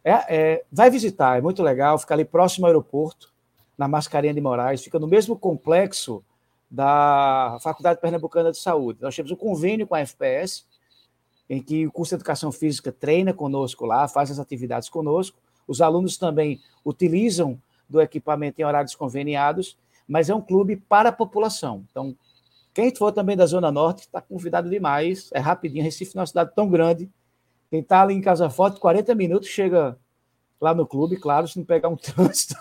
é, 0.05 0.13
é, 0.29 0.65
vai 0.73 0.91
visitar, 0.91 1.39
é 1.39 1.41
muito 1.41 1.63
legal. 1.63 1.99
Fica 1.99 2.15
ali 2.15 2.25
próximo 2.25 2.67
ao 2.67 2.71
aeroporto, 2.71 3.33
na 3.79 3.87
Mascarenha 3.87 4.35
de 4.35 4.41
Moraes, 4.41 4.83
fica 4.83 4.99
no 4.99 5.07
mesmo 5.07 5.37
complexo 5.37 6.23
da 6.71 7.59
Faculdade 7.61 8.01
Pernambucana 8.01 8.51
de 8.51 8.59
Saúde. 8.59 8.99
Nós 9.01 9.15
temos 9.15 9.31
um 9.31 9.37
convênio 9.37 9.87
com 9.87 9.95
a 9.95 10.01
FPS, 10.01 10.65
em 11.49 11.63
que 11.63 11.87
o 11.87 11.93
curso 11.93 12.11
de 12.11 12.17
Educação 12.17 12.51
Física 12.51 12.91
treina 12.91 13.33
conosco 13.33 13.85
lá, 13.85 14.09
faz 14.09 14.31
as 14.31 14.39
atividades 14.39 14.89
conosco. 14.89 15.39
Os 15.67 15.81
alunos 15.81 16.17
também 16.17 16.61
utilizam 16.85 17.61
do 17.89 18.01
equipamento 18.01 18.61
em 18.61 18.65
horários 18.65 18.95
conveniados 18.95 19.77
mas 20.07 20.29
é 20.29 20.35
um 20.35 20.41
clube 20.41 20.77
para 20.77 21.09
a 21.09 21.13
população. 21.13 21.85
Então, 21.91 22.17
quem 22.75 22.95
for 22.95 23.13
também 23.13 23.37
da 23.37 23.47
Zona 23.47 23.71
Norte 23.71 24.01
está 24.01 24.21
convidado 24.21 24.71
demais. 24.71 25.31
É 25.33 25.39
rapidinho. 25.39 25.85
Recife 25.85 26.17
é 26.17 26.21
uma 26.21 26.27
cidade 26.27 26.53
tão 26.55 26.69
grande. 26.69 27.11
Quem 27.71 27.81
está 27.81 28.03
ali 28.03 28.15
em 28.15 28.21
Casa 28.21 28.49
Forte, 28.51 28.81
40 28.81 29.15
minutos, 29.15 29.49
chega 29.49 29.97
lá 30.61 30.75
no 30.75 30.87
clube, 30.87 31.17
claro, 31.17 31.49
se 31.49 31.59
não 31.59 31.65
pegar 31.65 31.89
um 31.89 31.97
trânsito. 31.97 32.55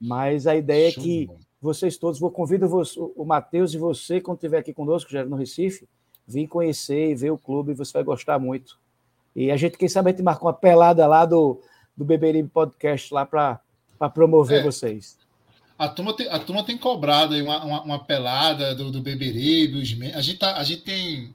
Mas 0.00 0.46
a 0.46 0.54
ideia 0.54 0.88
é 0.88 0.92
que 0.92 1.28
vocês 1.60 1.96
todos, 1.96 2.20
vou 2.20 2.30
convido 2.30 2.68
o 3.16 3.24
Matheus 3.24 3.74
e 3.74 3.78
você, 3.78 4.20
quando 4.20 4.36
estiver 4.36 4.58
aqui 4.58 4.72
conosco, 4.72 5.10
já 5.10 5.24
no 5.24 5.36
Recife, 5.36 5.88
vir 6.26 6.46
conhecer 6.46 7.10
e 7.10 7.14
ver 7.14 7.30
o 7.30 7.38
clube, 7.38 7.74
você 7.74 7.92
vai 7.92 8.04
gostar 8.04 8.38
muito. 8.38 8.78
E 9.34 9.50
a 9.50 9.56
gente, 9.56 9.76
quem 9.76 9.88
sabe, 9.88 10.10
a 10.10 10.12
gente 10.12 10.22
marca 10.22 10.44
uma 10.44 10.52
pelada 10.52 11.06
lá 11.06 11.24
do, 11.24 11.60
do 11.96 12.04
Beberibe 12.04 12.48
Podcast 12.48 13.12
lá 13.12 13.26
para 13.26 13.60
promover 14.14 14.60
é. 14.60 14.62
vocês. 14.62 15.18
A 15.78 15.88
turma 15.88 16.14
tem, 16.14 16.28
a 16.28 16.38
turma 16.38 16.64
tem 16.64 16.78
cobrado 16.78 17.34
aí 17.34 17.42
uma, 17.42 17.62
uma, 17.64 17.82
uma 17.82 18.04
pelada 18.04 18.74
do, 18.74 18.90
do 18.90 19.02
Beberibe. 19.02 19.80
A 20.14 20.20
gente, 20.20 20.38
tá, 20.38 20.56
a 20.56 20.64
gente 20.64 20.82
tem 20.82 21.34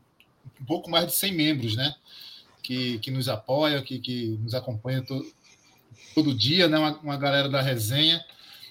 um 0.60 0.66
pouco 0.66 0.90
mais 0.90 1.06
de 1.06 1.14
100 1.14 1.32
membros, 1.34 1.76
né? 1.76 1.94
Que, 2.64 3.00
que 3.00 3.12
nos 3.12 3.30
apoiam, 3.30 3.82
que, 3.82 4.00
que 4.00 4.40
nos 4.42 4.54
acompanham 4.54 5.04
todo, 5.04 5.26
todo 6.16 6.34
dia, 6.34 6.68
né? 6.68 6.78
Uma, 6.78 6.98
uma 7.00 7.18
galera 7.18 7.48
da 7.48 7.62
resenha. 7.62 8.24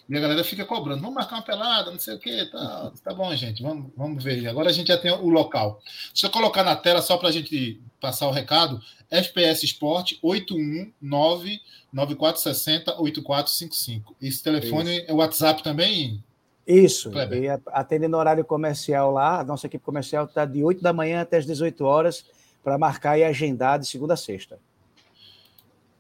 E 0.09 0.17
a 0.17 0.21
galera 0.21 0.43
fica 0.43 0.65
cobrando, 0.65 1.01
vamos 1.01 1.15
marcar 1.15 1.37
uma 1.37 1.43
pelada, 1.43 1.93
não 1.93 1.99
sei 2.01 2.15
o 2.15 2.19
quê. 2.19 2.45
Tá, 2.51 2.93
tá 3.05 3.15
bom, 3.15 3.33
gente, 3.37 3.63
vamos, 3.63 3.93
vamos 3.97 4.25
ver. 4.25 4.49
Agora 4.49 4.69
a 4.69 4.73
gente 4.73 4.89
já 4.89 4.99
tem 4.99 5.13
o 5.13 5.29
local. 5.29 5.81
Deixa 6.13 6.27
eu 6.27 6.31
colocar 6.31 6.65
na 6.65 6.75
tela 6.75 7.01
só 7.01 7.17
para 7.17 7.29
a 7.29 7.33
gente 7.33 7.81
passar 8.01 8.27
o 8.27 8.33
recado. 8.33 8.83
FPS 9.11 9.65
Sport 9.65 10.13
819 10.23 11.61
9460 11.93 13.01
8455. 13.01 14.17
Esse 14.23 14.43
telefone 14.43 14.99
Isso. 14.99 15.11
é 15.11 15.13
o 15.13 15.17
WhatsApp 15.17 15.63
também? 15.63 16.23
Isso, 16.67 17.11
e 17.11 17.49
atendendo 17.73 18.17
horário 18.17 18.45
comercial 18.45 19.11
lá, 19.11 19.41
a 19.41 19.45
nossa 19.45 19.67
equipe 19.67 19.85
comercial 19.85 20.27
está 20.27 20.45
de 20.45 20.63
8 20.63 20.81
da 20.81 20.93
manhã 20.93 21.23
até 21.23 21.39
as 21.39 21.47
18 21.47 21.85
horas 21.85 22.25
para 22.63 22.79
marcar 22.79 23.19
e 23.19 23.25
agendar 23.25 23.79
de 23.79 23.87
segunda 23.87 24.15
a 24.15 24.17
sexta. 24.17 24.59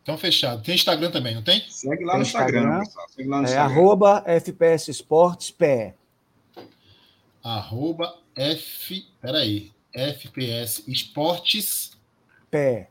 Então, 0.02 0.16
fechado. 0.16 0.62
Tem 0.62 0.74
Instagram 0.74 1.11
também, 1.11 1.34
não 1.34 1.42
tem? 1.42 1.64
Segue 1.68 2.04
lá 2.04 2.12
tem 2.12 2.20
no 2.20 2.26
Instagram, 2.26 2.80
Instagram 2.82 3.06
Segue 3.11 3.28
lá 3.28 3.36
no 3.38 3.42
é 3.42 3.50
Instagram. 3.50 3.80
arroba 3.80 4.22
FPS 4.26 4.90
Esportes 4.90 5.50
PE. 5.50 5.94
Arroba 7.42 8.14
F. 8.36 9.06
Peraí. 9.20 9.72
FPS 9.92 10.84
Esportes. 10.86 11.98
Pé. 12.50 12.89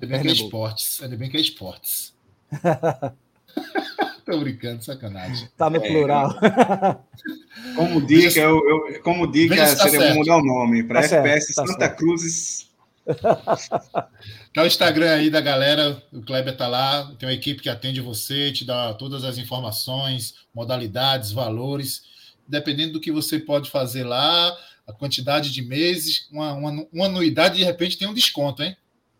Ainda 0.00 0.06
bem 0.06 0.22
que 0.22 0.28
é 0.28 0.32
esportes. 0.32 1.02
Ainda 1.02 1.16
bem 1.16 1.30
que 1.30 1.36
é 1.36 1.40
esportes. 1.40 2.14
Tô 4.24 4.38
brincando, 4.38 4.84
sacanagem. 4.84 5.48
Tá 5.56 5.70
no 5.70 5.80
plural. 5.80 6.34
Como 7.74 8.00
dica, 8.06 8.38
eu, 8.40 8.56
eu, 8.68 9.02
como 9.02 9.26
dica 9.26 9.56
tá 9.56 9.66
seria 9.66 10.00
certo. 10.00 10.16
mudar 10.16 10.36
o 10.36 10.44
nome 10.44 10.82
para 10.82 11.00
tá 11.00 11.06
FPS 11.06 11.54
tá 11.54 11.66
Santa 11.66 11.78
certo. 11.78 11.96
Cruzes 11.96 12.68
Tá 14.54 14.62
o 14.62 14.66
Instagram 14.66 15.14
aí 15.14 15.30
da 15.30 15.40
galera, 15.40 16.02
o 16.12 16.22
Kleber 16.22 16.56
tá 16.56 16.66
lá, 16.66 17.14
tem 17.18 17.28
uma 17.28 17.34
equipe 17.34 17.62
que 17.62 17.68
atende 17.68 18.00
você, 18.00 18.52
te 18.52 18.64
dá 18.64 18.92
todas 18.94 19.24
as 19.24 19.38
informações, 19.38 20.34
modalidades, 20.54 21.32
valores, 21.32 22.02
dependendo 22.46 22.94
do 22.94 23.00
que 23.00 23.12
você 23.12 23.38
pode 23.38 23.70
fazer 23.70 24.04
lá, 24.04 24.56
a 24.86 24.92
quantidade 24.92 25.52
de 25.52 25.62
meses, 25.62 26.28
uma, 26.30 26.52
uma, 26.54 26.86
uma 26.92 27.06
anuidade, 27.06 27.58
de 27.58 27.64
repente 27.64 27.98
tem 27.98 28.08
um 28.08 28.14
desconto, 28.14 28.62
hein? 28.62 28.76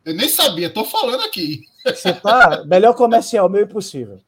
Eu 0.09 0.15
nem 0.15 0.29
sabia, 0.29 0.71
tô 0.71 0.85
falando 0.85 1.23
aqui. 1.23 1.63
Você 1.85 2.15
tá 2.15 2.65
melhor 2.65 2.95
comercial, 2.95 3.49
meio 3.49 3.65
impossível. 3.65 4.21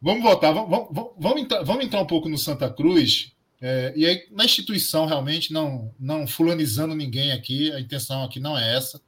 vamos 0.00 0.22
voltar, 0.22 0.52
vamos, 0.52 0.70
vamos, 0.70 1.12
vamos, 1.18 1.42
entrar, 1.42 1.62
vamos 1.62 1.84
entrar 1.84 2.00
um 2.00 2.06
pouco 2.06 2.28
no 2.28 2.38
Santa 2.38 2.70
Cruz, 2.70 3.34
é, 3.60 3.94
e 3.96 4.04
aí, 4.04 4.26
na 4.30 4.44
instituição, 4.44 5.06
realmente, 5.06 5.50
não, 5.50 5.90
não 5.98 6.26
fulanizando 6.26 6.94
ninguém 6.94 7.32
aqui, 7.32 7.72
a 7.72 7.80
intenção 7.80 8.22
aqui 8.22 8.38
não 8.38 8.58
é 8.58 8.76
essa, 8.76 9.00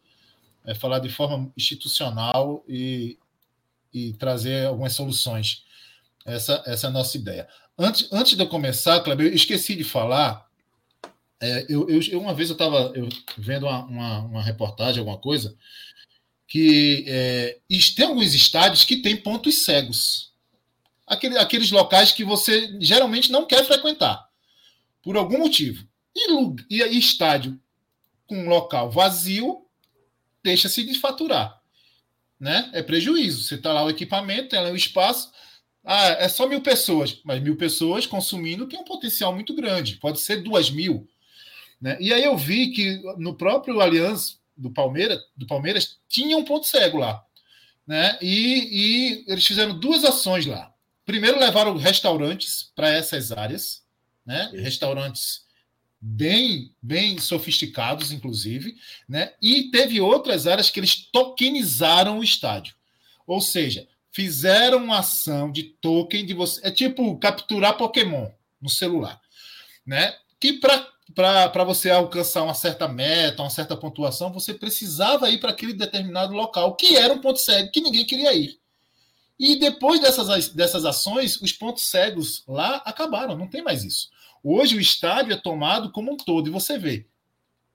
é 0.64 0.74
falar 0.74 0.99
de 0.99 1.11
forma 1.11 1.53
institucional 1.57 2.64
e, 2.66 3.18
e 3.93 4.14
trazer 4.14 4.66
algumas 4.66 4.95
soluções. 4.95 5.62
Essa, 6.24 6.62
essa 6.66 6.87
é 6.87 6.89
a 6.89 6.93
nossa 6.93 7.18
ideia. 7.18 7.47
Antes, 7.79 8.09
antes 8.11 8.35
de 8.35 8.43
eu 8.43 8.49
começar, 8.49 8.99
Kleber, 9.01 9.27
eu 9.27 9.35
esqueci 9.35 9.77
de 9.77 9.85
falar. 9.85 10.45
É, 11.41 11.66
eu, 11.68 11.89
eu, 11.89 12.20
uma 12.20 12.34
vez 12.34 12.49
eu 12.49 12.55
estava 12.55 12.93
vendo 13.37 13.66
uma, 13.66 13.84
uma, 13.84 14.18
uma, 14.20 14.43
reportagem, 14.43 15.01
alguma 15.01 15.18
coisa, 15.18 15.57
que 16.47 17.05
é, 17.07 17.59
tem 17.95 18.07
alguns 18.07 18.34
estádios 18.34 18.84
que 18.84 18.97
têm 18.97 19.16
pontos 19.16 19.64
cegos. 19.64 20.32
Aquele, 21.07 21.39
aqueles 21.39 21.70
locais 21.70 22.11
que 22.11 22.24
você 22.24 22.76
geralmente 22.80 23.30
não 23.30 23.47
quer 23.47 23.64
frequentar 23.64 24.28
por 25.03 25.16
algum 25.16 25.39
motivo. 25.39 25.87
E, 26.14 26.82
e 26.82 26.99
estádio 26.99 27.61
com 28.26 28.37
um 28.37 28.49
local 28.49 28.91
vazio 28.91 29.66
deixa-se 30.43 30.84
de 30.84 30.99
faturar. 30.99 31.61
Né? 32.39 32.70
É 32.72 32.82
prejuízo. 32.82 33.43
Você 33.43 33.57
está 33.57 33.72
lá 33.72 33.84
o 33.84 33.91
equipamento, 33.91 34.51
tem 34.51 34.61
lá 34.61 34.70
o 34.70 34.76
espaço. 34.76 35.30
Ah, 35.84 36.09
é 36.18 36.28
só 36.28 36.49
mil 36.49 36.61
pessoas, 36.61 37.20
mas 37.24 37.43
mil 37.43 37.57
pessoas 37.57 38.07
consumindo 38.07 38.66
tem 38.66 38.78
um 38.78 38.84
potencial 38.84 39.32
muito 39.32 39.55
grande. 39.55 39.97
Pode 39.97 40.20
ser 40.20 40.43
duas 40.43 40.70
mil. 40.70 41.09
Né? 41.81 41.97
E 42.01 42.12
aí 42.12 42.24
eu 42.24 42.37
vi 42.37 42.70
que 42.70 43.03
no 43.18 43.35
próprio 43.35 43.81
Allianz 43.81 44.41
do 44.57 44.70
Palmeiras, 44.70 45.20
do 45.37 45.47
Palmeiras 45.47 45.99
tinha 46.09 46.37
um 46.37 46.45
ponto 46.45 46.66
cego 46.66 46.99
lá. 46.99 47.22
Né? 47.87 48.18
E, 48.20 49.24
e 49.24 49.24
eles 49.29 49.47
fizeram 49.47 49.79
duas 49.79 50.05
ações 50.05 50.47
lá. 50.47 50.72
Primeiro 51.05 51.39
levaram 51.39 51.77
restaurantes 51.77 52.72
para 52.74 52.89
essas 52.89 53.31
áreas, 53.31 53.85
né? 54.27 54.51
Restaurantes 54.55 55.47
bem 56.01 56.74
bem 56.83 57.18
sofisticados, 57.18 58.11
inclusive, 58.11 58.77
né? 59.09 59.33
E 59.41 59.70
teve 59.70 60.01
outras 60.01 60.49
áreas 60.49 60.68
que 60.68 60.81
eles 60.81 60.97
tokenizaram 61.12 62.18
o 62.18 62.24
estádio, 62.24 62.74
ou 63.24 63.41
seja, 63.41 63.87
fizeram 64.11 64.79
uma 64.79 64.99
ação 64.99 65.51
de 65.51 65.62
token 65.62 66.27
de 66.27 66.35
você, 66.35 66.61
é 66.66 66.70
tipo 66.72 67.16
capturar 67.18 67.77
Pokémon 67.77 68.29
no 68.61 68.68
celular, 68.68 69.20
né? 69.87 70.12
Que 70.41 70.55
para 70.55 70.89
para 71.15 71.65
você 71.65 71.91
alcançar 71.91 72.43
uma 72.43 72.55
certa 72.55 72.89
meta, 72.89 73.43
uma 73.43 73.51
certa 73.51 73.77
pontuação, 73.77 74.33
você 74.33 74.53
precisava 74.53 75.31
ir 75.31 75.39
para 75.39 75.51
aquele 75.51 75.73
determinado 75.73 76.35
local, 76.35 76.75
que 76.75 76.97
era 76.97 77.15
um 77.15 77.21
ponto 77.21 77.39
cego 77.39 77.71
que 77.71 77.81
ninguém 77.81 78.05
queria 78.05 78.35
ir. 78.35 78.59
E 79.39 79.57
depois 79.57 80.01
dessas, 80.01 80.49
dessas 80.49 80.85
ações, 80.85 81.41
os 81.41 81.53
pontos 81.53 81.87
cegos 81.87 82.43
lá 82.49 82.77
acabaram, 82.85 83.37
não 83.37 83.47
tem 83.47 83.63
mais 83.63 83.85
isso. 83.85 84.09
Hoje 84.43 84.77
o 84.77 84.81
estádio 84.81 85.33
é 85.33 85.37
tomado 85.37 85.93
como 85.93 86.13
um 86.13 86.17
todo, 86.17 86.49
e 86.49 86.53
você 86.53 86.79
vê. 86.79 87.07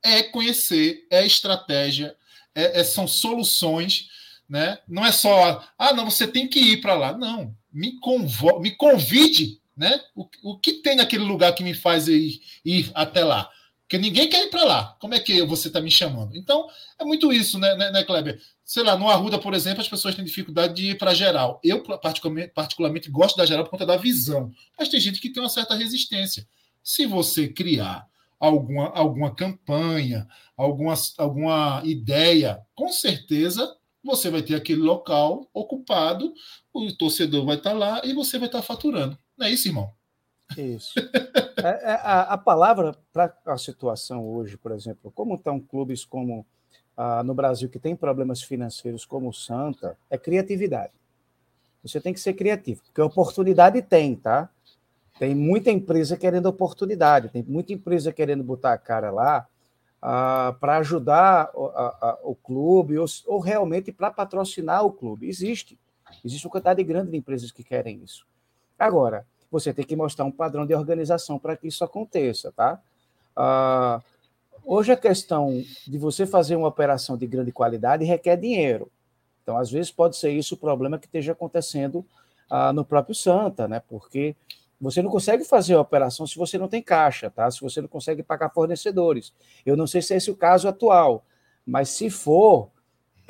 É 0.04 0.24
conhecer, 0.24 1.06
é 1.12 1.26
estratégia, 1.26 2.16
é, 2.56 2.80
é, 2.80 2.84
são 2.84 3.08
soluções, 3.08 4.10
né? 4.50 4.80
Não 4.88 5.06
é 5.06 5.12
só, 5.12 5.64
ah, 5.78 5.94
não, 5.94 6.10
você 6.10 6.28
tem 6.28 6.48
que 6.48 6.60
ir 6.60 6.82
para 6.82 6.96
lá. 6.96 7.18
Não, 7.18 7.56
me, 7.72 8.00
convo 8.00 8.60
me 8.60 8.72
convide, 8.72 9.61
né? 9.76 10.00
O, 10.16 10.28
o 10.44 10.60
que 10.60 10.74
tem 10.82 10.96
naquele 10.96 11.24
lugar 11.24 11.54
que 11.54 11.64
me 11.64 11.74
faz 11.74 12.08
ir, 12.08 12.42
ir 12.64 12.92
até 12.94 13.24
lá? 13.24 13.50
Porque 13.92 13.98
ninguém 13.98 14.30
quer 14.30 14.46
ir 14.46 14.50
para 14.50 14.64
lá. 14.64 14.96
Como 15.02 15.14
é 15.14 15.20
que 15.20 15.44
você 15.44 15.68
está 15.68 15.82
me 15.82 15.92
chamando? 15.92 16.38
Então, 16.38 16.66
é 16.98 17.04
muito 17.04 17.34
isso, 17.34 17.60
né, 17.60 17.76
né, 17.76 17.92
né, 17.92 18.04
Kleber? 18.06 18.42
Sei 18.64 18.82
lá, 18.84 18.98
no 18.98 19.10
Arruda, 19.10 19.38
por 19.38 19.54
exemplo, 19.54 19.82
as 19.82 19.90
pessoas 19.90 20.16
têm 20.16 20.24
dificuldade 20.24 20.74
de 20.74 20.92
ir 20.92 20.98
para 20.98 21.14
geral. 21.14 21.60
Eu, 21.62 21.84
particularmente, 21.84 22.54
particularmente, 22.54 23.12
gosto 23.12 23.36
da 23.36 23.46
geral 23.46 23.66
por 23.66 23.72
conta 23.72 23.86
da 23.86 23.98
visão. 23.98 24.50
Mas 24.80 24.88
tem 24.88 24.98
gente 24.98 25.20
que 25.20 25.30
tem 25.30 25.44
uma 25.44 25.50
certa 25.50 25.76
resistência. 25.76 26.48
Se 26.82 27.06
você 27.06 27.50
criar 27.50 28.08
alguma, 28.40 28.90
alguma 28.92 29.36
campanha, 29.36 30.26
alguma, 30.56 30.94
alguma 31.18 31.82
ideia, 31.84 32.62
com 32.74 32.90
certeza 32.94 33.76
você 34.04 34.30
vai 34.30 34.42
ter 34.42 34.56
aquele 34.56 34.82
local 34.82 35.50
ocupado, 35.54 36.34
o 36.74 36.92
torcedor 36.94 37.46
vai 37.46 37.58
estar 37.58 37.74
lá 37.74 38.02
e 38.04 38.14
você 38.14 38.40
vai 38.40 38.48
estar 38.48 38.62
faturando. 38.62 39.18
Não 39.42 39.48
é 39.48 39.52
isso, 39.54 39.68
irmão? 39.68 39.92
Isso. 40.56 40.94
É, 41.64 41.68
é, 41.68 41.94
a, 41.94 42.34
a, 42.34 42.38
palavra 42.38 42.96
para 43.12 43.36
a 43.48 43.58
situação 43.58 44.24
hoje, 44.24 44.56
por 44.56 44.72
exemplo, 44.72 45.12
como 45.16 45.34
estão 45.34 45.60
clubes 45.60 46.06
como 46.06 46.46
ah, 46.96 47.24
no 47.24 47.34
Brasil 47.34 47.68
que 47.68 47.80
tem 47.80 47.96
problemas 47.96 48.44
financeiros 48.44 49.04
como 49.04 49.30
o 49.30 49.34
Santa, 49.34 49.98
é 50.12 50.18
criatividade. 50.18 50.94
Você 51.84 52.00
tem 52.00 52.14
que 52.14 52.20
ser 52.20 52.34
criativo, 52.34 52.84
porque 52.84 53.02
oportunidade 53.02 53.82
tem, 53.82 54.16
tá? 54.16 54.48
Tem 55.18 55.34
muita 55.34 55.72
empresa 55.72 56.16
querendo 56.16 56.46
oportunidade, 56.46 57.30
tem 57.30 57.42
muita 57.42 57.74
empresa 57.74 58.14
querendo 58.14 58.44
botar 58.44 58.74
a 58.74 58.78
cara 58.78 59.10
lá 59.10 59.48
ah, 60.00 60.56
para 60.60 60.78
ajudar 60.78 61.50
o, 61.56 61.66
a, 61.66 61.88
a, 62.00 62.20
o 62.22 62.36
clube 62.36 62.96
ou, 63.00 63.08
ou 63.26 63.40
realmente 63.40 63.92
para 63.92 64.12
patrocinar 64.12 64.86
o 64.86 64.92
clube. 64.92 65.28
Existe. 65.28 65.80
Existe 66.24 66.46
uma 66.46 66.52
quantidade 66.52 66.84
grande 66.84 67.10
de 67.10 67.18
empresas 67.18 67.52
que 67.52 67.64
querem 67.64 68.04
isso. 68.04 68.30
Agora, 68.82 69.28
você 69.52 69.72
tem 69.72 69.86
que 69.86 69.96
mostrar 69.96 70.26
um 70.26 70.32
padrão 70.32 70.66
de 70.66 70.74
organização 70.74 71.38
para 71.38 71.56
que 71.56 71.68
isso 71.68 71.84
aconteça, 71.84 72.52
tá? 72.52 72.82
Ah, 73.36 74.02
hoje 74.66 74.92
a 74.92 74.98
questão 74.98 75.64
de 75.88 75.98
você 76.00 76.26
fazer 76.26 76.56
uma 76.56 76.68
operação 76.68 77.16
de 77.16 77.28
grande 77.28 77.52
qualidade 77.52 78.04
requer 78.06 78.38
dinheiro. 78.38 78.90
Então, 79.44 79.56
às 79.56 79.70
vezes, 79.70 79.92
pode 79.92 80.18
ser 80.18 80.32
isso 80.32 80.56
o 80.56 80.58
problema 80.58 80.98
que 80.98 81.06
esteja 81.06 81.34
acontecendo 81.34 82.04
ah, 82.50 82.74
no 82.74 82.84
próprio 82.84 83.14
Santa, 83.14 83.68
né? 83.68 83.84
Porque 83.88 84.36
você 84.80 85.00
não 85.04 85.12
consegue 85.12 85.44
fazer 85.44 85.76
a 85.76 85.82
operação 85.82 86.26
se 86.26 86.36
você 86.36 86.58
não 86.58 86.68
tem 86.68 86.82
caixa, 86.82 87.30
tá? 87.30 87.52
Se 87.52 87.62
você 87.62 87.82
não 87.82 87.88
consegue 87.88 88.24
pagar 88.24 88.50
fornecedores. 88.50 89.32
Eu 89.64 89.78
não 89.78 89.86
sei 89.86 90.02
se 90.02 90.16
é 90.16 90.18
esse 90.18 90.32
o 90.32 90.36
caso 90.36 90.68
atual, 90.68 91.24
mas 91.64 91.90
se 91.90 92.10
for, 92.10 92.68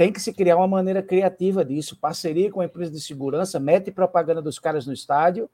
tem 0.01 0.11
que 0.11 0.19
se 0.19 0.33
criar 0.33 0.57
uma 0.57 0.67
maneira 0.67 1.03
criativa 1.03 1.63
disso, 1.63 1.95
parceria 1.95 2.49
com 2.49 2.59
a 2.59 2.65
empresa 2.65 2.91
de 2.91 2.99
segurança, 2.99 3.59
mete 3.59 3.91
propaganda 3.91 4.41
dos 4.41 4.57
caras 4.57 4.87
no 4.87 4.93
estádio, 4.93 5.47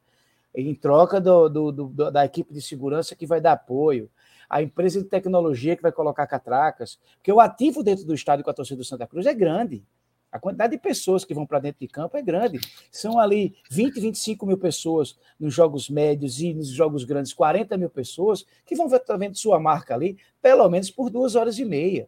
em 0.56 0.74
troca 0.74 1.19
do, 1.19 1.49
do, 1.49 1.72
do, 1.74 2.10
da 2.10 2.24
equipe 2.24 2.53
de 2.53 2.61
segurança 2.61 3.14
que 3.14 3.26
vai 3.26 3.41
dar 3.41 3.52
apoio, 3.52 4.10
a 4.49 4.61
empresa 4.61 5.03
de 5.03 5.10
tecnologia 5.10 5.76
que 5.76 5.82
vai 5.82 5.91
colocar 5.91 6.26
catracas, 6.28 6.98
porque 7.18 7.30
o 7.30 7.41
ativo 7.41 7.84
dentro 7.84 8.06
do 8.06 8.14
estádio 8.14 8.45
com 8.45 8.49
a 8.49 8.53
torcida 8.53 8.78
do 8.78 8.86
Santa 8.86 9.06
Cruz 9.06 9.26
é 9.26 9.34
grande. 9.34 9.84
A 10.32 10.40
quantidade 10.40 10.72
de 10.72 10.82
pessoas 10.82 11.26
que 11.26 11.34
vão 11.34 11.45
para 11.45 11.60
dentro 11.60 11.82
de 11.82 11.88
campo 11.90 12.15
é 12.15 12.22
grande. 12.22 12.57
São 12.90 13.19
ali 13.19 13.53
20, 13.69 13.99
25 13.99 14.45
mil 14.45 14.57
pessoas 14.57 15.18
nos 15.38 15.53
jogos 15.53 15.90
médios 15.90 16.40
e 16.40 16.53
nos 16.53 16.69
jogos 16.69 17.03
grandes, 17.03 17.34
40 17.34 17.76
mil 17.76 17.90
pessoas 17.90 18.45
que 18.65 18.78
vão 18.78 18.88
ver 18.88 19.03
vendo 19.19 19.36
sua 19.36 19.60
marca 19.60 19.94
ali, 19.94 20.18
pelo 20.41 20.69
menos 20.69 20.90
por 20.90 21.10
duas 21.10 21.36
horas 21.36 21.60
e 21.60 21.65
meia. 21.65 22.07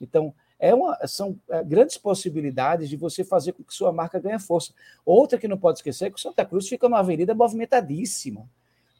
Então, 0.00 0.32
é 0.64 0.74
uma, 0.74 0.98
são 1.06 1.38
é, 1.50 1.62
grandes 1.62 1.98
possibilidades 1.98 2.88
de 2.88 2.96
você 2.96 3.22
fazer 3.22 3.52
com 3.52 3.62
que 3.62 3.74
sua 3.74 3.92
marca 3.92 4.18
ganhe 4.18 4.38
força. 4.38 4.72
Outra 5.04 5.38
que 5.38 5.46
não 5.46 5.58
pode 5.58 5.80
esquecer 5.80 6.06
é 6.06 6.10
que 6.10 6.16
o 6.16 6.18
Santa 6.18 6.42
Cruz 6.42 6.66
fica 6.66 6.88
numa 6.88 7.00
avenida 7.00 7.34
movimentadíssima. 7.34 8.48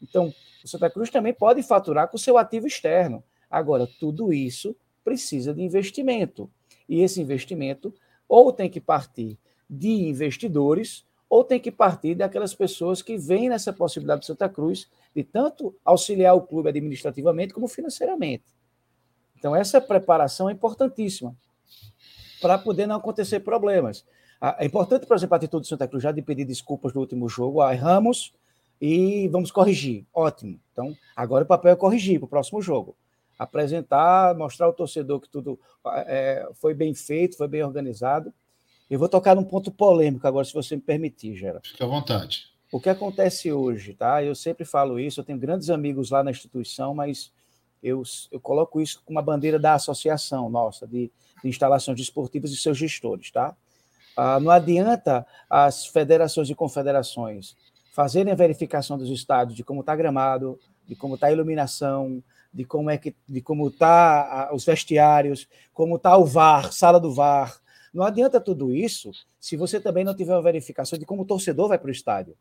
Então, 0.03 0.31
o 0.62 0.69
Santa 0.69 0.91
Cruz 0.91 1.09
também 1.09 1.32
pode 1.32 1.62
faturar 1.62 2.09
com 2.09 2.19
seu 2.19 2.36
ativo 2.36 2.66
externo. 2.66 3.24
Agora, 3.51 3.89
tudo 3.99 4.31
isso 4.31 4.77
precisa 5.03 5.55
de 5.55 5.62
investimento. 5.62 6.51
E 6.86 7.01
esse 7.01 7.19
investimento 7.19 7.95
ou 8.28 8.53
tem 8.53 8.69
que 8.69 8.81
partir 8.81 9.39
de 9.69 9.89
investidores, 9.89 11.03
ou 11.31 11.43
tem 11.43 11.59
que 11.59 11.70
partir 11.70 12.15
daquelas 12.15 12.55
pessoas 12.55 13.01
que 13.01 13.16
veem 13.16 13.49
nessa 13.49 13.73
possibilidade 13.73 14.20
de 14.20 14.27
Santa 14.27 14.51
Cruz 14.51 14.86
de 15.16 15.24
tanto 15.24 15.74
auxiliar 15.82 16.36
o 16.36 16.43
clube 16.43 16.69
administrativamente 16.69 17.55
como 17.55 17.69
financeiramente. 17.69 18.45
Então, 19.39 19.57
essa 19.57 19.81
preparação 19.81 20.51
é 20.51 20.53
importantíssima 20.53 21.35
para 22.40 22.59
poder 22.59 22.86
não 22.86 22.97
acontecer 22.97 23.40
problemas. 23.40 24.05
É 24.59 24.66
importante, 24.66 25.06
por 25.06 25.16
exemplo, 25.16 25.35
a 25.35 25.36
atitude 25.39 25.62
do 25.62 25.69
Santa 25.69 25.89
Cruz 25.89 26.02
já 26.02 26.12
de 26.12 26.20
pedir 26.20 26.44
desculpas 26.44 26.93
no 26.93 27.01
último 27.01 27.28
jogo. 27.28 27.62
Ah, 27.62 27.73
erramos 27.73 28.32
e 28.81 29.28
vamos 29.28 29.51
corrigir. 29.51 30.05
Ótimo. 30.12 30.61
Então, 30.73 30.94
agora 31.16 31.44
o 31.44 31.47
papel 31.47 31.73
é 31.73 31.77
corrigir 31.77 32.19
para 32.19 32.27
o 32.27 32.28
próximo 32.28 32.61
jogo 32.61 32.94
apresentar, 33.39 34.35
mostrar 34.36 34.66
ao 34.66 34.73
torcedor 34.73 35.20
que 35.20 35.28
tudo 35.28 35.59
é, 36.06 36.48
foi 36.55 36.74
bem 36.74 36.94
feito, 36.94 37.36
foi 37.36 37.48
bem 37.48 37.62
organizado. 37.62 38.32
Eu 38.89 38.98
vou 38.98 39.09
tocar 39.09 39.35
num 39.35 39.44
ponto 39.44 39.70
polêmico 39.70 40.27
agora, 40.27 40.44
se 40.44 40.52
você 40.52 40.77
me 40.77 40.82
permitir, 40.82 41.35
Geraldo. 41.35 41.66
Fique 41.66 41.82
à 41.82 41.86
vontade. 41.86 42.47
O 42.70 42.81
que 42.81 42.89
acontece 42.89 43.52
hoje, 43.52 43.94
tá? 43.94 44.23
Eu 44.23 44.35
sempre 44.35 44.65
falo 44.65 44.98
isso, 44.98 45.20
eu 45.20 45.24
tenho 45.24 45.39
grandes 45.39 45.70
amigos 45.70 46.11
lá 46.11 46.23
na 46.23 46.31
instituição, 46.31 46.94
mas 46.94 47.32
eu, 47.82 48.02
eu 48.31 48.40
coloco 48.40 48.81
isso 48.81 49.02
com 49.05 49.12
uma 49.12 49.23
bandeira 49.23 49.59
da 49.59 49.74
associação 49.74 50.48
nossa, 50.48 50.86
de, 50.86 51.11
de 51.45 51.51
instalações 51.51 52.01
esportivas 52.01 52.51
e 52.51 52.57
seus 52.57 52.79
gestores, 52.79 53.31
tá? 53.31 53.55
Ah, 54.16 54.41
não 54.41 54.51
adianta 54.51 55.27
as 55.49 55.87
federações 55.87 56.49
e 56.49 56.55
confederações 56.55 57.55
fazerem 57.93 58.33
a 58.33 58.37
verificação 58.37 58.97
dos 58.97 59.11
estádios 59.11 59.55
de 59.55 59.62
como 59.62 59.81
está 59.81 59.95
gramado, 59.95 60.59
de 60.87 60.97
como 60.97 61.16
está 61.16 61.27
a 61.27 61.33
iluminação, 61.33 62.23
de 62.53 62.65
como 62.65 62.89
é 62.89 62.97
que 62.97 63.15
de 63.29 63.43
como 63.43 63.71
tá 63.71 64.51
os 64.53 64.65
vestiários, 64.65 65.47
como 65.73 65.99
tá 65.99 66.16
o 66.16 66.25
VAR, 66.25 66.73
sala 66.73 66.99
do 66.99 67.12
VAR. 67.12 67.61
Não 67.93 68.05
adianta 68.05 68.41
tudo 68.41 68.75
isso 68.75 69.12
se 69.39 69.57
você 69.57 69.79
também 69.79 70.03
não 70.03 70.16
tiver 70.16 70.33
uma 70.33 70.43
verificação 70.43 70.99
de 70.99 71.05
como 71.05 71.23
o 71.23 71.27
torcedor 71.27 71.69
vai 71.69 71.79
para 71.79 71.89
o 71.89 71.93
estádio. 71.93 72.35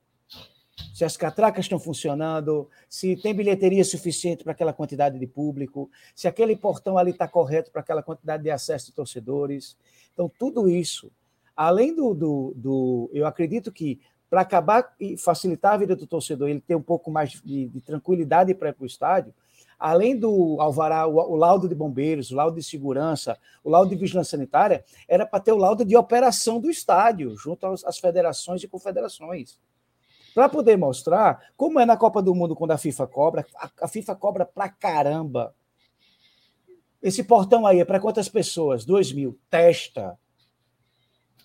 Se 0.93 1.05
as 1.05 1.15
catracas 1.15 1.65
estão 1.65 1.79
funcionando, 1.79 2.69
se 2.89 3.15
tem 3.15 3.33
bilheteria 3.33 3.83
suficiente 3.83 4.43
para 4.43 4.53
aquela 4.53 4.73
quantidade 4.73 5.19
de 5.19 5.27
público, 5.27 5.89
se 6.15 6.27
aquele 6.27 6.55
portão 6.55 6.97
ali 6.97 7.11
está 7.11 7.27
correto 7.27 7.71
para 7.71 7.81
aquela 7.81 8.01
quantidade 8.01 8.43
de 8.43 8.49
acesso 8.49 8.87
de 8.87 8.93
torcedores. 8.93 9.77
Então, 10.13 10.31
tudo 10.39 10.67
isso, 10.69 11.11
além 11.55 11.95
do. 11.95 12.13
do, 12.13 12.53
do 12.55 13.09
eu 13.13 13.25
acredito 13.25 13.71
que 13.71 13.99
para 14.29 14.41
acabar 14.41 14.95
e 14.99 15.15
facilitar 15.15 15.73
a 15.73 15.77
vida 15.77 15.95
do 15.95 16.07
torcedor, 16.07 16.49
ele 16.49 16.59
ter 16.59 16.75
um 16.75 16.81
pouco 16.81 17.11
mais 17.11 17.29
de, 17.43 17.67
de 17.67 17.81
tranquilidade 17.81 18.55
para 18.55 18.69
ir 18.69 18.73
para 18.73 18.83
o 18.83 18.87
estádio, 18.87 19.31
além 19.77 20.17
do 20.17 20.59
alvará, 20.59 21.05
o, 21.05 21.17
o, 21.17 21.35
laudo 21.35 21.69
de 21.69 21.75
bombeiros, 21.75 22.31
o 22.31 22.35
laudo 22.35 22.55
de 22.55 22.63
segurança, 22.63 23.37
o 23.63 23.69
laudo 23.69 23.91
de 23.91 23.95
vigilância 23.95 24.31
sanitária, 24.31 24.83
era 25.07 25.23
para 25.23 25.39
ter 25.39 25.51
o 25.51 25.57
laudo 25.57 25.85
de 25.85 25.95
operação 25.95 26.59
do 26.59 26.67
estádio, 26.71 27.35
junto 27.37 27.67
às, 27.67 27.83
às 27.83 27.99
federações 27.99 28.63
e 28.63 28.67
confederações. 28.67 29.59
Para 30.33 30.49
poder 30.49 30.77
mostrar 30.77 31.51
como 31.55 31.79
é 31.79 31.85
na 31.85 31.95
Copa 31.95 32.21
do 32.21 32.33
Mundo 32.33 32.55
quando 32.55 32.71
a 32.71 32.77
FIFA 32.77 33.07
cobra, 33.07 33.45
a, 33.55 33.69
a 33.81 33.87
FIFA 33.87 34.15
cobra 34.15 34.45
pra 34.45 34.67
caramba. 34.69 35.55
Esse 37.01 37.23
portão 37.23 37.67
aí 37.67 37.79
é 37.79 37.85
para 37.85 37.99
quantas 37.99 38.29
pessoas? 38.29 38.85
Dois 38.85 39.11
mil. 39.11 39.37
Testa. 39.49 40.17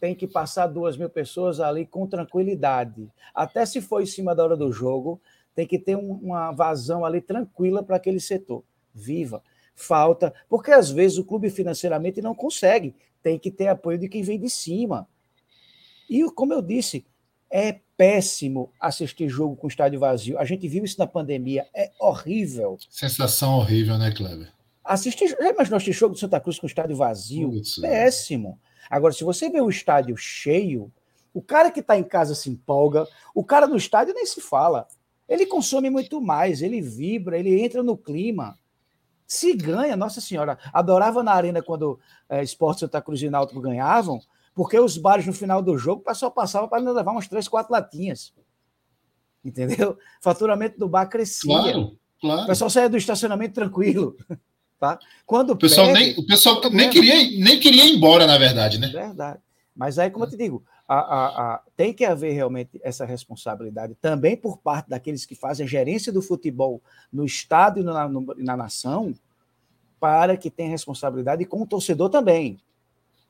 Tem 0.00 0.14
que 0.14 0.28
passar 0.28 0.68
duas 0.68 0.96
mil 0.96 1.10
pessoas 1.10 1.58
ali 1.58 1.84
com 1.84 2.06
tranquilidade. 2.06 3.10
Até 3.34 3.66
se 3.66 3.80
for 3.80 4.00
em 4.00 4.06
cima 4.06 4.34
da 4.34 4.44
hora 4.44 4.56
do 4.56 4.72
jogo, 4.72 5.20
tem 5.54 5.66
que 5.66 5.78
ter 5.78 5.96
uma 5.96 6.52
vazão 6.52 7.04
ali 7.04 7.20
tranquila 7.20 7.82
para 7.82 7.96
aquele 7.96 8.20
setor. 8.20 8.62
Viva. 8.94 9.42
Falta, 9.74 10.32
porque 10.48 10.70
às 10.70 10.90
vezes 10.90 11.18
o 11.18 11.24
clube 11.24 11.50
financeiramente 11.50 12.22
não 12.22 12.34
consegue, 12.34 12.96
tem 13.22 13.38
que 13.38 13.50
ter 13.50 13.68
apoio 13.68 13.98
de 13.98 14.08
quem 14.08 14.22
vem 14.22 14.38
de 14.38 14.48
cima. 14.48 15.08
E 16.08 16.24
como 16.32 16.52
eu 16.52 16.62
disse, 16.62 17.06
é 17.50 17.80
péssimo 17.98 18.72
assistir 18.80 19.28
jogo 19.28 19.56
com 19.56 19.68
estádio 19.68 20.00
vazio. 20.00 20.38
A 20.38 20.44
gente 20.46 20.66
viu 20.66 20.84
isso 20.84 20.98
na 20.98 21.06
pandemia, 21.06 21.66
é 21.74 21.90
horrível. 22.00 22.78
Sensação 22.88 23.58
horrível, 23.58 23.98
né, 23.98 24.10
Kleber? 24.10 24.50
Assistir, 24.82 25.28
já 25.28 25.50
imaginou 25.50 25.76
assistir 25.76 25.92
jogo 25.92 26.14
do 26.14 26.20
Santa 26.20 26.40
Cruz 26.40 26.58
com 26.58 26.66
estádio 26.66 26.96
vazio? 26.96 27.50
Putz, 27.50 27.76
é. 27.78 27.80
péssimo. 27.82 28.58
Agora, 28.88 29.12
se 29.12 29.22
você 29.24 29.50
vê 29.50 29.60
o 29.60 29.68
estádio 29.68 30.16
cheio, 30.16 30.90
o 31.34 31.42
cara 31.42 31.70
que 31.70 31.80
está 31.80 31.98
em 31.98 32.04
casa 32.04 32.34
se 32.34 32.48
empolga, 32.48 33.06
o 33.34 33.44
cara 33.44 33.66
no 33.66 33.76
estádio 33.76 34.14
nem 34.14 34.24
se 34.24 34.40
fala 34.40 34.86
ele 35.28 35.44
consome 35.44 35.90
muito 35.90 36.20
mais, 36.20 36.62
ele 36.62 36.80
vibra, 36.80 37.38
ele 37.38 37.62
entra 37.62 37.82
no 37.82 37.96
clima. 37.96 38.58
Se 39.26 39.52
ganha, 39.52 39.94
Nossa 39.94 40.22
Senhora, 40.22 40.58
adorava 40.72 41.22
na 41.22 41.32
arena 41.32 41.62
quando 41.62 42.00
é, 42.30 42.42
Esporte 42.42 42.80
Santa 42.80 43.02
Cruz 43.02 43.20
e 43.20 43.28
Náutico 43.28 43.60
ganhavam, 43.60 44.20
porque 44.58 44.76
os 44.76 44.98
bares 44.98 45.24
no 45.24 45.32
final 45.32 45.62
do 45.62 45.78
jogo 45.78 46.02
só 46.12 46.28
passava 46.28 46.66
para 46.66 46.82
levar 46.82 47.12
umas 47.12 47.28
três, 47.28 47.46
quatro 47.46 47.72
latinhas. 47.72 48.34
Entendeu? 49.44 49.92
O 49.92 49.98
faturamento 50.20 50.76
do 50.76 50.88
bar 50.88 51.06
crescia. 51.06 51.48
Claro, 51.48 51.96
claro. 52.20 52.42
O 52.42 52.46
pessoal 52.48 52.68
saía 52.68 52.88
do 52.88 52.96
estacionamento 52.96 53.54
tranquilo. 53.54 54.16
Tá? 54.80 54.96
Quando 55.26 55.50
o 55.50 55.56
pessoal, 55.56 55.88
perde, 55.88 56.00
nem, 56.00 56.18
o 56.20 56.24
pessoal 56.24 56.60
nem, 56.70 56.88
queria, 56.88 57.14
nem 57.44 57.58
queria 57.58 57.84
ir 57.84 57.96
embora, 57.96 58.28
na 58.28 58.38
verdade, 58.38 58.78
né? 58.78 58.86
Verdade. 58.86 59.40
Mas 59.74 59.98
aí, 59.98 60.08
como 60.08 60.24
eu 60.24 60.30
te 60.30 60.36
digo, 60.36 60.62
a, 60.86 60.98
a, 60.98 61.26
a, 61.26 61.62
tem 61.76 61.92
que 61.92 62.04
haver 62.04 62.32
realmente 62.32 62.80
essa 62.84 63.04
responsabilidade 63.04 63.96
também 64.00 64.36
por 64.36 64.58
parte 64.58 64.88
daqueles 64.88 65.26
que 65.26 65.34
fazem 65.34 65.66
a 65.66 65.68
gerência 65.68 66.12
do 66.12 66.22
futebol 66.22 66.80
no 67.12 67.24
Estado 67.24 67.80
e 67.80 67.82
na, 67.82 68.08
no, 68.08 68.24
na 68.36 68.56
nação, 68.56 69.12
para 69.98 70.36
que 70.36 70.48
tenha 70.48 70.70
responsabilidade 70.70 71.44
com 71.44 71.60
o 71.60 71.66
torcedor 71.66 72.08
também. 72.08 72.56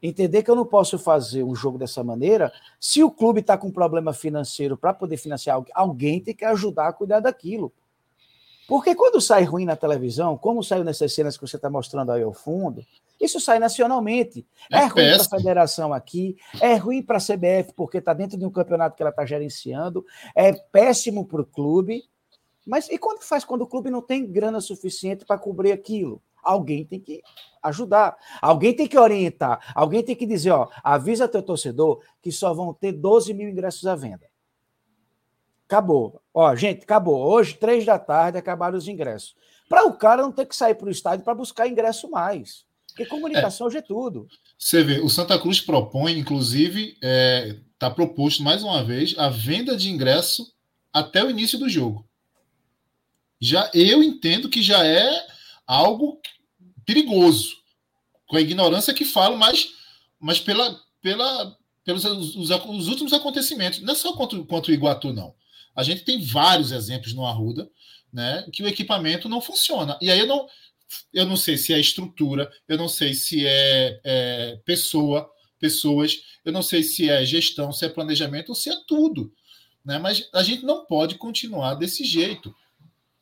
Entender 0.02 0.42
que 0.42 0.50
eu 0.50 0.56
não 0.56 0.64
posso 0.64 0.98
fazer 0.98 1.42
um 1.42 1.54
jogo 1.54 1.76
dessa 1.76 2.04
maneira 2.04 2.52
se 2.78 3.02
o 3.02 3.10
clube 3.10 3.40
está 3.40 3.58
com 3.58 3.70
problema 3.70 4.12
financeiro 4.12 4.76
para 4.76 4.94
poder 4.94 5.16
financiar 5.16 5.60
alguém, 5.74 6.20
tem 6.20 6.34
que 6.34 6.44
ajudar 6.44 6.88
a 6.88 6.92
cuidar 6.92 7.20
daquilo. 7.20 7.72
Porque 8.68 8.94
quando 8.94 9.20
sai 9.20 9.44
ruim 9.44 9.64
na 9.64 9.74
televisão, 9.74 10.36
como 10.36 10.62
saiu 10.62 10.84
nessas 10.84 11.14
cenas 11.14 11.36
que 11.38 11.46
você 11.46 11.56
está 11.56 11.70
mostrando 11.70 12.12
aí 12.12 12.22
ao 12.22 12.34
fundo, 12.34 12.84
isso 13.18 13.40
sai 13.40 13.58
nacionalmente. 13.58 14.46
É, 14.70 14.80
é 14.80 14.84
ruim 14.84 15.16
para 15.16 15.22
a 15.22 15.38
federação 15.38 15.92
aqui, 15.92 16.36
é 16.60 16.74
ruim 16.76 17.02
para 17.02 17.16
a 17.16 17.20
CBF, 17.20 17.72
porque 17.74 17.96
está 17.96 18.12
dentro 18.12 18.38
de 18.38 18.44
um 18.44 18.50
campeonato 18.50 18.94
que 18.94 19.02
ela 19.02 19.10
está 19.10 19.24
gerenciando, 19.24 20.04
é 20.34 20.52
péssimo 20.52 21.26
para 21.26 21.40
o 21.40 21.46
clube. 21.46 22.04
Mas 22.66 22.88
e 22.90 22.98
quando 22.98 23.22
faz 23.22 23.42
quando 23.42 23.62
o 23.62 23.66
clube 23.66 23.90
não 23.90 24.02
tem 24.02 24.30
grana 24.30 24.60
suficiente 24.60 25.24
para 25.24 25.38
cobrir 25.38 25.72
aquilo? 25.72 26.22
Alguém 26.42 26.84
tem 26.84 27.00
que 27.00 27.22
ajudar, 27.62 28.16
alguém 28.40 28.74
tem 28.74 28.86
que 28.86 28.98
orientar, 28.98 29.72
alguém 29.74 30.02
tem 30.02 30.16
que 30.16 30.26
dizer: 30.26 30.50
ó, 30.50 30.68
avisa 30.82 31.28
teu 31.28 31.42
torcedor 31.42 32.02
que 32.22 32.32
só 32.32 32.52
vão 32.54 32.72
ter 32.72 32.92
12 32.92 33.34
mil 33.34 33.48
ingressos 33.48 33.86
à 33.86 33.94
venda. 33.94 34.26
Acabou. 35.66 36.22
Ó, 36.32 36.54
gente, 36.56 36.84
acabou. 36.84 37.22
Hoje, 37.22 37.54
três 37.54 37.84
da 37.84 37.98
tarde, 37.98 38.38
acabaram 38.38 38.78
os 38.78 38.88
ingressos. 38.88 39.34
Para 39.68 39.84
o 39.86 39.92
cara 39.92 40.22
não 40.22 40.32
ter 40.32 40.46
que 40.46 40.56
sair 40.56 40.74
para 40.74 40.86
o 40.86 40.90
estádio 40.90 41.24
para 41.24 41.34
buscar 41.34 41.68
ingresso 41.68 42.10
mais. 42.10 42.64
Porque 42.86 43.04
comunicação 43.04 43.66
é, 43.66 43.68
hoje 43.68 43.78
é 43.78 43.82
tudo. 43.82 44.26
Você 44.58 44.82
vê, 44.82 44.98
o 44.98 45.08
Santa 45.08 45.38
Cruz 45.38 45.60
propõe, 45.60 46.18
inclusive, 46.18 46.94
está 46.94 47.06
é, 47.06 47.56
tá 47.78 47.90
proposto 47.90 48.42
mais 48.42 48.64
uma 48.64 48.82
vez 48.82 49.14
a 49.18 49.28
venda 49.28 49.76
de 49.76 49.90
ingresso 49.90 50.52
até 50.92 51.22
o 51.22 51.30
início 51.30 51.58
do 51.58 51.68
jogo. 51.68 52.08
Já 53.40 53.70
eu 53.72 54.02
entendo 54.02 54.48
que 54.48 54.62
já 54.62 54.84
é 54.84 55.26
algo 55.68 56.20
perigoso, 56.86 57.54
com 58.26 58.36
a 58.36 58.40
ignorância 58.40 58.94
que 58.94 59.04
falo, 59.04 59.36
mas, 59.36 59.74
mas 60.18 60.40
pela, 60.40 60.80
pela, 61.02 61.56
pelos 61.84 62.04
os, 62.04 62.50
os 62.50 62.88
últimos 62.88 63.12
acontecimentos. 63.12 63.80
Não 63.80 63.92
é 63.92 63.96
só 63.96 64.14
contra, 64.14 64.42
contra 64.44 64.72
o 64.72 64.74
Iguatu, 64.74 65.12
não. 65.12 65.34
A 65.76 65.82
gente 65.82 66.02
tem 66.02 66.20
vários 66.20 66.72
exemplos 66.72 67.12
no 67.12 67.26
Arruda, 67.26 67.70
né, 68.12 68.44
que 68.52 68.62
o 68.62 68.66
equipamento 68.66 69.28
não 69.28 69.40
funciona. 69.40 69.98
E 70.00 70.10
aí 70.10 70.18
eu 70.18 70.26
não, 70.26 70.48
eu 71.12 71.26
não 71.26 71.36
sei 71.36 71.58
se 71.58 71.72
é 71.72 71.78
estrutura, 71.78 72.50
eu 72.66 72.78
não 72.78 72.88
sei 72.88 73.14
se 73.14 73.46
é, 73.46 74.00
é 74.02 74.60
pessoa, 74.64 75.30
pessoas. 75.58 76.22
Eu 76.44 76.52
não 76.52 76.62
sei 76.62 76.82
se 76.82 77.10
é 77.10 77.24
gestão, 77.24 77.72
se 77.72 77.84
é 77.84 77.88
planejamento 77.88 78.50
ou 78.50 78.54
se 78.54 78.70
é 78.70 78.76
tudo. 78.86 79.32
Né? 79.84 79.98
Mas 79.98 80.28
a 80.32 80.42
gente 80.42 80.64
não 80.64 80.86
pode 80.86 81.16
continuar 81.16 81.74
desse 81.74 82.04
jeito. 82.04 82.54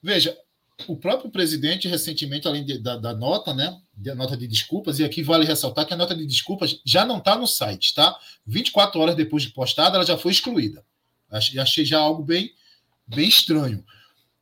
Veja, 0.03 0.39
o 0.87 0.97
próprio 0.97 1.31
presidente, 1.31 1.89
recentemente, 1.89 2.47
além 2.47 2.65
de, 2.65 2.79
da, 2.79 2.97
da, 2.97 3.15
nota, 3.15 3.55
né? 3.55 3.77
Da 3.95 4.15
nota 4.15 4.37
de 4.37 4.47
desculpas, 4.47 4.99
e 4.99 5.05
aqui 5.05 5.23
vale 5.23 5.47
ressaltar 5.47 5.87
que 5.87 5.95
a 5.95 5.97
nota 5.97 6.15
de 6.15 6.27
desculpas 6.27 6.81
já 6.85 7.05
não 7.05 7.19
está 7.19 7.37
no 7.37 7.47
site, 7.47 7.95
tá? 7.95 8.19
24 8.47 9.01
horas 9.01 9.17
depois 9.17 9.43
de 9.43 9.51
postada, 9.51 9.97
ela 9.97 10.05
já 10.05 10.19
foi 10.19 10.33
excluída. 10.33 10.85
Achei 11.31 11.85
já 11.85 11.99
algo 11.99 12.23
bem, 12.23 12.53
bem 13.07 13.29
estranho. 13.29 13.85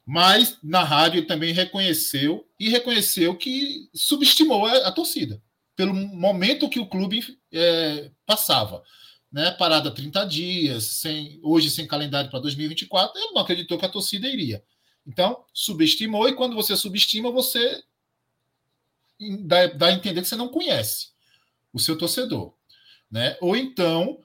Mas 0.04 0.58
na 0.62 0.82
rádio 0.82 1.18
ele 1.18 1.26
também 1.26 1.54
reconheceu 1.54 2.46
e 2.58 2.68
reconheceu 2.68 3.34
que 3.36 3.88
subestimou 3.94 4.66
a, 4.66 4.88
a 4.88 4.92
torcida 4.92 5.40
pelo 5.76 5.94
momento 5.94 6.68
que 6.68 6.78
o 6.78 6.86
clube 6.86 7.20
é, 7.52 8.10
passava. 8.26 8.82
Né? 9.32 9.50
Parada 9.52 9.90
30 9.90 10.24
dias, 10.26 10.84
sem, 10.84 11.40
hoje 11.42 11.70
sem 11.70 11.86
calendário 11.86 12.30
para 12.30 12.40
2024, 12.40 13.18
ele 13.18 13.32
não 13.32 13.42
acreditou 13.42 13.78
que 13.78 13.84
a 13.84 13.88
torcida 13.88 14.28
iria. 14.28 14.62
Então, 15.06 15.44
subestimou, 15.52 16.28
e 16.28 16.34
quando 16.34 16.56
você 16.56 16.76
subestima, 16.76 17.30
você 17.30 17.82
dá, 19.40 19.66
dá 19.66 19.86
a 19.88 19.92
entender 19.92 20.22
que 20.22 20.28
você 20.28 20.36
não 20.36 20.48
conhece 20.48 21.08
o 21.72 21.78
seu 21.78 21.96
torcedor. 21.96 22.54
Né? 23.10 23.36
Ou 23.40 23.56
então, 23.56 24.18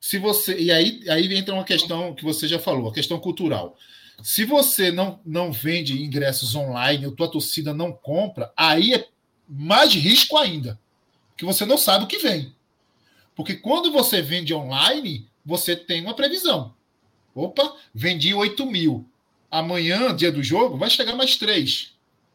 se 0.00 0.18
você. 0.18 0.58
E 0.58 0.70
aí, 0.70 1.08
aí 1.08 1.34
entra 1.34 1.54
uma 1.54 1.64
questão 1.64 2.14
que 2.14 2.24
você 2.24 2.46
já 2.46 2.58
falou, 2.58 2.88
a 2.88 2.94
questão 2.94 3.18
cultural. 3.18 3.76
Se 4.22 4.44
você 4.44 4.90
não, 4.90 5.20
não 5.24 5.52
vende 5.52 6.02
ingressos 6.02 6.54
online, 6.54 7.06
ou 7.06 7.12
tua 7.12 7.30
torcida 7.30 7.74
não 7.74 7.92
compra, 7.92 8.52
aí 8.56 8.94
é 8.94 9.08
mais 9.48 9.92
risco 9.94 10.36
ainda. 10.36 10.78
Porque 11.28 11.44
você 11.44 11.66
não 11.66 11.76
sabe 11.76 12.04
o 12.04 12.08
que 12.08 12.18
vem. 12.18 12.54
Porque 13.34 13.54
quando 13.54 13.92
você 13.92 14.22
vende 14.22 14.54
online, 14.54 15.28
você 15.44 15.76
tem 15.76 16.00
uma 16.00 16.14
previsão. 16.14 16.74
Opa, 17.34 17.76
vendi 17.94 18.32
8 18.32 18.64
mil. 18.64 19.06
Amanhã, 19.50 20.14
dia 20.14 20.32
do 20.32 20.42
jogo, 20.42 20.76
vai 20.76 20.90
chegar 20.90 21.14
mais 21.14 21.36
3. 21.36 21.92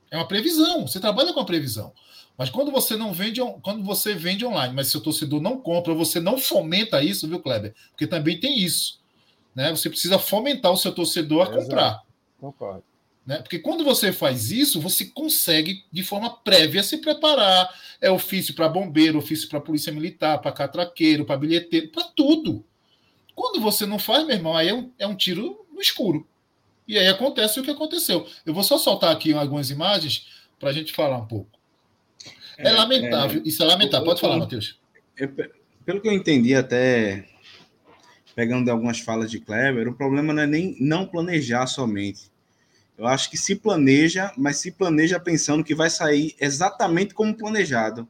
É 0.10 0.18
uma 0.18 0.28
previsão. 0.28 0.88
Você 0.88 1.00
trabalha 1.00 1.34
com 1.34 1.40
a 1.40 1.46
previsão. 1.46 1.94
Mas 2.38 2.50
quando 2.50 2.72
você 2.72 2.96
não 2.98 3.14
vende, 3.14 3.40
quando 3.62 3.84
você 3.84 4.14
vende 4.16 4.46
online, 4.46 4.74
mas 4.74 4.88
seu 4.88 5.02
torcedor 5.02 5.42
não 5.42 5.58
compra, 5.58 5.94
você 5.94 6.20
não 6.20 6.38
fomenta 6.38 7.04
isso, 7.04 7.28
viu, 7.28 7.40
Kleber? 7.40 7.76
Porque 7.92 8.08
também 8.08 8.40
tem 8.40 8.58
isso. 8.58 9.00
Né? 9.54 9.70
Você 9.72 9.90
precisa 9.90 10.18
fomentar 10.18 10.72
o 10.72 10.78
seu 10.78 10.94
torcedor 10.94 11.44
a 11.44 11.54
comprar. 11.54 12.02
Concordo. 12.40 12.84
Né? 13.26 13.38
Porque 13.38 13.60
quando 13.60 13.84
você 13.84 14.12
faz 14.12 14.50
isso, 14.52 14.82
você 14.82 15.06
consegue, 15.06 15.86
de 15.92 16.04
forma 16.04 16.30
prévia, 16.38 16.82
se 16.82 16.98
preparar. 16.98 17.70
É 18.00 18.10
ofício 18.10 18.56
para 18.56 18.68
bombeiro, 18.68 19.20
ofício 19.20 19.48
para 19.48 19.62
polícia 19.62 19.94
militar, 19.94 20.40
para 20.40 20.52
catraqueiro, 20.52 21.26
para 21.26 21.38
bilheteiro, 21.38 21.90
para 21.90 22.06
tudo. 22.06 22.66
Quando 23.36 23.62
você 23.62 23.86
não 23.86 24.00
faz, 24.00 24.26
meu 24.26 24.36
irmão, 24.36 24.56
aí 24.56 24.70
é 24.70 24.74
um, 24.74 24.92
é 24.98 25.06
um 25.06 25.16
tiro 25.16 25.66
no 25.72 25.80
escuro. 25.80 26.28
E 26.92 27.00
aí 27.00 27.08
acontece 27.08 27.58
o 27.58 27.64
que 27.64 27.72
aconteceu. 27.72 28.28
Eu 28.46 28.54
vou 28.54 28.64
só 28.64 28.78
soltar 28.78 29.14
aqui 29.14 29.34
algumas 29.34 29.70
imagens 29.70 30.28
para 30.60 30.72
a 30.72 30.74
gente 30.74 30.92
falar 30.92 31.20
um 31.20 31.26
pouco. 31.26 31.50
É, 32.58 32.68
é 32.68 32.72
lamentável, 32.74 33.42
é, 33.42 33.48
isso 33.48 33.64
é 33.64 33.66
lamentável. 33.66 34.06
Pode 34.06 34.20
falar, 34.20 34.38
Matheus. 34.38 34.78
pelo 35.86 36.02
que 36.02 36.10
eu 36.10 36.12
entendi, 36.12 36.54
até 36.54 37.24
pegando 38.36 38.70
algumas 38.70 39.00
falas 39.00 39.32
de 39.32 39.40
Kleber, 39.40 39.88
o 39.88 39.94
problema 39.94 40.34
não 40.34 40.44
é 40.44 40.46
nem 40.46 40.76
não 40.82 41.06
planejar 41.06 41.66
somente. 41.66 42.30
Eu 42.98 43.08
acho 43.08 43.30
que 43.32 43.38
se 43.38 43.56
planeja, 43.56 44.34
mas 44.36 44.58
se 44.58 44.70
planeja 44.70 45.18
pensando 45.18 45.64
que 45.64 45.74
vai 45.74 45.90
sair 45.90 46.36
exatamente 46.42 47.14
como 47.14 47.38
planejado. 47.38 48.06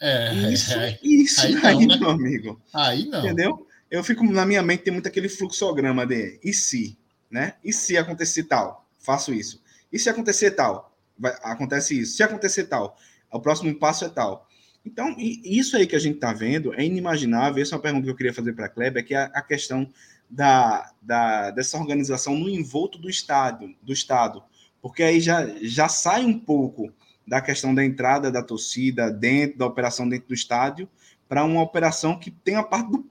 É, 0.00 0.32
isso, 0.50 0.72
é, 0.72 0.98
isso 1.02 1.46
aí, 1.46 1.54
aí 1.62 1.86
não, 1.86 1.96
né? 1.96 1.96
meu 1.98 2.10
amigo. 2.10 2.62
Aí 2.72 3.04
não. 3.04 3.18
Entendeu? 3.18 3.66
Eu 3.90 4.02
fico 4.02 4.24
na 4.24 4.46
minha 4.46 4.62
mente 4.62 4.84
tem 4.84 4.92
muito 4.94 5.06
aquele 5.06 5.28
fluxograma 5.28 6.06
de 6.06 6.40
e 6.42 6.54
se, 6.54 6.96
né? 7.34 7.54
E 7.64 7.72
se 7.72 7.98
acontecer 7.98 8.44
tal, 8.44 8.86
faço 8.96 9.34
isso. 9.34 9.60
E 9.92 9.98
se 9.98 10.08
acontecer 10.08 10.52
tal, 10.52 10.96
vai, 11.18 11.36
acontece 11.42 12.00
isso. 12.00 12.16
Se 12.16 12.22
acontecer 12.22 12.66
tal, 12.66 12.96
o 13.28 13.40
próximo 13.40 13.74
passo 13.74 14.04
é 14.04 14.08
tal. 14.08 14.46
Então, 14.86 15.16
isso 15.18 15.76
aí 15.76 15.84
que 15.84 15.96
a 15.96 15.98
gente 15.98 16.14
está 16.14 16.32
vendo 16.32 16.72
é 16.74 16.84
inimaginável. 16.84 17.60
Essa 17.60 17.74
é 17.74 17.76
uma 17.76 17.82
pergunta 17.82 18.04
que 18.04 18.10
eu 18.10 18.14
queria 18.14 18.32
fazer 18.32 18.52
para 18.52 18.66
a 18.66 18.68
Kleber, 18.68 19.04
que 19.04 19.16
é 19.16 19.22
a 19.34 19.42
questão 19.42 19.90
da, 20.30 20.92
da, 21.02 21.50
dessa 21.50 21.76
organização 21.76 22.36
no 22.36 22.48
envolto 22.48 22.98
do 22.98 23.10
Estado, 23.10 23.74
do 23.82 23.92
Estado. 23.92 24.40
Porque 24.80 25.02
aí 25.02 25.20
já, 25.20 25.44
já 25.60 25.88
sai 25.88 26.24
um 26.24 26.38
pouco 26.38 26.92
da 27.26 27.40
questão 27.40 27.74
da 27.74 27.84
entrada 27.84 28.30
da 28.30 28.44
torcida 28.44 29.10
dentro 29.10 29.58
da 29.58 29.66
operação 29.66 30.08
dentro 30.08 30.28
do 30.28 30.34
estádio 30.34 30.88
para 31.28 31.42
uma 31.42 31.62
operação 31.62 32.16
que 32.16 32.30
tem 32.30 32.54
a 32.54 32.62
parte 32.62 32.92
do 32.92 33.04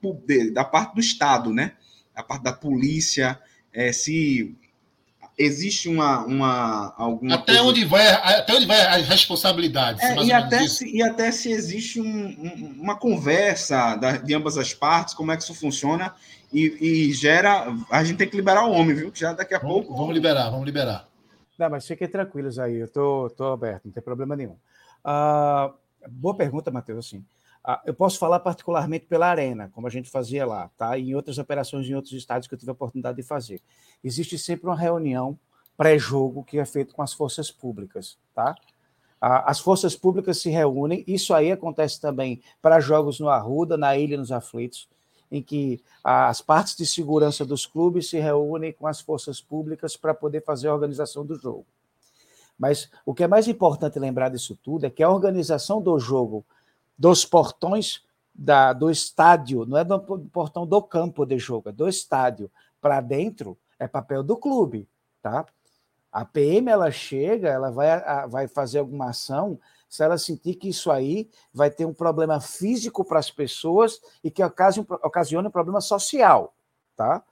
da 0.50 0.64
parte 0.64 0.94
do 0.94 1.00
Estado, 1.00 1.52
né? 1.52 1.72
A 2.14 2.22
parte 2.22 2.44
da 2.44 2.52
polícia, 2.54 3.38
é, 3.74 3.92
se 3.92 4.56
existe 5.36 5.88
uma, 5.88 6.24
uma 6.24 6.94
alguma 6.96 7.34
até 7.34 7.54
coisa... 7.54 7.62
onde 7.64 7.84
vai 7.84 8.06
até 8.08 8.54
onde 8.54 8.66
vai 8.66 8.80
a 8.80 8.96
responsabilidade 8.98 10.00
é, 10.00 10.22
e 10.22 10.32
até 10.32 10.66
se, 10.68 10.96
e 10.96 11.02
até 11.02 11.32
se 11.32 11.50
existe 11.50 12.00
um, 12.00 12.06
um, 12.06 12.76
uma 12.80 12.96
conversa 12.96 13.96
da, 13.96 14.16
de 14.16 14.32
ambas 14.32 14.56
as 14.56 14.72
partes 14.72 15.12
como 15.12 15.32
é 15.32 15.36
que 15.36 15.42
isso 15.42 15.54
funciona 15.54 16.14
e, 16.52 17.08
e, 17.08 17.12
gera 17.12 17.66
a 17.90 18.04
gente 18.04 18.18
tem 18.18 18.28
que 18.28 18.36
liberar 18.36 18.64
o 18.64 18.70
homem 18.70 18.94
viu? 18.94 19.10
Já 19.12 19.32
daqui 19.32 19.54
a 19.54 19.58
vamos, 19.58 19.74
pouco 19.74 19.96
vamos 19.96 20.14
liberar 20.14 20.50
vamos 20.50 20.66
liberar. 20.66 21.08
Não 21.58 21.68
mas 21.68 21.86
fiquem 21.86 22.08
tranquilos 22.08 22.58
aí 22.58 22.76
eu 22.76 22.88
tô, 22.88 23.28
tô 23.30 23.52
aberto 23.52 23.86
não 23.86 23.92
tem 23.92 24.02
problema 24.02 24.36
nenhum. 24.36 24.56
Uh, 25.04 25.74
boa 26.08 26.36
pergunta 26.36 26.70
Matheus 26.70 27.06
assim. 27.06 27.18
uh, 27.18 27.24
eu 27.86 27.94
posso 27.94 28.18
falar 28.18 28.40
particularmente 28.40 29.06
pela 29.06 29.26
arena 29.26 29.70
como 29.72 29.86
a 29.86 29.90
gente 29.90 30.10
fazia 30.10 30.44
lá 30.44 30.70
tá 30.76 30.98
e 30.98 31.10
em 31.10 31.14
outras 31.14 31.38
operações 31.38 31.88
em 31.88 31.94
outros 31.94 32.12
estados 32.12 32.46
que 32.46 32.54
eu 32.54 32.58
tive 32.58 32.70
a 32.70 32.74
oportunidade 32.74 33.16
de 33.16 33.22
fazer 33.22 33.62
existe 34.02 34.38
sempre 34.38 34.66
uma 34.66 34.76
reunião 34.76 35.38
pré-jogo 35.76 36.44
que 36.44 36.58
é 36.58 36.64
feita 36.64 36.94
com 36.94 37.02
as 37.02 37.12
forças 37.12 37.50
públicas, 37.50 38.18
tá? 38.34 38.54
As 39.20 39.58
forças 39.58 39.96
públicas 39.96 40.38
se 40.38 40.50
reúnem, 40.50 41.02
isso 41.06 41.32
aí 41.32 41.50
acontece 41.50 41.98
também 41.98 42.42
para 42.60 42.78
jogos 42.78 43.18
no 43.18 43.30
Arruda, 43.30 43.76
na 43.76 43.96
Ilha 43.96 44.18
nos 44.18 44.30
Aflitos, 44.30 44.86
em 45.30 45.42
que 45.42 45.82
as 46.02 46.42
partes 46.42 46.76
de 46.76 46.84
segurança 46.84 47.42
dos 47.44 47.64
clubes 47.64 48.10
se 48.10 48.18
reúnem 48.18 48.72
com 48.72 48.86
as 48.86 49.00
forças 49.00 49.40
públicas 49.40 49.96
para 49.96 50.12
poder 50.12 50.44
fazer 50.44 50.68
a 50.68 50.74
organização 50.74 51.24
do 51.24 51.36
jogo. 51.36 51.64
Mas 52.58 52.90
o 53.06 53.14
que 53.14 53.24
é 53.24 53.26
mais 53.26 53.48
importante 53.48 53.98
lembrar 53.98 54.28
disso 54.28 54.58
tudo 54.62 54.84
é 54.84 54.90
que 54.90 55.02
a 55.02 55.10
organização 55.10 55.80
do 55.80 55.98
jogo, 55.98 56.44
dos 56.96 57.24
portões 57.24 58.02
da, 58.34 58.72
do 58.72 58.90
estádio, 58.90 59.64
não 59.64 59.78
é 59.78 59.84
do 59.84 60.00
portão 60.32 60.66
do 60.66 60.82
campo 60.82 61.24
de 61.24 61.38
jogo, 61.38 61.68
é 61.68 61.72
do 61.72 61.88
estádio 61.88 62.50
para 62.80 63.00
dentro, 63.00 63.56
é 63.78 63.86
papel 63.86 64.22
do 64.22 64.36
clube, 64.36 64.88
tá? 65.22 65.46
A 66.10 66.24
PM 66.24 66.70
ela 66.70 66.90
chega, 66.90 67.48
ela 67.48 67.70
vai, 67.70 68.28
vai 68.28 68.48
fazer 68.48 68.78
alguma 68.78 69.10
ação 69.10 69.58
se 69.88 70.02
ela 70.02 70.18
sentir 70.18 70.54
que 70.54 70.68
isso 70.68 70.90
aí 70.90 71.30
vai 71.52 71.70
ter 71.70 71.84
um 71.84 71.94
problema 71.94 72.40
físico 72.40 73.04
para 73.04 73.18
as 73.18 73.30
pessoas 73.30 74.00
e 74.22 74.30
que 74.30 74.42
ocasione 74.42 75.48
um 75.48 75.50
problema 75.50 75.80
social, 75.80 76.54
tá? 76.96 77.22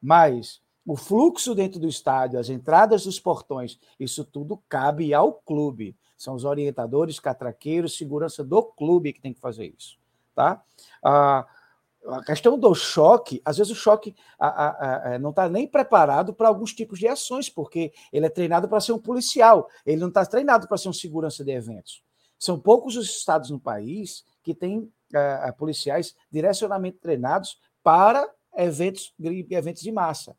Mas 0.00 0.62
o 0.86 0.96
fluxo 0.96 1.54
dentro 1.54 1.80
do 1.80 1.88
estádio, 1.88 2.38
as 2.38 2.48
entradas 2.48 3.04
dos 3.04 3.18
portões, 3.18 3.78
isso 3.98 4.24
tudo 4.24 4.62
cabe 4.68 5.12
ao 5.12 5.32
clube. 5.32 5.96
São 6.16 6.34
os 6.34 6.44
orientadores, 6.44 7.20
catraqueiros, 7.20 7.96
segurança 7.96 8.42
do 8.42 8.62
clube 8.62 9.12
que 9.12 9.20
tem 9.20 9.32
que 9.32 9.40
fazer 9.40 9.74
isso, 9.76 9.98
tá? 10.34 10.62
A 11.02 12.22
questão 12.24 12.56
do 12.56 12.72
choque, 12.74 13.42
às 13.44 13.58
vezes 13.58 13.72
o 13.72 13.76
choque 13.76 14.14
a, 14.38 14.46
a, 14.46 14.68
a, 14.68 15.14
é, 15.14 15.18
não 15.18 15.30
está 15.30 15.48
nem 15.48 15.66
preparado 15.66 16.32
para 16.32 16.46
alguns 16.46 16.72
tipos 16.72 17.00
de 17.00 17.08
ações, 17.08 17.50
porque 17.50 17.92
ele 18.12 18.26
é 18.26 18.30
treinado 18.30 18.68
para 18.68 18.80
ser 18.80 18.92
um 18.92 18.98
policial, 18.98 19.68
ele 19.84 20.00
não 20.00 20.08
está 20.08 20.24
treinado 20.24 20.68
para 20.68 20.78
ser 20.78 20.88
um 20.88 20.92
segurança 20.92 21.44
de 21.44 21.50
eventos. 21.50 22.04
São 22.38 22.60
poucos 22.60 22.96
os 22.96 23.08
estados 23.08 23.50
no 23.50 23.58
país 23.58 24.24
que 24.42 24.54
têm 24.54 24.90
é, 25.12 25.50
policiais 25.52 26.14
direcionamente 26.30 26.98
treinados 26.98 27.58
para 27.82 28.30
eventos, 28.56 29.12
eventos 29.50 29.82
de 29.82 29.92
massa. 29.92 30.36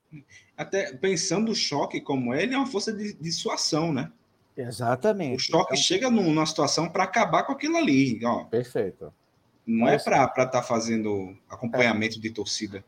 Até 0.56 0.94
pensando 0.94 1.52
o 1.52 1.56
choque 1.56 2.02
como 2.02 2.34
ele, 2.34 2.54
é 2.54 2.58
uma 2.58 2.68
força 2.68 2.94
de 2.94 3.14
dissuasão, 3.14 3.92
né? 3.94 4.12
Exatamente. 4.58 5.36
O 5.36 5.40
choque 5.40 5.74
então, 5.74 5.78
chega 5.78 6.10
numa 6.10 6.46
situação 6.46 6.90
para 6.90 7.04
acabar 7.04 7.44
com 7.44 7.54
aquilo 7.54 7.78
ali. 7.78 8.20
Ó. 8.26 8.46
Perfeito. 8.46 9.14
Não 9.66 9.88
é 9.88 9.92
Mas, 9.94 10.02
é 10.02 10.06
para 10.06 10.24
estar 10.26 10.48
tá 10.48 10.64
fazendo 10.64 11.38
acompanhamento 11.50 12.18
é. 12.18 12.22
de 12.22 12.32
torcida. 12.32 12.84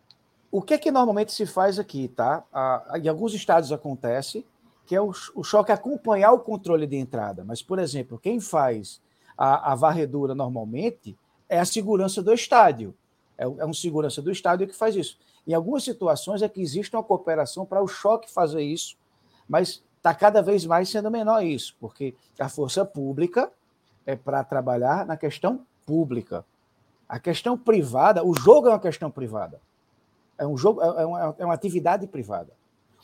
O 0.51 0.61
que 0.61 0.73
é 0.73 0.77
que 0.77 0.89
normalmente 0.89 1.31
se 1.31 1.45
faz 1.45 1.77
aqui, 1.77 2.07
tá? 2.07 2.43
Ah, 2.51 2.93
em 2.95 3.07
alguns 3.07 3.33
estados 3.33 3.71
acontece 3.71 4.43
que 4.87 4.95
é 4.95 5.01
o, 5.01 5.11
o, 5.35 5.43
choque 5.43 5.71
acompanhar 5.71 6.31
o 6.31 6.39
controle 6.39 6.87
de 6.87 6.95
entrada. 6.95 7.43
Mas, 7.45 7.61
por 7.61 7.77
exemplo, 7.77 8.17
quem 8.17 8.39
faz 8.39 8.99
a, 9.37 9.73
a 9.73 9.75
varredura 9.75 10.33
normalmente 10.33 11.15
é 11.47 11.59
a 11.59 11.65
segurança 11.65 12.23
do 12.23 12.33
estádio. 12.33 12.95
É, 13.37 13.43
é 13.43 13.65
um 13.65 13.73
segurança 13.73 14.19
do 14.19 14.31
estádio 14.31 14.67
que 14.67 14.75
faz 14.75 14.95
isso. 14.95 15.19
Em 15.45 15.53
algumas 15.53 15.83
situações 15.83 16.41
é 16.41 16.49
que 16.49 16.59
existe 16.59 16.95
uma 16.95 17.03
cooperação 17.03 17.67
para 17.67 17.83
o 17.83 17.87
choque 17.87 18.31
fazer 18.31 18.63
isso, 18.63 18.97
mas 19.47 19.83
está 19.99 20.13
cada 20.13 20.41
vez 20.41 20.65
mais 20.65 20.89
sendo 20.89 21.11
menor 21.11 21.43
isso, 21.43 21.75
porque 21.79 22.15
a 22.39 22.49
força 22.49 22.83
pública 22.83 23.51
é 24.05 24.15
para 24.15 24.43
trabalhar 24.43 25.05
na 25.05 25.15
questão 25.15 25.65
pública. 25.85 26.43
A 27.07 27.19
questão 27.19 27.57
privada, 27.57 28.25
o 28.25 28.33
jogo 28.33 28.67
é 28.67 28.71
uma 28.71 28.79
questão 28.79 29.11
privada. 29.11 29.59
É 30.37 30.47
um 30.47 30.57
jogo, 30.57 30.81
é 30.81 31.05
uma, 31.05 31.35
é 31.37 31.45
uma 31.45 31.53
atividade 31.53 32.07
privada. 32.07 32.53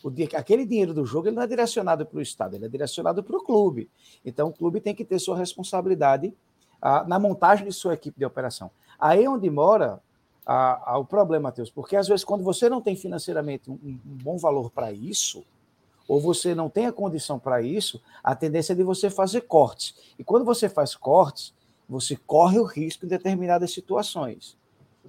O, 0.04 0.10
aquele 0.38 0.66
dinheiro 0.66 0.94
do 0.94 1.06
jogo 1.06 1.28
ele 1.28 1.36
não 1.36 1.44
é 1.44 1.48
direcionado 1.48 2.06
para 2.06 2.18
o 2.18 2.22
Estado, 2.22 2.56
ele 2.56 2.66
é 2.66 2.70
direcionado 2.70 3.24
para 3.24 3.36
o 3.36 3.44
clube. 3.44 3.90
Então, 4.24 4.48
o 4.50 4.54
clube 4.54 4.80
tem 4.80 4.96
que 4.96 5.04
ter 5.04 5.20
sua 5.20 5.38
responsabilidade 5.38 6.34
ah, 6.82 7.04
na 7.06 7.20
montagem 7.20 7.66
de 7.66 7.74
sua 7.74 7.94
equipe 7.94 8.18
de 8.18 8.26
operação. 8.26 8.72
Aí 8.98 9.26
é 9.26 9.30
onde 9.30 9.50
mora 9.50 10.00
ah, 10.46 10.82
ah, 10.86 10.98
o 10.98 11.06
problema, 11.06 11.50
Matheus, 11.50 11.70
porque 11.70 11.96
às 11.96 12.08
vezes, 12.08 12.24
quando 12.24 12.44
você 12.44 12.70
não 12.70 12.80
tem 12.80 12.96
financeiramente 12.96 13.70
um, 13.70 13.74
um 13.84 14.00
bom 14.04 14.38
valor 14.38 14.70
para 14.70 14.92
isso, 14.92 15.44
ou 16.08 16.20
você 16.20 16.54
não 16.54 16.70
tem 16.70 16.86
a 16.86 16.92
condição 16.92 17.40
para 17.40 17.62
isso, 17.62 18.02
a 18.24 18.36
tendência 18.36 18.74
é 18.74 18.76
de 18.76 18.84
você 18.84 19.10
fazer 19.10 19.42
cortes. 19.42 19.96
E 20.18 20.24
quando 20.24 20.46
você 20.46 20.70
faz 20.70 20.96
cortes, 20.96 21.54
você 21.88 22.16
corre 22.16 22.60
o 22.60 22.64
risco 22.64 23.06
em 23.06 23.10
determinadas 23.10 23.72
situações. 23.72 24.58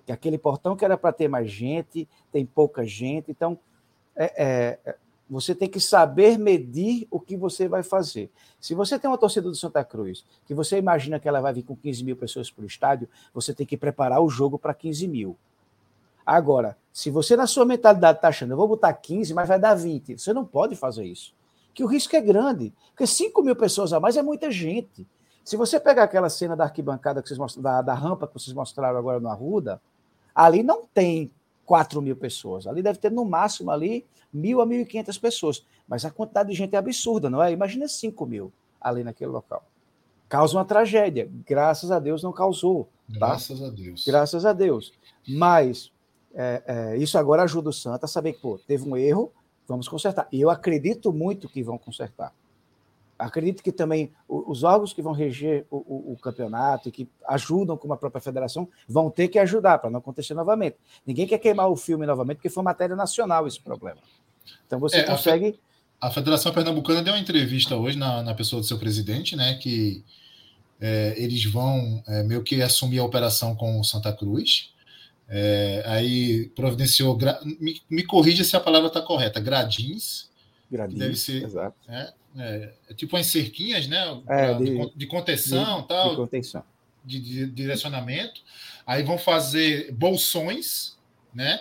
Que 0.05 0.12
aquele 0.12 0.39
portão 0.39 0.77
que 0.77 0.85
era 0.85 0.97
para 0.97 1.12
ter 1.12 1.28
mais 1.28 1.51
gente, 1.51 2.09
tem 2.31 2.47
pouca 2.47 2.85
gente. 2.86 3.31
Então, 3.31 3.59
é, 4.14 4.24
é, 4.24 4.78
é, 4.85 4.97
você 5.28 5.55
tem 5.55 5.68
que 5.68 5.81
saber 5.81 6.39
medir 6.39 7.06
o 7.10 7.18
que 7.18 7.36
você 7.36 7.66
vai 7.66 7.82
fazer. 7.82 8.31
Se 8.60 8.74
você 8.74 8.98
tem 8.98 9.10
uma 9.10 9.18
torcida 9.18 9.48
do 9.48 9.56
Santa 9.56 9.85
Cruz, 9.85 10.24
que 10.47 10.55
você 10.55 10.78
imagina 10.78 11.18
que 11.18 11.28
ela 11.28 11.40
vai 11.40 11.52
vir 11.52 11.64
com 11.64 11.74
15 11.74 12.05
mil 12.05 12.16
pessoas 12.16 12.51
para 12.51 12.62
o 12.62 12.66
estádio, 12.66 13.09
você 13.35 13.52
tem 13.52 13.66
que 13.66 13.77
preparar 13.77 14.20
o 14.20 14.28
jogo 14.28 14.59
para 14.59 14.73
15 14.73 15.09
mil. 15.09 15.36
Agora, 16.24 16.77
se 16.97 17.10
você 17.10 17.36
na 17.36 17.47
sua 17.47 17.66
mentalidade 17.66 18.16
está 18.16 18.28
achando, 18.28 18.52
eu 18.52 18.56
vou 18.56 18.66
botar 18.66 18.90
15, 18.90 19.35
mas 19.35 19.47
vai 19.47 19.60
dar 19.60 19.74
20, 19.74 20.18
você 20.18 20.32
não 20.32 20.47
pode 20.47 20.74
fazer 20.74 21.05
isso. 21.05 21.35
Que 21.74 21.85
o 21.85 21.86
risco 21.86 22.16
é 22.16 22.23
grande. 22.23 22.73
Porque 22.89 23.06
5 23.06 23.43
mil 23.43 23.55
pessoas 23.55 23.93
a 23.93 24.01
mais 24.01 24.16
é 24.16 24.23
muita 24.23 24.51
gente. 24.51 25.06
Se 25.44 25.59
você 25.59 25.78
pegar 25.78 26.05
aquela 26.05 26.31
cena 26.31 26.56
da 26.56 26.64
arquibancada 26.64 27.20
que 27.20 27.28
vocês 27.28 27.39
mostraram, 27.39 27.62
da, 27.62 27.82
da 27.82 27.93
rampa 27.93 28.27
que 28.27 28.32
vocês 28.32 28.55
mostraram 28.55 28.98
agora 28.98 29.20
no 29.20 29.28
Arruda, 29.28 29.78
ali 30.35 30.62
não 30.62 30.86
tem 30.86 31.31
4 31.66 32.01
mil 32.01 32.16
pessoas. 32.16 32.66
Ali 32.66 32.82
deve 32.82 32.98
ter 32.98 33.12
no 33.12 33.27
máximo 33.27 33.70
ali 33.70 34.06
mil 34.32 34.62
a 34.62 34.66
1.500 34.66 35.20
pessoas. 35.20 35.66
Mas 35.86 36.02
a 36.06 36.10
quantidade 36.10 36.48
de 36.48 36.55
gente 36.55 36.77
é 36.77 36.78
absurda, 36.78 37.28
não 37.28 37.43
é? 37.43 37.52
Imagina 37.52 37.86
5 37.86 38.24
mil 38.24 38.51
ali 38.81 39.05
naquele 39.05 39.32
local. 39.32 39.62
Causa 40.31 40.56
uma 40.56 40.64
tragédia. 40.64 41.31
Graças 41.47 41.90
a 41.90 41.98
Deus 41.98 42.23
não 42.23 42.32
causou. 42.32 42.89
Tá? 43.12 43.18
Graças 43.18 43.62
a 43.62 43.68
Deus. 43.68 44.02
Graças 44.06 44.47
a 44.47 44.55
Deus. 44.55 44.94
Mas 45.28 45.93
é, 46.36 46.62
é, 46.66 46.96
isso 46.98 47.16
agora 47.16 47.42
ajuda 47.42 47.70
o 47.70 47.72
Santa 47.72 48.04
a 48.04 48.08
saber 48.08 48.34
que, 48.34 48.40
pô, 48.40 48.58
teve 48.58 48.86
um 48.86 48.94
erro, 48.94 49.32
vamos 49.66 49.88
consertar. 49.88 50.28
E 50.30 50.38
eu 50.38 50.50
acredito 50.50 51.10
muito 51.10 51.48
que 51.48 51.62
vão 51.62 51.78
consertar. 51.78 52.32
Acredito 53.18 53.62
que 53.62 53.72
também 53.72 54.12
os 54.28 54.62
órgãos 54.62 54.92
que 54.92 55.00
vão 55.00 55.14
reger 55.14 55.64
o, 55.70 55.76
o, 55.76 56.12
o, 56.12 56.16
campeonato 56.18 56.90
e 56.90 56.92
que 56.92 57.08
ajudam 57.26 57.74
como 57.74 57.94
a 57.94 57.96
própria 57.96 58.20
federação 58.20 58.68
vão 58.86 59.10
ter 59.10 59.28
que 59.28 59.38
ajudar 59.38 59.78
para 59.78 59.88
não 59.88 60.00
acontecer 60.00 60.34
novamente. 60.34 60.76
Ninguém 61.06 61.26
quer 61.26 61.38
queimar 61.38 61.70
o 61.70 61.76
filme 61.76 62.04
novamente, 62.04 62.36
porque 62.36 62.50
foi 62.50 62.62
matéria 62.62 62.94
nacional 62.94 63.46
esse 63.46 63.58
problema. 63.58 64.00
Então 64.66 64.78
você 64.78 64.98
é, 64.98 65.02
consegue. 65.04 65.58
A, 65.98 66.10
Federação 66.10 66.52
Pernambucana 66.52 67.02
deu 67.02 67.14
uma 67.14 67.18
entrevista 67.18 67.74
hoje 67.74 67.96
na, 67.96 68.22
na 68.22 68.34
pessoa 68.34 68.60
do 68.60 68.66
seu 68.66 68.78
presidente, 68.78 69.34
né? 69.34 69.54
Que 69.54 70.04
é, 70.78 71.14
eles 71.16 71.42
vão 71.46 72.02
é, 72.06 72.22
meio 72.22 72.42
que 72.42 72.60
assumir 72.60 72.98
a 72.98 73.04
operação 73.04 73.56
com 73.56 73.80
o 73.80 73.84
Santa 73.84 74.12
Cruz. 74.12 74.76
É, 75.28 75.82
aí 75.86 76.48
providenciou, 76.51 77.19
me, 77.44 77.82
me 77.90 78.05
corrija 78.05 78.44
se 78.44 78.57
a 78.57 78.61
palavra 78.61 78.89
está 78.89 79.03
correta, 79.03 79.40
gradins, 79.40 80.31
gradins 80.70 80.98
deve 80.98 81.16
ser, 81.16 81.43
exato. 81.43 81.77
É, 81.89 82.12
é, 82.39 82.74
é 82.90 82.94
tipo 82.94 83.16
as 83.16 83.27
cerquinhas, 83.27 83.89
né, 83.89 84.23
é, 84.28 84.55
de, 84.55 84.93
de, 84.94 85.07
contenção, 85.07 85.82
de, 85.82 85.89
tal, 85.89 86.11
de 86.11 86.16
contenção, 86.16 86.62
de, 87.05 87.20
de, 87.20 87.47
direcionamento. 87.47 88.40
Aí 88.86 89.03
vão 89.03 89.19
fazer 89.19 89.90
bolsões, 89.93 90.97
né, 91.35 91.61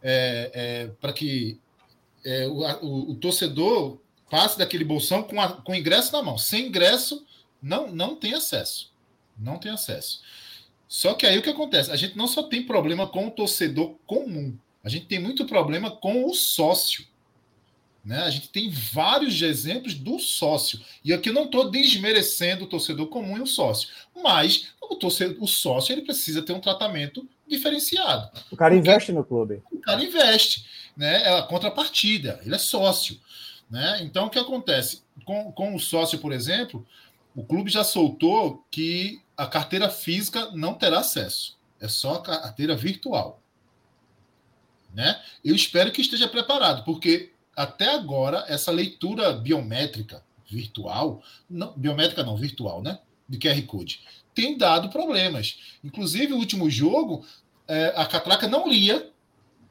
é, 0.00 0.50
é, 0.54 0.86
para 1.00 1.12
que 1.12 1.58
o, 2.48 2.86
o, 2.86 3.10
o, 3.10 3.14
torcedor 3.16 3.98
passe 4.30 4.56
daquele 4.56 4.84
bolsão 4.84 5.24
com, 5.24 5.40
a, 5.40 5.48
com 5.48 5.74
ingresso 5.74 6.12
na 6.12 6.22
mão. 6.22 6.38
Sem 6.38 6.68
ingresso, 6.68 7.26
não, 7.60 7.88
não 7.92 8.14
tem 8.14 8.34
acesso, 8.34 8.92
não 9.36 9.58
tem 9.58 9.72
acesso. 9.72 10.22
Só 10.90 11.14
que 11.14 11.24
aí 11.24 11.38
o 11.38 11.42
que 11.42 11.48
acontece? 11.48 11.92
A 11.92 11.96
gente 11.96 12.18
não 12.18 12.26
só 12.26 12.42
tem 12.42 12.66
problema 12.66 13.06
com 13.06 13.28
o 13.28 13.30
torcedor 13.30 13.94
comum, 14.08 14.58
a 14.82 14.88
gente 14.88 15.06
tem 15.06 15.20
muito 15.20 15.46
problema 15.46 15.88
com 15.88 16.26
o 16.26 16.34
sócio. 16.34 17.06
Né? 18.04 18.18
A 18.22 18.30
gente 18.30 18.48
tem 18.48 18.68
vários 18.70 19.40
exemplos 19.40 19.94
do 19.94 20.18
sócio. 20.18 20.80
E 21.04 21.12
aqui 21.12 21.28
eu 21.28 21.34
não 21.34 21.44
estou 21.44 21.70
desmerecendo 21.70 22.64
o 22.64 22.66
torcedor 22.66 23.06
comum 23.06 23.38
e 23.38 23.42
o 23.42 23.46
sócio. 23.46 23.88
Mas 24.20 24.72
o, 24.82 24.96
torcedor, 24.96 25.36
o 25.40 25.46
sócio 25.46 25.92
ele 25.92 26.02
precisa 26.02 26.42
ter 26.42 26.54
um 26.54 26.60
tratamento 26.60 27.28
diferenciado. 27.46 28.28
O 28.50 28.56
cara 28.56 28.74
investe 28.74 29.12
no 29.12 29.22
clube. 29.22 29.62
O 29.70 29.78
cara 29.78 30.02
investe. 30.02 30.66
Né? 30.96 31.22
É 31.22 31.38
a 31.38 31.42
contrapartida. 31.42 32.40
Ele 32.44 32.54
é 32.56 32.58
sócio. 32.58 33.20
Né? 33.70 34.00
Então, 34.02 34.26
o 34.26 34.30
que 34.30 34.38
acontece? 34.40 35.02
Com, 35.24 35.52
com 35.52 35.76
o 35.76 35.78
sócio, 35.78 36.18
por 36.18 36.32
exemplo, 36.32 36.84
o 37.36 37.44
clube 37.44 37.70
já 37.70 37.84
soltou 37.84 38.64
que 38.70 39.20
a 39.40 39.46
carteira 39.46 39.88
física 39.88 40.50
não 40.52 40.74
terá 40.74 40.98
acesso. 40.98 41.56
É 41.80 41.88
só 41.88 42.16
a 42.16 42.20
carteira 42.20 42.76
virtual. 42.76 43.42
Né? 44.94 45.18
Eu 45.42 45.54
espero 45.54 45.90
que 45.90 46.02
esteja 46.02 46.28
preparado, 46.28 46.84
porque 46.84 47.32
até 47.56 47.94
agora 47.94 48.44
essa 48.48 48.70
leitura 48.70 49.32
biométrica 49.32 50.22
virtual, 50.46 51.22
não, 51.48 51.72
biométrica 51.72 52.22
não, 52.22 52.36
virtual, 52.36 52.82
né? 52.82 52.98
De 53.26 53.38
QR 53.38 53.62
Code, 53.62 54.02
tem 54.34 54.58
dado 54.58 54.90
problemas. 54.90 55.78
Inclusive, 55.82 56.34
o 56.34 56.36
último 56.36 56.68
jogo, 56.68 57.24
é, 57.66 57.94
a 57.96 58.04
Catraca 58.04 58.46
não 58.46 58.68
lia, 58.68 59.10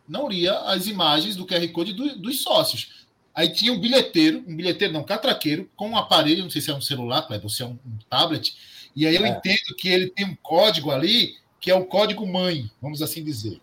não 0.08 0.28
lia 0.28 0.58
as 0.62 0.88
imagens 0.88 1.36
do 1.36 1.46
QR 1.46 1.68
Code 1.72 1.94
do, 1.94 2.18
dos 2.18 2.42
sócios. 2.42 3.06
Aí 3.36 3.50
tinha 3.50 3.72
um 3.72 3.80
bilheteiro, 3.80 4.44
um 4.48 4.56
bilheteiro 4.56 4.94
não, 4.94 5.04
catraqueiro, 5.04 5.70
com 5.76 5.90
um 5.90 5.98
aparelho, 5.98 6.42
não 6.42 6.50
sei 6.50 6.60
se 6.60 6.72
é 6.72 6.74
um 6.74 6.82
celular, 6.82 7.28
ou 7.44 7.50
se 7.50 7.62
é 7.62 7.66
um, 7.66 7.78
um 7.86 8.00
tablet, 8.10 8.58
e 9.00 9.08
aí 9.08 9.16
eu 9.16 9.26
é. 9.26 9.30
entendo 9.30 9.74
que 9.78 9.88
ele 9.88 10.10
tem 10.10 10.26
um 10.26 10.36
código 10.36 10.92
ali, 10.92 11.38
que 11.62 11.72
é 11.72 11.74
o 11.74 11.86
código 11.86 12.28
mãe, 12.28 12.70
vamos 12.82 13.02
assim 13.02 13.24
dizer. 13.24 13.62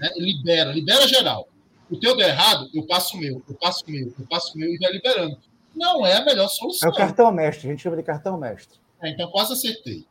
Né? 0.00 0.08
Libera, 0.16 0.72
libera 0.72 1.06
geral. 1.06 1.46
O 1.90 2.00
teu 2.00 2.16
der 2.16 2.30
errado, 2.30 2.70
eu 2.72 2.86
passo 2.86 3.14
o 3.14 3.20
meu, 3.20 3.42
eu 3.46 3.54
passo 3.56 3.84
o 3.86 3.90
meu, 3.90 4.14
eu 4.18 4.26
passo 4.26 4.54
o 4.54 4.58
meu 4.58 4.74
e 4.74 4.78
vai 4.78 4.90
liberando. 4.90 5.36
Não 5.76 6.06
é 6.06 6.16
a 6.16 6.24
melhor 6.24 6.48
solução. 6.48 6.88
É 6.88 6.90
o 6.90 6.94
cartão 6.94 7.30
mestre, 7.30 7.68
a 7.68 7.70
gente 7.70 7.82
chama 7.82 7.98
de 7.98 8.02
cartão 8.02 8.38
mestre. 8.38 8.78
É, 9.02 9.10
então 9.10 9.30
quase 9.30 9.52
acertei. 9.52 10.06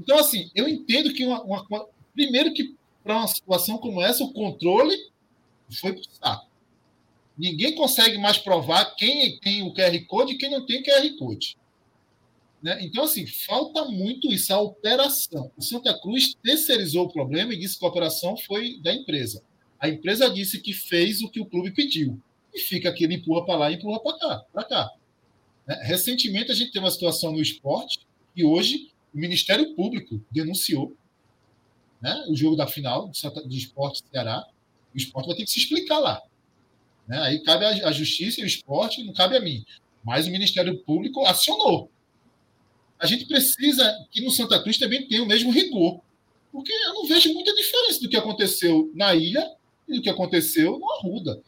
Então, 0.00 0.18
assim, 0.18 0.50
eu 0.54 0.66
entendo 0.66 1.12
que 1.12 1.26
uma, 1.26 1.42
uma 1.42 1.86
primeiro 2.14 2.54
que 2.54 2.74
para 3.04 3.18
uma 3.18 3.28
situação 3.28 3.76
como 3.76 4.00
essa, 4.00 4.24
o 4.24 4.32
controle 4.32 4.96
foi 5.78 5.92
para 5.92 6.00
o 6.00 6.04
saco. 6.04 6.46
Ninguém 7.36 7.74
consegue 7.74 8.16
mais 8.16 8.38
provar 8.38 8.96
quem 8.96 9.38
tem 9.40 9.62
o 9.62 9.74
QR 9.74 10.06
Code 10.06 10.32
e 10.32 10.38
quem 10.38 10.50
não 10.50 10.64
tem 10.64 10.82
QR 10.82 11.06
Code. 11.18 11.58
Né? 12.62 12.78
Então, 12.82 13.04
assim, 13.04 13.26
falta 13.26 13.84
muito 13.84 14.32
isso, 14.32 14.52
a 14.52 14.60
operação. 14.60 15.50
O 15.56 15.62
Santa 15.62 15.98
Cruz 16.00 16.34
terceirizou 16.42 17.06
o 17.06 17.12
problema 17.12 17.52
e 17.52 17.58
disse 17.58 17.78
que 17.78 17.84
a 17.84 17.88
operação 17.88 18.36
foi 18.36 18.80
da 18.80 18.92
empresa. 18.92 19.42
A 19.78 19.88
empresa 19.88 20.30
disse 20.30 20.60
que 20.60 20.72
fez 20.72 21.22
o 21.22 21.30
que 21.30 21.40
o 21.40 21.46
clube 21.46 21.70
pediu. 21.70 22.20
E 22.54 22.60
fica 22.60 22.88
aquele 22.88 23.14
empurra 23.14 23.44
para 23.44 23.56
lá 23.56 23.70
e 23.70 23.74
empurra 23.74 24.00
para 24.00 24.18
cá. 24.18 24.44
Pra 24.52 24.64
cá. 24.64 24.90
Né? 25.66 25.78
Recentemente, 25.84 26.50
a 26.50 26.54
gente 26.54 26.72
teve 26.72 26.84
uma 26.84 26.90
situação 26.90 27.32
no 27.32 27.40
esporte 27.40 28.00
e 28.34 28.44
hoje 28.44 28.90
o 29.14 29.18
Ministério 29.18 29.74
Público 29.74 30.20
denunciou 30.30 30.96
né, 32.00 32.24
o 32.28 32.34
jogo 32.34 32.56
da 32.56 32.66
final 32.66 33.10
de 33.10 33.58
esporte 33.58 34.02
Ceará. 34.10 34.46
O 34.94 34.96
esporte 34.96 35.26
vai 35.26 35.36
ter 35.36 35.44
que 35.44 35.50
se 35.50 35.58
explicar 35.58 35.98
lá. 35.98 36.22
Né? 37.06 37.18
Aí 37.20 37.42
cabe 37.42 37.64
a 37.64 37.92
justiça 37.92 38.40
e 38.40 38.44
o 38.44 38.46
esporte, 38.46 39.04
não 39.04 39.12
cabe 39.12 39.36
a 39.36 39.40
mim. 39.40 39.64
Mas 40.02 40.26
o 40.26 40.30
Ministério 40.30 40.78
Público 40.84 41.24
acionou. 41.26 41.90
A 42.98 43.06
gente 43.06 43.26
precisa 43.26 43.92
que 44.10 44.22
no 44.22 44.30
Santa 44.30 44.62
Cruz 44.62 44.78
também 44.78 45.06
tenha 45.06 45.22
o 45.22 45.26
mesmo 45.26 45.50
rigor. 45.50 46.00
Porque 46.50 46.72
eu 46.72 46.94
não 46.94 47.06
vejo 47.06 47.32
muita 47.34 47.54
diferença 47.54 48.00
do 48.00 48.08
que 48.08 48.16
aconteceu 48.16 48.90
na 48.94 49.14
ilha 49.14 49.54
e 49.86 49.96
do 49.96 50.02
que 50.02 50.08
aconteceu 50.08 50.78
no 50.78 50.90
Arruda. 50.92 51.42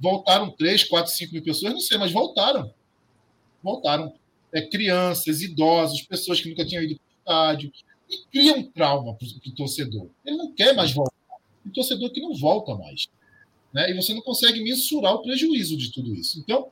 Voltaram 0.00 0.50
3, 0.50 0.84
4, 0.84 1.12
5 1.12 1.32
mil 1.32 1.42
pessoas, 1.42 1.72
não 1.72 1.80
sei, 1.80 1.96
mas 1.98 2.12
voltaram. 2.12 2.72
Voltaram. 3.62 4.12
É, 4.52 4.62
crianças, 4.62 5.42
idosos, 5.42 6.02
pessoas 6.02 6.40
que 6.40 6.48
nunca 6.48 6.64
tinham 6.64 6.82
ido 6.82 6.96
para 6.96 7.04
o 7.04 7.18
estádio. 7.18 7.72
E 8.08 8.18
cria 8.32 8.54
um 8.54 8.62
trauma 8.62 9.14
para 9.14 9.26
o 9.26 9.54
torcedor. 9.54 10.08
Ele 10.24 10.36
não 10.36 10.52
quer 10.52 10.74
mais 10.74 10.92
voltar. 10.92 11.12
O 11.64 11.70
torcedor 11.70 12.10
que 12.10 12.20
não 12.20 12.34
volta 12.34 12.74
mais. 12.74 13.06
Né? 13.72 13.90
E 13.90 13.94
você 13.94 14.14
não 14.14 14.22
consegue 14.22 14.62
mensurar 14.62 15.14
o 15.14 15.22
prejuízo 15.22 15.76
de 15.76 15.92
tudo 15.92 16.14
isso. 16.14 16.40
Então, 16.40 16.70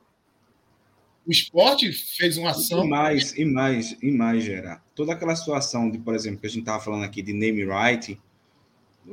o 1.27 1.31
esporte 1.31 1.91
fez 1.91 2.37
uma 2.37 2.51
ação. 2.51 2.85
E 2.85 2.87
mais, 2.87 3.37
e 3.37 3.43
mais, 3.43 3.97
e 4.01 4.09
mais, 4.09 4.45
Gera. 4.45 4.81
Toda 4.95 5.11
aquela 5.11 5.35
situação 5.35 5.91
de, 5.91 5.97
por 5.97 6.15
exemplo, 6.15 6.39
que 6.39 6.47
a 6.47 6.49
gente 6.49 6.61
estava 6.61 6.81
falando 6.81 7.03
aqui 7.03 7.21
de 7.21 7.33
name 7.33 7.65
right, 7.65 8.17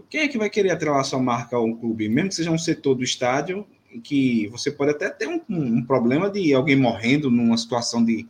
quem 0.09 0.20
é 0.20 0.28
que 0.28 0.39
vai 0.39 0.49
querer 0.49 0.70
atrelar 0.70 1.05
sua 1.05 1.19
marca 1.19 1.57
a 1.57 1.61
um 1.61 1.74
clube? 1.74 2.09
Mesmo 2.09 2.28
que 2.28 2.36
seja 2.36 2.53
um 2.53 2.59
setor 2.59 2.95
do 2.95 3.03
estádio, 3.03 3.66
em 3.93 4.01
que 4.01 4.47
você 4.49 4.70
pode 4.70 4.93
até 4.93 5.11
ter 5.11 5.27
um, 5.27 5.41
um 5.49 5.85
problema 5.85 6.31
de 6.31 6.55
alguém 6.55 6.77
morrendo 6.77 7.31
numa 7.31 7.59
situação 7.59 8.05
de 8.05 8.27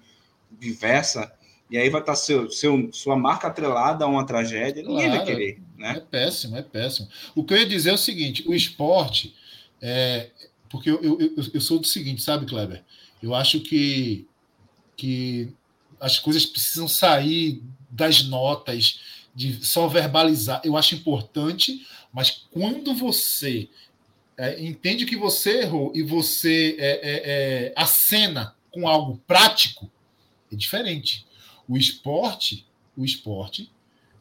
diversa, 0.59 1.31
E 1.71 1.77
aí 1.77 1.91
vai 1.91 2.01
estar 2.01 2.13
tá 2.13 2.17
seu, 2.17 2.51
seu, 2.51 2.91
sua 2.91 3.17
marca 3.17 3.49
atrelada 3.49 4.07
a 4.07 4.09
uma 4.09 4.25
tragédia, 4.25 4.83
ninguém 4.83 5.09
claro, 5.09 5.25
vai 5.25 5.27
querer. 5.27 5.63
Né? 5.77 5.95
É 5.97 6.01
péssimo, 6.01 6.57
é 6.57 6.63
péssimo. 6.63 7.09
O 7.35 7.45
que 7.45 7.53
eu 7.53 7.59
ia 7.59 7.67
dizer 7.67 7.91
é 7.91 7.95
o 7.95 7.99
seguinte: 7.99 8.45
o 8.47 8.55
esporte, 8.55 9.35
é, 9.83 10.31
porque 10.71 10.91
eu, 10.91 11.03
eu, 11.03 11.21
eu, 11.21 11.45
eu 11.53 11.61
sou 11.61 11.79
do 11.79 11.87
seguinte, 11.87 12.23
sabe, 12.23 12.47
Kleber? 12.47 12.83
Eu 13.25 13.35
acho 13.35 13.59
que, 13.61 14.29
que 14.95 15.51
as 15.99 16.19
coisas 16.19 16.45
precisam 16.45 16.87
sair 16.87 17.63
das 17.89 18.23
notas, 18.23 19.01
de 19.35 19.65
só 19.65 19.89
verbalizar. 19.89 20.61
Eu 20.63 20.77
acho 20.77 20.95
importante, 20.95 21.87
mas 22.13 22.45
quando 22.51 22.95
você 22.95 23.71
é, 24.37 24.63
entende 24.63 25.07
que 25.07 25.17
você 25.17 25.63
errou 25.63 25.91
e 25.95 26.03
você 26.03 26.77
é, 26.79 26.91
é, 26.91 27.69
é 27.69 27.75
acena 27.75 28.55
com 28.71 28.87
algo 28.87 29.17
prático, 29.27 29.91
é 30.53 30.55
diferente. 30.55 31.27
O 31.67 31.79
esporte, 31.79 32.67
o 32.95 33.07
esporte 33.07 33.73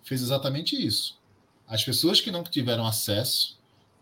fez 0.01 0.21
exatamente 0.21 0.81
isso. 0.81 1.19
As 1.67 1.83
pessoas 1.83 2.21
que 2.21 2.31
não 2.31 2.41
tiveram 2.41 2.87
acesso, 2.87 3.59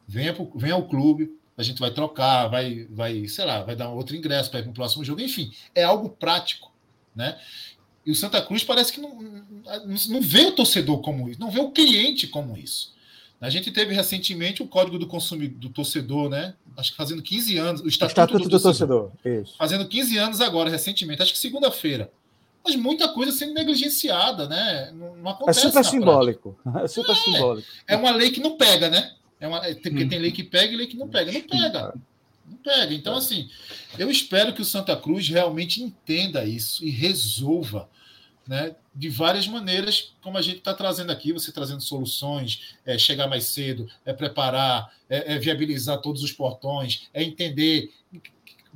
venham, 0.07 0.51
venham 0.53 0.77
ao 0.77 0.87
clube, 0.87 1.40
a 1.57 1.63
gente 1.63 1.79
vai 1.79 1.91
trocar, 1.91 2.47
vai, 2.47 2.87
vai, 2.89 3.27
sei 3.27 3.45
lá, 3.45 3.63
vai 3.63 3.75
dar 3.75 3.89
outro 3.89 4.15
ingresso 4.15 4.49
para 4.49 4.59
ir 4.59 4.63
para 4.63 4.71
o 4.71 4.75
próximo 4.75 5.03
jogo, 5.03 5.21
enfim, 5.21 5.51
é 5.75 5.83
algo 5.83 6.09
prático, 6.09 6.71
né? 7.15 7.37
E 8.05 8.11
o 8.11 8.15
Santa 8.15 8.41
Cruz 8.41 8.63
parece 8.63 8.91
que 8.91 8.99
não, 8.99 9.19
não 10.09 10.21
vê 10.21 10.45
o 10.45 10.53
torcedor 10.53 10.99
como 11.01 11.29
isso, 11.29 11.39
não 11.39 11.51
vê 11.51 11.59
o 11.59 11.71
cliente 11.71 12.27
como 12.27 12.57
isso. 12.57 12.93
A 13.39 13.49
gente 13.49 13.71
teve 13.71 13.91
recentemente 13.93 14.61
o 14.61 14.67
Código 14.67 14.99
do 14.99 15.07
Consumidor 15.07 15.57
do 15.57 15.69
Torcedor, 15.69 16.29
né? 16.29 16.53
Acho 16.77 16.91
que 16.91 16.97
fazendo 16.97 17.23
15 17.23 17.57
anos. 17.57 17.81
O 17.81 17.87
Estatuto, 17.87 18.19
o 18.19 18.23
Estatuto 18.23 18.43
do, 18.43 18.57
do, 18.57 18.61
Torcedor. 18.61 19.11
Isso. 19.25 19.55
Fazendo 19.57 19.87
15 19.87 20.17
anos 20.19 20.41
agora, 20.41 20.69
recentemente, 20.69 21.23
acho 21.23 21.33
que 21.33 21.39
segunda-feira. 21.39 22.11
Mas 22.63 22.75
muita 22.75 23.07
coisa 23.07 23.31
sendo 23.31 23.55
negligenciada, 23.55 24.47
né? 24.47 24.91
Não, 24.93 25.15
não 25.15 25.31
acontece. 25.31 25.65
É 25.65 25.69
super 25.69 25.85
simbólico. 25.85 26.59
É 26.83 26.87
super 26.87 27.13
é, 27.13 27.15
simbólico. 27.15 27.67
É 27.87 27.95
uma 27.95 28.11
lei 28.11 28.29
que 28.29 28.39
não 28.39 28.55
pega, 28.57 28.91
né? 28.91 29.11
É 29.41 29.47
uma, 29.47 29.59
porque 29.59 30.03
hum. 30.03 30.07
tem 30.07 30.19
lei 30.19 30.31
que 30.31 30.43
pega 30.43 30.71
e 30.71 30.77
lei 30.77 30.87
que 30.87 30.95
não 30.95 31.09
pega. 31.09 31.31
Não 31.31 31.41
pega. 31.41 31.93
Não 32.47 32.57
pega. 32.57 32.93
Então, 32.93 33.15
assim, 33.15 33.49
eu 33.97 34.09
espero 34.09 34.53
que 34.53 34.61
o 34.61 34.65
Santa 34.65 34.95
Cruz 34.95 35.27
realmente 35.27 35.81
entenda 35.81 36.45
isso 36.45 36.85
e 36.85 36.89
resolva 36.89 37.89
né, 38.47 38.75
de 38.93 39.09
várias 39.09 39.47
maneiras, 39.47 40.13
como 40.21 40.37
a 40.37 40.41
gente 40.41 40.57
está 40.57 40.73
trazendo 40.73 41.11
aqui, 41.11 41.31
você 41.31 41.51
trazendo 41.51 41.81
soluções, 41.81 42.75
é, 42.85 42.97
chegar 42.97 43.27
mais 43.27 43.45
cedo, 43.45 43.89
é 44.05 44.13
preparar, 44.13 44.91
é, 45.09 45.35
é 45.35 45.39
viabilizar 45.39 46.01
todos 46.01 46.23
os 46.23 46.31
portões, 46.31 47.09
é 47.13 47.23
entender 47.23 47.91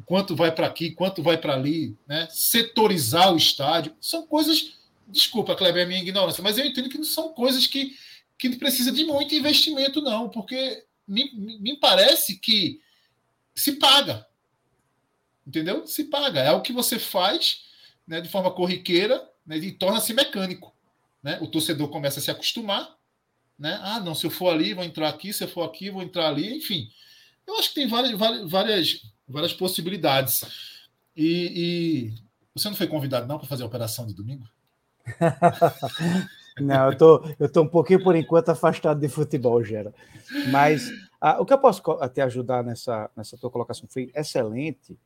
quanto 0.05 0.35
vai 0.35 0.51
para 0.51 0.67
aqui, 0.67 0.91
quanto 0.91 1.21
vai 1.21 1.37
para 1.37 1.53
ali, 1.53 1.95
né, 2.07 2.27
setorizar 2.31 3.33
o 3.33 3.37
estádio, 3.37 3.93
são 3.99 4.25
coisas, 4.25 4.73
desculpa, 5.07 5.55
Kleber, 5.55 5.83
é 5.83 5.85
minha 5.85 6.01
ignorância, 6.01 6.43
mas 6.43 6.57
eu 6.57 6.65
entendo 6.65 6.89
que 6.89 6.97
não 6.97 7.05
são 7.05 7.29
coisas 7.33 7.67
que, 7.67 7.95
que 8.37 8.55
precisa 8.57 8.91
de 8.91 9.05
muito 9.05 9.33
investimento, 9.33 10.01
não, 10.01 10.29
porque 10.29 10.85
me, 11.07 11.31
me 11.33 11.77
parece 11.77 12.37
que 12.37 12.81
se 13.55 13.73
paga, 13.73 14.25
entendeu? 15.45 15.87
Se 15.87 16.05
paga, 16.05 16.41
é 16.41 16.51
o 16.51 16.61
que 16.61 16.73
você 16.73 16.99
faz 16.99 17.63
né, 18.07 18.21
de 18.21 18.29
forma 18.29 18.51
corriqueira 18.51 19.27
né, 19.45 19.57
e 19.57 19.71
torna-se 19.71 20.13
mecânico. 20.13 20.73
Né? 21.23 21.39
O 21.41 21.47
torcedor 21.47 21.89
começa 21.89 22.19
a 22.19 22.21
se 22.21 22.29
acostumar. 22.29 22.95
Né? 23.57 23.79
Ah, 23.81 23.99
não, 23.99 24.13
se 24.13 24.25
eu 24.25 24.31
for 24.31 24.49
ali, 24.49 24.73
vou 24.73 24.83
entrar 24.83 25.09
aqui, 25.09 25.31
se 25.31 25.43
eu 25.43 25.47
for 25.47 25.63
aqui, 25.63 25.89
vou 25.89 26.03
entrar 26.03 26.27
ali, 26.27 26.57
enfim. 26.57 26.89
Eu 27.47 27.57
acho 27.57 27.69
que 27.69 27.75
tem 27.75 27.87
várias, 27.87 28.17
várias, 28.49 29.01
várias 29.27 29.53
possibilidades. 29.53 30.41
E, 31.15 32.11
e 32.13 32.13
você 32.53 32.67
não 32.67 32.75
foi 32.75 32.87
convidado, 32.87 33.27
não, 33.27 33.37
para 33.37 33.47
fazer 33.47 33.63
a 33.63 33.67
operação 33.67 34.05
de 34.05 34.13
domingo? 34.13 34.47
não, 36.59 36.91
eu 36.91 36.97
tô, 36.97 37.23
eu 37.39 37.51
tô 37.51 37.61
um 37.61 37.67
pouquinho, 37.67 38.03
por 38.03 38.15
enquanto, 38.15 38.49
afastado 38.49 38.99
de 38.99 39.09
futebol, 39.09 39.63
Gera. 39.63 39.93
Mas 40.51 40.89
ah, 41.19 41.41
o 41.41 41.45
que 41.45 41.53
eu 41.53 41.57
posso 41.57 41.81
até 41.99 42.21
ajudar 42.21 42.63
nessa, 42.63 43.09
nessa 43.15 43.37
tua 43.37 43.49
colocação 43.49 43.87
foi 43.89 44.11
excelente. 44.15 44.97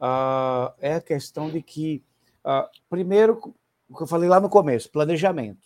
Ah, 0.00 0.72
é 0.80 0.94
a 0.94 1.00
questão 1.00 1.50
de 1.50 1.62
que 1.62 2.02
Uh, 2.44 2.66
primeiro, 2.90 3.54
o 3.88 3.96
que 3.96 4.02
eu 4.02 4.06
falei 4.06 4.28
lá 4.28 4.40
no 4.40 4.48
começo, 4.48 4.90
planejamento. 4.90 5.62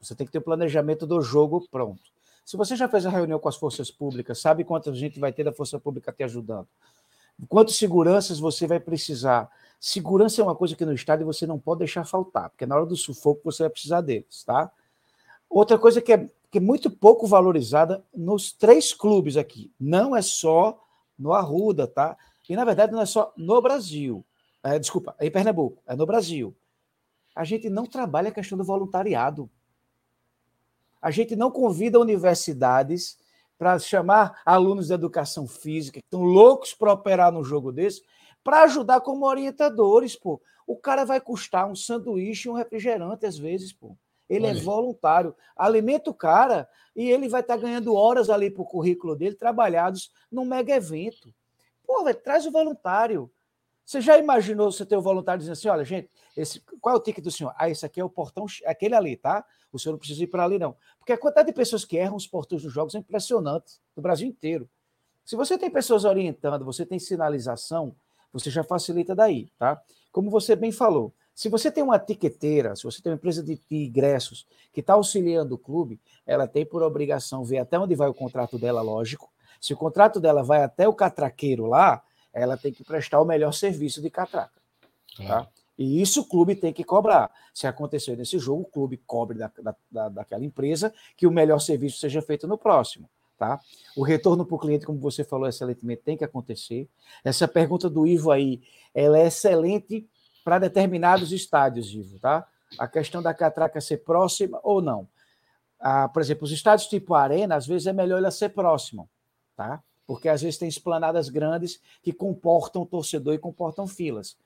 Você 0.00 0.14
tem 0.14 0.26
que 0.26 0.32
ter 0.32 0.38
o 0.38 0.42
planejamento 0.42 1.06
do 1.06 1.20
jogo 1.20 1.66
pronto. 1.70 2.02
Se 2.44 2.56
você 2.56 2.74
já 2.74 2.88
fez 2.88 3.04
a 3.04 3.10
reunião 3.10 3.38
com 3.38 3.48
as 3.48 3.56
forças 3.56 3.90
públicas, 3.90 4.40
sabe 4.40 4.64
quanta 4.64 4.92
gente 4.94 5.20
vai 5.20 5.32
ter 5.32 5.44
da 5.44 5.52
força 5.52 5.78
pública 5.78 6.10
te 6.10 6.22
ajudando? 6.22 6.66
Quantas 7.48 7.76
seguranças 7.76 8.40
você 8.40 8.66
vai 8.66 8.80
precisar? 8.80 9.50
Segurança 9.80 10.40
é 10.40 10.44
uma 10.44 10.54
coisa 10.54 10.76
que 10.76 10.84
no 10.84 10.92
estádio 10.92 11.26
você 11.26 11.46
não 11.46 11.58
pode 11.58 11.78
deixar 11.78 12.04
faltar, 12.04 12.50
porque 12.50 12.66
na 12.66 12.76
hora 12.76 12.86
do 12.86 12.96
sufoco 12.96 13.40
você 13.44 13.64
vai 13.64 13.70
precisar 13.70 14.02
deles, 14.02 14.44
tá? 14.44 14.70
Outra 15.48 15.78
coisa 15.78 16.00
que 16.00 16.12
é, 16.12 16.28
que 16.50 16.58
é 16.58 16.60
muito 16.60 16.90
pouco 16.90 17.26
valorizada 17.26 18.04
nos 18.14 18.52
três 18.52 18.92
clubes 18.92 19.36
aqui, 19.36 19.72
não 19.80 20.14
é 20.14 20.22
só 20.22 20.78
no 21.18 21.32
Arruda, 21.32 21.86
tá? 21.86 22.16
E 22.48 22.54
na 22.54 22.64
verdade 22.64 22.92
não 22.92 23.00
é 23.00 23.06
só 23.06 23.32
no 23.36 23.62
Brasil 23.62 24.24
é, 24.62 24.78
desculpa, 24.78 25.14
é 25.18 25.26
em 25.26 25.30
Pernambuco, 25.30 25.82
é 25.86 25.96
no 25.96 26.06
Brasil. 26.06 26.54
A 27.34 27.44
gente 27.44 27.70
não 27.70 27.86
trabalha 27.86 28.28
a 28.28 28.32
questão 28.32 28.58
do 28.58 28.64
voluntariado. 28.64 29.50
A 31.00 31.10
gente 31.10 31.34
não 31.34 31.50
convida 31.50 31.98
universidades 31.98 33.18
para 33.58 33.78
chamar 33.78 34.40
alunos 34.44 34.88
de 34.88 34.92
educação 34.92 35.46
física 35.46 36.00
que 36.00 36.06
estão 36.06 36.22
loucos 36.22 36.74
para 36.74 36.92
operar 36.92 37.32
num 37.32 37.44
jogo 37.44 37.72
desse, 37.72 38.02
para 38.42 38.62
ajudar 38.62 39.00
como 39.00 39.26
orientadores, 39.26 40.16
pô. 40.16 40.40
O 40.66 40.76
cara 40.76 41.04
vai 41.04 41.20
custar 41.20 41.68
um 41.68 41.74
sanduíche 41.74 42.48
e 42.48 42.50
um 42.50 42.54
refrigerante 42.54 43.26
às 43.26 43.36
vezes, 43.36 43.72
pô. 43.72 43.96
Ele 44.28 44.46
é 44.46 44.50
Olha. 44.50 44.58
é 44.58 44.62
voluntário. 44.62 45.34
Alimenta 45.56 46.10
o 46.10 46.14
cara 46.14 46.68
e 46.94 47.10
ele 47.10 47.28
vai 47.28 47.40
estar 47.40 47.56
tá 47.56 47.60
ganhando 47.60 47.94
horas 47.94 48.30
ali 48.30 48.50
para 48.50 48.62
o 48.62 48.66
currículo 48.66 49.16
dele, 49.16 49.34
trabalhados 49.34 50.12
num 50.30 50.44
mega 50.44 50.74
evento. 50.74 51.34
Pô, 51.84 52.04
véio, 52.04 52.16
traz 52.16 52.46
o 52.46 52.52
voluntário. 52.52 53.30
Você 53.84 54.00
já 54.00 54.16
imaginou 54.16 54.70
você 54.70 54.86
ter 54.86 54.96
o 54.96 55.02
voluntário 55.02 55.40
dizendo 55.40 55.54
assim: 55.54 55.68
olha, 55.68 55.84
gente, 55.84 56.08
esse, 56.36 56.60
qual 56.80 56.94
é 56.94 56.98
o 56.98 57.02
ticket 57.02 57.24
do 57.24 57.30
senhor? 57.32 57.52
Ah, 57.58 57.68
esse 57.68 57.84
aqui 57.84 58.00
é 58.00 58.04
o 58.04 58.08
portão, 58.08 58.46
aquele 58.64 58.94
ali, 58.94 59.16
tá? 59.16 59.44
O 59.72 59.78
senhor 59.80 59.94
não 59.94 59.98
precisa 59.98 60.22
ir 60.22 60.28
para 60.28 60.44
ali, 60.44 60.60
não. 60.60 60.76
Porque 60.98 61.12
a 61.12 61.18
quantidade 61.18 61.48
de 61.48 61.52
pessoas 61.52 61.84
que 61.84 61.96
erram 61.96 62.14
os 62.14 62.28
portões 62.28 62.62
dos 62.62 62.72
jogos 62.72 62.94
é 62.94 62.98
impressionante, 62.98 63.80
no 63.96 64.02
Brasil 64.02 64.28
inteiro. 64.28 64.70
Se 65.24 65.34
você 65.34 65.58
tem 65.58 65.70
pessoas 65.70 66.04
orientando, 66.04 66.64
você 66.64 66.86
tem 66.86 67.00
sinalização, 67.00 67.96
você 68.32 68.50
já 68.50 68.62
facilita 68.62 69.14
daí, 69.14 69.50
tá? 69.58 69.80
Como 70.12 70.30
você 70.30 70.56
bem 70.56 70.72
falou, 70.72 71.12
se 71.34 71.48
você 71.48 71.70
tem 71.70 71.82
uma 71.82 71.98
tiqueteira, 71.98 72.76
se 72.76 72.84
você 72.84 73.00
tem 73.00 73.10
uma 73.10 73.16
empresa 73.16 73.42
de, 73.42 73.56
de 73.56 73.86
ingressos 73.86 74.46
que 74.72 74.80
está 74.80 74.94
auxiliando 74.94 75.54
o 75.54 75.58
clube, 75.58 76.00
ela 76.26 76.46
tem 76.46 76.66
por 76.66 76.82
obrigação 76.82 77.44
ver 77.44 77.58
até 77.58 77.78
onde 77.78 77.94
vai 77.94 78.08
o 78.08 78.14
contrato 78.14 78.58
dela, 78.58 78.82
lógico. 78.82 79.30
Se 79.60 79.72
o 79.72 79.76
contrato 79.76 80.20
dela 80.20 80.42
vai 80.42 80.62
até 80.62 80.88
o 80.88 80.94
catraqueiro 80.94 81.66
lá, 81.66 82.02
ela 82.32 82.56
tem 82.56 82.72
que 82.72 82.84
prestar 82.84 83.20
o 83.20 83.24
melhor 83.24 83.52
serviço 83.52 84.02
de 84.02 84.10
catraca. 84.10 84.60
Claro. 85.16 85.44
Tá? 85.44 85.50
E 85.78 86.02
isso 86.02 86.20
o 86.20 86.24
clube 86.26 86.54
tem 86.54 86.74
que 86.74 86.84
cobrar. 86.84 87.30
Se 87.54 87.66
acontecer 87.66 88.14
nesse 88.14 88.38
jogo, 88.38 88.62
o 88.62 88.70
clube 88.70 88.98
cobre 88.98 89.38
da, 89.38 89.50
da, 89.90 90.08
daquela 90.10 90.44
empresa 90.44 90.92
que 91.16 91.26
o 91.26 91.30
melhor 91.30 91.58
serviço 91.58 91.98
seja 91.98 92.20
feito 92.20 92.46
no 92.46 92.58
próximo. 92.58 93.08
Tá? 93.40 93.58
O 93.96 94.02
retorno 94.02 94.44
para 94.44 94.54
o 94.54 94.58
cliente, 94.58 94.84
como 94.84 95.00
você 95.00 95.24
falou 95.24 95.48
excelentemente, 95.48 96.02
tem 96.02 96.14
que 96.14 96.22
acontecer. 96.22 96.86
Essa 97.24 97.48
pergunta 97.48 97.88
do 97.88 98.06
Ivo 98.06 98.30
aí, 98.30 98.60
ela 98.94 99.18
é 99.18 99.28
excelente 99.28 100.06
para 100.44 100.58
determinados 100.58 101.32
estádios, 101.32 101.90
Ivo, 101.90 102.18
tá? 102.18 102.46
A 102.78 102.86
questão 102.86 103.22
da 103.22 103.32
catraca 103.32 103.80
ser 103.80 104.04
próxima 104.04 104.60
ou 104.62 104.82
não. 104.82 105.08
Ah, 105.80 106.06
por 106.06 106.20
exemplo, 106.20 106.44
os 106.44 106.52
estádios 106.52 106.86
tipo 106.86 107.14
Arena, 107.14 107.56
às 107.56 107.66
vezes 107.66 107.86
é 107.86 107.94
melhor 107.94 108.18
ela 108.18 108.30
ser 108.30 108.50
próxima, 108.50 109.08
tá? 109.56 109.82
porque 110.10 110.28
às 110.28 110.42
vezes 110.42 110.58
tem 110.58 110.68
esplanadas 110.68 111.28
grandes 111.28 111.80
que 112.02 112.12
comportam 112.12 112.84
torcedor 112.84 113.32
e 113.32 113.38
comportam 113.38 113.86
filas. 113.86 114.36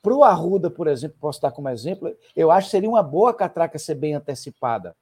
Para 0.00 0.14
o 0.14 0.22
Arruda, 0.22 0.70
por 0.70 0.86
exemplo, 0.86 1.16
posso 1.20 1.42
dar 1.42 1.50
como 1.50 1.68
exemplo, 1.68 2.16
eu 2.36 2.52
acho 2.52 2.68
que 2.68 2.70
seria 2.70 2.88
uma 2.88 3.02
boa 3.02 3.34
catraca 3.34 3.80
ser 3.80 3.96
bem 3.96 4.14
antecipada. 4.14 4.94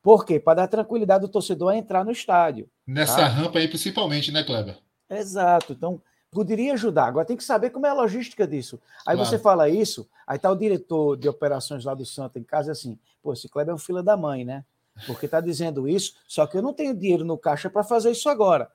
Por 0.00 0.24
quê? 0.24 0.40
Para 0.40 0.62
dar 0.62 0.68
tranquilidade 0.68 1.26
do 1.26 1.28
torcedor 1.28 1.68
a 1.72 1.76
entrar 1.76 2.02
no 2.02 2.10
estádio. 2.10 2.66
Nessa 2.86 3.16
tá? 3.16 3.26
rampa 3.26 3.58
aí, 3.58 3.68
principalmente, 3.68 4.32
né, 4.32 4.42
Kleber? 4.42 4.78
Exato. 5.08 5.72
Então, 5.72 6.00
poderia 6.30 6.72
ajudar. 6.72 7.06
Agora 7.06 7.26
tem 7.26 7.36
que 7.36 7.44
saber 7.44 7.70
como 7.70 7.86
é 7.86 7.90
a 7.90 7.94
logística 7.94 8.46
disso. 8.46 8.80
Aí 9.06 9.14
claro. 9.14 9.30
você 9.30 9.38
fala 9.38 9.68
isso, 9.68 10.08
aí 10.26 10.38
tá 10.38 10.50
o 10.50 10.56
diretor 10.56 11.16
de 11.16 11.28
operações 11.28 11.84
lá 11.84 11.94
do 11.94 12.06
Santa 12.06 12.38
em 12.38 12.42
casa 12.42 12.72
assim, 12.72 12.98
pô, 13.22 13.32
esse 13.32 13.48
Kleber 13.48 13.72
é 13.72 13.74
um 13.74 13.78
fila 13.78 14.02
da 14.02 14.16
mãe, 14.16 14.44
né? 14.44 14.64
Porque 15.06 15.28
tá 15.28 15.40
dizendo 15.40 15.88
isso, 15.88 16.14
só 16.26 16.46
que 16.46 16.56
eu 16.56 16.62
não 16.62 16.72
tenho 16.72 16.94
dinheiro 16.94 17.24
no 17.24 17.38
caixa 17.38 17.70
para 17.70 17.84
fazer 17.84 18.10
isso 18.10 18.28
agora. 18.28 18.70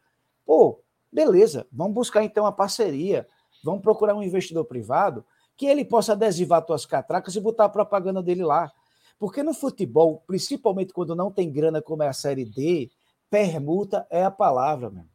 Pô, 0.45 0.79
beleza, 1.11 1.65
vamos 1.71 1.93
buscar 1.93 2.23
então 2.23 2.43
uma 2.43 2.51
parceria, 2.51 3.27
vamos 3.63 3.81
procurar 3.81 4.15
um 4.15 4.23
investidor 4.23 4.65
privado 4.65 5.25
que 5.55 5.65
ele 5.65 5.84
possa 5.84 6.13
adesivar 6.13 6.61
tuas 6.61 6.85
catracas 6.85 7.35
e 7.35 7.41
botar 7.41 7.65
a 7.65 7.69
propaganda 7.69 8.21
dele 8.21 8.43
lá. 8.43 8.71
Porque 9.19 9.41
no 9.41 9.53
futebol, 9.53 10.23
principalmente 10.27 10.93
quando 10.93 11.15
não 11.15 11.31
tem 11.31 11.51
grana 11.51 11.81
como 11.81 12.03
é 12.03 12.07
a 12.07 12.13
Série 12.13 12.45
D, 12.45 12.91
permuta 13.29 14.07
é 14.09 14.23
a 14.23 14.31
palavra, 14.31 14.89
meu. 14.89 15.05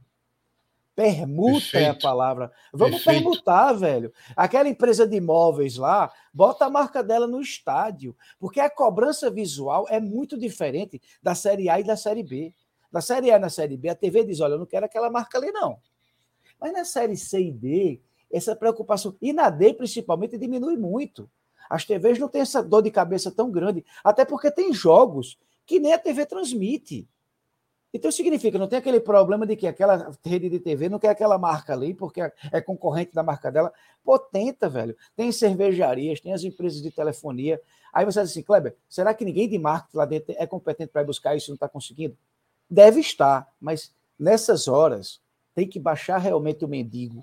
Permuta 0.95 1.61
Perfeito. 1.61 1.77
é 1.87 1.89
a 1.89 1.95
palavra. 1.95 2.53
Vamos 2.73 3.03
Perfeito. 3.03 3.23
permutar, 3.23 3.73
velho. 3.73 4.13
Aquela 4.37 4.69
empresa 4.69 5.07
de 5.07 5.17
imóveis 5.17 5.77
lá, 5.77 6.13
bota 6.33 6.67
a 6.67 6.71
marca 6.71 7.03
dela 7.03 7.27
no 7.27 7.41
estádio, 7.41 8.15
porque 8.39 8.61
a 8.61 8.69
cobrança 8.69 9.31
visual 9.31 9.87
é 9.89 9.99
muito 9.99 10.39
diferente 10.39 11.01
da 11.23 11.35
Série 11.35 11.71
A 11.71 11.81
e 11.81 11.85
da 11.85 11.97
Série 11.97 12.23
B. 12.23 12.55
Da 12.91 13.01
Série 13.01 13.31
A 13.31 13.37
e 13.37 13.39
na 13.39 13.49
Série 13.49 13.77
B, 13.77 13.89
a 13.89 13.95
TV 13.95 14.23
diz: 14.25 14.41
olha, 14.41 14.53
eu 14.53 14.59
não 14.59 14.67
quero 14.67 14.85
aquela 14.85 15.11
marca 15.11 15.39
ali, 15.39 15.51
não. 15.51 15.79
Mas 16.61 16.73
na 16.75 16.85
Série 16.85 17.17
C 17.17 17.41
e 17.41 17.51
D, 17.51 18.01
essa 18.31 18.55
preocupação, 18.55 19.17
e 19.21 19.33
na 19.33 19.49
D 19.49 19.73
principalmente, 19.73 20.37
diminui 20.37 20.77
muito. 20.77 21.29
As 21.71 21.87
TVs 21.87 22.19
não 22.19 22.29
têm 22.29 22.43
essa 22.43 22.63
dor 22.63 22.83
de 22.83 22.91
cabeça 22.91 23.31
tão 23.31 23.51
grande, 23.51 23.83
até 24.05 24.27
porque 24.27 24.51
tem 24.51 24.75
jogos 24.75 25.39
que 25.65 25.81
nem 25.81 25.95
a 25.95 25.99
TV 25.99 26.27
transmite. 26.27 27.09
Então 27.95 28.11
significa, 28.11 28.59
não 28.59 28.67
tem 28.67 28.79
aquele 28.79 29.01
problema 29.01 29.47
de 29.47 29.55
que 29.55 29.67
aquela 29.67 30.11
rede 30.25 30.49
de 30.49 30.59
TV 30.59 30.89
não 30.89 30.99
quer 30.99 31.11
aquela 31.11 31.37
marca 31.37 31.75
ali, 31.75 31.93
porque 31.93 32.23
é 32.51 32.61
concorrente 32.61 33.13
da 33.13 33.23
marca 33.23 33.53
dela. 33.53 33.71
Pô, 34.03 34.19
tenta, 34.19 34.69
velho. 34.69 34.97
Tem 35.15 35.31
cervejarias, 35.31 36.21
tem 36.21 36.33
as 36.33 36.43
empresas 36.43 36.81
de 36.81 36.91
telefonia. 36.91 37.61
Aí 37.93 38.07
você 38.07 38.23
diz 38.23 38.31
assim, 38.31 38.43
Kleber, 38.43 38.75
será 38.89 39.13
que 39.13 39.25
ninguém 39.25 39.47
de 39.47 39.59
marketing 39.59 39.97
lá 39.97 40.07
dentro 40.07 40.35
é 40.39 40.47
competente 40.47 40.91
para 40.91 41.05
buscar 41.05 41.37
isso 41.37 41.51
e 41.51 41.51
não 41.51 41.57
está 41.57 41.69
conseguindo? 41.69 42.17
Deve 42.69 43.01
estar, 43.01 43.47
mas 43.61 43.93
nessas 44.19 44.69
horas 44.69 45.21
tem 45.55 45.69
que 45.69 45.79
baixar 45.79 46.17
realmente 46.17 46.65
o 46.65 46.69
mendigo 46.69 47.23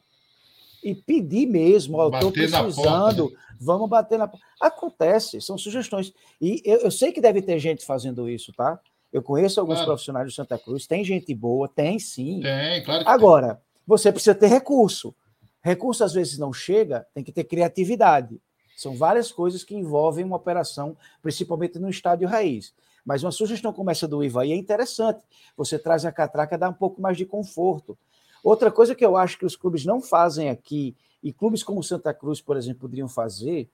e 0.84 0.96
pedir 0.96 1.46
mesmo, 1.48 1.98
ó, 1.98 2.10
estou 2.10 2.32
precisando, 2.32 3.34
vamos 3.60 3.90
bater 3.90 4.18
na 4.18 4.32
Acontece, 4.60 5.42
são 5.42 5.58
sugestões. 5.58 6.14
E 6.40 6.62
eu, 6.64 6.80
eu 6.80 6.92
sei 6.92 7.12
que 7.12 7.22
deve 7.22 7.42
ter 7.42 7.60
gente 7.60 7.86
fazendo 7.86 8.30
isso, 8.30 8.54
tá? 8.54 8.80
Eu 9.12 9.24
conheço 9.24 9.60
alguns 9.60 9.76
claro. 9.76 9.92
profissionais 9.92 10.30
de 10.30 10.36
Santa 10.36 10.58
Cruz, 10.58 10.86
tem 10.86 11.04
gente 11.04 11.34
boa, 11.34 11.68
tem 11.68 11.98
sim. 11.98 12.42
Tem, 12.42 12.84
claro 12.84 13.04
Agora, 13.08 13.56
tem. 13.56 13.64
você 13.86 14.12
precisa 14.12 14.36
ter 14.36 14.48
recurso. 14.48 15.16
Recurso 15.62 16.04
às 16.04 16.14
vezes 16.14 16.38
não 16.38 16.54
chega, 16.54 17.06
tem 17.14 17.24
que 17.24 17.32
ter 17.32 17.44
criatividade. 17.44 18.40
São 18.78 18.96
várias 18.96 19.32
coisas 19.32 19.64
que 19.64 19.76
envolvem 19.76 20.24
uma 20.24 20.38
operação, 20.38 20.96
principalmente 21.22 21.80
no 21.80 21.90
estádio 21.90 22.28
raiz. 22.28 22.74
Mas 23.04 23.24
uma 23.24 23.32
sugestão 23.32 23.74
como 23.74 23.90
essa 23.90 24.08
do 24.08 24.24
Ivaí 24.24 24.54
é 24.54 24.56
interessante. 24.56 25.20
Você 25.58 25.80
traz 25.80 26.06
a 26.06 26.12
catraca, 26.12 26.58
dá 26.58 26.70
um 26.70 26.74
pouco 26.74 27.02
mais 27.02 27.18
de 27.18 27.26
conforto. 27.26 27.98
Outra 28.44 28.72
coisa 28.72 28.96
que 28.96 29.06
eu 29.06 29.18
acho 29.18 29.38
que 29.38 29.46
os 29.46 29.56
clubes 29.56 29.84
não 29.84 30.02
fazem 30.02 30.50
aqui, 30.50 30.96
e 31.22 31.34
clubes 31.34 31.64
como 31.64 31.84
Santa 31.84 32.14
Cruz, 32.14 32.40
por 32.40 32.56
exemplo, 32.56 32.82
poderiam 32.82 33.10
fazer, 33.10 33.70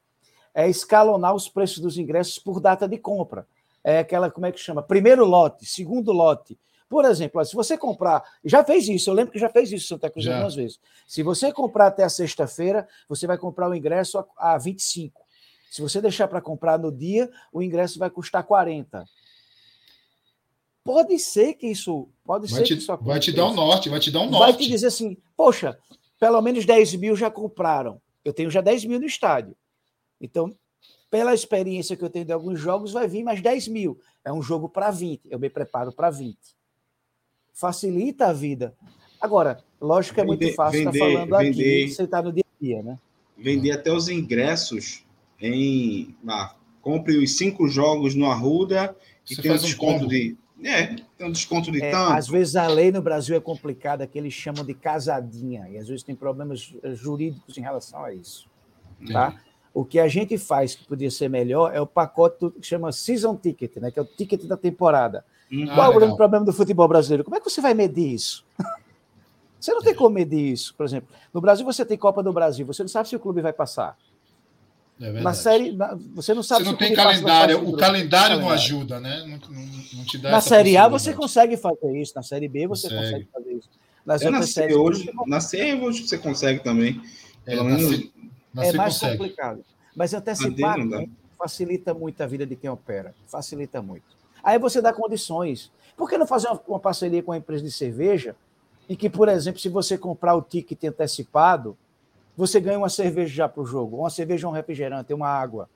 é 0.54 0.68
escalonar 0.68 1.36
os 1.36 1.48
preços 1.48 1.80
dos 1.80 1.98
ingressos 1.98 2.40
por 2.40 2.60
data 2.60 2.88
de 2.88 2.98
compra 2.98 3.46
é 3.86 4.00
aquela, 4.00 4.32
como 4.32 4.48
é 4.48 4.52
que 4.52 4.60
chama? 4.60 4.82
Primeiro 4.82 5.24
lote, 5.24 5.64
segundo 5.64 6.12
lote. 6.12 6.58
Por 6.90 7.06
exemplo, 7.06 7.44
se 7.46 7.56
você 7.56 7.78
comprar, 7.78 8.24
já 8.44 8.64
fez 8.64 8.88
isso, 8.88 9.12
eu 9.12 9.14
lembro 9.14 9.32
que 9.32 9.38
já 9.38 9.48
fez 9.48 9.72
isso 9.72 9.88
Santa 9.88 10.10
Cruz 10.10 10.28
algumas 10.28 10.56
vezes. 10.56 10.80
Se 11.08 11.22
você 11.22 11.54
comprar 11.54 11.88
até 11.88 12.04
a 12.04 12.10
sexta-feira, 12.10 12.88
você 13.08 13.28
vai 13.28 13.38
comprar 13.38 13.70
o 13.70 13.76
ingresso 13.76 14.18
a, 14.18 14.54
a 14.54 14.58
25. 14.58 15.22
Se 15.70 15.84
você 15.84 16.02
deixar 16.02 16.28
para 16.28 16.42
comprar 16.42 16.80
no 16.80 16.92
dia, 16.92 17.30
o 17.54 17.62
ingresso 17.62 18.00
vai 18.00 18.10
custar 18.10 18.44
40. 18.44 19.06
Pode 20.84 21.20
ser 21.20 21.54
que 21.54 21.68
isso. 21.68 22.10
Pode 22.24 22.50
vai 22.50 22.62
ser 22.62 22.66
te, 22.66 22.76
que 22.76 22.82
isso 22.82 22.98
Vai 22.98 23.20
te 23.20 23.32
dar 23.32 23.46
um 23.46 23.54
norte, 23.54 23.90
vai 23.90 24.00
te 24.00 24.10
dar 24.10 24.22
um 24.22 24.30
norte. 24.30 24.52
Vai 24.52 24.54
te 24.54 24.68
dizer 24.68 24.88
assim, 24.88 25.16
poxa, 25.38 25.78
pelo 26.20 26.42
menos 26.42 26.66
10 26.66 26.96
mil 26.96 27.16
já 27.16 27.30
compraram. 27.30 28.02
Eu 28.24 28.34
tenho 28.34 28.50
já 28.50 28.62
10 28.62 28.86
mil 28.86 29.00
no 29.00 29.06
estádio. 29.06 29.56
Então, 30.20 30.56
pela 31.16 31.34
experiência 31.34 31.96
que 31.96 32.04
eu 32.04 32.10
tenho 32.10 32.26
de 32.26 32.34
alguns 32.34 32.60
jogos, 32.60 32.92
vai 32.92 33.08
vir 33.08 33.24
mais 33.24 33.42
10 33.42 33.70
mil. 33.70 33.98
É 34.22 34.34
um 34.34 34.42
jogo 34.42 34.68
para 34.68 34.92
20, 34.92 35.22
eu 35.30 35.40
me 35.40 35.50
preparo 35.50 35.94
para 35.94 36.10
20. 36.10 36.38
Facilita 37.54 38.28
a 38.28 38.34
vida. 38.34 38.76
Agora, 39.22 39.64
lógico 39.80 40.16
que 40.16 40.20
é 40.20 40.26
muito 40.26 40.54
fácil 40.54 40.80
estar 40.80 40.92
tá 40.92 40.98
falando 40.98 41.38
vender, 41.38 41.84
aqui, 41.84 41.94
você 41.94 42.04
está 42.04 42.22
no 42.22 42.34
dia 42.34 42.44
a 42.44 42.64
dia, 42.64 42.84
né? 42.84 43.00
Vender 43.38 43.72
até 43.72 43.94
os 43.94 44.10
ingressos 44.10 45.06
em. 45.40 46.14
Ah, 46.28 46.54
compre 46.82 47.16
os 47.16 47.38
cinco 47.38 47.66
jogos 47.70 48.14
no 48.14 48.30
Arruda 48.30 48.94
e 49.30 49.38
tem 49.38 49.54
um 49.54 49.58
desconto 49.58 50.04
um 50.04 50.08
de. 50.10 50.36
É, 50.66 50.98
tem 51.18 51.28
um 51.28 51.32
desconto 51.32 51.72
de 51.72 51.82
é, 51.82 51.92
tanto. 51.92 52.12
Às 52.12 52.28
vezes 52.28 52.58
a 52.58 52.68
lei 52.68 52.92
no 52.92 53.02
Brasil 53.02 53.38
é 53.38 53.40
complicada, 53.40 54.06
que 54.06 54.18
eles 54.18 54.34
chamam 54.34 54.66
de 54.66 54.74
casadinha, 54.74 55.70
e 55.70 55.78
às 55.78 55.88
vezes 55.88 56.04
tem 56.04 56.14
problemas 56.14 56.74
jurídicos 56.94 57.58
em 57.58 57.62
relação 57.62 58.04
a 58.04 58.14
isso. 58.14 58.50
Tá? 59.10 59.34
É. 59.34 59.55
O 59.76 59.84
que 59.84 60.00
a 60.00 60.08
gente 60.08 60.38
faz 60.38 60.74
que 60.74 60.86
podia 60.86 61.12
ser 61.12 61.30
melhor 61.30 61.76
é 61.76 61.82
o 61.82 61.86
pacote 61.86 62.50
que 62.50 62.66
chama 62.66 62.94
Season 62.94 63.36
Ticket, 63.36 63.76
né? 63.76 63.92
que 63.92 64.00
é 64.00 64.02
o 64.02 64.06
ticket 64.06 64.46
da 64.46 64.56
temporada. 64.56 65.26
Hum, 65.52 65.68
Qual 65.68 65.92
ah, 65.92 65.94
é 65.94 66.08
o 66.08 66.16
problema 66.16 66.46
do 66.46 66.54
futebol 66.54 66.88
brasileiro? 66.88 67.26
Como 67.26 67.36
é 67.36 67.42
que 67.42 67.50
você 67.50 67.60
vai 67.60 67.74
medir 67.74 68.14
isso? 68.14 68.46
Você 69.60 69.74
não 69.74 69.82
tem 69.82 69.96
como 69.96 70.12
medir 70.12 70.54
isso, 70.54 70.76
por 70.76 70.86
exemplo. 70.86 71.10
No 71.34 71.42
Brasil 71.42 71.66
você 71.66 71.84
tem 71.84 71.98
Copa 71.98 72.22
do 72.22 72.32
Brasil, 72.32 72.64
você 72.68 72.84
não 72.84 72.88
sabe 72.88 73.10
se 73.10 73.16
o 73.16 73.20
clube 73.20 73.42
vai 73.42 73.52
passar. 73.52 73.98
É 75.02 75.12
na 75.12 75.34
série, 75.34 75.72
na, 75.72 75.98
você 76.14 76.36
não 76.36 76.44
sabe. 76.44 76.66
Você 76.66 76.70
não 76.70 76.78
tem 76.78 76.94
calendário, 76.94 77.68
o 77.68 77.76
calendário 77.76 78.40
não 78.40 78.52
ajuda, 78.52 79.00
né? 79.00 79.22
Não, 79.22 79.40
não, 79.50 79.66
não 79.94 80.06
te 80.06 80.20
dá 80.20 80.30
na 80.30 80.40
série 80.40 80.78
A 80.78 80.88
você 80.88 81.16
consegue 81.16 81.58
fazer 81.58 82.00
isso, 82.00 82.14
na 82.16 82.22
série 82.22 82.48
B 82.48 82.68
você 82.68 82.90
consegue, 82.90 83.26
consegue 83.26 83.30
fazer 83.34 83.54
isso. 83.54 83.70
Nas 84.06 84.22
é, 84.22 84.28
outras 84.28 84.50
séries, 84.52 84.76
hoje, 84.76 85.12
na 85.26 85.40
C 85.40 85.74
hoje 85.74 86.08
você 86.08 86.18
consegue 86.20 86.60
também. 86.60 87.02
É, 87.48 87.56
Pelo 87.56 87.66
menos 87.66 88.12
é 88.64 88.74
mais 88.74 88.94
consegue. 88.94 89.18
complicado. 89.18 89.66
Mas 89.96 90.14
antecipar 90.14 90.78
né, 90.78 91.08
facilita 91.38 91.94
muito 91.94 92.22
a 92.22 92.28
vida 92.28 92.46
de 92.46 92.56
quem 92.56 92.70
opera. 92.70 93.14
Facilita 93.28 93.82
muito. 93.82 94.06
Aí 94.44 94.60
você 94.60 94.82
dá 94.82 94.94
condições. 94.94 95.72
Por 95.96 96.10
que 96.10 96.18
não 96.18 96.28
fazer 96.28 96.48
uma, 96.48 96.62
uma 96.68 96.80
parceria 96.80 97.24
com 97.24 97.32
a 97.32 97.38
empresa 97.38 97.64
de 97.64 97.72
cerveja 97.72 98.36
em 98.88 98.96
que, 98.96 99.10
por 99.10 99.28
exemplo, 99.28 99.60
se 99.60 99.70
você 99.70 99.98
comprar 99.98 100.36
o 100.36 100.42
ticket 100.42 100.84
antecipado, 100.84 101.78
você 102.38 102.60
ganha 102.60 102.78
uma 102.78 102.90
cerveja 102.90 103.34
já 103.34 103.50
para 103.50 103.64
o 103.64 103.66
jogo, 103.66 103.98
uma 103.98 104.10
cerveja, 104.10 104.48
um 104.48 104.52
refrigerante, 104.52 105.14
uma 105.14 105.28
água. 105.28 105.70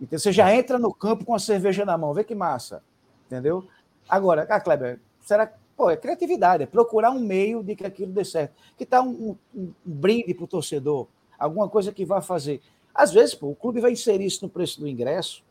Então 0.00 0.18
você 0.18 0.32
já 0.32 0.54
entra 0.54 0.78
no 0.78 0.94
campo 0.94 1.24
com 1.24 1.34
a 1.34 1.38
cerveja 1.38 1.84
na 1.84 1.98
mão, 1.98 2.14
vê 2.14 2.24
que 2.24 2.34
massa, 2.34 2.82
entendeu? 3.26 3.66
Agora, 4.08 4.46
ah, 4.48 4.60
Kleber, 4.60 4.98
será 5.20 5.46
que 5.46 5.58
pô, 5.76 5.90
é 5.90 5.96
criatividade, 5.96 6.62
é 6.62 6.66
procurar 6.66 7.10
um 7.10 7.20
meio 7.20 7.62
de 7.62 7.74
que 7.74 7.84
aquilo 7.84 8.12
dê 8.12 8.24
certo. 8.24 8.54
Que 8.76 8.86
tal 8.86 9.04
um, 9.04 9.36
um, 9.54 9.62
um 9.62 9.72
brinde 9.84 10.32
para 10.34 10.44
o 10.44 10.48
torcedor? 10.48 11.06
Alguma 11.40 11.68
coisa 11.68 11.90
que 11.90 12.04
vá 12.04 12.20
fazer. 12.20 12.60
Às 12.94 13.12
vezes, 13.12 13.34
pô, 13.34 13.48
o 13.48 13.56
clube 13.56 13.80
vai 13.80 13.92
inserir 13.92 14.26
isso 14.26 14.44
no 14.44 14.50
preço 14.50 14.78
do 14.78 14.86
ingresso 14.86 15.42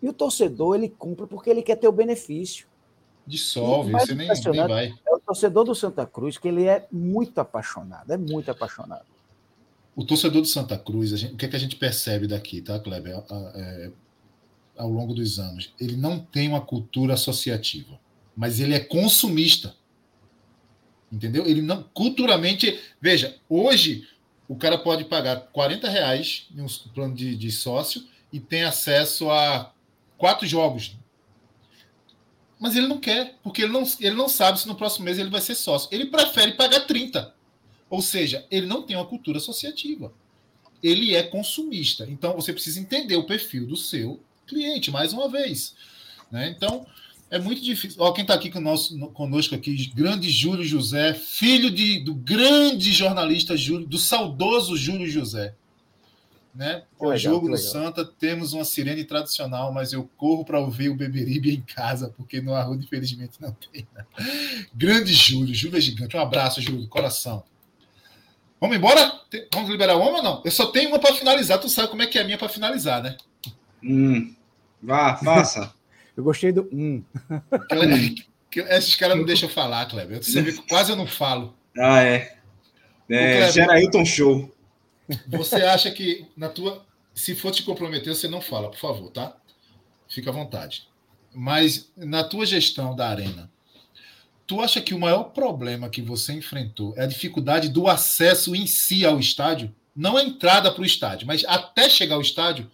e 0.00 0.08
o 0.08 0.12
torcedor 0.12 0.76
ele 0.76 0.88
compra 0.88 1.26
porque 1.26 1.50
ele 1.50 1.62
quer 1.62 1.76
ter 1.76 1.88
o 1.88 1.92
benefício. 1.92 2.66
Dissolve, 3.26 3.92
você 3.92 4.14
nem, 4.14 4.28
nem 4.28 4.66
vai. 4.66 4.94
É 5.06 5.14
o 5.14 5.18
torcedor 5.18 5.64
do 5.64 5.74
Santa 5.74 6.06
Cruz 6.06 6.38
que 6.38 6.48
ele 6.48 6.64
é 6.64 6.86
muito 6.90 7.38
apaixonado, 7.38 8.10
é 8.10 8.16
muito 8.16 8.50
apaixonado. 8.50 9.04
O 9.94 10.04
torcedor 10.04 10.40
do 10.40 10.48
Santa 10.48 10.78
Cruz, 10.78 11.10
gente, 11.10 11.34
o 11.34 11.36
que, 11.36 11.44
é 11.44 11.48
que 11.48 11.56
a 11.56 11.58
gente 11.58 11.76
percebe 11.76 12.26
daqui, 12.26 12.62
tá, 12.62 12.78
Kleber? 12.78 13.22
É, 13.54 13.90
ao 14.76 14.88
longo 14.88 15.12
dos 15.12 15.38
anos, 15.38 15.74
ele 15.78 15.96
não 15.96 16.18
tem 16.18 16.48
uma 16.48 16.60
cultura 16.60 17.14
associativa, 17.14 18.00
mas 18.34 18.60
ele 18.60 18.74
é 18.74 18.80
consumista. 18.80 19.74
Entendeu? 21.12 21.44
Ele 21.44 21.60
não 21.60 21.82
culturalmente. 21.92 22.80
Veja, 23.00 23.36
hoje 23.48 24.06
o 24.50 24.56
cara 24.56 24.76
pode 24.76 25.04
pagar 25.04 25.42
40 25.52 25.88
reais 25.88 26.48
em 26.52 26.60
um 26.60 26.66
plano 26.92 27.14
de, 27.14 27.36
de 27.36 27.52
sócio 27.52 28.02
e 28.32 28.40
tem 28.40 28.64
acesso 28.64 29.30
a 29.30 29.72
quatro 30.18 30.44
jogos. 30.44 30.96
Mas 32.58 32.74
ele 32.74 32.88
não 32.88 32.98
quer, 32.98 33.36
porque 33.44 33.62
ele 33.62 33.72
não, 33.72 33.84
ele 34.00 34.16
não 34.16 34.28
sabe 34.28 34.58
se 34.58 34.66
no 34.66 34.74
próximo 34.74 35.04
mês 35.04 35.20
ele 35.20 35.30
vai 35.30 35.40
ser 35.40 35.54
sócio. 35.54 35.88
Ele 35.92 36.06
prefere 36.06 36.54
pagar 36.54 36.80
30. 36.80 37.32
Ou 37.88 38.02
seja, 38.02 38.44
ele 38.50 38.66
não 38.66 38.82
tem 38.82 38.96
uma 38.96 39.06
cultura 39.06 39.38
associativa. 39.38 40.12
Ele 40.82 41.14
é 41.14 41.22
consumista. 41.22 42.04
Então 42.10 42.34
você 42.34 42.52
precisa 42.52 42.80
entender 42.80 43.14
o 43.14 43.26
perfil 43.26 43.68
do 43.68 43.76
seu 43.76 44.18
cliente, 44.48 44.90
mais 44.90 45.12
uma 45.12 45.28
vez. 45.28 45.76
Né? 46.28 46.48
Então, 46.48 46.84
é 47.30 47.38
muito 47.38 47.62
difícil. 47.62 48.02
Ó, 48.02 48.10
quem 48.12 48.22
está 48.22 48.34
aqui 48.34 48.50
conosco 48.50 49.54
aqui, 49.54 49.92
grande 49.94 50.28
Júlio 50.28 50.64
José, 50.64 51.14
filho 51.14 51.70
de, 51.70 52.00
do 52.00 52.12
grande 52.12 52.92
jornalista 52.92 53.56
Júlio, 53.56 53.86
do 53.86 53.98
saudoso 53.98 54.76
Júlio 54.76 55.08
José. 55.08 55.54
Né? 56.52 56.82
O 56.98 57.16
jogo 57.16 57.48
do 57.48 57.56
Santa 57.56 58.04
temos 58.04 58.52
uma 58.52 58.64
sirene 58.64 59.04
tradicional, 59.04 59.72
mas 59.72 59.92
eu 59.92 60.10
corro 60.16 60.44
para 60.44 60.58
ouvir 60.58 60.88
o 60.88 60.96
Beberibe 60.96 61.54
em 61.54 61.60
casa, 61.60 62.12
porque 62.16 62.40
no 62.40 62.52
Arruda, 62.52 62.82
infelizmente, 62.82 63.40
não 63.40 63.52
tem. 63.52 63.86
Né? 63.94 64.04
Grande 64.74 65.12
Júlio, 65.12 65.54
Júlio 65.54 65.78
é 65.78 65.80
gigante. 65.80 66.16
Um 66.16 66.20
abraço, 66.20 66.60
Júlio, 66.60 66.82
do 66.82 66.88
coração. 66.88 67.44
Vamos 68.60 68.76
embora? 68.76 69.20
Vamos 69.54 69.70
liberar 69.70 69.96
uma 69.96 70.18
ou 70.18 70.22
não? 70.22 70.42
Eu 70.44 70.50
só 70.50 70.66
tenho 70.66 70.88
uma 70.88 70.98
para 70.98 71.14
finalizar. 71.14 71.60
Tu 71.60 71.68
sabe 71.68 71.88
como 71.88 72.02
é 72.02 72.06
que 72.06 72.18
é 72.18 72.22
a 72.22 72.24
minha 72.24 72.36
para 72.36 72.48
finalizar, 72.48 73.00
né? 73.00 73.16
Hum, 73.82 74.34
vá, 74.82 75.16
faça. 75.16 75.72
Eu 76.20 76.24
gostei 76.24 76.52
do 76.52 76.68
hum. 76.72 77.02
Esses 78.68 78.96
caras 78.96 79.16
não 79.16 79.24
deixam 79.24 79.48
falar, 79.48 79.86
Kleber. 79.86 80.22
Você 80.22 80.42
vê 80.42 80.52
que 80.52 80.62
quase 80.68 80.90
eu 80.90 80.96
não 80.96 81.06
falo. 81.06 81.54
Ah, 81.78 82.02
é. 82.02 82.36
é 83.08 83.50
Gerailton 83.50 84.04
Show. 84.04 84.52
Você 85.28 85.56
acha 85.56 85.90
que 85.90 86.26
na 86.36 86.48
tua. 86.48 86.84
Se 87.14 87.34
for 87.34 87.50
te 87.52 87.62
comprometer, 87.62 88.14
você 88.14 88.28
não 88.28 88.40
fala, 88.40 88.70
por 88.70 88.78
favor, 88.78 89.10
tá? 89.10 89.36
Fica 90.08 90.30
à 90.30 90.32
vontade. 90.32 90.88
Mas 91.32 91.90
na 91.96 92.24
tua 92.24 92.44
gestão 92.44 92.94
da 92.94 93.08
arena, 93.08 93.50
Tu 94.50 94.60
acha 94.60 94.80
que 94.80 94.92
o 94.92 94.98
maior 94.98 95.24
problema 95.30 95.88
que 95.88 96.02
você 96.02 96.32
enfrentou 96.32 96.92
é 96.96 97.04
a 97.04 97.06
dificuldade 97.06 97.68
do 97.68 97.86
acesso 97.86 98.52
em 98.52 98.66
si 98.66 99.06
ao 99.06 99.20
estádio? 99.20 99.72
Não 99.94 100.16
a 100.16 100.24
entrada 100.24 100.72
para 100.72 100.82
o 100.82 100.84
estádio, 100.84 101.24
mas 101.24 101.44
até 101.44 101.88
chegar 101.88 102.16
ao 102.16 102.20
estádio, 102.20 102.68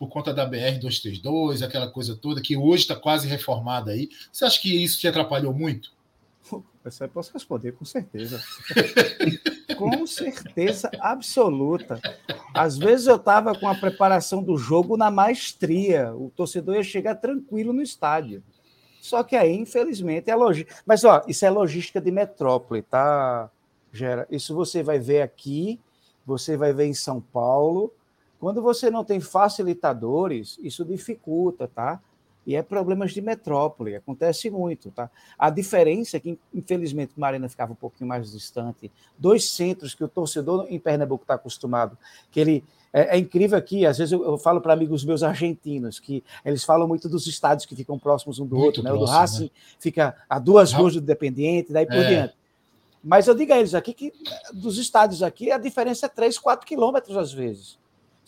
por 0.00 0.08
conta 0.08 0.32
da 0.32 0.48
BR-232, 0.48 1.62
aquela 1.62 1.90
coisa 1.90 2.16
toda, 2.16 2.40
que 2.40 2.56
hoje 2.56 2.84
está 2.84 2.96
quase 2.96 3.28
reformada 3.28 3.90
aí. 3.90 4.08
Você 4.32 4.46
acha 4.46 4.58
que 4.58 4.82
isso 4.82 4.98
te 4.98 5.06
atrapalhou 5.06 5.52
muito? 5.52 5.92
Aí 7.02 7.08
posso 7.08 7.30
responder, 7.34 7.72
com 7.72 7.84
certeza. 7.84 8.42
com 9.76 10.06
certeza 10.06 10.90
absoluta. 11.00 12.00
Às 12.54 12.78
vezes 12.78 13.08
eu 13.08 13.16
estava 13.16 13.54
com 13.54 13.68
a 13.68 13.74
preparação 13.74 14.42
do 14.42 14.56
jogo 14.56 14.96
na 14.96 15.10
maestria. 15.10 16.14
O 16.14 16.30
torcedor 16.30 16.76
ia 16.76 16.82
chegar 16.82 17.16
tranquilo 17.16 17.74
no 17.74 17.82
estádio. 17.82 18.42
Só 19.02 19.22
que 19.22 19.36
aí, 19.36 19.54
infelizmente, 19.54 20.30
é 20.30 20.34
logística. 20.34 20.82
Mas, 20.86 21.04
ó, 21.04 21.22
isso 21.28 21.44
é 21.44 21.50
logística 21.50 22.00
de 22.00 22.10
metrópole, 22.10 22.80
tá, 22.80 23.50
Gera? 23.92 24.26
Isso 24.30 24.54
você 24.54 24.82
vai 24.82 24.98
ver 24.98 25.20
aqui, 25.20 25.78
você 26.24 26.56
vai 26.56 26.72
ver 26.72 26.86
em 26.86 26.94
São 26.94 27.20
Paulo. 27.20 27.92
Quando 28.40 28.62
você 28.62 28.90
não 28.90 29.04
tem 29.04 29.20
facilitadores, 29.20 30.58
isso 30.62 30.82
dificulta, 30.82 31.68
tá? 31.68 32.00
E 32.46 32.56
é 32.56 32.62
problemas 32.62 33.12
de 33.12 33.20
metrópole, 33.20 33.94
acontece 33.94 34.48
muito, 34.48 34.90
tá? 34.90 35.10
A 35.38 35.50
diferença 35.50 36.16
é 36.16 36.20
que, 36.20 36.38
infelizmente, 36.52 37.12
Marina 37.16 37.50
ficava 37.50 37.72
um 37.72 37.76
pouquinho 37.76 38.08
mais 38.08 38.32
distante. 38.32 38.90
Dois 39.18 39.50
centros 39.50 39.94
que 39.94 40.02
o 40.02 40.08
torcedor 40.08 40.66
em 40.70 40.78
Pernambuco 40.78 41.22
está 41.22 41.34
acostumado, 41.34 41.98
que 42.30 42.40
ele 42.40 42.64
é, 42.92 43.16
é, 43.16 43.18
incrível 43.18 43.58
aqui, 43.58 43.84
às 43.84 43.98
vezes 43.98 44.12
eu, 44.12 44.24
eu 44.24 44.38
falo 44.38 44.60
para 44.60 44.72
amigos 44.72 45.04
meus 45.04 45.22
argentinos 45.22 46.00
que 46.00 46.24
eles 46.44 46.64
falam 46.64 46.88
muito 46.88 47.08
dos 47.08 47.26
estádios 47.26 47.66
que 47.66 47.76
ficam 47.76 47.98
próximos 47.98 48.38
um 48.40 48.46
do 48.46 48.56
muito 48.56 48.66
outro, 48.66 48.82
né? 48.82 48.90
o 48.90 48.96
do 48.96 49.04
Racing 49.04 49.44
né? 49.44 49.50
fica 49.78 50.16
a 50.28 50.38
duas 50.38 50.72
ruas 50.72 50.94
do 50.94 51.00
Independiente, 51.00 51.72
daí 51.72 51.86
por 51.86 51.96
é. 51.96 52.08
diante. 52.08 52.34
Mas 53.02 53.28
eu 53.28 53.34
digo 53.34 53.52
a 53.52 53.58
eles 53.58 53.74
aqui 53.74 53.94
que 53.94 54.12
dos 54.52 54.76
estádios 54.76 55.22
aqui 55.22 55.52
a 55.52 55.58
diferença 55.58 56.06
é 56.06 56.08
3, 56.08 56.38
4 56.38 56.66
quilômetros 56.66 57.16
às 57.16 57.32
vezes. 57.32 57.78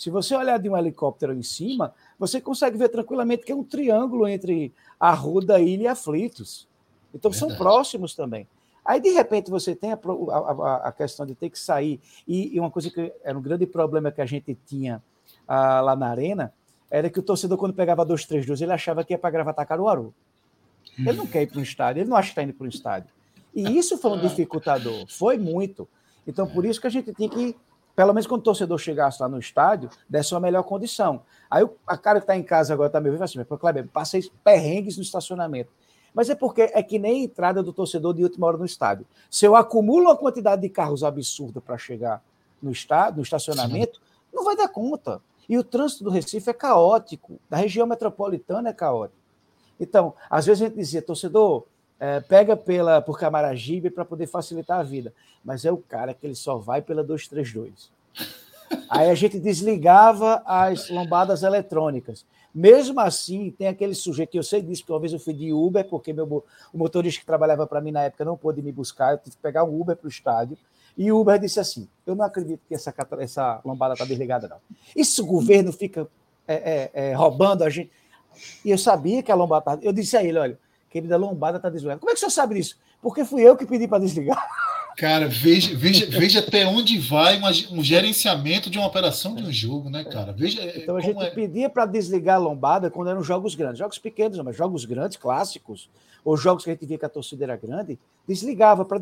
Se 0.03 0.11
você 0.11 0.35
olhar 0.35 0.59
de 0.59 0.69
um 0.69 0.77
helicóptero 0.77 1.33
em 1.33 1.45
cima, 1.45 1.95
você 2.19 2.41
consegue 2.41 2.77
ver 2.77 2.89
tranquilamente 2.89 3.45
que 3.45 3.53
é 3.53 3.55
um 3.55 3.63
triângulo 3.63 4.27
entre 4.27 4.75
a 4.99 5.13
Ruda, 5.13 5.61
Ilha 5.61 5.85
e 5.85 5.87
Aflitos. 5.87 6.67
Então 7.15 7.31
Verdade. 7.31 7.53
são 7.53 7.57
próximos 7.57 8.13
também. 8.13 8.49
Aí, 8.85 9.01
de 9.01 9.11
repente, 9.11 9.49
você 9.49 9.77
tem 9.77 9.93
a, 9.93 9.97
a, 9.97 10.89
a 10.89 10.93
questão 10.93 11.25
de 11.25 11.37
ter 11.37 11.51
que 11.51 11.57
sair. 11.57 12.01
E, 12.27 12.53
e, 12.53 12.59
uma 12.59 12.69
coisa 12.69 12.91
que 12.91 13.13
era 13.23 13.39
um 13.39 13.41
grande 13.41 13.65
problema 13.65 14.11
que 14.11 14.21
a 14.21 14.27
gente 14.27 14.59
tinha 14.67 15.01
ah, 15.47 15.81
lá 15.81 15.95
na 15.95 16.09
Arena 16.09 16.53
era 16.91 17.09
que 17.09 17.21
o 17.21 17.23
torcedor, 17.23 17.57
quando 17.57 17.73
pegava 17.73 18.05
2-3-2, 18.05 18.61
ele 18.61 18.73
achava 18.73 19.05
que 19.05 19.15
ia 19.15 19.19
para 19.19 19.31
Gravatar 19.31 19.69
Caruaru. 19.69 20.13
Ele 20.99 21.13
não 21.13 21.29
quer 21.29 21.43
ir 21.43 21.47
para 21.47 21.61
um 21.61 21.63
estádio, 21.63 22.01
ele 22.01 22.11
não 22.11 22.17
acha 22.17 22.27
que 22.27 22.33
está 22.33 22.43
indo 22.43 22.55
para 22.55 22.65
um 22.65 22.69
estádio. 22.69 23.09
E 23.55 23.79
isso 23.79 23.97
foi 23.97 24.11
um 24.11 24.21
dificultador, 24.21 25.07
foi 25.09 25.39
muito. 25.39 25.89
Então, 26.27 26.45
por 26.45 26.65
isso 26.65 26.81
que 26.81 26.89
a 26.89 26.91
gente 26.91 27.15
tinha 27.15 27.29
que 27.29 27.55
pelo 27.95 28.13
menos 28.13 28.27
quando 28.27 28.41
o 28.41 28.45
torcedor 28.45 28.79
chegasse 28.79 29.21
lá 29.21 29.29
no 29.29 29.39
estádio, 29.39 29.91
desse 30.09 30.35
uma 30.35 30.41
melhor 30.41 30.63
condição. 30.63 31.23
Aí 31.51 31.67
a 31.87 31.97
cara 31.97 32.21
que 32.21 32.25
está 32.25 32.37
em 32.37 32.43
casa 32.43 32.73
agora 32.73 32.89
está 32.89 33.01
me 33.01 33.09
ouvindo 33.09 33.23
assim, 33.23 33.39
mas, 33.39 33.59
Kleber, 33.59 33.87
passei 33.89 34.31
perrengues 34.43 34.97
no 34.97 35.03
estacionamento. 35.03 35.71
Mas 36.15 36.29
é 36.29 36.35
porque 36.35 36.63
é 36.63 36.83
que 36.83 36.99
nem 36.99 37.23
a 37.23 37.25
entrada 37.25 37.63
do 37.63 37.73
torcedor 37.73 38.15
de 38.15 38.23
última 38.23 38.47
hora 38.47 38.59
no 38.59 38.67
estádio. 38.67 39.07
Se 39.31 39.47
eu 39.47 39.57
acumulo 39.57 40.07
uma 40.07 40.17
quantidade 40.17 40.63
de 40.63 40.69
carros 40.69 41.03
absurda 41.03 41.61
para 41.61 41.79
chegar 41.79 42.23
no 42.63 42.71
estádio, 42.71 43.17
no 43.17 43.23
estacionamento, 43.23 43.97
Sim. 43.97 44.03
não 44.33 44.45
vai 44.45 44.57
dar 44.57 44.69
conta. 44.69 45.21
E 45.49 45.59
o 45.59 45.65
trânsito 45.65 46.05
do 46.05 46.11
Recife 46.11 46.51
é 46.51 46.53
caótico, 46.53 47.39
da 47.49 47.57
região 47.57 47.87
metropolitana 47.87 48.69
é 48.69 48.73
caótico. 48.73 49.21
Então, 49.81 50.15
às 50.31 50.47
vezes 50.47 50.63
a 50.63 50.67
gente 50.67 50.77
dizia, 50.77 51.03
torcedor, 51.03 51.65
é, 52.03 52.19
pega 52.19 52.57
pela 52.57 53.01
por 53.01 53.17
Camaragibe 53.17 53.89
para 53.89 54.05
poder 54.05 54.27
facilitar 54.27 54.81
a 54.81 54.83
vida. 54.83 55.15
Mas 55.45 55.65
é 55.65 55.71
o 55.71 55.77
cara 55.77 56.13
que 56.13 56.27
ele 56.27 56.35
só 56.35 56.57
vai 56.57 56.83
pela 56.83 57.05
232. 57.05 57.93
Aí 58.91 59.09
a 59.09 59.15
gente 59.15 59.39
desligava 59.39 60.43
as 60.45 60.91
lombadas 60.91 61.45
eletrônicas. 61.45 62.27
Mesmo 62.53 62.99
assim, 62.99 63.55
tem 63.57 63.69
aquele 63.69 63.95
sujeito 63.95 64.31
que 64.31 64.39
eu 64.39 64.43
sei 64.43 64.61
disso, 64.61 64.83
porque 64.83 64.93
uma 64.93 64.99
vez 64.99 65.13
eu 65.13 65.21
fui 65.21 65.33
de 65.33 65.53
Uber, 65.53 65.85
porque 65.89 66.13
meu, 66.13 66.45
o 66.73 66.77
motorista 66.77 67.21
que 67.21 67.27
trabalhava 67.27 67.69
para 67.69 67.81
mim 67.81 67.93
na 67.93 68.03
época 68.03 68.25
não 68.25 68.37
pôde 68.37 68.61
me 68.61 68.73
buscar, 68.73 69.13
eu 69.13 69.19
tive 69.19 69.37
que 69.37 69.43
pegar 69.43 69.63
um 69.63 69.81
Uber 69.81 69.97
para 69.97 70.07
o 70.07 70.11
estádio. 70.11 70.59
E 70.99 71.13
o 71.13 71.21
Uber 71.21 71.39
disse 71.39 71.61
assim: 71.61 71.89
Eu 72.05 72.17
não 72.17 72.25
acredito 72.25 72.63
que 72.67 72.75
essa, 72.75 72.93
essa 73.21 73.61
lombada 73.65 73.95
está 73.95 74.05
desligada, 74.05 74.49
não. 74.49 74.59
Isso 74.97 75.23
o 75.23 75.27
governo 75.27 75.73
fica 75.73 76.09
é, 76.49 76.55
é, 76.55 77.11
é, 77.11 77.15
roubando 77.15 77.63
a 77.63 77.71
gente. 77.71 77.93
E 78.65 78.73
eu 78.73 78.79
sabia 78.79 79.23
que 79.23 79.31
a 79.31 79.37
lombada 79.37 79.61
estava. 79.61 79.85
Eu 79.85 79.93
disse 79.93 80.17
a 80.17 80.25
ele: 80.25 80.39
Olha, 80.39 80.59
querida 80.93 81.17
lombada 81.17 81.57
está 81.57 81.71
desligada. 81.71 81.99
Como 81.99 82.11
é 82.11 82.13
que 82.13 82.19
o 82.19 82.21
senhor 82.21 82.31
sabe 82.31 82.57
disso? 82.57 82.77
Porque 83.01 83.25
fui 83.25 83.41
eu 83.43 83.57
que 83.57 83.65
pedi 83.65 83.89
para 83.89 83.99
desligar. 83.99 84.47
Cara, 84.97 85.27
veja, 85.27 85.75
veja, 85.75 86.07
veja 86.07 86.41
até 86.41 86.67
onde 86.67 86.99
vai 86.99 87.39
uma, 87.39 87.51
um 87.71 87.83
gerenciamento 87.83 88.69
de 88.69 88.77
uma 88.77 88.87
operação 88.87 89.35
de 89.35 89.43
um 89.43 89.51
jogo, 89.51 89.89
né, 89.89 90.05
cara? 90.05 90.33
Veja. 90.33 90.63
Então 90.77 90.97
a 90.97 91.01
gente 91.01 91.19
é... 91.23 91.31
pedia 91.31 91.71
para 91.71 91.87
desligar 91.87 92.37
a 92.37 92.39
lombada 92.39 92.91
quando 92.91 93.09
eram 93.09 93.23
jogos 93.23 93.55
grandes, 93.55 93.79
jogos 93.79 93.99
pequenos, 93.99 94.39
mas 94.41 94.55
jogos 94.55 94.85
grandes, 94.85 95.17
clássicos, 95.17 95.89
ou 96.23 96.37
jogos 96.37 96.63
que 96.63 96.71
a 96.71 96.75
gente 96.75 96.85
via 96.85 96.99
que 96.99 97.07
a 97.07 97.09
torcida 97.09 97.45
era 97.45 97.57
grande, 97.57 97.99
desligava 98.29 98.85
para 98.85 99.01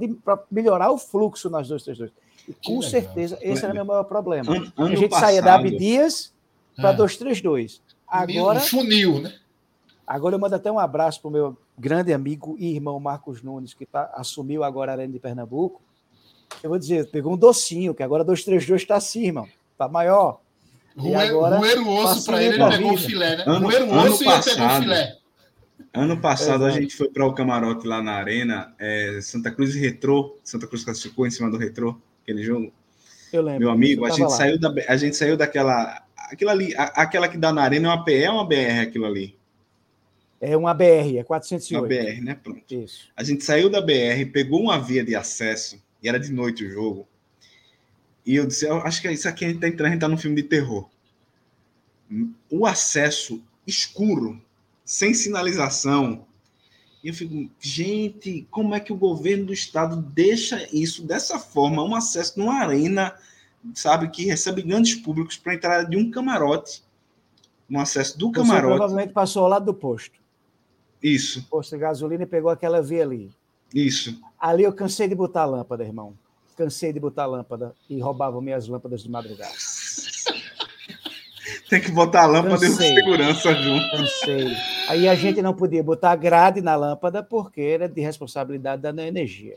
melhorar 0.49 0.93
o 0.93 0.97
fluxo 0.97 1.51
nas 1.51 1.67
duas, 1.67 1.83
três, 1.83 1.99
dois. 1.99 2.13
E 2.49 2.55
com 2.55 2.77
legal. 2.77 2.91
certeza 2.91 3.39
esse 3.43 3.65
era 3.65 3.73
o 3.73 3.77
meu 3.77 3.85
maior 3.85 4.05
problema. 4.05 4.55
Ano, 4.55 4.73
ano 4.77 4.93
a 4.93 4.97
gente 4.97 5.11
passado... 5.11 5.27
saía 5.27 5.43
da 5.43 5.57
Abdias 5.57 6.33
para 6.77 6.91
é. 6.91 6.95
232. 6.95 7.83
Agora. 8.07 8.59
Um 8.59 8.63
funil, 8.63 9.21
né? 9.21 9.35
Agora 10.11 10.35
eu 10.35 10.41
mando 10.41 10.57
até 10.57 10.73
um 10.73 10.79
abraço 10.81 11.21
para 11.21 11.29
o 11.29 11.31
meu 11.31 11.57
grande 11.79 12.13
amigo 12.13 12.57
e 12.59 12.75
irmão 12.75 12.99
Marcos 12.99 13.45
Nunes, 13.45 13.75
que 13.75 13.87
tá, 13.87 14.11
assumiu 14.15 14.65
agora 14.65 14.91
a 14.91 14.95
Arena 14.97 15.13
de 15.13 15.21
Pernambuco. 15.21 15.81
Eu 16.61 16.69
vou 16.69 16.81
dizer, 16.81 17.09
pegou 17.13 17.35
um 17.35 17.37
docinho, 17.37 17.95
que 17.95 18.03
agora 18.03 18.25
232 18.25 18.83
está 18.83 18.97
assim, 18.97 19.27
irmão. 19.27 19.47
Está 19.71 19.87
maior. 19.87 20.41
Roer 20.97 21.33
o 21.81 21.97
osso 21.97 22.25
para 22.25 22.43
ele, 22.43 22.61
ele 22.61 22.69
pegou 22.71 22.95
o 22.95 22.99
filé, 22.99 23.37
né? 23.37 23.45
Roer 23.45 23.85
o 23.85 23.95
osso 23.99 24.25
passado, 24.25 24.49
e 24.49 24.51
ele 24.51 24.57
pegou 24.57 24.67
o 24.67 24.83
filé. 24.83 25.17
Ano 25.95 26.21
passado 26.21 26.65
a 26.65 26.71
gente 26.71 26.97
foi 26.97 27.09
para 27.09 27.25
o 27.25 27.33
camarote 27.33 27.87
lá 27.87 28.03
na 28.03 28.15
Arena, 28.15 28.75
é, 28.81 29.21
Santa 29.23 29.53
Cruz 29.53 29.77
e 29.77 29.79
Retrô. 29.79 30.37
Santa 30.43 30.67
Cruz 30.67 30.83
classificou 30.83 31.25
em 31.25 31.31
cima 31.31 31.49
do 31.49 31.57
Retrô, 31.57 31.97
aquele 32.25 32.43
jogo. 32.43 32.73
Eu 33.33 33.43
lembro. 33.43 33.61
Meu 33.61 33.71
amigo, 33.71 34.05
a 34.05 34.11
gente, 34.11 34.33
saiu 34.33 34.59
da, 34.59 34.75
a 34.89 34.97
gente 34.97 35.17
saiu 35.17 35.37
daquela. 35.37 36.03
Aquilo 36.17 36.51
ali, 36.51 36.75
a, 36.75 36.83
aquela 36.97 37.29
que 37.29 37.39
dá 37.39 37.53
na 37.53 37.63
Arena 37.63 37.87
é 37.87 37.91
uma 37.93 38.05
PE 38.05 38.27
ou 38.27 38.35
uma 38.35 38.45
BR 38.45 38.81
aquilo 38.83 39.07
ali? 39.07 39.39
É 40.41 40.57
uma 40.57 40.73
BR, 40.73 41.19
é 41.19 41.23
408. 41.23 41.79
Uma 41.79 41.87
BR, 41.87 42.25
né? 42.25 42.35
Pronto. 42.35 42.75
Isso. 42.75 43.09
A 43.15 43.23
gente 43.23 43.45
saiu 43.45 43.69
da 43.69 43.83
BR, 43.83 44.25
pegou 44.33 44.63
uma 44.63 44.79
via 44.79 45.05
de 45.05 45.15
acesso, 45.15 45.81
e 46.03 46.09
era 46.09 46.19
de 46.19 46.33
noite 46.33 46.65
o 46.65 46.71
jogo. 46.71 47.07
E 48.25 48.37
eu 48.37 48.47
disse, 48.47 48.67
eu 48.67 48.79
acho 48.79 49.03
que 49.03 49.11
isso 49.11 49.29
aqui 49.29 49.45
a 49.45 49.49
gente 49.49 49.61
tá 49.61 49.69
entrando, 49.69 49.89
a 49.89 49.91
gente 49.91 50.01
tá 50.01 50.09
num 50.09 50.17
filme 50.17 50.37
de 50.37 50.49
terror. 50.49 50.89
O 52.51 52.65
acesso 52.65 53.43
escuro, 53.67 54.41
sem 54.85 55.13
sinalização. 55.13 56.27
E 57.05 57.09
eu 57.09 57.15
fico, 57.15 57.51
gente, 57.59 58.47
como 58.51 58.75
é 58.75 58.81
que 58.81 58.93
o 58.93 58.97
governo 58.97 59.47
do 59.47 59.53
estado 59.53 59.97
deixa 59.97 60.67
isso 60.73 61.07
dessa 61.07 61.39
forma, 61.39 61.85
um 61.85 61.95
acesso 61.95 62.39
numa 62.39 62.55
arena, 62.55 63.15
sabe, 63.75 64.11
que 64.11 64.25
recebe 64.25 64.63
grandes 64.63 64.95
públicos 64.97 65.37
para 65.37 65.55
entrar 65.55 65.85
de 65.85 65.97
um 65.97 66.11
camarote, 66.11 66.83
um 67.71 67.79
acesso 67.79 68.19
do 68.19 68.31
camarote. 68.31 68.63
Você 68.63 68.69
provavelmente 68.69 69.13
passou 69.13 69.45
ao 69.45 69.49
lado 69.49 69.67
do 69.67 69.75
posto. 69.75 70.20
Isso. 71.03 71.47
Posto 71.49 71.77
de 71.77 71.79
gasolina 71.79 72.25
e 72.25 72.27
pegou 72.27 72.51
aquela 72.51 72.83
via 72.83 73.03
ali. 73.03 73.31
Isso. 73.75 74.21
Ali 74.39 74.65
eu 74.65 74.73
cansei 74.73 75.09
de 75.09 75.15
botar 75.15 75.45
lâmpada, 75.45 75.85
irmão. 75.85 76.15
Cansei 76.57 76.93
de 76.93 77.01
botar 77.01 77.27
lâmpada 77.27 77.75
e 77.89 78.01
roubavam 78.01 78.41
minhas 78.41 78.69
lâmpadas 78.69 79.03
de 79.03 79.11
madrugada. 79.11 79.55
Tem 81.71 81.81
que 81.81 81.91
botar 81.91 82.25
a 82.25 82.27
lâmpada 82.27 82.67
cansei, 82.67 82.89
de 82.89 82.95
segurança 82.95 83.55
junto. 83.55 83.91
Cansei. 83.91 84.57
Aí 84.89 85.09
a 85.09 85.15
gente 85.15 85.41
não 85.41 85.55
podia 85.55 85.83
botar 85.83 86.17
grade 86.17 86.61
na 86.61 86.75
lâmpada 86.75 87.23
porque 87.23 87.61
era 87.61 87.89
de 87.89 88.01
responsabilidade 88.01 88.83
da 88.83 89.07
energia. 89.07 89.57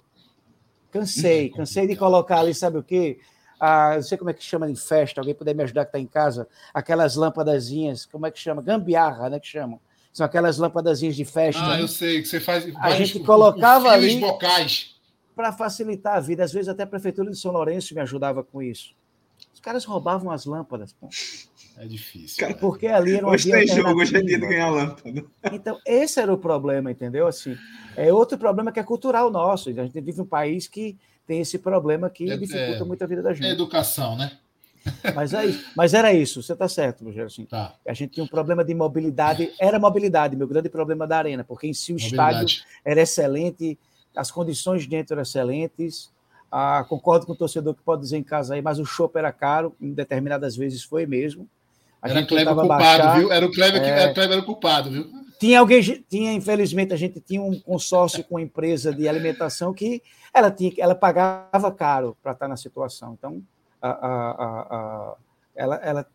Cansei, 0.91 1.49
cansei 1.49 1.88
de 1.88 1.95
colocar 1.95 2.40
ali, 2.40 2.53
sabe 2.53 2.78
o 2.78 2.84
quê? 2.84 3.20
Ah, 3.60 3.95
não 3.95 4.03
sei 4.03 4.15
como 4.15 4.30
é 4.30 4.34
que 4.34 4.44
chama 4.44 4.70
em 4.70 4.76
festa, 4.76 5.20
alguém 5.22 5.34
puder 5.34 5.56
me 5.56 5.64
ajudar 5.64 5.86
que 5.86 5.90
está 5.90 5.99
em 5.99 6.06
casa, 6.06 6.48
aquelas 6.72 7.15
lâmpadazinhas, 7.15 8.06
como 8.06 8.28
é 8.28 8.32
que 8.32 8.38
chama? 8.38 8.61
Gambiarra, 8.61 9.30
né? 9.30 9.40
Que 9.40 9.48
chamam 9.48 9.80
são 10.14 10.26
aquelas 10.26 10.60
lâmpadazinhas 10.60 11.15
de 11.15 11.26
festa. 11.26 11.61
Ah, 11.61 11.76
né? 11.76 11.81
eu 11.81 11.88
sei, 11.88 12.22
que 12.22 12.27
você 12.27 12.40
faz. 12.40 12.72
A 12.77 12.91
gente 12.91 13.19
colocava 13.19 13.90
ali. 13.90 14.22
Para 15.35 15.52
facilitar 15.52 16.18
a 16.18 16.19
vida. 16.19 16.44
Às 16.44 16.53
vezes 16.53 16.69
até 16.69 16.84
a 16.84 16.88
Prefeitura 16.88 17.31
de 17.31 17.38
São 17.38 17.52
Lourenço 17.52 17.95
me 17.95 18.02
ajudava 18.02 18.44
com 18.44 18.61
isso. 18.61 18.94
Os 19.52 19.60
caras 19.60 19.84
roubavam 19.84 20.30
as 20.30 20.45
lâmpadas. 20.45 20.94
Pô. 20.94 21.10
É 21.76 21.88
difícil. 21.88 22.38
Cara, 22.40 22.53
porque 22.53 22.85
ali 22.85 23.15
era 23.15 23.26
uma 23.26 23.34
Hoje 23.34 23.49
tem 23.49 23.68
jogo, 23.68 23.99
hoje 23.99 24.15
é 24.15 24.22
dia 24.22 24.40
de 24.40 24.45
ganhar 24.45 24.69
lâmpada. 24.69 25.26
Então, 25.52 25.80
esse 25.88 26.19
era 26.19 26.31
o 26.31 26.38
problema, 26.38 26.91
entendeu? 26.91 27.26
Assim, 27.26 27.57
é 27.98 28.14
outro 28.14 28.38
problema 28.38 28.72
que 28.72 28.80
é 28.80 28.84
cultural 28.84 29.31
nosso. 29.31 29.69
A 29.69 29.73
gente 29.73 29.99
vive 29.99 30.22
um 30.22 30.26
país 30.26 30.68
que 30.68 30.95
tem 31.26 31.41
esse 31.41 31.57
problema 31.57 32.11
que 32.11 32.30
é, 32.30 32.38
dificulta 32.38 32.84
é, 32.84 32.85
muito 32.85 33.03
a 33.03 33.07
vida 33.07 33.23
da 33.23 33.34
gente. 33.34 33.48
É 33.48 33.52
educação, 33.52 34.15
né? 34.15 34.38
Mas, 35.15 35.34
é 35.34 35.45
isso. 35.45 35.65
Mas 35.76 35.93
era 35.93 36.14
isso, 36.14 36.41
você 36.41 36.53
está 36.53 36.68
certo, 36.68 37.03
Rogério. 37.05 37.27
Assim, 37.27 37.45
tá. 37.45 37.76
A 37.88 37.93
gente 37.93 38.11
tinha 38.11 38.23
um 38.23 38.27
problema 38.27 38.64
de 38.64 38.73
mobilidade, 38.73 39.51
era 39.60 39.80
mobilidade, 39.80 40.35
meu 40.35 40.47
grande 40.47 40.69
problema 40.69 41.07
da 41.07 41.18
arena, 41.18 41.43
porque 41.43 41.68
em 41.68 41.73
si 41.73 41.91
o 41.91 41.95
mobilidade. 41.95 42.45
estádio 42.45 42.64
era 42.84 43.01
excelente, 43.01 43.77
as 44.15 44.30
condições 44.31 44.85
dentro 44.85 45.14
eram 45.14 45.23
excelentes. 45.23 46.11
Ah, 46.51 46.85
concordo 46.88 47.26
com 47.26 47.34
o 47.34 47.35
torcedor 47.35 47.73
que 47.73 47.81
pode 47.81 48.01
dizer 48.01 48.18
em 48.18 48.23
casa 48.23 48.53
aí, 48.53 48.61
mas 48.61 48.77
o 48.77 48.85
show 48.85 49.11
era 49.15 49.31
caro, 49.31 49.76
em 49.81 49.91
determinadas 49.91 50.55
vezes 50.55 50.84
foi 50.84 51.05
mesmo. 51.05 51.47
A 52.01 52.10
era 52.10 52.26
Kleber 52.26 52.53
culpado, 52.53 52.84
baixar, 52.84 53.18
viu? 53.18 53.31
Era 53.31 53.45
o 53.45 53.51
Kleber 53.51 53.81
que 53.81 53.89
é... 53.89 54.03
era, 54.03 54.14
Kleber 54.14 54.31
era 54.34 54.41
o 54.41 54.45
culpado, 54.45 54.91
viu? 54.91 55.10
Tinha 55.39 55.60
alguém, 55.60 55.81
tinha, 56.10 56.31
infelizmente, 56.34 56.93
a 56.93 56.97
gente 56.97 57.19
tinha 57.19 57.41
um 57.41 57.60
consórcio 57.60 58.23
com 58.23 58.35
uma 58.35 58.41
empresa 58.41 58.93
de 58.93 59.07
alimentação 59.07 59.73
que 59.73 60.01
ela, 60.34 60.51
tinha, 60.51 60.72
ela 60.77 60.95
pagava 60.95 61.72
caro 61.72 62.15
para 62.22 62.34
estar 62.34 62.47
na 62.47 62.55
situação. 62.55 63.15
Então, 63.18 63.41
a, 63.89 64.07
a, 64.07 64.61
a, 64.77 65.15
ela, 65.55 65.76
ela 65.76 66.07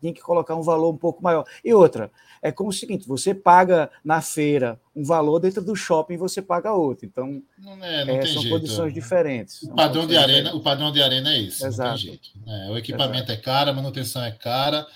tinha 0.00 0.12
que 0.12 0.20
colocar 0.20 0.56
um 0.56 0.62
valor 0.62 0.92
um 0.92 0.96
pouco 0.96 1.22
maior. 1.22 1.44
E 1.64 1.72
outra, 1.72 2.10
é 2.42 2.50
como 2.50 2.70
o 2.70 2.72
seguinte: 2.72 3.06
você 3.06 3.34
paga 3.34 3.90
na 4.04 4.20
feira 4.20 4.80
um 4.94 5.04
valor, 5.04 5.38
dentro 5.38 5.62
do 5.62 5.76
shopping 5.76 6.16
você 6.16 6.42
paga 6.42 6.72
outro. 6.72 7.06
Então, 7.06 7.42
não 7.58 7.84
é, 7.84 8.04
não 8.04 8.14
é, 8.14 8.26
são 8.26 8.42
jeito. 8.42 8.56
condições 8.56 8.90
é. 8.90 8.94
diferentes. 8.94 9.62
O 9.62 9.74
padrão, 9.74 10.06
de 10.06 10.16
arena, 10.16 10.54
o 10.54 10.60
padrão 10.60 10.90
de 10.90 11.02
arena 11.02 11.32
é 11.32 11.38
isso. 11.38 11.64
Exato. 11.64 11.90
Não 11.90 11.96
tem 11.96 12.06
jeito. 12.06 12.28
É, 12.46 12.70
o 12.70 12.76
equipamento 12.76 13.30
Exato. 13.30 13.32
é 13.32 13.36
caro, 13.36 13.70
a 13.70 13.74
manutenção 13.74 14.24
é 14.24 14.32
cara 14.32 14.86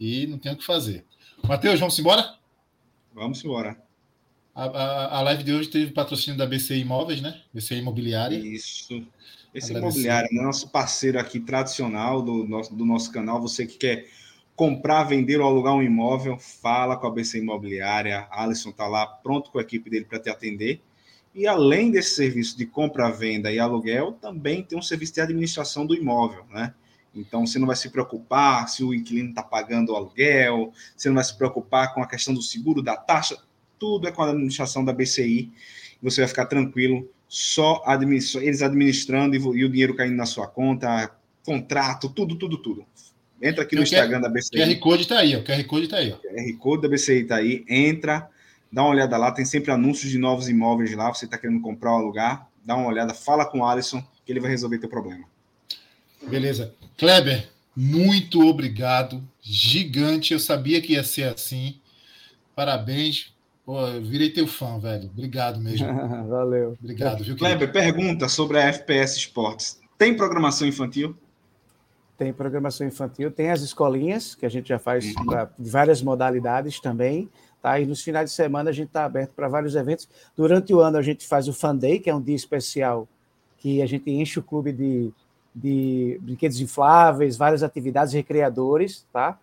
e 0.00 0.26
não 0.26 0.38
tem 0.38 0.52
o 0.52 0.56
que 0.56 0.64
fazer. 0.64 1.04
Matheus, 1.46 1.78
vamos 1.78 1.98
embora? 1.98 2.34
Vamos 3.14 3.44
embora. 3.44 3.76
A, 4.54 4.64
a, 4.64 5.18
a, 5.18 5.22
live 5.22 5.42
de 5.42 5.52
hoje 5.52 5.68
teve 5.68 5.92
patrocínio 5.92 6.38
da 6.38 6.46
BC 6.46 6.78
Imóveis, 6.78 7.20
né? 7.20 7.42
BC 7.52 7.76
Imobiliária. 7.76 8.36
Isso. 8.36 9.06
Esse 9.56 9.72
imobiliário, 9.72 10.28
nosso 10.32 10.68
parceiro 10.68 11.18
aqui 11.18 11.40
tradicional 11.40 12.20
do 12.20 12.46
nosso, 12.46 12.74
do 12.74 12.84
nosso 12.84 13.10
canal. 13.10 13.40
Você 13.40 13.66
que 13.66 13.78
quer 13.78 14.06
comprar, 14.54 15.04
vender 15.04 15.40
ou 15.40 15.46
alugar 15.46 15.74
um 15.74 15.82
imóvel, 15.82 16.38
fala 16.38 16.94
com 16.94 17.06
a 17.06 17.10
BC 17.10 17.38
Imobiliária. 17.38 18.26
A 18.30 18.44
Alisson 18.44 18.68
está 18.68 18.86
lá 18.86 19.06
pronto 19.06 19.50
com 19.50 19.58
a 19.58 19.62
equipe 19.62 19.88
dele 19.88 20.04
para 20.04 20.18
te 20.18 20.28
atender. 20.28 20.82
E 21.34 21.46
além 21.46 21.90
desse 21.90 22.16
serviço 22.16 22.56
de 22.56 22.66
compra, 22.66 23.10
venda 23.10 23.50
e 23.50 23.58
aluguel, 23.58 24.12
também 24.12 24.62
tem 24.62 24.78
um 24.78 24.82
serviço 24.82 25.14
de 25.14 25.20
administração 25.22 25.86
do 25.86 25.94
imóvel, 25.94 26.44
né? 26.50 26.74
Então 27.14 27.46
você 27.46 27.58
não 27.58 27.66
vai 27.66 27.76
se 27.76 27.88
preocupar 27.88 28.68
se 28.68 28.84
o 28.84 28.92
inquilino 28.92 29.30
está 29.30 29.42
pagando 29.42 29.92
o 29.92 29.96
aluguel, 29.96 30.70
você 30.94 31.08
não 31.08 31.14
vai 31.14 31.24
se 31.24 31.36
preocupar 31.36 31.94
com 31.94 32.02
a 32.02 32.06
questão 32.06 32.34
do 32.34 32.42
seguro, 32.42 32.82
da 32.82 32.94
taxa, 32.94 33.38
tudo 33.78 34.06
é 34.06 34.12
com 34.12 34.22
a 34.22 34.28
administração 34.28 34.84
da 34.84 34.92
BCI. 34.92 35.50
Você 36.02 36.20
vai 36.20 36.28
ficar 36.28 36.44
tranquilo, 36.44 37.08
só 37.28 37.82
administra 37.84 38.42
eles 38.42 38.62
administrando 38.62 39.36
e, 39.36 39.38
e 39.38 39.64
o 39.64 39.68
dinheiro 39.68 39.94
caindo 39.94 40.16
na 40.16 40.26
sua 40.26 40.46
conta, 40.46 41.10
contrato, 41.44 42.08
tudo, 42.08 42.36
tudo, 42.36 42.58
tudo. 42.58 42.86
Entra 43.40 43.62
aqui 43.62 43.76
no 43.76 43.82
Instagram 43.82 44.20
da 44.20 44.28
BCI. 44.28 44.58
QR 44.58 44.78
Code 44.80 45.02
está 45.02 45.18
aí, 45.18 45.36
o 45.36 45.44
QR 45.44 45.64
Code 45.64 45.84
está 45.84 45.98
aí. 45.98 46.12
Ó. 46.12 46.16
QR 46.16 46.58
Code 46.58 46.82
da 46.82 46.88
BCI 46.88 47.22
está 47.22 47.36
aí. 47.36 47.64
Entra, 47.68 48.28
dá 48.72 48.82
uma 48.82 48.90
olhada 48.90 49.16
lá. 49.16 49.30
Tem 49.30 49.44
sempre 49.44 49.70
anúncios 49.70 50.10
de 50.10 50.18
novos 50.18 50.48
imóveis 50.48 50.92
lá. 50.94 51.12
Você 51.12 51.26
está 51.26 51.36
querendo 51.36 51.60
comprar 51.60 51.92
ou 51.92 51.98
alugar, 51.98 52.48
dá 52.64 52.74
uma 52.74 52.88
olhada, 52.88 53.12
fala 53.12 53.44
com 53.44 53.60
o 53.60 53.66
Alisson, 53.66 54.02
que 54.24 54.32
ele 54.32 54.40
vai 54.40 54.50
resolver 54.50 54.78
teu 54.78 54.88
problema. 54.88 55.24
Beleza. 56.22 56.74
Kleber, 56.96 57.48
muito 57.74 58.40
obrigado. 58.40 59.22
Gigante. 59.42 60.32
Eu 60.32 60.40
sabia 60.40 60.80
que 60.80 60.94
ia 60.94 61.04
ser 61.04 61.24
assim. 61.24 61.78
Parabéns. 62.54 63.35
Pô, 63.66 63.80
eu 63.80 64.00
virei 64.00 64.30
teu 64.30 64.46
fã, 64.46 64.78
velho. 64.78 65.10
Obrigado 65.12 65.60
mesmo. 65.60 65.88
Valeu. 66.30 66.76
Obrigado, 66.80 67.24
viu, 67.24 67.36
Kleber, 67.36 67.72
pergunta 67.72 68.28
sobre 68.28 68.58
a 68.58 68.68
FPS 68.68 69.16
Esportes. 69.16 69.80
Tem 69.98 70.16
programação 70.16 70.68
infantil? 70.68 71.16
Tem 72.16 72.32
programação 72.32 72.86
infantil, 72.86 73.30
tem 73.30 73.50
as 73.50 73.62
escolinhas, 73.62 74.36
que 74.36 74.46
a 74.46 74.48
gente 74.48 74.68
já 74.68 74.78
faz 74.78 75.04
uhum. 75.16 75.48
várias 75.58 76.00
modalidades 76.00 76.80
também. 76.80 77.28
Tá? 77.60 77.80
E 77.80 77.84
nos 77.84 78.02
finais 78.02 78.30
de 78.30 78.36
semana 78.36 78.70
a 78.70 78.72
gente 78.72 78.86
está 78.86 79.04
aberto 79.04 79.32
para 79.32 79.48
vários 79.48 79.74
eventos. 79.74 80.08
Durante 80.36 80.72
o 80.72 80.80
ano 80.80 80.96
a 80.96 81.02
gente 81.02 81.26
faz 81.26 81.48
o 81.48 81.52
Fan 81.52 81.76
Day, 81.76 81.98
que 81.98 82.08
é 82.08 82.14
um 82.14 82.22
dia 82.22 82.36
especial, 82.36 83.08
que 83.58 83.82
a 83.82 83.86
gente 83.86 84.08
enche 84.08 84.38
o 84.38 84.42
clube 84.42 84.72
de, 84.72 85.12
de 85.52 86.18
brinquedos 86.22 86.60
infláveis, 86.60 87.36
várias 87.36 87.64
atividades 87.64 88.14
recreadores, 88.14 89.04
tá? 89.12 89.36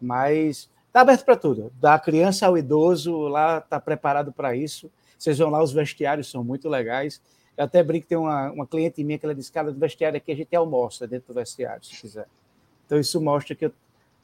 Mas 0.00 0.68
está 0.92 1.00
aberto 1.00 1.24
para 1.24 1.36
tudo. 1.36 1.72
Da 1.80 1.98
criança 1.98 2.46
ao 2.46 2.58
idoso, 2.58 3.22
lá 3.22 3.58
está 3.58 3.80
preparado 3.80 4.30
para 4.30 4.54
isso. 4.54 4.90
Vocês 5.18 5.38
vão 5.38 5.48
lá, 5.48 5.62
os 5.62 5.72
vestiários 5.72 6.30
são 6.30 6.44
muito 6.44 6.68
legais. 6.68 7.20
Eu 7.56 7.64
até 7.64 7.82
brinco, 7.82 8.06
tem 8.06 8.18
uma, 8.18 8.50
uma 8.52 8.66
cliente 8.66 9.02
minha 9.02 9.18
que 9.18 9.24
ela 9.24 9.34
disse, 9.34 9.50
cara, 9.50 9.72
do 9.72 9.78
vestiário 9.78 10.18
aqui 10.18 10.30
a 10.30 10.36
gente 10.36 10.54
almoça 10.54 11.06
dentro 11.06 11.32
do 11.32 11.34
vestiário, 11.34 11.82
se 11.82 11.98
quiser. 11.98 12.26
Então 12.84 12.98
isso 13.00 13.18
mostra 13.22 13.54
que 13.54 13.64
eu, 13.64 13.72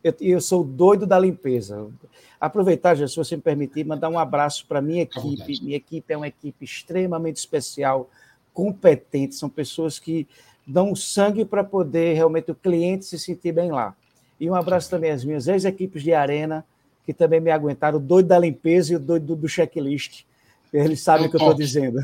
eu, 0.04 0.14
eu 0.20 0.40
sou 0.42 0.62
doido 0.62 1.06
da 1.06 1.18
limpeza. 1.18 1.88
Aproveitar, 2.38 2.94
já, 2.94 3.08
se 3.08 3.16
você 3.16 3.36
me 3.36 3.42
permitir, 3.42 3.86
mandar 3.86 4.10
um 4.10 4.18
abraço 4.18 4.66
para 4.66 4.82
minha 4.82 5.02
equipe. 5.02 5.62
Minha 5.62 5.76
equipe 5.76 6.12
é 6.12 6.16
uma 6.16 6.28
equipe 6.28 6.64
extremamente 6.64 7.36
especial, 7.36 8.10
competente, 8.52 9.36
são 9.36 9.48
pessoas 9.48 9.98
que 9.98 10.28
dão 10.66 10.94
sangue 10.94 11.46
para 11.46 11.64
poder 11.64 12.12
realmente 12.12 12.50
o 12.50 12.54
cliente 12.54 13.06
se 13.06 13.18
sentir 13.18 13.52
bem 13.52 13.70
lá. 13.72 13.96
E 14.40 14.48
um 14.48 14.55
abraço 14.55 14.89
também 14.89 15.10
às 15.10 15.24
minhas 15.24 15.48
ex-equipes 15.48 16.02
de 16.02 16.12
arena, 16.12 16.65
que 17.05 17.12
também 17.12 17.40
me 17.40 17.51
aguentaram, 17.51 17.98
o 17.98 18.01
doido 18.01 18.28
da 18.28 18.39
limpeza 18.39 18.93
e 18.93 18.97
o 18.97 19.01
doido 19.01 19.27
do, 19.27 19.36
do 19.36 19.48
checklist 19.48 20.24
eles 20.73 21.01
sabem 21.01 21.24
é 21.24 21.28
o 21.28 21.31
que 21.31 21.36
eu 21.36 21.40
estou 21.40 21.55
dizendo. 21.55 21.98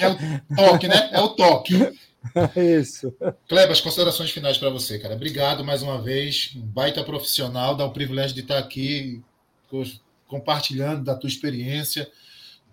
É 0.00 0.08
o 0.08 0.56
toque, 0.56 0.88
né? 0.88 1.10
É 1.12 1.20
o 1.20 1.28
toque. 1.30 1.74
Isso. 2.80 3.14
Kleber, 3.48 3.70
as 3.70 3.80
considerações 3.80 4.30
finais 4.30 4.58
para 4.58 4.70
você, 4.70 4.98
cara. 4.98 5.14
Obrigado 5.14 5.64
mais 5.64 5.82
uma 5.82 6.00
vez. 6.00 6.52
Um 6.56 6.62
baita 6.62 7.04
profissional, 7.04 7.76
dá 7.76 7.84
o 7.84 7.92
privilégio 7.92 8.34
de 8.34 8.40
estar 8.40 8.58
aqui 8.58 9.22
compartilhando 10.26 11.04
da 11.04 11.14
tua 11.14 11.28
experiência, 11.28 12.10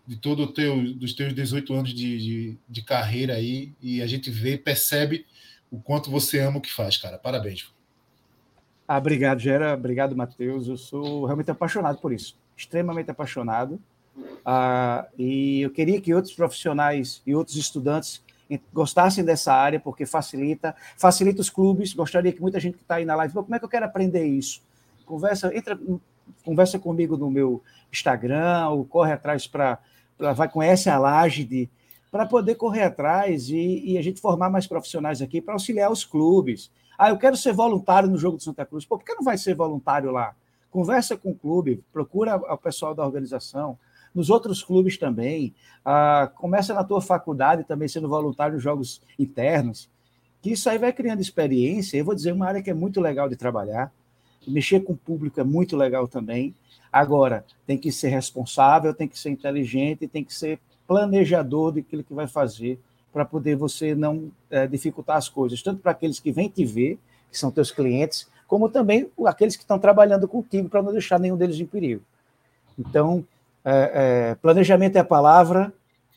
de 0.08 0.16
todo 0.16 0.44
o 0.44 0.48
teu, 0.48 0.94
dos 0.96 1.14
teus 1.14 1.34
18 1.34 1.74
anos 1.74 1.94
de, 1.94 2.18
de, 2.18 2.58
de 2.68 2.82
carreira 2.82 3.36
aí. 3.36 3.74
E 3.82 4.02
a 4.02 4.08
gente 4.08 4.32
vê, 4.32 4.58
percebe 4.58 5.26
o 5.70 5.80
quanto 5.80 6.10
você 6.10 6.40
ama 6.40 6.58
o 6.58 6.62
que 6.62 6.72
faz, 6.72 6.98
cara. 6.98 7.18
Parabéns. 7.18 7.68
Ah, 8.88 8.98
obrigado, 8.98 9.40
Gera. 9.40 9.74
Obrigado, 9.74 10.16
Matheus. 10.16 10.68
Eu 10.68 10.78
sou 10.78 11.26
realmente 11.26 11.52
apaixonado 11.52 12.00
por 12.00 12.12
isso. 12.12 12.38
Extremamente 12.56 13.10
apaixonado. 13.10 13.80
Ah, 14.46 15.08
e 15.18 15.62
eu 15.62 15.72
queria 15.72 16.00
que 16.00 16.14
outros 16.14 16.34
profissionais 16.34 17.22
e 17.26 17.34
outros 17.34 17.56
estudantes 17.56 18.24
gostassem 18.72 19.24
dessa 19.24 19.54
área, 19.54 19.80
porque 19.80 20.06
facilita, 20.06 20.76
facilita 20.98 21.42
os 21.42 21.50
clubes. 21.50 21.94
Gostaria 21.94 22.32
que 22.32 22.42
muita 22.42 22.60
gente 22.60 22.76
que 22.76 22.84
está 22.84 22.96
aí 22.96 23.06
na 23.06 23.16
live, 23.16 23.34
como 23.34 23.56
é 23.56 23.60
que 23.60 23.66
eu 23.66 23.70
quero 23.70 23.86
aprender 23.86 24.26
isso? 24.26 24.62
Conversa, 25.06 25.56
entra, 25.56 25.80
conversa 26.44 26.78
comigo 26.78 27.18
no 27.18 27.32
meu 27.32 27.64
Instagram, 27.92 28.70
ou 28.70 28.86
corre 28.86 29.14
atrás 29.14 29.48
para, 29.48 29.80
vai 30.36 30.50
conhece 30.50 30.90
a 30.90 30.98
Laje 30.98 31.70
para 32.12 32.26
poder 32.26 32.56
correr 32.56 32.84
atrás 32.84 33.50
e, 33.50 33.82
e, 33.86 33.98
a 33.98 34.02
gente 34.02 34.22
formar 34.22 34.50
mais 34.50 34.68
profissionais 34.68 35.20
aqui 35.20 35.42
para 35.42 35.56
auxiliar 35.56 35.92
os 35.92 36.06
clubes. 36.06 36.70
Ah, 36.98 37.10
eu 37.10 37.18
quero 37.18 37.36
ser 37.36 37.54
voluntário 37.54 38.10
no 38.10 38.18
jogo 38.18 38.38
do 38.38 38.44
Santa 38.44 38.66
Cruz. 38.66 38.86
Pô, 38.86 38.98
por 38.98 39.06
que 39.06 39.14
não 39.14 39.24
vai 39.24 39.38
ser 39.38 39.56
voluntário 39.56 40.12
lá? 40.12 40.36
Conversa 40.70 41.16
com 41.18 41.32
o 41.32 41.36
clube, 41.36 41.84
procura 41.92 42.36
o 42.36 42.58
pessoal 42.58 42.96
da 42.96 43.06
organização, 43.06 43.78
nos 44.14 44.30
outros 44.30 44.64
clubes 44.64 44.98
também. 44.98 45.54
Ah, 45.84 46.32
começa 46.36 46.74
na 46.74 46.84
tua 46.84 47.02
faculdade 47.02 47.64
também 47.64 47.88
sendo 47.88 48.08
voluntário 48.08 48.56
nos 48.56 48.64
jogos 48.64 49.02
internos, 49.18 49.90
que 50.42 50.52
isso 50.52 50.70
aí 50.70 50.78
vai 50.78 50.94
criando 50.94 51.22
experiência. 51.22 51.98
Eu 51.98 52.06
vou 52.06 52.16
dizer, 52.16 52.32
uma 52.32 52.48
área 52.48 52.62
que 52.62 52.70
é 52.70 52.74
muito 52.74 53.02
legal 53.02 53.30
de 53.30 53.36
trabalhar. 53.36 53.92
Mexer 54.48 54.82
com 54.82 54.94
o 54.94 54.98
público 54.98 55.40
é 55.40 55.44
muito 55.44 55.78
legal 55.78 56.08
também. 56.08 56.54
Agora, 56.92 57.46
tem 57.66 57.78
que 57.78 57.92
ser 57.92 58.10
responsável, 58.10 58.94
tem 58.94 59.08
que 59.08 59.18
ser 59.18 59.30
inteligente, 59.30 60.08
tem 60.08 60.24
que 60.24 60.34
ser 60.34 60.60
planejador 60.86 61.72
daquilo 61.72 62.04
que 62.04 62.14
vai 62.14 62.28
fazer 62.28 62.80
para 63.14 63.24
poder 63.24 63.56
você 63.56 63.94
não 63.94 64.32
é, 64.50 64.66
dificultar 64.66 65.18
as 65.18 65.30
coisas, 65.30 65.62
tanto 65.62 65.82
para 65.82 65.92
aqueles 65.92 66.20
que 66.20 66.32
vêm 66.32 66.50
te 66.50 66.66
ver, 66.66 66.98
que 67.32 67.38
são 67.38 67.52
teus 67.52 67.72
clientes, 67.72 68.28
como 68.48 68.68
também 68.68 69.10
aqueles 69.26 69.56
que 69.56 69.62
estão 69.62 69.78
trabalhando 69.78 70.28
contigo 70.28 70.68
para 70.68 70.82
não 70.82 70.92
deixar 70.92 71.20
nenhum 71.20 71.38
deles 71.38 71.60
em 71.60 71.66
perigo. 71.66 72.02
Então, 72.78 73.24
é, 73.64 74.32
é, 74.32 74.36
planejamento 74.36 74.96
é 74.96 75.00
a 75.00 75.06
palavra, 75.06 75.72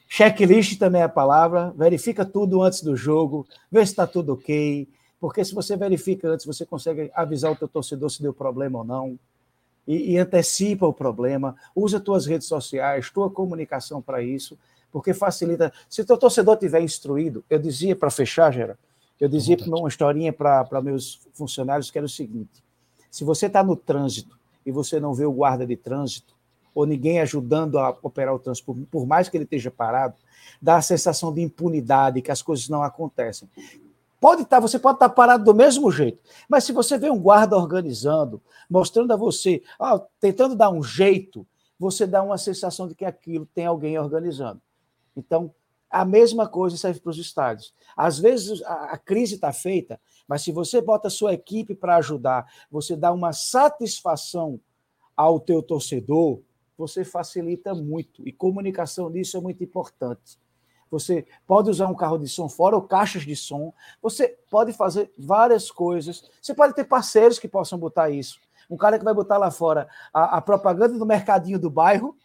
checklist 0.08 0.78
também 0.78 1.02
é 1.02 1.04
a 1.04 1.08
palavra, 1.08 1.72
verifica 1.76 2.24
tudo 2.24 2.62
antes 2.62 2.82
do 2.82 2.96
jogo, 2.96 3.46
vê 3.70 3.84
se 3.84 3.92
está 3.92 4.06
tudo 4.06 4.32
ok, 4.32 4.88
porque 5.20 5.44
se 5.44 5.54
você 5.54 5.76
verifica 5.76 6.28
antes, 6.28 6.46
você 6.46 6.64
consegue 6.64 7.10
avisar 7.14 7.52
o 7.52 7.56
teu 7.56 7.68
torcedor 7.68 8.10
se 8.10 8.22
deu 8.22 8.32
problema 8.32 8.78
ou 8.78 8.84
não, 8.84 9.18
e, 9.86 10.12
e 10.12 10.18
antecipa 10.18 10.86
o 10.86 10.92
problema, 10.92 11.54
usa 11.74 12.00
tuas 12.00 12.26
redes 12.26 12.48
sociais, 12.48 13.10
tua 13.10 13.30
comunicação 13.30 14.02
para 14.02 14.22
isso, 14.22 14.58
porque 14.96 15.12
facilita. 15.12 15.70
Se 15.90 16.00
o 16.00 16.06
teu 16.06 16.16
torcedor 16.16 16.56
tiver 16.56 16.80
instruído, 16.80 17.44
eu 17.50 17.58
dizia 17.58 17.94
para 17.94 18.08
fechar, 18.08 18.50
Gera, 18.50 18.78
eu 19.20 19.28
dizia 19.28 19.54
uma 19.66 19.86
historinha 19.90 20.32
para 20.32 20.80
meus 20.80 21.20
funcionários 21.34 21.90
que 21.90 21.98
era 21.98 22.06
o 22.06 22.08
seguinte: 22.08 22.64
se 23.10 23.22
você 23.22 23.44
está 23.44 23.62
no 23.62 23.76
trânsito 23.76 24.38
e 24.64 24.72
você 24.72 24.98
não 24.98 25.12
vê 25.12 25.26
o 25.26 25.32
guarda 25.32 25.66
de 25.66 25.76
trânsito, 25.76 26.34
ou 26.74 26.86
ninguém 26.86 27.20
ajudando 27.20 27.78
a 27.78 27.90
operar 28.02 28.34
o 28.34 28.38
trânsito, 28.38 28.72
por, 28.72 28.86
por 28.86 29.06
mais 29.06 29.28
que 29.28 29.36
ele 29.36 29.44
esteja 29.44 29.70
parado, 29.70 30.14
dá 30.62 30.76
a 30.76 30.82
sensação 30.82 31.30
de 31.30 31.42
impunidade, 31.42 32.22
que 32.22 32.30
as 32.30 32.40
coisas 32.40 32.66
não 32.66 32.82
acontecem. 32.82 33.50
Pode 34.18 34.44
estar, 34.44 34.56
tá, 34.56 34.60
você 34.62 34.78
pode 34.78 34.96
estar 34.96 35.10
tá 35.10 35.14
parado 35.14 35.44
do 35.44 35.54
mesmo 35.54 35.92
jeito, 35.92 36.22
mas 36.48 36.64
se 36.64 36.72
você 36.72 36.96
vê 36.96 37.10
um 37.10 37.20
guarda 37.20 37.54
organizando, 37.54 38.40
mostrando 38.68 39.12
a 39.12 39.16
você, 39.16 39.62
ó, 39.78 39.98
tentando 40.18 40.56
dar 40.56 40.70
um 40.70 40.82
jeito, 40.82 41.46
você 41.78 42.06
dá 42.06 42.22
uma 42.22 42.38
sensação 42.38 42.88
de 42.88 42.94
que 42.94 43.04
aquilo 43.04 43.44
tem 43.54 43.66
alguém 43.66 43.98
organizando. 43.98 44.62
Então, 45.16 45.52
A 45.88 46.04
mesma 46.04 46.48
coisa 46.48 46.76
serve 46.76 47.00
para 47.00 47.10
os 47.10 47.18
estádios. 47.18 47.72
Às 47.96 48.18
vezes 48.18 48.60
a, 48.64 48.98
crise 48.98 49.36
está 49.36 49.52
feita, 49.52 50.00
mas 50.26 50.42
se 50.42 50.50
você 50.50 50.80
bota 50.80 51.06
a 51.08 51.10
sua 51.10 51.32
equipe 51.32 51.74
para 51.74 51.96
ajudar, 51.96 52.44
você 52.70 52.96
dá 52.96 53.12
uma 53.12 53.32
satisfação 53.32 54.60
ao 55.16 55.38
teu 55.38 55.62
torcedor, 55.62 56.40
você 56.76 57.04
facilita 57.04 57.74
muito. 57.74 58.26
E 58.26 58.32
comunicação 58.32 59.08
nisso 59.08 59.36
é 59.36 59.40
muito 59.40 59.62
importante. 59.62 60.38
Você 60.90 61.26
pode 61.46 61.70
usar 61.70 61.86
um 61.86 61.94
carro 61.94 62.18
de 62.18 62.28
som 62.28 62.48
fora 62.48 62.76
ou 62.76 62.82
caixas 62.82 63.22
de 63.22 63.34
som. 63.34 63.72
Você 64.02 64.36
pode 64.50 64.72
fazer 64.72 65.10
várias 65.16 65.70
coisas. 65.70 66.28
Você 66.42 66.52
pode 66.52 66.74
ter 66.74 66.84
parceiros 66.84 67.38
que 67.38 67.48
possam 67.48 67.78
botar 67.78 68.10
isso. 68.10 68.38
Um 68.68 68.76
cara 68.76 68.98
que 68.98 69.04
vai 69.04 69.14
botar 69.14 69.38
lá 69.38 69.50
fora 69.50 69.88
a, 70.12 70.36
a 70.36 70.40
propaganda 70.40 70.98
do 70.98 71.06
mercadinho 71.06 71.58
do 71.58 71.70
bairro 71.70 72.16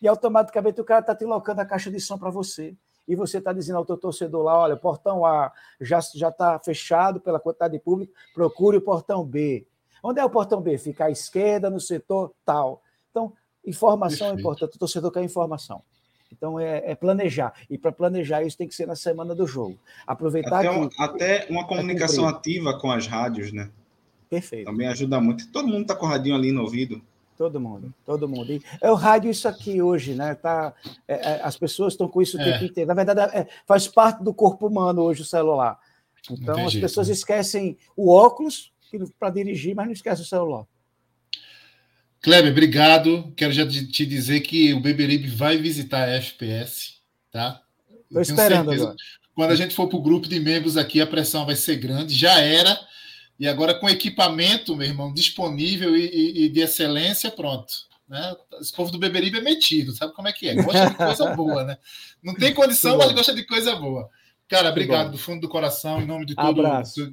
e 0.00 0.08
automaticamente 0.08 0.80
o 0.80 0.84
cara 0.84 1.00
está 1.00 1.14
te 1.14 1.24
locando 1.24 1.60
a 1.60 1.66
caixa 1.66 1.90
de 1.90 2.00
som 2.00 2.18
para 2.18 2.30
você. 2.30 2.74
E 3.06 3.16
você 3.16 3.38
está 3.38 3.52
dizendo 3.52 3.76
ao 3.76 3.86
teu 3.86 3.96
torcedor 3.96 4.44
lá, 4.44 4.58
olha, 4.58 4.74
o 4.74 4.78
portão 4.78 5.24
A 5.24 5.50
já 5.80 5.98
está 5.98 6.58
fechado 6.58 7.20
pela 7.20 7.40
quantidade 7.40 7.72
de 7.72 7.80
público, 7.80 8.12
procure 8.34 8.76
o 8.76 8.82
portão 8.82 9.24
B. 9.24 9.66
Onde 10.02 10.20
é 10.20 10.24
o 10.24 10.30
portão 10.30 10.60
B? 10.60 10.76
Fica 10.76 11.06
à 11.06 11.10
esquerda, 11.10 11.70
no 11.70 11.80
setor 11.80 12.32
tal. 12.44 12.82
Então, 13.10 13.32
informação 13.64 14.28
é 14.28 14.30
Perfeito. 14.30 14.38
é 14.38 14.40
importante, 14.40 14.76
o 14.76 14.78
torcedor 14.78 15.10
quer 15.10 15.22
informação. 15.22 15.82
Então 16.30 16.60
é, 16.60 16.82
é 16.90 16.94
planejar. 16.94 17.54
E 17.68 17.78
para 17.78 17.90
planejar 17.90 18.42
isso 18.42 18.56
tem 18.56 18.68
que 18.68 18.74
ser 18.74 18.86
na 18.86 18.96
semana 18.96 19.34
do 19.34 19.46
jogo. 19.46 19.78
Aproveitar 20.06 20.58
até, 20.58 20.70
um, 20.70 20.88
até 20.98 21.46
uma 21.48 21.66
comunicação 21.66 22.28
ativa 22.28 22.78
com 22.78 22.90
as 22.90 23.06
rádios, 23.06 23.52
né? 23.52 23.70
Perfeito. 24.28 24.66
Também 24.66 24.86
ajuda 24.86 25.20
muito. 25.20 25.50
Todo 25.50 25.68
mundo 25.68 25.82
está 25.82 25.96
com 25.96 26.04
o 26.04 26.08
radinho 26.08 26.34
ali 26.34 26.52
no 26.52 26.62
ouvido. 26.62 27.00
Todo 27.38 27.60
mundo, 27.60 27.94
todo 28.04 28.28
mundo. 28.28 28.52
E 28.52 28.60
é 28.80 28.90
o 28.90 28.96
rádio 28.96 29.30
isso 29.30 29.46
aqui 29.46 29.80
hoje, 29.80 30.12
né? 30.12 30.34
Tá, 30.34 30.74
é, 31.06 31.14
é, 31.14 31.40
as 31.44 31.56
pessoas 31.56 31.92
estão 31.92 32.08
com 32.08 32.20
isso 32.20 32.36
o 32.36 32.42
tempo 32.42 32.64
é. 32.64 32.66
inteiro. 32.66 32.88
Na 32.88 32.94
verdade, 32.94 33.20
é, 33.32 33.46
faz 33.64 33.86
parte 33.86 34.24
do 34.24 34.34
corpo 34.34 34.66
humano 34.66 35.02
hoje 35.02 35.22
o 35.22 35.24
celular. 35.24 35.78
Então 36.28 36.66
as 36.66 36.74
pessoas 36.74 37.08
esquecem 37.08 37.78
o 37.96 38.10
óculos 38.10 38.72
para 39.20 39.30
dirigir, 39.30 39.72
mas 39.72 39.86
não 39.86 39.92
esquecem 39.92 40.24
o 40.24 40.28
celular. 40.28 40.66
Kleber, 42.20 42.50
obrigado. 42.50 43.32
Quero 43.36 43.52
já 43.52 43.64
te 43.64 44.04
dizer 44.04 44.40
que 44.40 44.74
o 44.74 44.80
Beberibe 44.80 45.28
vai 45.28 45.56
visitar 45.58 46.08
a 46.08 46.16
FPS, 46.16 46.94
tá? 47.30 47.62
Estou 48.08 48.20
esperando 48.20 48.70
certeza. 48.70 48.82
agora. 48.82 48.96
Quando 49.32 49.50
a 49.52 49.54
gente 49.54 49.76
for 49.76 49.86
para 49.86 49.96
o 49.96 50.02
grupo 50.02 50.26
de 50.26 50.40
membros 50.40 50.76
aqui, 50.76 51.00
a 51.00 51.06
pressão 51.06 51.46
vai 51.46 51.54
ser 51.54 51.76
grande. 51.76 52.12
Já 52.16 52.40
era. 52.40 52.76
E 53.38 53.46
agora 53.46 53.74
com 53.74 53.88
equipamento, 53.88 54.76
meu 54.76 54.86
irmão, 54.86 55.12
disponível 55.12 55.96
e, 55.96 56.06
e, 56.06 56.44
e 56.44 56.48
de 56.48 56.60
excelência, 56.60 57.30
pronto. 57.30 57.72
Né? 58.08 58.34
Esse 58.60 58.72
povo 58.72 58.90
do 58.90 58.98
Beberibe 58.98 59.38
é 59.38 59.42
metido, 59.42 59.92
sabe 59.92 60.14
como 60.14 60.28
é 60.28 60.32
que 60.32 60.48
é? 60.48 60.54
Gosta 60.54 60.90
de 60.90 60.96
coisa 60.96 61.26
boa, 61.36 61.64
né? 61.64 61.78
Não 62.22 62.34
tem 62.34 62.54
condição, 62.54 62.96
mas 62.96 63.12
gosta 63.12 63.34
de 63.34 63.44
coisa 63.44 63.76
boa. 63.76 64.08
Cara, 64.48 64.70
obrigado 64.70 65.12
do 65.12 65.18
fundo 65.18 65.42
do 65.42 65.48
coração, 65.48 66.00
em 66.00 66.06
nome 66.06 66.24
de 66.24 66.34
todo, 66.34 66.62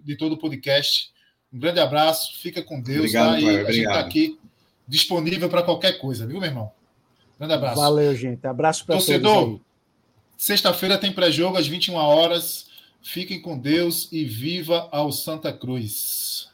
de 0.03 0.15
todo 0.15 0.33
o 0.33 0.37
podcast. 0.37 1.11
Um 1.53 1.59
grande 1.59 1.81
abraço, 1.81 2.39
fica 2.39 2.63
com 2.63 2.81
Deus. 2.81 2.99
Obrigado, 2.99 3.31
tá? 3.33 3.39
E 3.39 3.59
a 3.59 3.71
gente 3.71 3.85
está 3.85 3.99
aqui 3.99 4.39
disponível 4.87 5.49
para 5.49 5.61
qualquer 5.61 5.99
coisa, 5.99 6.25
viu, 6.25 6.39
meu 6.39 6.49
irmão? 6.49 6.71
Grande 7.37 7.53
abraço. 7.53 7.81
Valeu, 7.81 8.15
gente. 8.15 8.47
Abraço 8.47 8.85
para 8.85 8.95
todos. 8.95 9.05
Torcedor, 9.05 9.59
sexta-feira 10.37 10.97
tem 10.97 11.11
pré-jogo 11.11 11.57
às 11.57 11.67
21 11.67 11.95
horas. 11.95 12.67
Fiquem 13.07 13.39
com 13.39 13.55
Deus 13.55 14.09
e 14.11 14.25
viva 14.25 14.89
ao 14.91 15.11
Santa 15.11 15.53
Cruz. 15.53 16.49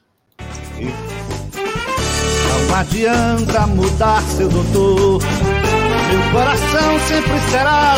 Não 2.68 2.76
adianta 2.76 3.65
mudar, 3.68 4.22
seu 4.23 4.49
doutor. 4.49 5.22
Meu 6.11 6.32
coração 6.34 6.99
sempre 7.07 7.40
será 7.49 7.95